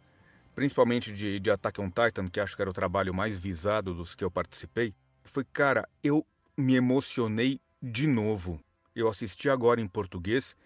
principalmente 0.54 1.10
de, 1.10 1.40
de 1.40 1.50
Attack 1.50 1.80
on 1.80 1.88
Titan, 1.88 2.28
que 2.28 2.38
acho 2.38 2.54
que 2.54 2.60
era 2.60 2.70
o 2.70 2.74
trabalho 2.74 3.14
mais 3.14 3.38
visado 3.38 3.94
dos 3.94 4.14
que 4.14 4.22
eu 4.22 4.30
participei, 4.30 4.94
foi, 5.24 5.44
cara, 5.44 5.88
eu 6.04 6.26
me 6.54 6.74
emocionei 6.74 7.58
de 7.82 8.06
novo. 8.06 8.60
Eu 8.94 9.08
assisti 9.08 9.48
agora 9.48 9.80
em 9.80 9.88
português 9.88 10.56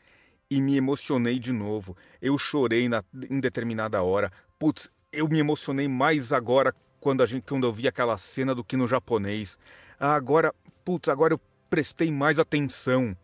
e 0.50 0.60
me 0.60 0.76
emocionei 0.76 1.38
de 1.38 1.52
novo. 1.52 1.96
Eu 2.20 2.36
chorei 2.38 2.88
na, 2.88 3.04
em 3.30 3.40
determinada 3.40 4.02
hora. 4.02 4.32
Putz, 4.58 4.90
eu 5.12 5.28
me 5.28 5.38
emocionei 5.38 5.88
mais 5.88 6.32
agora 6.32 6.74
quando, 7.00 7.22
a 7.22 7.26
gente, 7.26 7.44
quando 7.46 7.66
eu 7.66 7.72
vi 7.72 7.86
aquela 7.86 8.16
cena 8.16 8.54
do 8.54 8.64
que 8.64 8.76
no 8.76 8.86
japonês. 8.86 9.58
Ah, 9.98 10.14
agora, 10.14 10.54
putz, 10.84 11.08
agora 11.08 11.34
eu 11.34 11.40
prestei 11.68 12.10
mais 12.10 12.38
atenção. 12.38 13.16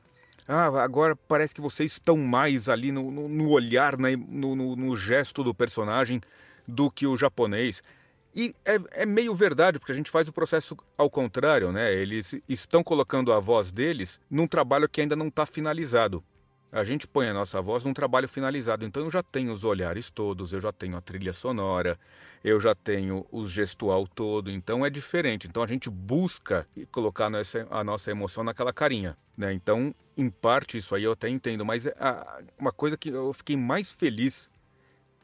Ah, 0.46 0.66
agora 0.82 1.14
parece 1.14 1.54
que 1.54 1.60
vocês 1.60 1.92
estão 1.92 2.16
mais 2.16 2.68
ali 2.68 2.90
no, 2.90 3.10
no, 3.10 3.28
no 3.28 3.48
olhar, 3.48 3.96
né, 3.96 4.16
no, 4.16 4.56
no, 4.56 4.96
gesto 4.96 5.44
do 5.44 5.54
personagem 5.54 6.20
do 6.66 6.90
que 6.90 7.06
o 7.06 7.16
japonês. 7.16 7.82
E 8.34 8.54
é, 8.64 8.78
é, 8.92 9.06
meio 9.06 9.34
verdade, 9.34 9.78
porque 9.78 9.92
a 9.92 9.94
gente 9.94 10.10
faz 10.10 10.28
o 10.28 10.32
processo 10.32 10.76
ao 10.96 11.10
contrário, 11.10 11.72
né? 11.72 11.92
Eles 11.92 12.36
estão 12.48 12.82
colocando 12.82 13.32
a 13.32 13.40
voz 13.40 13.72
deles 13.72 14.20
num 14.30 14.46
trabalho 14.46 14.88
que 14.88 15.00
ainda 15.00 15.16
não 15.16 15.28
está 15.28 15.44
finalizado. 15.44 16.22
A 16.72 16.84
gente 16.84 17.08
põe 17.08 17.28
a 17.28 17.34
nossa 17.34 17.60
voz 17.60 17.82
num 17.82 17.92
trabalho 17.92 18.28
finalizado, 18.28 18.84
então 18.84 19.02
eu 19.02 19.10
já 19.10 19.24
tenho 19.24 19.52
os 19.52 19.64
olhares 19.64 20.08
todos, 20.08 20.52
eu 20.52 20.60
já 20.60 20.70
tenho 20.70 20.96
a 20.96 21.00
trilha 21.00 21.32
sonora, 21.32 21.98
eu 22.44 22.60
já 22.60 22.76
tenho 22.76 23.26
o 23.32 23.44
gestual 23.48 24.06
todo, 24.06 24.48
então 24.48 24.86
é 24.86 24.90
diferente. 24.90 25.48
Então 25.48 25.64
a 25.64 25.66
gente 25.66 25.90
busca 25.90 26.64
colocar 26.92 27.26
a 27.26 27.82
nossa, 27.82 28.10
emoção 28.12 28.44
naquela 28.44 28.72
carinha, 28.72 29.16
né? 29.36 29.52
Então, 29.52 29.92
em 30.16 30.30
parte, 30.30 30.78
isso 30.78 30.94
aí 30.94 31.02
eu 31.02 31.12
até 31.12 31.28
entendo, 31.28 31.64
mas 31.64 31.86
é, 31.86 31.94
a, 31.98 32.40
uma 32.56 32.70
coisa 32.70 32.96
que 32.96 33.08
eu 33.08 33.32
fiquei 33.32 33.56
mais 33.56 33.90
feliz 33.90 34.48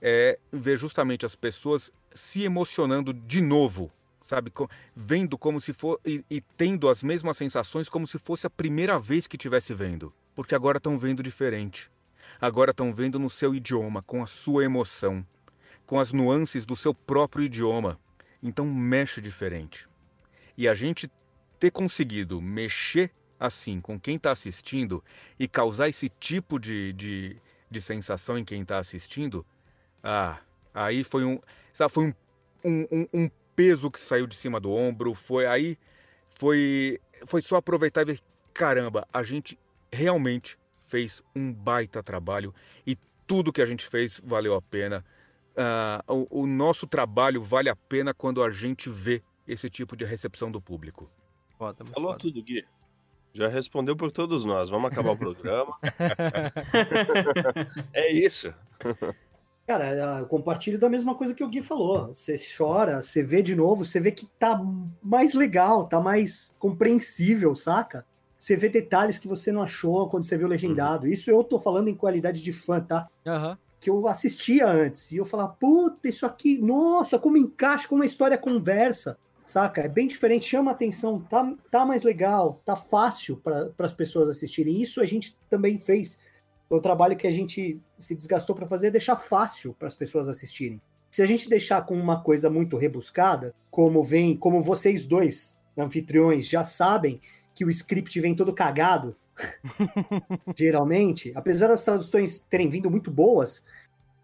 é 0.03 0.41
ver 0.53 0.77
justamente 0.77 1.25
as 1.25 1.37
pessoas 1.37 1.93
se 2.17 2.43
emocionando 2.43 3.13
de 3.13 3.41
novo, 3.41 3.93
sabe? 4.25 4.53
Vendo 4.95 5.39
como 5.39 5.61
se 5.61 5.73
for 5.73 6.01
e, 6.05 6.25
e 6.31 6.41
tendo 6.41 6.89
as 6.89 7.03
mesmas 7.03 7.37
sensações 7.37 7.89
como 7.89 8.07
se 8.07 8.19
fosse 8.19 8.47
a 8.47 8.51
primeira 8.51 8.99
vez 8.99 9.27
que 9.27 9.37
estivesse 9.37 9.73
vendo. 9.75 10.13
Porque 10.35 10.55
agora 10.55 10.79
estão 10.79 10.99
vendo 10.99 11.23
diferente. 11.23 11.91
Agora 12.41 12.73
estão 12.73 12.93
vendo 12.93 13.19
no 13.19 13.31
seu 13.31 13.55
idioma, 13.55 14.03
com 14.03 14.23
a 14.23 14.27
sua 14.27 14.65
emoção, 14.65 15.25
com 15.87 16.01
as 16.01 16.13
nuances 16.13 16.67
do 16.67 16.75
seu 16.75 16.93
próprio 16.93 17.45
idioma. 17.45 17.99
Então 18.43 18.67
mexe 18.67 19.21
diferente. 19.21 19.89
E 20.57 20.67
a 20.67 20.75
gente 20.75 21.11
ter 21.59 21.71
conseguido 21.71 22.41
mexer 22.41 23.11
assim 23.39 23.81
com 23.81 24.01
quem 24.01 24.17
está 24.17 24.33
assistindo 24.33 25.05
e 25.39 25.47
causar 25.47 25.89
esse 25.89 26.09
tipo 26.09 26.59
de, 26.59 26.93
de, 26.95 27.37
de 27.71 27.81
sensação 27.81 28.39
em 28.39 28.45
quem 28.45 28.63
está 28.63 28.79
assistindo, 28.79 29.45
ah, 30.03 30.39
aí 30.73 31.03
foi 31.05 31.25
um. 31.25 31.41
Sabe, 31.77 31.93
foi 31.93 32.15
um, 32.65 32.87
um, 32.91 33.07
um, 33.13 33.31
peso 33.55 33.91
que 33.91 34.01
saiu 34.01 34.27
de 34.27 34.35
cima 34.35 34.59
do 34.59 34.73
ombro. 34.73 35.13
Foi 35.13 35.45
aí. 35.45 35.77
Foi, 36.31 36.99
foi 37.27 37.43
só 37.43 37.57
aproveitar 37.57 38.01
e 38.01 38.05
ver. 38.07 38.21
Caramba, 38.55 39.07
a 39.13 39.23
gente 39.23 39.59
realmente 39.93 40.59
fez 40.87 41.23
um 41.35 41.53
baita 41.53 42.03
trabalho 42.03 42.55
e 42.87 42.97
tudo 43.27 43.53
que 43.53 43.61
a 43.61 43.67
gente 43.67 43.87
fez 43.87 44.19
valeu 44.25 44.55
a 44.55 44.63
pena. 44.63 45.05
Uh, 45.53 46.27
o, 46.31 46.43
o, 46.43 46.47
nosso 46.47 46.87
trabalho 46.87 47.43
vale 47.43 47.69
a 47.69 47.77
pena 47.77 48.15
quando 48.15 48.43
a 48.43 48.49
gente 48.49 48.89
vê 48.89 49.23
esse 49.47 49.69
tipo 49.69 49.95
de 49.95 50.07
recepção 50.07 50.51
do 50.51 50.63
público. 50.63 51.11
Foda, 51.59 51.85
Falou 51.85 52.13
foda. 52.13 52.21
tudo, 52.21 52.43
Gui. 52.43 52.65
Já 53.35 53.49
respondeu 53.49 53.95
por 53.95 54.11
todos 54.11 54.47
nós. 54.47 54.71
Vamos 54.71 54.91
acabar 54.91 55.11
o 55.11 55.17
programa. 55.19 55.79
é 57.93 58.11
isso. 58.11 58.51
Cara, 59.67 60.21
eu 60.21 60.27
compartilho 60.27 60.79
da 60.79 60.89
mesma 60.89 61.15
coisa 61.17 61.35
que 61.35 61.43
o 61.43 61.49
Gui 61.49 61.61
falou. 61.61 62.15
Você 62.15 62.37
chora, 62.57 63.03
você 63.03 63.21
vê 63.21 63.43
de 63.43 63.57
novo, 63.57 63.85
você 63.85 63.99
vê 63.99 64.13
que 64.13 64.27
tá 64.39 64.63
mais 65.03 65.35
legal, 65.35 65.89
tá 65.89 66.01
mais 66.01 66.55
compreensível, 66.59 67.53
saca? 67.55 68.07
Você 68.39 68.57
vê 68.57 68.69
detalhes 68.69 69.19
que 69.19 69.27
você 69.27 69.51
não 69.51 69.63
achou 69.63 70.09
quando 70.09 70.25
você 70.25 70.39
viu 70.39 70.47
legendado. 70.47 71.07
Uhum. 71.07 71.13
Isso 71.13 71.31
eu 71.31 71.43
tô 71.43 71.59
falando 71.59 71.89
em 71.89 71.97
qualidade 71.97 72.43
de 72.43 72.53
fã, 72.53 72.81
tá? 72.81 73.09
Uhum. 73.27 73.57
Que 73.81 73.91
eu 73.91 74.07
assistia 74.07 74.69
antes. 74.69 75.11
E 75.11 75.17
eu 75.17 75.25
falava, 75.25 75.57
puta, 75.59 76.09
isso 76.09 76.25
aqui, 76.25 76.59
nossa, 76.59 77.19
como 77.19 77.37
encaixa, 77.37 77.89
como 77.89 78.05
a 78.05 78.07
história 78.07 78.39
conversa. 78.39 79.19
Saca? 79.45 79.81
É 79.81 79.89
bem 79.89 80.07
diferente, 80.07 80.47
chama 80.47 80.73
atenção, 80.73 81.21
tá, 81.21 81.55
tá 81.71 81.87
mais 81.87 82.03
legal, 82.03 82.61
tá 82.65 82.75
fácil 82.75 83.37
para 83.37 83.71
as 83.79 83.95
pessoas 83.95 84.29
assistirem. 84.29 84.81
Isso 84.81 85.01
a 85.01 85.05
gente 85.05 85.37
também 85.49 85.79
fez 85.79 86.19
o 86.69 86.81
trabalho 86.81 87.17
que 87.17 87.27
a 87.27 87.31
gente 87.31 87.81
se 87.99 88.15
desgastou 88.15 88.55
para 88.55 88.67
fazer 88.67 88.89
é 88.89 88.91
deixar 88.91 89.17
fácil 89.17 89.75
para 89.75 89.89
as 89.89 89.95
pessoas 89.95 90.29
assistirem. 90.29 90.81
Se 91.11 91.23
a 91.23 91.27
gente 91.27 91.49
deixar 91.49 91.85
com 91.87 91.95
uma 91.95 92.23
coisa 92.23 92.51
muito 92.51 92.77
rebuscada, 92.77 93.55
como 93.71 94.03
vem, 94.03 94.37
como 94.37 94.61
vocês 94.61 95.07
dois, 95.07 95.59
anfitriões, 95.79 96.49
já 96.49 96.65
sabem 96.65 97.21
que 97.55 97.65
o 97.65 97.71
script 97.71 98.21
vem 98.21 98.35
todo 98.35 98.55
cagado, 98.55 99.17
geralmente, 100.57 101.33
apesar 101.35 101.69
das 101.69 101.85
traduções 101.85 102.41
terem 102.43 102.69
vindo 102.69 102.91
muito 102.91 103.11
boas, 103.11 103.65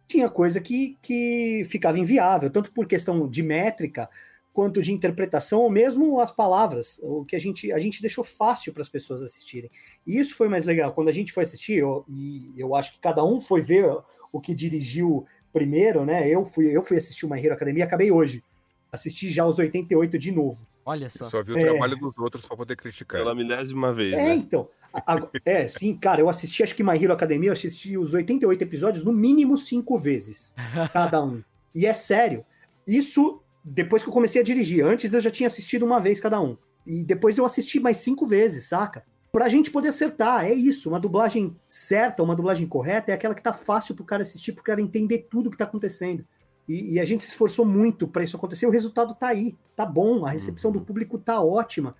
tinha 0.06 0.28
coisa 0.28 0.60
que, 0.60 0.98
que 1.00 1.62
ficava 1.66 1.98
inviável, 1.98 2.50
tanto 2.50 2.72
por 2.72 2.86
questão 2.86 3.28
de 3.28 3.42
métrica, 3.42 4.08
quanto 4.52 4.82
de 4.82 4.92
interpretação, 4.92 5.60
ou 5.62 5.70
mesmo 5.70 6.20
as 6.20 6.30
palavras, 6.30 7.00
o 7.02 7.24
que 7.24 7.34
a 7.34 7.38
gente, 7.38 7.72
a 7.72 7.78
gente 7.78 8.00
deixou 8.02 8.22
fácil 8.22 8.72
para 8.72 8.82
as 8.82 8.88
pessoas 8.88 9.22
assistirem. 9.22 9.70
E 10.06 10.18
isso 10.18 10.36
foi 10.36 10.48
mais 10.48 10.64
legal. 10.64 10.92
Quando 10.92 11.08
a 11.08 11.12
gente 11.12 11.32
foi 11.32 11.42
assistir, 11.44 11.78
eu, 11.78 12.04
e 12.08 12.52
eu 12.56 12.74
acho 12.74 12.92
que 12.92 12.98
cada 13.00 13.24
um 13.24 13.40
foi 13.40 13.60
ver 13.62 13.86
o 14.30 14.40
que 14.40 14.54
dirigiu 14.54 15.24
primeiro, 15.52 16.04
né? 16.04 16.28
Eu 16.28 16.44
fui, 16.44 16.66
eu 16.74 16.82
fui 16.82 16.96
assistir 16.96 17.24
o 17.26 17.30
My 17.30 17.38
Hero 17.42 17.54
Academia, 17.54 17.84
acabei 17.84 18.10
hoje. 18.10 18.42
Assisti 18.90 19.30
já 19.30 19.46
os 19.46 19.58
88 19.58 20.18
de 20.18 20.30
novo. 20.32 20.66
Olha 20.84 21.08
só. 21.08 21.24
Eu 21.26 21.30
só 21.30 21.42
vi 21.42 21.52
o 21.52 21.58
É. 21.58 21.64
trabalho 21.64 21.96
dos 21.96 22.18
outros 22.18 22.44
para 22.44 22.56
poder 22.56 22.76
criticar. 22.76 23.20
Pela 23.20 23.34
milésima 23.34 23.92
vez, 23.92 24.18
É, 24.18 24.22
né? 24.28 24.34
então. 24.34 24.68
A- 24.92 25.14
a- 25.14 25.28
é, 25.46 25.66
sim, 25.68 25.96
cara, 25.96 26.20
eu 26.20 26.28
assisti, 26.28 26.62
acho 26.62 26.74
que 26.74 26.82
My 26.84 27.02
Hero 27.02 27.12
Academia, 27.14 27.48
eu 27.48 27.52
assisti 27.54 27.96
os 27.96 28.12
88 28.12 28.60
episódios 28.62 29.02
no 29.04 29.12
mínimo 29.12 29.56
cinco 29.56 29.96
vezes, 29.96 30.54
cada 30.92 31.24
um. 31.24 31.42
E 31.74 31.86
é 31.86 31.94
sério. 31.94 32.44
Isso 32.86 33.41
depois 33.64 34.02
que 34.02 34.08
eu 34.08 34.12
comecei 34.12 34.40
a 34.40 34.44
dirigir. 34.44 34.84
Antes 34.84 35.12
eu 35.12 35.20
já 35.20 35.30
tinha 35.30 35.46
assistido 35.46 35.84
uma 35.84 36.00
vez 36.00 36.20
cada 36.20 36.40
um. 36.40 36.56
E 36.86 37.04
depois 37.04 37.38
eu 37.38 37.44
assisti 37.44 37.78
mais 37.78 37.98
cinco 37.98 38.26
vezes, 38.26 38.68
saca? 38.68 39.04
Pra 39.30 39.48
gente 39.48 39.70
poder 39.70 39.88
acertar, 39.88 40.44
é 40.44 40.52
isso. 40.52 40.88
Uma 40.88 41.00
dublagem 41.00 41.56
certa, 41.66 42.22
uma 42.22 42.36
dublagem 42.36 42.66
correta, 42.66 43.10
é 43.10 43.14
aquela 43.14 43.34
que 43.34 43.42
tá 43.42 43.52
fácil 43.52 43.94
pro 43.94 44.04
cara 44.04 44.22
assistir, 44.22 44.52
pro 44.52 44.64
cara 44.64 44.80
entender 44.80 45.26
tudo 45.30 45.50
que 45.50 45.56
tá 45.56 45.64
acontecendo. 45.64 46.24
E, 46.68 46.94
e 46.94 47.00
a 47.00 47.04
gente 47.04 47.22
se 47.22 47.30
esforçou 47.30 47.64
muito 47.64 48.06
pra 48.06 48.22
isso 48.22 48.36
acontecer. 48.36 48.66
O 48.66 48.70
resultado 48.70 49.14
tá 49.14 49.28
aí, 49.28 49.56
tá 49.74 49.86
bom. 49.86 50.26
A 50.26 50.30
recepção 50.30 50.70
do 50.70 50.80
público 50.80 51.18
tá 51.18 51.40
ótima. 51.40 51.96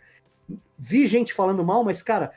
Vi 0.78 1.06
gente 1.06 1.32
falando 1.32 1.64
mal, 1.64 1.82
mas, 1.82 2.02
cara, 2.02 2.32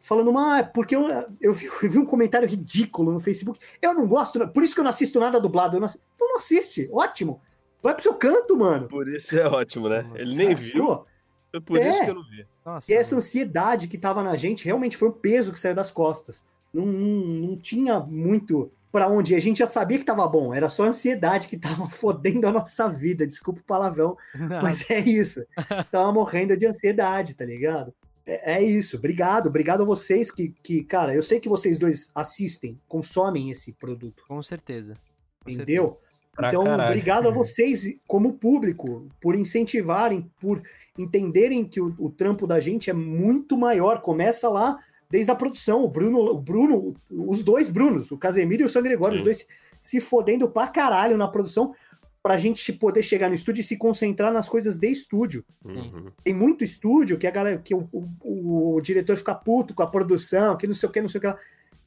falando 0.00 0.32
mal, 0.32 0.50
ah, 0.50 0.64
porque 0.64 0.96
eu, 0.96 1.08
eu, 1.40 1.52
vi, 1.52 1.66
eu 1.66 1.78
vi 1.90 1.98
um 1.98 2.04
comentário 2.04 2.48
ridículo 2.48 3.12
no 3.12 3.20
Facebook. 3.20 3.60
Eu 3.80 3.94
não 3.94 4.08
gosto, 4.08 4.46
por 4.48 4.62
isso 4.62 4.74
que 4.74 4.80
eu 4.80 4.84
não 4.84 4.90
assisto 4.90 5.20
nada 5.20 5.40
dublado. 5.40 5.78
Não 5.78 5.86
assisto. 5.86 6.04
Então 6.16 6.28
não 6.28 6.38
assiste, 6.38 6.88
ótimo. 6.92 7.40
Vai 7.82 7.94
pro 7.94 8.02
seu 8.02 8.14
canto, 8.14 8.56
mano. 8.56 8.86
Por 8.88 9.08
isso 9.08 9.36
é 9.38 9.46
ótimo, 9.46 9.88
né? 9.88 10.02
Nossa, 10.02 10.22
Ele 10.22 10.34
nem 10.36 10.54
viu, 10.54 10.86
Pô, 10.86 11.06
foi 11.50 11.60
por 11.60 11.78
É. 11.78 11.90
isso 11.90 12.04
que 12.04 12.10
eu 12.10 12.14
não 12.14 12.24
vi. 12.24 12.46
Nossa. 12.64 12.92
E 12.92 12.94
essa 12.94 13.14
mano. 13.14 13.18
ansiedade 13.26 13.88
que 13.88 13.98
tava 13.98 14.22
na 14.22 14.36
gente 14.36 14.64
realmente 14.64 14.96
foi 14.96 15.08
um 15.08 15.12
peso 15.12 15.52
que 15.52 15.58
saiu 15.58 15.74
das 15.74 15.90
costas. 15.90 16.44
Não, 16.72 16.86
não, 16.86 17.26
não 17.48 17.56
tinha 17.56 17.98
muito 18.00 18.70
pra 18.90 19.08
onde 19.08 19.32
ir. 19.32 19.36
A 19.36 19.40
gente 19.40 19.58
já 19.58 19.66
sabia 19.66 19.98
que 19.98 20.04
tava 20.04 20.26
bom, 20.28 20.54
era 20.54 20.68
só 20.70 20.84
a 20.84 20.88
ansiedade 20.88 21.48
que 21.48 21.56
tava 21.58 21.88
fodendo 21.90 22.46
a 22.46 22.52
nossa 22.52 22.88
vida. 22.88 23.26
Desculpa 23.26 23.60
o 23.60 23.64
palavrão, 23.64 24.16
mas 24.62 24.88
é 24.90 25.00
isso. 25.00 25.44
Tava 25.90 26.12
morrendo 26.12 26.56
de 26.56 26.66
ansiedade, 26.66 27.34
tá 27.34 27.44
ligado? 27.44 27.92
É, 28.24 28.54
é 28.58 28.62
isso. 28.62 28.96
Obrigado, 28.96 29.48
obrigado 29.48 29.82
a 29.82 29.86
vocês 29.86 30.30
que, 30.30 30.54
que, 30.62 30.84
cara, 30.84 31.12
eu 31.14 31.22
sei 31.22 31.40
que 31.40 31.48
vocês 31.48 31.76
dois 31.78 32.10
assistem, 32.14 32.78
consomem 32.86 33.50
esse 33.50 33.72
produto, 33.72 34.22
Com 34.28 34.40
certeza. 34.42 34.96
Com 35.44 35.50
entendeu? 35.50 35.98
Pra 36.34 36.48
Então, 36.48 36.64
caralho. 36.64 36.90
obrigado 36.90 37.28
a 37.28 37.30
vocês, 37.30 37.94
como 38.06 38.32
público, 38.32 39.06
por 39.20 39.34
incentivarem, 39.36 40.30
por 40.40 40.62
entenderem 40.98 41.64
que 41.64 41.80
o, 41.80 41.94
o 41.98 42.10
trampo 42.10 42.46
da 42.46 42.58
gente 42.58 42.88
é 42.88 42.92
muito 42.92 43.56
maior. 43.56 44.00
Começa 44.00 44.48
lá 44.48 44.78
desde 45.10 45.30
a 45.30 45.34
produção. 45.34 45.84
O 45.84 45.88
Bruno, 45.88 46.18
o 46.20 46.38
Bruno, 46.40 46.94
os 47.10 47.42
dois 47.42 47.68
Brunos, 47.68 48.10
o 48.10 48.16
Casemiro 48.18 48.62
e 48.62 48.64
o 48.64 48.68
San 48.68 48.82
Gregório, 48.82 49.16
Sim. 49.16 49.20
os 49.20 49.24
dois 49.24 49.46
se 49.80 50.00
fodendo 50.00 50.48
pra 50.48 50.68
caralho 50.68 51.16
na 51.18 51.28
produção, 51.28 51.74
pra 52.22 52.38
gente 52.38 52.72
poder 52.72 53.02
chegar 53.02 53.28
no 53.28 53.34
estúdio 53.34 53.60
e 53.60 53.64
se 53.64 53.76
concentrar 53.76 54.32
nas 54.32 54.48
coisas 54.48 54.78
de 54.78 54.88
estúdio. 54.88 55.44
Uhum. 55.64 56.06
Tem 56.22 56.32
muito 56.32 56.62
estúdio 56.62 57.18
que 57.18 57.26
a 57.26 57.30
galera, 57.32 57.58
que 57.58 57.74
o, 57.74 57.88
o- 57.92 58.76
o 58.76 58.80
diretor 58.80 59.16
fica 59.16 59.34
puto 59.34 59.74
com 59.74 59.82
a 59.82 59.86
produção, 59.88 60.56
que 60.56 60.66
não 60.68 60.74
sei 60.74 60.88
o 60.88 60.92
que, 60.92 61.00
não 61.02 61.08
sei 61.08 61.18
o 61.18 61.20
que 61.20 61.26
lá. 61.26 61.36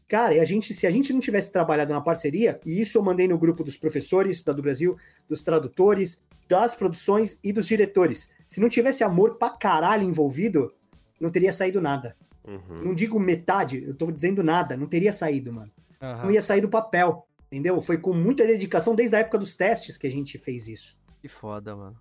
Cara, 0.07 0.35
e 0.35 0.39
a 0.39 0.45
gente, 0.45 0.73
se 0.73 0.85
a 0.85 0.91
gente 0.91 1.11
não 1.11 1.19
tivesse 1.19 1.51
trabalhado 1.51 1.91
na 1.91 2.01
parceria, 2.01 2.59
e 2.65 2.79
isso 2.79 2.97
eu 2.97 3.03
mandei 3.03 3.27
no 3.27 3.37
grupo 3.37 3.63
dos 3.63 3.75
professores 3.75 4.43
da 4.43 4.53
do 4.53 4.61
Brasil, 4.61 4.95
dos 5.27 5.43
tradutores, 5.43 6.21
das 6.47 6.75
produções 6.75 7.39
e 7.43 7.51
dos 7.51 7.65
diretores. 7.65 8.29
Se 8.45 8.61
não 8.61 8.69
tivesse 8.69 9.03
amor 9.03 9.37
pra 9.37 9.49
caralho 9.49 10.03
envolvido, 10.03 10.73
não 11.19 11.31
teria 11.31 11.51
saído 11.51 11.81
nada. 11.81 12.15
Uhum. 12.47 12.83
Não 12.85 12.93
digo 12.93 13.19
metade, 13.19 13.83
eu 13.83 13.95
tô 13.95 14.11
dizendo 14.11 14.43
nada, 14.43 14.77
não 14.77 14.85
teria 14.87 15.11
saído, 15.11 15.51
mano. 15.51 15.71
Aham. 15.99 16.25
Não 16.25 16.31
ia 16.31 16.41
sair 16.41 16.61
do 16.61 16.69
papel, 16.69 17.25
entendeu? 17.51 17.81
Foi 17.81 17.97
com 17.97 18.13
muita 18.13 18.45
dedicação 18.45 18.93
desde 18.93 19.15
a 19.15 19.19
época 19.19 19.39
dos 19.39 19.55
testes 19.55 19.97
que 19.97 20.05
a 20.05 20.11
gente 20.11 20.37
fez 20.37 20.67
isso. 20.67 20.95
Que 21.19 21.27
foda, 21.27 21.75
mano. 21.75 21.97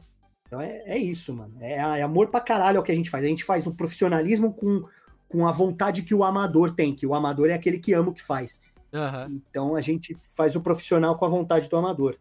Então 0.47 0.61
é, 0.61 0.83
é 0.85 0.99
isso, 0.99 1.33
mano. 1.33 1.57
É, 1.61 1.77
é 1.77 2.03
amor 2.03 2.29
pra 2.29 2.41
caralho 2.41 2.77
é 2.77 2.81
o 2.81 2.83
que 2.83 2.93
a 2.93 2.95
gente 2.95 3.09
faz. 3.09 3.25
A 3.25 3.29
gente 3.29 3.45
faz 3.45 3.67
um 3.67 3.75
profissionalismo 3.75 4.53
com, 4.53 4.85
com 5.35 5.49
a 5.49 5.51
vontade 5.51 6.03
que 6.03 6.15
o 6.15 6.23
amador 6.23 6.73
tem, 6.73 6.95
que 6.95 7.05
o 7.05 7.13
amador 7.13 7.51
é 7.51 7.55
aquele 7.55 7.81
que 7.81 7.93
ama 7.93 8.11
o 8.11 8.15
que 8.15 8.23
faz. 8.23 8.61
Aham. 8.93 9.29
Então 9.51 9.75
a 9.75 9.81
gente 9.81 10.17
faz 10.37 10.55
o 10.55 10.61
profissional 10.61 11.17
com 11.17 11.25
a 11.25 11.29
vontade 11.29 11.69
do 11.69 11.77
amador. 11.77 12.17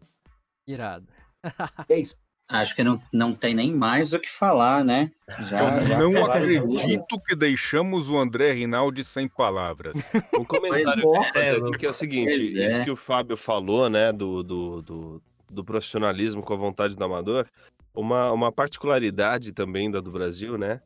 Irado. 0.66 1.06
É 1.88 2.00
isso. 2.00 2.16
Acho 2.48 2.74
que 2.74 2.82
não, 2.82 3.00
não 3.12 3.34
tem 3.34 3.54
nem 3.54 3.72
mais 3.72 4.12
o 4.12 4.18
que 4.18 4.30
falar, 4.30 4.84
né? 4.84 5.10
Já, 5.48 5.76
Eu 5.76 5.86
já 5.86 5.98
não 5.98 6.26
acredito 6.26 7.20
que 7.20 7.34
deixamos 7.34 8.10
o 8.10 8.18
André 8.18 8.52
Rinaldi 8.52 9.04
sem 9.04 9.28
palavras. 9.28 9.94
Um 10.38 10.44
comentário 10.44 11.02
que 11.32 11.38
é, 11.38 11.78
que 11.78 11.86
é 11.86 11.88
o 11.88 11.92
seguinte: 11.92 12.58
é. 12.58 12.72
isso 12.72 12.84
que 12.84 12.90
o 12.90 12.96
Fábio 12.96 13.36
falou, 13.36 13.88
né, 13.88 14.12
do, 14.12 14.42
do, 14.42 14.82
do, 14.82 15.22
do 15.48 15.64
profissionalismo 15.64 16.42
com 16.42 16.52
a 16.52 16.56
vontade 16.56 16.96
do 16.96 17.04
amador, 17.04 17.46
uma, 17.94 18.32
uma 18.32 18.52
particularidade 18.52 19.52
também 19.52 19.90
da 19.90 20.00
do 20.00 20.10
Brasil, 20.10 20.58
né? 20.58 20.82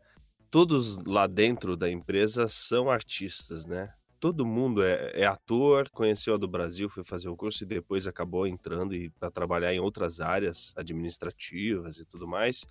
Todos 0.51 0.99
lá 1.07 1.27
dentro 1.27 1.77
da 1.77 1.91
empresa 1.91 2.49
são 2.49 2.91
artistas, 2.91 3.67
né? 3.67 3.93
Todo 4.19 4.47
mundo 4.47 4.83
é, 4.83 5.13
é 5.15 5.27
ator, 5.27 5.89
conheceu 5.91 6.35
a 6.35 6.39
do 6.39 6.49
Brasil, 6.49 6.89
foi 6.89 7.05
fazer 7.05 7.29
o 7.29 7.37
curso 7.37 7.63
e 7.63 7.67
depois 7.67 8.07
acabou 8.07 8.47
entrando 8.47 8.95
e 8.95 9.11
para 9.11 9.31
trabalhar 9.31 9.73
em 9.73 9.79
outras 9.79 10.21
áreas 10.21 10.73
administrativas 10.77 11.99
e 11.99 12.05
tudo 12.05 12.27
mais. 12.27 12.67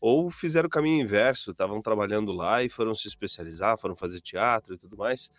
Ou 0.00 0.30
fizeram 0.30 0.66
o 0.66 0.70
caminho 0.70 1.02
inverso, 1.02 1.50
estavam 1.50 1.80
trabalhando 1.80 2.30
lá 2.30 2.62
e 2.62 2.68
foram 2.68 2.94
se 2.94 3.08
especializar, 3.08 3.78
foram 3.78 3.96
fazer 3.96 4.20
teatro 4.20 4.74
e 4.74 4.78
tudo 4.78 4.96
mais. 4.96 5.30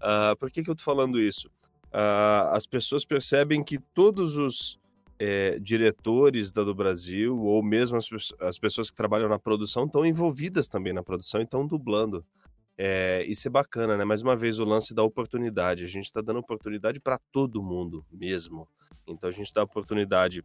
Ah, 0.00 0.34
por 0.38 0.50
que, 0.50 0.62
que 0.62 0.70
eu 0.70 0.74
tô 0.74 0.82
falando 0.82 1.20
isso? 1.20 1.50
Ah, 1.92 2.50
as 2.52 2.66
pessoas 2.66 3.04
percebem 3.04 3.62
que 3.62 3.78
todos 3.78 4.36
os 4.36 4.78
eh, 5.18 5.58
diretores 5.60 6.52
da 6.52 6.62
do 6.62 6.74
Brasil, 6.74 7.38
ou 7.38 7.62
mesmo 7.62 7.96
as, 7.96 8.08
as 8.40 8.58
pessoas 8.58 8.90
que 8.90 8.96
trabalham 8.96 9.28
na 9.28 9.38
produção, 9.38 9.84
estão 9.84 10.04
envolvidas 10.06 10.68
também 10.68 10.92
na 10.92 11.02
produção 11.02 11.40
e 11.40 11.44
estão 11.44 11.66
dublando. 11.66 12.24
É, 12.76 13.24
isso 13.26 13.48
é 13.48 13.50
bacana, 13.50 13.96
né? 13.96 14.04
Mais 14.04 14.22
uma 14.22 14.36
vez, 14.36 14.60
o 14.60 14.64
lance 14.64 14.94
da 14.94 15.02
oportunidade. 15.02 15.82
A 15.82 15.88
gente 15.88 16.04
está 16.04 16.20
dando 16.20 16.38
oportunidade 16.38 17.00
para 17.00 17.18
todo 17.32 17.60
mundo 17.60 18.06
mesmo. 18.12 18.68
Então, 19.06 19.28
a 19.28 19.32
gente 19.32 19.52
dá 19.52 19.64
oportunidade 19.64 20.44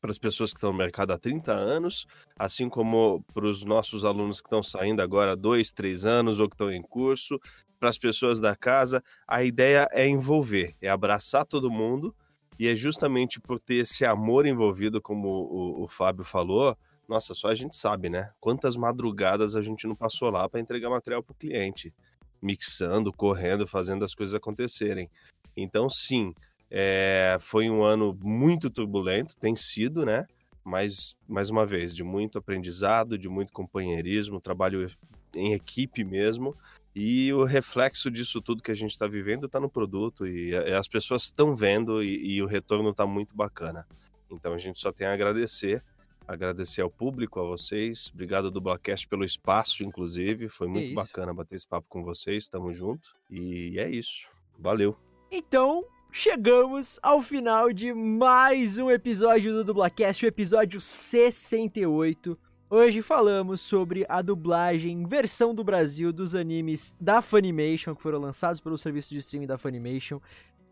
para 0.00 0.10
as 0.10 0.18
pessoas 0.18 0.50
que 0.50 0.56
estão 0.56 0.72
no 0.72 0.78
mercado 0.78 1.12
há 1.12 1.18
30 1.18 1.52
anos, 1.52 2.06
assim 2.36 2.68
como 2.68 3.24
para 3.32 3.46
os 3.46 3.64
nossos 3.64 4.04
alunos 4.04 4.40
que 4.40 4.48
estão 4.48 4.60
saindo 4.60 5.00
agora 5.00 5.32
há 5.32 5.36
dois, 5.36 5.70
três 5.70 6.04
anos 6.04 6.40
ou 6.40 6.48
que 6.48 6.54
estão 6.56 6.72
em 6.72 6.82
curso, 6.82 7.38
para 7.78 7.88
as 7.88 7.98
pessoas 7.98 8.40
da 8.40 8.56
casa. 8.56 9.00
A 9.28 9.44
ideia 9.44 9.86
é 9.92 10.08
envolver, 10.08 10.74
é 10.82 10.88
abraçar 10.88 11.46
todo 11.46 11.70
mundo, 11.70 12.12
e 12.58 12.68
é 12.68 12.76
justamente 12.76 13.40
por 13.40 13.58
ter 13.58 13.76
esse 13.76 14.04
amor 14.04 14.46
envolvido, 14.46 15.00
como 15.00 15.28
o, 15.28 15.84
o 15.84 15.88
Fábio 15.88 16.24
falou. 16.24 16.76
Nossa, 17.08 17.34
só 17.34 17.48
a 17.48 17.54
gente 17.54 17.76
sabe, 17.76 18.08
né? 18.08 18.30
Quantas 18.40 18.76
madrugadas 18.76 19.56
a 19.56 19.62
gente 19.62 19.86
não 19.86 19.94
passou 19.94 20.30
lá 20.30 20.48
para 20.48 20.60
entregar 20.60 20.88
material 20.90 21.22
para 21.22 21.32
o 21.32 21.36
cliente, 21.36 21.92
mixando, 22.40 23.12
correndo, 23.12 23.66
fazendo 23.66 24.04
as 24.04 24.14
coisas 24.14 24.34
acontecerem. 24.34 25.10
Então, 25.56 25.88
sim, 25.88 26.34
é, 26.70 27.36
foi 27.40 27.68
um 27.68 27.82
ano 27.82 28.16
muito 28.22 28.70
turbulento, 28.70 29.36
tem 29.36 29.54
sido, 29.54 30.06
né? 30.06 30.26
Mas, 30.64 31.16
mais 31.28 31.50
uma 31.50 31.66
vez, 31.66 31.94
de 31.94 32.04
muito 32.04 32.38
aprendizado, 32.38 33.18
de 33.18 33.28
muito 33.28 33.52
companheirismo, 33.52 34.40
trabalho 34.40 34.88
em 35.34 35.52
equipe 35.52 36.04
mesmo. 36.04 36.56
E 36.94 37.32
o 37.32 37.44
reflexo 37.44 38.10
disso 38.10 38.42
tudo 38.42 38.62
que 38.62 38.70
a 38.70 38.74
gente 38.74 38.90
está 38.90 39.06
vivendo 39.06 39.46
está 39.46 39.58
no 39.58 39.70
produto 39.70 40.26
e 40.26 40.54
as 40.54 40.86
pessoas 40.86 41.24
estão 41.24 41.56
vendo 41.56 42.02
e, 42.02 42.34
e 42.34 42.42
o 42.42 42.46
retorno 42.46 42.90
está 42.90 43.06
muito 43.06 43.34
bacana. 43.34 43.86
Então 44.30 44.52
a 44.52 44.58
gente 44.58 44.78
só 44.78 44.92
tem 44.92 45.06
a 45.06 45.12
agradecer, 45.12 45.82
agradecer 46.26 46.82
ao 46.82 46.90
público, 46.90 47.40
a 47.40 47.44
vocês. 47.44 48.10
Obrigado 48.12 48.50
Dublacast 48.50 49.08
pelo 49.08 49.24
espaço, 49.24 49.82
inclusive. 49.82 50.48
Foi 50.48 50.68
muito 50.68 50.86
isso. 50.86 50.94
bacana 50.94 51.32
bater 51.32 51.56
esse 51.56 51.66
papo 51.66 51.86
com 51.88 52.04
vocês. 52.04 52.46
Tamo 52.48 52.72
junto. 52.72 53.14
E 53.30 53.78
é 53.78 53.90
isso. 53.90 54.28
Valeu. 54.58 54.96
Então, 55.30 55.84
chegamos 56.10 56.98
ao 57.02 57.22
final 57.22 57.72
de 57.72 57.92
mais 57.94 58.76
um 58.76 58.90
episódio 58.90 59.52
do 59.52 59.64
Dublacast, 59.64 60.24
o 60.24 60.28
episódio 60.28 60.78
68. 60.78 62.38
Hoje 62.74 63.02
falamos 63.02 63.60
sobre 63.60 64.06
a 64.08 64.22
dublagem 64.22 65.04
versão 65.04 65.54
do 65.54 65.62
Brasil 65.62 66.10
dos 66.10 66.34
animes 66.34 66.94
da 66.98 67.20
Funimation, 67.20 67.94
que 67.94 68.00
foram 68.00 68.18
lançados 68.18 68.60
pelo 68.60 68.78
serviço 68.78 69.10
de 69.10 69.18
streaming 69.18 69.46
da 69.46 69.58
Funimation. 69.58 70.18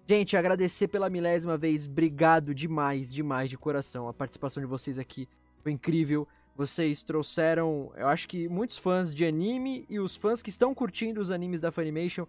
Gente, 0.09 0.35
agradecer 0.35 0.89
pela 0.89 1.11
milésima 1.11 1.59
vez, 1.59 1.87
obrigado 1.87 2.55
demais, 2.55 3.13
demais 3.13 3.51
de 3.51 3.59
coração. 3.59 4.09
A 4.09 4.15
participação 4.15 4.63
de 4.63 4.67
vocês 4.67 4.99
aqui 4.99 5.29
foi 5.63 5.73
incrível. 5.73 6.27
Vocês 6.57 7.03
trouxeram, 7.03 7.93
eu 7.95 8.09
acho 8.09 8.27
que 8.27 8.49
muitos 8.49 8.79
fãs 8.79 9.15
de 9.15 9.27
anime 9.27 9.85
e 9.87 10.01
os 10.01 10.17
fãs 10.17 10.41
que 10.41 10.49
estão 10.49 10.75
curtindo 10.75 11.21
os 11.21 11.31
animes 11.31 11.61
da 11.61 11.71
Funimation 11.71 12.25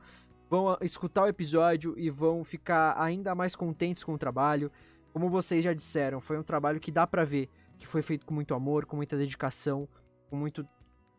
vão 0.50 0.68
a- 0.68 0.80
escutar 0.82 1.24
o 1.24 1.28
episódio 1.30 1.94
e 1.98 2.10
vão 2.10 2.44
ficar 2.44 3.02
ainda 3.02 3.34
mais 3.34 3.56
contentes 3.56 4.04
com 4.04 4.14
o 4.16 4.18
trabalho. 4.18 4.70
Como 5.14 5.30
vocês 5.30 5.64
já 5.64 5.72
disseram, 5.74 6.20
foi 6.20 6.38
um 6.38 6.44
trabalho 6.44 6.78
que 6.78 6.92
dá 6.92 7.08
pra 7.08 7.24
ver 7.24 7.48
que 7.82 7.88
foi 7.88 8.04
feito 8.04 8.26
com 8.26 8.34
muito 8.34 8.54
amor, 8.54 8.86
com 8.86 8.96
muita 8.96 9.18
dedicação, 9.18 9.90
com 10.30 10.36
muito, 10.36 10.64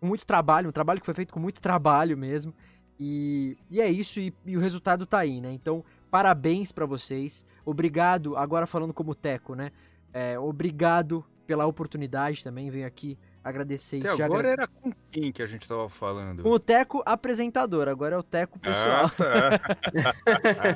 com 0.00 0.06
muito 0.06 0.24
trabalho, 0.24 0.68
um 0.68 0.72
trabalho 0.72 1.00
que 1.00 1.06
foi 1.06 1.14
feito 1.14 1.34
com 1.34 1.40
muito 1.40 1.60
trabalho 1.60 2.16
mesmo. 2.16 2.54
E, 2.98 3.58
e 3.68 3.80
é 3.80 3.90
isso, 3.90 4.20
e, 4.20 4.32
e 4.46 4.56
o 4.56 4.60
resultado 4.60 5.04
tá 5.04 5.18
aí, 5.18 5.40
né? 5.40 5.52
Então, 5.52 5.84
parabéns 6.08 6.70
para 6.70 6.86
vocês. 6.86 7.44
Obrigado, 7.64 8.36
agora 8.36 8.64
falando 8.64 8.94
como 8.94 9.14
Teco, 9.14 9.56
né? 9.56 9.72
É, 10.12 10.38
obrigado 10.38 11.24
pela 11.46 11.66
oportunidade 11.66 12.44
também, 12.44 12.70
venho 12.70 12.86
aqui 12.86 13.18
agradecer 13.42 13.98
Até 13.98 14.12
isso. 14.12 14.22
agora 14.22 14.48
era 14.48 14.68
com 14.68 14.92
quem 15.10 15.32
que 15.32 15.42
a 15.42 15.46
gente 15.46 15.68
tava 15.68 15.88
falando? 15.88 16.42
Com 16.42 16.50
o 16.50 16.58
Teco 16.60 17.02
apresentador, 17.04 17.88
agora 17.88 18.14
é 18.14 18.18
o 18.18 18.22
Teco 18.22 18.58
pessoal. 18.58 19.06
Ah, 19.06 19.58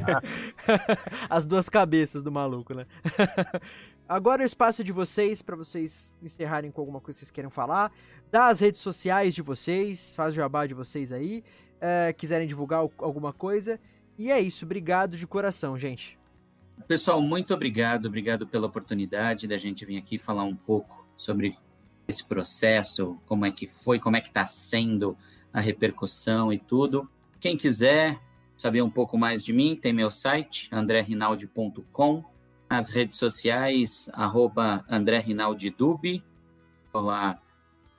tá. 0.03 0.23
As 1.31 1.47
duas 1.47 1.69
cabeças 1.69 2.23
do 2.23 2.33
maluco, 2.33 2.75
né? 2.75 2.87
Agora 4.09 4.43
o 4.43 4.47
espaço 4.47 4.85
de 4.85 4.93
vocês, 4.93 5.43
para 5.43 5.57
vocês 5.57 6.15
encerrarem 6.23 6.71
com 6.71 6.81
alguma 6.81 7.01
coisa 7.01 7.19
que 7.19 7.25
vocês 7.25 7.31
queiram 7.31 7.51
falar. 7.51 7.91
Dá 8.31 8.49
as 8.49 8.61
redes 8.61 8.81
sociais 8.81 9.35
de 9.35 9.43
vocês, 9.43 10.15
faz 10.15 10.33
o 10.33 10.37
jabá 10.37 10.67
de 10.67 10.75
vocês 10.75 11.11
aí. 11.13 11.43
é, 11.81 12.13
quiserem 12.13 12.49
divulgar 12.49 12.79
al- 12.81 12.93
alguma 12.99 13.33
coisa. 13.35 13.79
E 14.17 14.31
é 14.31 14.41
isso, 14.41 14.65
obrigado 14.65 15.15
de 15.17 15.27
coração, 15.27 15.77
gente. 15.79 16.19
Pessoal, 16.89 17.21
muito 17.21 17.53
obrigado, 17.53 18.07
obrigado 18.07 18.47
pela 18.47 18.67
oportunidade 18.67 19.47
da 19.47 19.57
gente 19.59 19.85
vir 19.85 19.99
aqui 19.99 20.17
falar 20.17 20.45
um 20.45 20.57
pouco 20.57 21.07
sobre 21.19 21.59
esse 22.09 22.25
processo, 22.25 23.19
como 23.27 23.45
é 23.45 23.51
que 23.53 23.67
foi, 23.67 23.99
como 23.99 24.17
é 24.17 24.21
que 24.23 24.29
está 24.29 24.47
sendo 24.47 25.19
a 25.53 25.61
repercussão 25.61 26.51
e 26.53 26.59
tudo. 26.59 27.11
Quem 27.41 27.57
quiser 27.59 28.19
saber 28.57 28.81
um 28.81 28.91
pouco 28.91 29.19
mais 29.19 29.45
de 29.45 29.53
mim, 29.53 29.77
tem 29.77 29.93
meu 29.93 30.11
site, 30.11 30.71
andrerinaldi.com, 30.73 32.25
as 32.69 32.89
redes 32.89 33.17
sociais, 33.17 34.09
arroba 34.13 34.85
andrerinaldidub, 34.89 36.23
tô 36.93 37.01
lá 37.01 37.41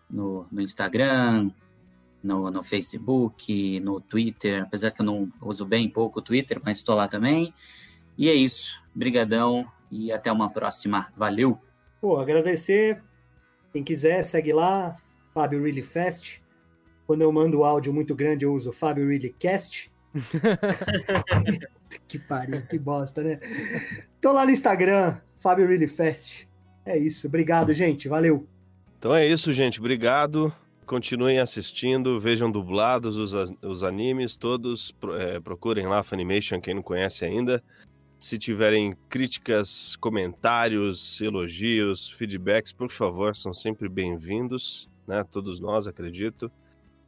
no, 0.09 0.45
no 0.51 0.61
Instagram, 0.61 1.51
no, 2.23 2.51
no 2.51 2.63
Facebook, 2.63 3.79
no 3.79 4.01
Twitter, 4.01 4.63
apesar 4.63 4.91
que 4.91 5.01
eu 5.01 5.05
não 5.05 5.31
uso 5.41 5.65
bem 5.65 5.89
pouco 5.89 6.19
o 6.19 6.21
Twitter, 6.21 6.59
mas 6.63 6.79
estou 6.79 6.95
lá 6.95 7.07
também. 7.07 7.53
E 8.17 8.29
é 8.29 8.33
isso. 8.33 8.81
Brigadão 8.93 9.65
e 9.91 10.11
até 10.11 10.31
uma 10.31 10.49
próxima. 10.49 11.11
Valeu! 11.15 11.59
Pô, 12.01 12.17
agradecer. 12.17 13.01
Quem 13.71 13.83
quiser, 13.83 14.23
segue 14.23 14.53
lá, 14.53 14.95
Fábio 15.33 15.63
Really 15.63 15.81
Fast. 15.81 16.43
Quando 17.05 17.21
eu 17.21 17.31
mando 17.31 17.63
áudio 17.63 17.93
muito 17.93 18.13
grande, 18.15 18.43
eu 18.43 18.53
uso 18.53 18.71
Fábio 18.71 19.07
Really 19.07 19.33
Cast. 19.39 19.91
que 22.07 22.19
pariu, 22.19 22.61
que 22.67 22.77
bosta, 22.77 23.23
né? 23.23 23.39
Tô 24.21 24.31
lá 24.31 24.45
no 24.45 24.51
Instagram, 24.51 25.17
Fábio 25.37 25.67
Really 25.67 25.87
Fast. 25.87 26.47
É 26.85 26.97
isso. 26.97 27.27
Obrigado, 27.27 27.73
gente. 27.73 28.07
Valeu. 28.07 28.47
Então 28.97 29.13
é 29.13 29.27
isso, 29.27 29.51
gente. 29.53 29.79
Obrigado. 29.79 30.53
Continuem 30.85 31.39
assistindo, 31.39 32.17
vejam 32.17 32.49
dublados 32.49 33.17
os, 33.17 33.33
os 33.61 33.83
animes 33.83 34.37
todos. 34.37 34.95
é, 35.19 35.39
procurem 35.39 35.85
lá 35.85 36.01
Funimation, 36.01 36.61
quem 36.61 36.73
não 36.73 36.81
conhece 36.81 37.25
ainda. 37.25 37.61
Se 38.17 38.37
tiverem 38.37 38.95
críticas, 39.09 39.95
comentários, 39.97 41.19
elogios, 41.21 42.09
feedbacks, 42.11 42.71
por 42.71 42.89
favor, 42.89 43.35
são 43.35 43.53
sempre 43.53 43.89
bem-vindos, 43.89 44.89
né? 45.05 45.23
Todos 45.23 45.59
nós, 45.59 45.87
acredito. 45.87 46.49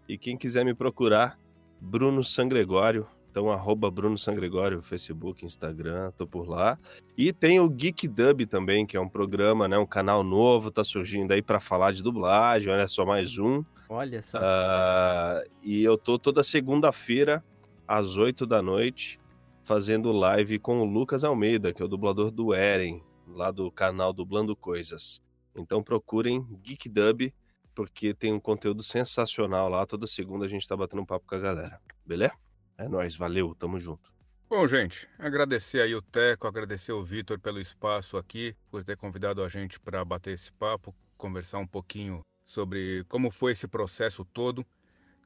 E 0.07 0.17
quem 0.17 0.37
quiser 0.37 0.65
me 0.65 0.73
procurar, 0.73 1.39
Bruno 1.79 2.23
Sangregório. 2.23 3.07
Então, 3.31 3.51
arroba 3.51 3.91
Bruno 3.91 4.17
Sangregório, 4.17 4.81
Facebook, 4.81 5.45
Instagram, 5.45 6.11
tô 6.11 6.25
por 6.25 6.49
lá. 6.49 6.79
E 7.15 7.31
tem 7.31 7.59
o 7.59 7.69
Geek 7.69 8.07
Dub 8.07 8.45
também, 8.47 8.85
que 8.85 8.97
é 8.97 8.99
um 8.99 9.07
programa, 9.07 9.67
né, 9.67 9.77
um 9.77 9.85
canal 9.85 10.23
novo, 10.23 10.71
tá 10.71 10.83
surgindo 10.83 11.31
aí 11.31 11.41
para 11.41 11.59
falar 11.59 11.91
de 11.91 12.01
dublagem, 12.01 12.69
olha 12.69 12.87
só 12.87 13.05
mais 13.05 13.37
um. 13.37 13.63
Olha 13.87 14.21
só. 14.21 14.39
Ah, 14.41 15.43
e 15.63 15.83
eu 15.83 15.97
tô 15.97 16.17
toda 16.17 16.43
segunda-feira 16.43 17.43
às 17.87 18.17
8 18.17 18.47
da 18.47 18.61
noite 18.61 19.19
fazendo 19.63 20.11
live 20.11 20.57
com 20.57 20.81
o 20.81 20.85
Lucas 20.85 21.23
Almeida, 21.23 21.71
que 21.71 21.81
é 21.81 21.85
o 21.85 21.87
dublador 21.87 22.31
do 22.31 22.53
Eren, 22.55 23.03
lá 23.27 23.51
do 23.51 23.71
canal 23.71 24.11
Dublando 24.11 24.55
Coisas. 24.55 25.21
Então 25.55 25.83
procurem 25.83 26.45
Geek 26.63 26.89
Dub, 26.89 27.31
porque 27.73 28.13
tem 28.13 28.33
um 28.33 28.39
conteúdo 28.39 28.83
sensacional 28.83 29.69
lá. 29.69 29.85
Toda 29.85 30.07
segunda 30.07 30.45
a 30.45 30.49
gente 30.49 30.67
tá 30.67 30.75
batendo 30.75 31.01
um 31.01 31.05
papo 31.05 31.25
com 31.27 31.35
a 31.35 31.39
galera. 31.39 31.81
Beleza? 32.05 32.33
É 32.77 32.87
nóis, 32.87 33.15
valeu, 33.15 33.53
tamo 33.55 33.79
junto. 33.79 34.13
Bom, 34.49 34.67
gente, 34.67 35.07
agradecer 35.19 35.79
aí 35.81 35.93
o 35.93 36.01
Teco, 36.01 36.47
agradecer 36.47 36.91
o 36.91 37.03
Vitor 37.03 37.39
pelo 37.39 37.59
espaço 37.59 38.17
aqui, 38.17 38.55
por 38.71 38.83
ter 38.83 38.97
convidado 38.97 39.43
a 39.43 39.47
gente 39.47 39.79
para 39.79 40.03
bater 40.03 40.33
esse 40.33 40.51
papo, 40.51 40.95
conversar 41.15 41.59
um 41.59 41.67
pouquinho 41.67 42.21
sobre 42.45 43.05
como 43.07 43.29
foi 43.29 43.51
esse 43.51 43.67
processo 43.67 44.25
todo. 44.25 44.65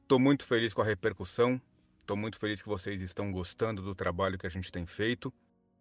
Estou 0.02 0.18
muito 0.18 0.44
feliz 0.44 0.74
com 0.74 0.82
a 0.82 0.84
repercussão, 0.84 1.58
estou 2.00 2.18
muito 2.18 2.38
feliz 2.38 2.60
que 2.60 2.68
vocês 2.68 3.00
estão 3.00 3.32
gostando 3.32 3.80
do 3.80 3.94
trabalho 3.94 4.36
que 4.36 4.46
a 4.46 4.50
gente 4.50 4.70
tem 4.70 4.84
feito. 4.84 5.32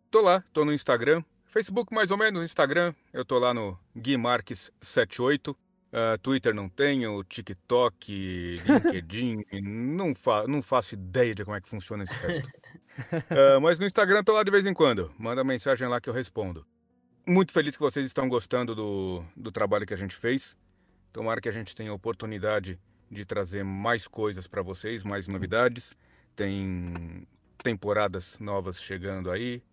Tô 0.10 0.22
lá, 0.22 0.41
tô 0.53 0.64
no 0.64 0.72
Instagram, 0.72 1.22
Facebook 1.45 1.94
mais 1.94 2.11
ou 2.11 2.18
menos, 2.18 2.44
Instagram, 2.44 2.95
eu 3.11 3.26
tô 3.26 3.38
lá 3.38 3.53
no 3.53 3.77
guimarques78. 3.95 5.56
Ah, 5.95 6.17
Twitter 6.17 6.55
não 6.55 6.67
tenho, 6.67 7.23
TikTok, 7.23 8.55
LinkedIn, 8.65 9.45
não, 9.61 10.15
fa 10.15 10.47
não 10.47 10.59
faço 10.59 10.95
ideia 10.95 11.35
de 11.35 11.45
como 11.45 11.55
é 11.55 11.61
que 11.61 11.69
funciona 11.69 12.03
esse 12.03 12.15
resto. 12.15 12.49
Ah, 13.31 13.59
mas 13.59 13.79
no 13.79 13.87
Instagram 13.87 14.23
tô 14.23 14.33
lá 14.33 14.43
de 14.43 14.51
vez 14.51 14.67
em 14.67 14.73
quando. 14.73 15.11
Manda 15.17 15.43
mensagem 15.43 15.87
lá 15.87 15.99
que 15.99 16.07
eu 16.07 16.13
respondo. 16.13 16.63
Muito 17.27 17.51
feliz 17.51 17.75
que 17.75 17.81
vocês 17.81 18.05
estão 18.05 18.29
gostando 18.29 18.75
do, 18.75 19.23
do 19.35 19.51
trabalho 19.51 19.83
que 19.83 19.95
a 19.95 19.97
gente 19.97 20.15
fez. 20.15 20.55
Tomara 21.11 21.41
que 21.41 21.49
a 21.49 21.51
gente 21.51 21.75
tenha 21.75 21.89
a 21.89 21.93
oportunidade 21.95 22.79
de 23.09 23.25
trazer 23.25 23.63
mais 23.63 24.07
coisas 24.07 24.47
para 24.47 24.61
vocês, 24.61 25.03
mais 25.03 25.27
novidades. 25.27 25.97
Tem 26.35 27.27
temporadas 27.57 28.37
novas 28.37 28.79
chegando 28.79 29.31
aí. 29.31 29.63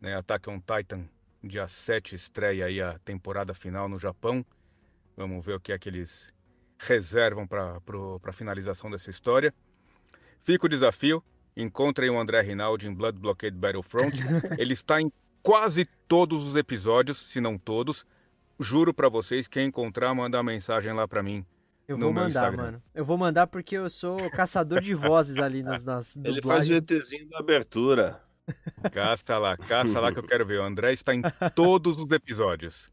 Né? 0.00 0.16
Attack 0.16 0.48
on 0.48 0.58
Titan, 0.58 1.06
dia 1.44 1.68
7, 1.68 2.14
estreia 2.14 2.64
aí 2.64 2.80
a 2.80 2.98
temporada 3.00 3.52
final 3.52 3.90
no 3.90 3.98
Japão. 3.98 4.42
Vamos 5.20 5.44
ver 5.44 5.56
o 5.56 5.60
que 5.60 5.70
é 5.70 5.78
que 5.78 5.86
eles 5.86 6.32
reservam 6.78 7.46
para 7.46 7.78
a 8.24 8.32
finalização 8.32 8.90
dessa 8.90 9.10
história. 9.10 9.52
Fica 10.40 10.64
o 10.64 10.68
desafio. 10.68 11.22
Encontrem 11.54 12.08
o 12.08 12.18
André 12.18 12.40
Rinaldi 12.40 12.88
em 12.88 12.94
Blood 12.94 13.18
Blockade 13.18 13.54
Battlefront. 13.54 14.14
Ele 14.58 14.72
está 14.72 14.98
em 14.98 15.12
quase 15.42 15.84
todos 16.08 16.46
os 16.46 16.56
episódios, 16.56 17.18
se 17.18 17.38
não 17.38 17.58
todos. 17.58 18.06
Juro 18.58 18.94
pra 18.94 19.10
vocês, 19.10 19.46
quem 19.46 19.66
encontrar, 19.66 20.14
manda 20.14 20.38
uma 20.38 20.42
mensagem 20.44 20.90
lá 20.94 21.06
pra 21.06 21.22
mim. 21.22 21.44
Eu 21.86 21.98
no 21.98 22.06
vou 22.06 22.14
meu 22.14 22.22
mandar, 22.22 22.40
Instagram. 22.40 22.62
mano. 22.62 22.82
Eu 22.94 23.04
vou 23.04 23.18
mandar 23.18 23.46
porque 23.46 23.76
eu 23.76 23.90
sou 23.90 24.30
caçador 24.30 24.80
de 24.80 24.94
vozes 24.94 25.36
ali 25.36 25.62
nas, 25.62 25.84
nas 25.84 26.16
Ele 26.16 26.40
faz 26.40 26.66
o 26.66 26.70
dublagens. 26.70 26.78
ETzinho 26.78 27.28
da 27.28 27.40
abertura. 27.40 28.22
Caça 28.90 29.36
lá, 29.36 29.54
caça 29.58 30.00
lá 30.00 30.10
que 30.12 30.18
eu 30.18 30.22
quero 30.22 30.46
ver. 30.46 30.60
O 30.60 30.64
André 30.64 30.92
está 30.94 31.14
em 31.14 31.20
todos 31.54 31.98
os 31.98 32.10
episódios. 32.10 32.90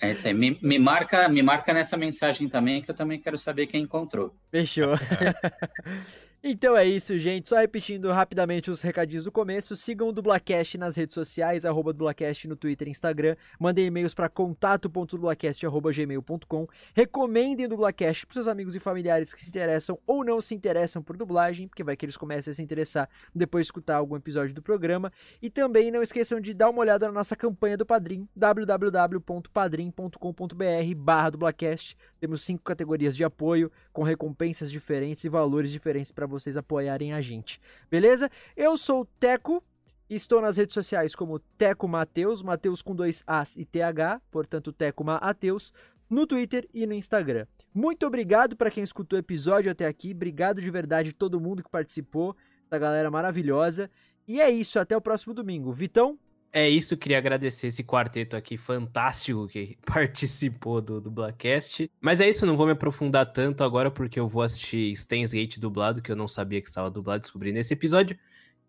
É 0.00 0.12
isso 0.12 0.26
aí. 0.26 0.34
Me, 0.34 0.58
me 0.62 0.78
marca, 0.78 1.28
me 1.28 1.42
marca 1.42 1.72
nessa 1.72 1.96
mensagem 1.96 2.48
também, 2.48 2.82
que 2.82 2.90
eu 2.90 2.94
também 2.94 3.20
quero 3.20 3.38
saber 3.38 3.66
quem 3.66 3.82
encontrou. 3.82 4.34
Fechou. 4.50 4.94
então 6.42 6.76
é 6.76 6.84
isso, 6.86 7.16
gente. 7.18 7.48
Só 7.48 7.56
repetindo 7.56 8.12
rapidamente 8.12 8.70
os 8.70 8.80
recadinhos 8.80 9.24
do 9.24 9.32
começo. 9.32 9.74
Sigam 9.74 10.06
o 10.08 10.12
Dublacast 10.12 10.78
nas 10.78 10.94
redes 10.94 11.14
sociais, 11.14 11.64
arroba 11.64 11.92
Dublacast 11.92 12.46
no 12.46 12.54
Twitter 12.54 12.86
e 12.86 12.92
Instagram. 12.92 13.34
Mandem 13.58 13.86
e-mails 13.86 14.14
para 14.14 14.28
contato.dublacast.gmail.com. 14.28 16.68
Recomendem 16.94 17.66
o 17.66 17.68
Dublacast 17.68 18.24
para 18.24 18.34
seus 18.34 18.46
amigos 18.46 18.76
e 18.76 18.78
familiares 18.78 19.34
que 19.34 19.40
se 19.40 19.48
interessam 19.48 19.98
ou 20.06 20.24
não 20.24 20.40
se 20.40 20.54
interessam 20.54 21.02
por 21.02 21.16
dublagem, 21.16 21.66
porque 21.66 21.82
vai 21.82 21.96
que 21.96 22.06
eles 22.06 22.16
comecem 22.16 22.52
a 22.52 22.54
se 22.54 22.62
interessar 22.62 23.08
depois 23.34 23.64
de 23.64 23.68
escutar 23.68 23.96
algum 23.96 24.14
episódio 24.14 24.54
do 24.54 24.62
programa. 24.62 25.12
E 25.42 25.50
também 25.50 25.90
não 25.90 26.02
esqueçam 26.02 26.40
de 26.40 26.54
dar 26.54 26.70
uma 26.70 26.82
olhada 26.82 27.06
na 27.06 27.12
nossa 27.12 27.34
campanha 27.34 27.76
do 27.76 27.84
Padrim, 27.84 28.28
www.padrim.com.br 28.36 30.94
barra 30.96 31.30
Dublacast. 31.30 31.96
Temos 32.20 32.42
cinco 32.42 32.62
categorias 32.62 33.16
de 33.16 33.24
apoio, 33.24 33.72
com 33.92 34.04
recompensas 34.04 34.70
diferentes 34.70 35.24
e 35.24 35.28
valores 35.28 35.72
diferentes 35.72 36.12
para 36.12 36.27
vocês 36.28 36.56
apoiarem 36.56 37.12
a 37.12 37.20
gente. 37.20 37.60
Beleza? 37.90 38.30
Eu 38.56 38.76
sou 38.76 39.02
o 39.02 39.04
Teco, 39.04 39.62
estou 40.08 40.40
nas 40.40 40.56
redes 40.56 40.74
sociais 40.74 41.14
como 41.14 41.38
Teco 41.38 41.88
Mateus, 41.88 42.42
Mateus 42.42 42.82
com 42.82 42.94
dois 42.94 43.24
As 43.26 43.56
e 43.56 43.64
TH, 43.64 44.20
portanto 44.30 44.72
Teco 44.72 45.04
Mateus, 45.04 45.72
no 46.08 46.26
Twitter 46.26 46.68
e 46.72 46.86
no 46.86 46.94
Instagram. 46.94 47.46
Muito 47.74 48.06
obrigado 48.06 48.56
para 48.56 48.70
quem 48.70 48.82
escutou 48.82 49.16
o 49.16 49.20
episódio 49.20 49.70
até 49.70 49.86
aqui, 49.86 50.12
obrigado 50.12 50.60
de 50.60 50.70
verdade 50.70 51.12
todo 51.12 51.40
mundo 51.40 51.62
que 51.62 51.70
participou, 51.70 52.36
essa 52.66 52.78
galera 52.78 53.10
maravilhosa. 53.10 53.90
E 54.26 54.40
é 54.40 54.50
isso, 54.50 54.78
até 54.78 54.96
o 54.96 55.00
próximo 55.00 55.32
domingo. 55.32 55.72
Vitão? 55.72 56.18
É 56.50 56.68
isso, 56.68 56.96
queria 56.96 57.18
agradecer 57.18 57.66
esse 57.66 57.84
quarteto 57.84 58.34
aqui 58.34 58.56
fantástico 58.56 59.46
que 59.46 59.76
participou 59.84 60.80
do, 60.80 61.10
Blackcast. 61.10 61.90
Mas 62.00 62.20
é 62.20 62.28
isso, 62.28 62.46
não 62.46 62.56
vou 62.56 62.66
me 62.66 62.72
aprofundar 62.72 63.30
tanto 63.32 63.62
agora 63.62 63.90
porque 63.90 64.18
eu 64.18 64.26
vou 64.26 64.42
assistir 64.42 64.96
Steins 64.96 65.32
Gate 65.32 65.58
dublado, 65.58 66.00
que 66.00 66.10
eu 66.10 66.16
não 66.16 66.26
sabia 66.26 66.60
que 66.60 66.66
estava 66.68 66.90
dublado, 66.90 67.20
descobri 67.20 67.52
nesse 67.52 67.74
episódio. 67.74 68.18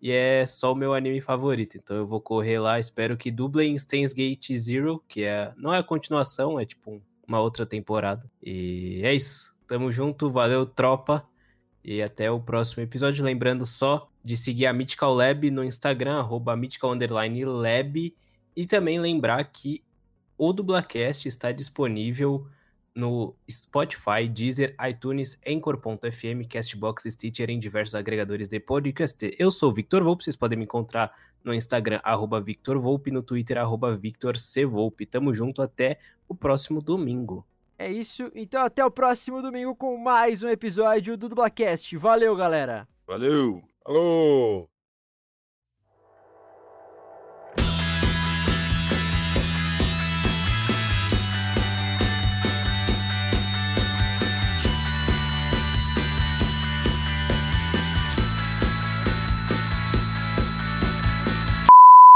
E 0.01 0.11
é 0.11 0.45
só 0.45 0.72
o 0.72 0.76
meu 0.76 0.93
anime 0.93 1.19
favorito, 1.19 1.77
então 1.77 1.95
eu 1.97 2.07
vou 2.07 2.22
correr 2.22 2.57
lá, 2.60 2.80
espero 2.80 3.18
que 3.18 3.30
dublem 3.30 3.77
Steins 3.77 4.14
Gate 4.14 4.51
Zero, 4.56 5.03
que 5.07 5.23
é 5.23 5.51
não 5.57 5.73
é 5.73 5.80
a 5.80 5.84
continuação, 5.84 6.57
é 6.60 6.65
tipo 6.65 6.91
um- 6.91 7.01
uma 7.27 7.39
outra 7.41 7.65
temporada. 7.65 8.30
E 8.41 9.01
é 9.03 9.14
isso. 9.14 9.53
Tamo 9.68 9.91
junto, 9.91 10.31
valeu, 10.31 10.65
tropa. 10.65 11.27
E 11.84 12.01
até 12.01 12.30
o 12.30 12.39
próximo 12.39 12.84
episódio. 12.84 13.23
Lembrando 13.23 13.65
só 13.65 14.10
de 14.23 14.35
seguir 14.35 14.65
a 14.65 14.73
Mythical 14.73 15.14
Lab 15.14 15.49
no 15.49 15.64
Instagram, 15.64 16.19
arroba 16.19 16.56
Mythical 16.56 16.93
Lab. 16.93 18.15
E 18.56 18.68
também 18.68 18.99
lembrar 18.99 19.43
que 19.45 19.84
o 20.38 20.51
Dublacast 20.53 21.27
está 21.27 21.51
disponível 21.51 22.47
no 22.95 23.35
Spotify, 23.49 24.27
Deezer, 24.27 24.76
iTunes, 24.89 25.39
Anchor.fm, 25.47 26.45
Castbox, 26.49 27.06
Stitcher 27.10 27.49
em 27.49 27.60
diversos 27.60 27.95
agregadores 27.95 28.49
de 28.49 28.60
podcast. 28.60 29.35
Eu 29.38 29.51
sou 29.51 29.69
o 29.69 29.73
Victor 29.73 30.03
Volpe, 30.03 30.23
vocês 30.23 30.35
podem 30.35 30.57
me 30.57 30.65
encontrar 30.65 31.14
no 31.43 31.53
Instagram, 31.53 32.01
arroba 32.03 32.41
Victor 32.41 32.80
Volpe, 32.80 33.11
no 33.11 33.23
Twitter, 33.23 33.57
arroba 33.57 33.95
Victor 33.95 34.38
C. 34.38 34.65
Volpe. 34.65 35.06
Tamo 35.06 35.34
junto 35.34 35.61
até 35.61 35.99
o 36.27 36.35
próximo 36.35 36.81
domingo. 36.81 37.45
É 37.81 37.89
isso, 37.89 38.30
então 38.35 38.61
até 38.61 38.84
o 38.84 38.91
próximo 38.91 39.41
domingo 39.41 39.73
com 39.73 39.95
mais 39.95 40.43
um 40.43 40.49
episódio 40.49 41.15
do 41.15 41.30
Dublacast. 41.30 41.95
Valeu, 41.95 42.35
galera! 42.35 42.85
Valeu! 43.07 43.64
Alô! 43.85 44.68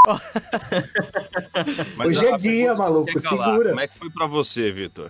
Hoje 2.05 2.25
é 2.25 2.37
dia, 2.37 2.75
maluco, 2.75 3.17
segura. 3.17 3.69
Como 3.69 3.79
é 3.79 3.87
que 3.87 3.97
foi 3.97 4.09
pra 4.09 4.27
você, 4.27 4.69
Vitor? 4.69 5.09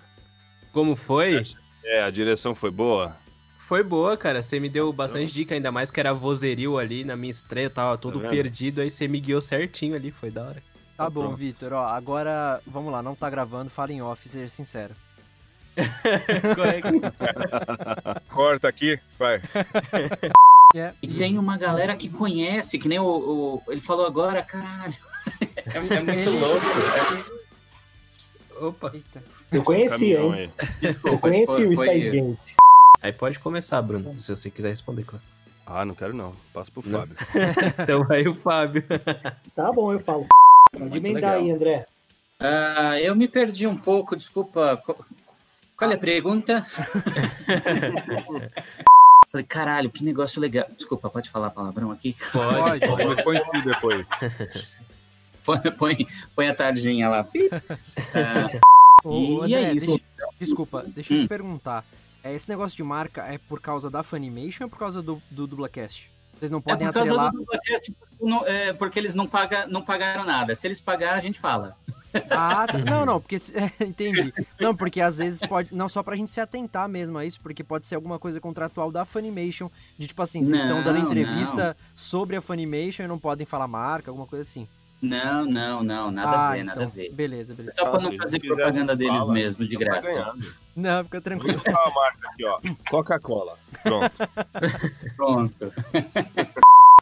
Como 0.73 0.95
foi? 0.95 1.45
É, 1.85 2.03
a 2.03 2.09
direção 2.09 2.53
foi 2.53 2.71
boa? 2.71 3.15
Foi 3.59 3.81
boa, 3.83 4.17
cara. 4.17 4.41
Você 4.41 4.59
me 4.59 4.67
deu 4.67 4.91
bastante 4.91 5.31
dica, 5.31 5.55
ainda 5.55 5.71
mais 5.71 5.89
que 5.89 5.99
era 5.99 6.13
vozerio 6.13 6.77
ali 6.77 7.05
na 7.05 7.15
minha 7.15 7.31
estreia, 7.31 7.67
eu 7.67 7.69
tava 7.69 7.97
todo 7.97 8.19
Tá 8.19 8.27
perdido, 8.27 8.81
aí 8.81 8.89
você 8.89 9.07
me 9.07 9.19
guiou 9.21 9.39
certinho 9.39 9.95
ali, 9.95 10.11
foi 10.11 10.29
da 10.29 10.43
hora. 10.43 10.61
Tá 10.97 11.05
Tá 11.05 11.09
bom. 11.09 11.33
Vitor, 11.33 11.71
ó, 11.73 11.85
agora, 11.87 12.59
vamos 12.67 12.91
lá, 12.91 13.01
não 13.01 13.15
tá 13.15 13.29
gravando, 13.29 13.69
fala 13.69 13.93
em 13.93 14.01
off, 14.01 14.27
seja 14.27 14.49
sincero. 14.49 14.93
Corta 18.29 18.67
aqui, 18.67 18.99
vai. 19.17 19.41
É, 20.75 20.91
E 21.03 21.07
tem 21.07 21.37
uma 21.37 21.55
galera 21.55 21.95
que 21.95 22.09
conhece, 22.09 22.79
que 22.79 22.87
nem 22.87 22.97
o. 22.97 23.05
o- 23.05 23.61
ele 23.71 23.79
falou 23.79 24.07
agora, 24.07 24.41
caralho. 24.41 24.95
É, 25.55 25.77
é 25.77 26.01
muito 26.01 26.31
louco. 26.31 26.65
Opa. 28.59 28.89
eita. 28.95 29.23
Eu 29.53 29.63
conhecia, 29.63 30.17
Caminhão 30.17 30.35
hein? 30.39 30.51
aí. 30.57 30.67
Eu 30.81 30.89
Desculpa. 30.89 31.17
conheci 31.19 31.45
foi- 31.45 31.65
o 31.67 31.75
Steins 31.77 32.07
Gate. 32.09 32.37
Aí 33.01 33.11
pode 33.11 33.39
começar, 33.39 33.81
Bruno, 33.81 34.17
se 34.19 34.33
você 34.35 34.49
quiser 34.49 34.69
responder, 34.69 35.03
claro. 35.03 35.23
Ah, 35.65 35.85
não 35.85 35.93
quero 35.95 36.13
não. 36.13 36.33
Passa 36.53 36.69
pro 36.71 36.83
Não. 36.85 36.99
Fábio. 36.99 37.15
Então 37.83 38.05
aí 38.09 38.27
o 38.27 38.35
Fábio. 38.35 38.83
Tá 39.55 39.71
bom, 39.71 39.91
eu 39.93 39.99
falo. 39.99 40.25
Pode 40.77 40.97
emendar 40.97 41.35
aí, 41.35 41.51
André. 41.51 41.85
Ah, 42.39 42.99
eu 42.99 43.15
me 43.15 43.27
perdi 43.27 43.65
um 43.67 43.77
pouco, 43.77 44.15
desculpa. 44.15 44.81
Qual 45.77 45.91
é 45.91 45.95
a 45.95 45.97
pergunta? 45.97 46.65
Falei, 49.31 49.45
caralho, 49.47 49.89
que 49.89 50.03
negócio 50.03 50.39
legal. 50.41 50.65
Desculpa, 50.77 51.09
pode 51.09 51.29
falar 51.29 51.49
palavrão 51.49 51.91
aqui? 51.91 52.15
Pode. 52.31 52.79
Depois 52.85 53.23
põe 53.23 53.39
tudo 53.51 53.61
depois. 53.73 54.05
Põe, 55.43 55.59
põe, 55.77 56.07
põe 56.35 56.47
a 56.47 56.53
tardinha 56.55 57.09
lá. 57.09 57.23
Pi. 57.23 57.49
Ah, 59.03 59.07
Ô, 59.09 59.45
e 59.45 59.53
André, 59.55 59.69
é 59.69 59.73
isso. 59.73 59.87
deixa- 59.87 60.03
desculpa, 60.39 60.83
deixa 60.87 61.13
eu 61.13 61.19
te 61.19 61.25
Hum. 61.25 61.27
perguntar. 61.27 61.83
É, 62.23 62.33
esse 62.33 62.47
negócio 62.47 62.77
de 62.77 62.83
marca 62.83 63.23
é 63.25 63.37
por 63.37 63.59
causa 63.61 63.89
da 63.89 64.01
Funimation 64.03 64.63
ou 64.65 64.69
por 64.69 64.79
causa 64.79 65.01
do, 65.01 65.21
do 65.29 65.45
Dublacast? 65.45 66.09
Vocês 66.39 66.49
não 66.49 66.59
É 66.59 66.61
podem 66.61 66.87
por 66.87 66.93
causa 66.93 67.09
atrelar... 67.11 67.31
do 67.31 67.39
Dublacast, 67.39 67.91
porque 67.91 68.25
não- 68.25 68.45
é, 68.47 68.73
porque 68.73 68.99
eles 68.99 69.13
não, 69.13 69.27
paga, 69.27 69.65
não 69.67 69.81
pagaram 69.81 70.23
nada. 70.23 70.55
Se 70.55 70.65
eles 70.67 70.79
pagar, 70.79 71.15
a 71.15 71.19
gente 71.19 71.39
fala. 71.39 71.77
Ah, 72.29 72.67
tá. 72.67 72.77
não, 72.77 73.05
não, 73.05 73.19
porque. 73.21 73.39
se- 73.39 73.53
é, 73.57 73.71
entendi. 73.83 74.31
Não, 74.59 74.75
porque 74.75 75.01
às 75.01 75.17
vezes 75.17 75.39
pode. 75.41 75.73
Não 75.75 75.89
só 75.89 76.01
pra 76.03 76.15
gente 76.15 76.29
se 76.31 76.39
atentar 76.39 76.87
mesmo 76.87 77.17
a 77.17 77.25
isso, 77.25 77.39
porque 77.41 77.63
pode 77.63 77.85
ser 77.85 77.95
alguma 77.95 78.17
coisa 78.19 78.39
contratual 78.39 78.91
da 78.91 79.03
Funimation, 79.03 79.69
de 79.97 80.07
tipo 80.07 80.21
assim, 80.21 80.43
vocês 80.43 80.61
estão 80.61 80.81
dando 80.83 80.99
Não, 80.99 81.07
entrevista 81.07 81.75
sobre 81.95 82.35
a 82.35 82.41
Funimation 82.41 83.03
e 83.03 83.07
não 83.07 83.17
podem 83.19 83.45
falar 83.45 83.67
marca, 83.67 84.11
alguma 84.11 84.27
coisa 84.27 84.43
assim. 84.43 84.67
Não, 85.03 85.43
não, 85.43 85.83
não, 85.83 86.09
nada 86.09 86.29
ah, 86.29 86.47
a 86.47 86.51
ver, 86.53 86.59
então, 86.59 86.75
nada 86.75 86.85
a 86.85 86.87
ver. 86.87 87.11
Beleza, 87.11 87.53
beleza. 87.53 87.75
Só 87.75 87.89
pra 87.91 87.99
não 87.99 88.17
fazer 88.17 88.39
quiser, 88.39 88.55
propaganda 88.55 88.95
deles 88.95 89.19
fala. 89.19 89.33
mesmo, 89.33 89.67
de 89.67 89.75
graça. 89.75 90.33
Não, 90.73 91.03
fica 91.03 91.19
tranquilo. 91.19 91.61
Vou 91.61 91.75
a 91.75 91.91
marca 91.93 92.29
aqui, 92.29 92.45
ó. 92.45 92.59
Coca-Cola. 92.89 93.59
Pronto. 93.83 94.11
Pronto. 95.17 95.73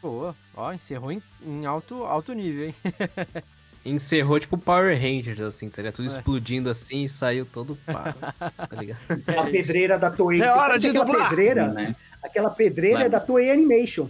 Pô, 0.02 0.34
ó, 0.56 0.73
encerrou 0.73 1.11
em, 1.11 1.22
em 1.45 1.64
alto, 1.68 2.03
alto 2.03 2.34
nível, 2.34 2.69
hein? 2.69 2.76
Encerrou 3.84 4.40
tipo 4.40 4.58
Power 4.58 4.95
Rangers, 4.95 5.40
assim, 5.41 5.70
tá 5.70 5.82
ligado? 5.82 5.95
Tudo 5.95 6.06
É. 6.06 6.08
explodindo 6.16 6.70
assim 6.70 7.03
e 7.06 7.10
saiu 7.10 7.45
todo 7.45 7.76
pá, 7.86 8.14
tá 8.40 8.76
ligado? 8.80 8.99
A 9.40 9.44
pedreira 9.45 9.98
da 9.98 10.12
Toei. 10.12 10.41
É 10.41 10.52
hora 10.52 10.78
de 10.78 10.91
que 10.91 10.98
aquela 10.98 11.06
dublar. 11.06 11.30
pedreira, 11.30 11.68
Né? 11.70 11.95
aquela 12.22 12.49
pedreira 12.52 12.98
Vai. 12.99 13.06
é 13.08 13.10
da 13.10 13.20
Toei 13.20 13.49
Animation. 13.52 14.08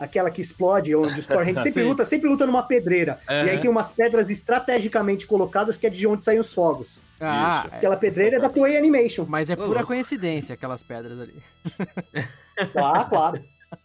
Aquela 0.00 0.30
que 0.30 0.40
explode, 0.40 0.94
onde 0.96 1.20
os 1.20 1.26
Power 1.26 1.44
Rangers 1.44 1.62
sempre 1.62 1.82
luta, 1.84 2.04
sempre 2.06 2.28
luta 2.28 2.46
numa 2.46 2.62
pedreira. 2.62 3.18
E 3.28 3.50
aí 3.50 3.58
tem 3.58 3.70
umas 3.70 3.92
pedras 3.92 4.30
estrategicamente 4.30 5.26
colocadas 5.26 5.76
que 5.76 5.86
é 5.86 5.90
de 5.90 6.06
onde 6.06 6.24
saem 6.24 6.38
os 6.40 6.54
fogos. 6.54 6.98
Ah, 7.20 7.64
Isso. 7.66 7.74
é, 7.74 7.76
Aquela 7.78 7.96
pedreira 7.98 8.36
é 8.36 8.40
da 8.40 8.48
Toei 8.48 8.76
Animation. 8.78 9.26
mas 9.28 9.50
é 9.50 9.56
pura 9.56 9.84
coincidência 9.84 10.54
aquelas 10.54 10.82
pedras 10.82 11.20
ali. 11.20 11.34
Ah, 12.74 13.04
claro. 13.04 13.42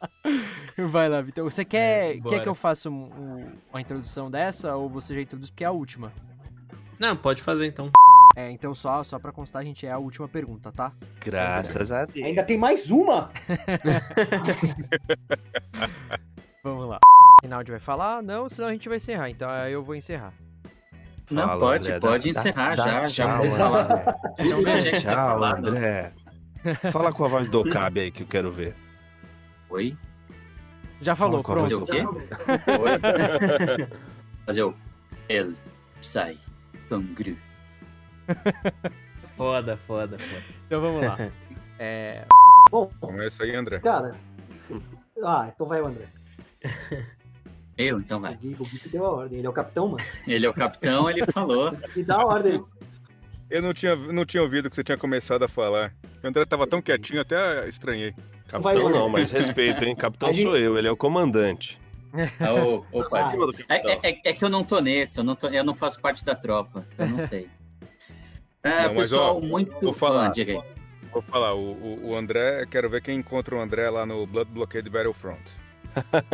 Vai 0.90 1.10
lá, 1.10 1.22
Vitor. 1.22 1.44
Você 1.44 1.66
quer, 1.66 2.18
É, 2.18 2.22
quer 2.22 2.42
que 2.44 2.50
eu 2.50 2.56
faça 2.56 2.90
um- 2.90 3.04
um- 3.12 3.52
uma 3.72 3.82
introdução 3.82 4.30
dessa 4.32 4.76
ou 4.76 4.90
você 4.90 5.14
já 5.16 5.22
introduz 5.22 5.50
porque 5.50 5.64
é 5.64 5.68
a 5.68 5.72
última? 5.72 6.12
Não, 7.00 7.16
pode 7.16 7.42
fazer 7.42 7.66
então. 7.68 7.90
É, 8.36 8.50
então 8.50 8.74
só, 8.74 9.04
só 9.04 9.20
pra 9.20 9.32
constar, 9.32 9.64
gente, 9.64 9.86
é 9.86 9.92
a 9.92 9.98
última 9.98 10.28
pergunta, 10.28 10.72
tá? 10.72 10.94
Graças 11.20 11.92
a 11.92 12.06
Deus. 12.06 12.26
Ainda 12.26 12.44
tem 12.44 12.58
mais 12.58 12.90
uma. 12.90 13.30
Vamos 16.64 16.88
lá. 16.88 17.00
Rinaldi 17.44 17.72
vai 17.72 17.80
falar? 17.80 18.22
Não, 18.22 18.48
senão 18.48 18.70
a 18.70 18.72
gente 18.72 18.88
vai 18.88 18.98
encerrar. 18.98 19.30
Então 19.30 19.50
aí 19.50 19.74
eu 19.74 19.84
vou 19.84 19.96
encerrar. 19.96 20.34
Não, 21.30 21.48
Fala, 21.48 21.60
pode, 21.60 21.88
André, 21.88 22.00
pode 22.00 22.32
dá- 22.34 22.40
encerrar 22.40 22.76
dá 22.76 22.84
já, 22.86 23.08
já 23.08 23.28
tchau, 23.28 23.38
vou 23.48 23.58
falar. 23.58 24.16
André. 24.40 24.88
A 24.88 25.00
Tchau. 25.00 25.44
André. 25.44 26.12
Fala 26.92 27.12
com 27.12 27.26
a 27.26 27.28
voz 27.28 27.50
do 27.50 27.68
Cabe 27.70 28.02
aí 28.02 28.12
que 28.12 28.24
eu 28.24 28.28
quero 28.28 28.52
ver. 28.52 28.76
Oi? 29.72 29.98
Já 31.02 31.16
falou, 31.16 31.42
Fala 31.42 31.44
com 31.44 31.52
a 31.54 31.64
Fazer 31.64 31.76
pronto. 31.78 31.92
o 31.92 31.96
quê? 31.96 32.72
Oi? 32.72 33.88
Fazer 34.46 34.64
o 34.64 34.76
El 35.30 35.54
Sai 36.02 36.38
Cangru. 36.90 37.36
Foda, 39.36 39.78
foda, 39.88 40.18
foda. 40.18 40.44
Então 40.68 40.82
vamos 40.82 41.02
lá. 41.02 41.18
É, 41.84 42.26
Bom, 42.70 42.92
Começa 43.00 43.42
aí, 43.44 43.56
André. 43.56 43.80
cara. 43.80 44.16
Ah, 45.26 45.50
então 45.52 45.66
vai 45.66 45.82
o 45.82 45.88
André. 45.88 46.06
Eu, 47.76 47.98
então 47.98 48.22
vai. 48.22 48.36
O 48.36 48.38
Gui 48.38 48.78
que 48.78 48.88
deu 48.88 49.04
a 49.04 49.10
ordem. 49.12 49.40
Ele 49.40 49.48
é 49.48 49.50
o 49.50 49.54
capitão, 49.54 49.88
mano. 49.88 50.04
Ele 50.28 50.46
é 50.46 50.50
o 50.50 50.54
capitão, 50.54 51.10
ele 51.10 51.26
falou. 51.26 51.76
E 51.98 52.04
dá 52.04 52.18
a 52.18 52.24
ordem. 52.28 52.64
Eu 53.50 53.64
não 53.64 53.74
tinha, 53.74 53.96
não 53.96 54.24
tinha 54.26 54.44
ouvido 54.44 54.70
que 54.70 54.76
você 54.76 54.84
tinha 54.84 54.96
começado 54.98 55.42
a 55.42 55.48
falar. 55.48 55.92
O 56.24 56.28
André 56.28 56.46
tava 56.46 56.68
tão 56.68 56.84
quietinho, 56.84 57.20
até 57.22 57.68
estranhei. 57.68 58.14
Capitão 58.52 58.90
não, 58.90 59.10
mas 59.10 59.32
respeito, 59.32 59.84
hein? 59.86 59.96
Capitão 59.96 60.32
gente- 60.34 60.44
sou 60.44 60.58
eu, 60.58 60.78
ele 60.78 60.88
é 60.88 60.92
o 60.92 60.98
comandante. 60.98 61.80
Ah, 62.40 62.54
ô, 62.54 62.86
opa. 62.92 63.26
Acima 63.28 63.48
do 63.48 63.56
É, 63.70 63.94
é- 63.94 64.00
é- 64.12 64.22
é 64.26 64.34
que 64.34 64.44
eu 64.44 64.50
não 64.50 64.64
tô 64.64 64.80
nesse, 64.82 65.18
eu 65.18 65.24
não, 65.24 65.36
tô- 65.36 65.48
eu 65.48 65.64
não 65.64 65.74
faço 65.74 66.00
parte 66.02 66.26
da 66.26 66.36
tropa. 66.36 66.86
Eu 66.98 67.08
não 67.08 67.26
sei. 67.26 67.48
É, 68.64 68.84
Não, 68.88 68.94
mas, 68.96 69.10
pessoal, 69.10 69.38
ó, 69.38 69.40
muito. 69.42 69.72
vou 69.82 69.94
falar. 69.94 70.28
Ah, 70.28 70.30
diga 70.30 70.52
aí. 70.54 70.62
Vou 71.12 71.22
falar, 71.22 71.54
o, 71.56 71.72
o, 71.72 72.10
o 72.10 72.16
André, 72.16 72.66
quero 72.70 72.90
ver 72.90 73.02
quem 73.02 73.18
encontra 73.18 73.56
o 73.56 73.60
André 73.62 73.90
lá 73.90 74.06
no 74.06 74.26
Blood 74.28 74.52
Blockade 74.52 74.90
Battlefront. 74.90 75.42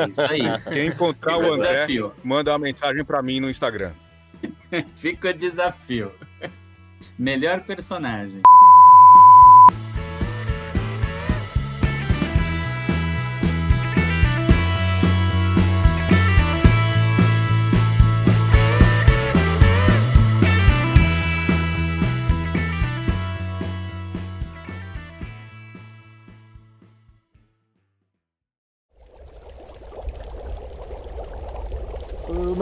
Isso 0.07 0.21
aí. 0.21 0.41
Quem 0.71 0.87
encontrar 0.89 1.33
Fica 1.35 1.47
o 1.47 1.49
o 1.49 1.53
André, 1.55 1.73
desafio. 1.73 2.13
manda 2.23 2.51
uma 2.51 2.59
mensagem 2.59 3.03
pra 3.03 3.23
mim 3.23 3.39
no 3.39 3.49
Instagram. 3.49 3.91
Fica 4.93 5.29
o 5.29 5.33
desafio. 5.33 6.11
Melhor 7.17 7.61
personagem. 7.61 8.41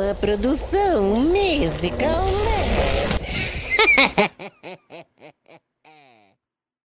sua 0.06 0.14
produção 0.14 1.03
musical. 1.22 2.26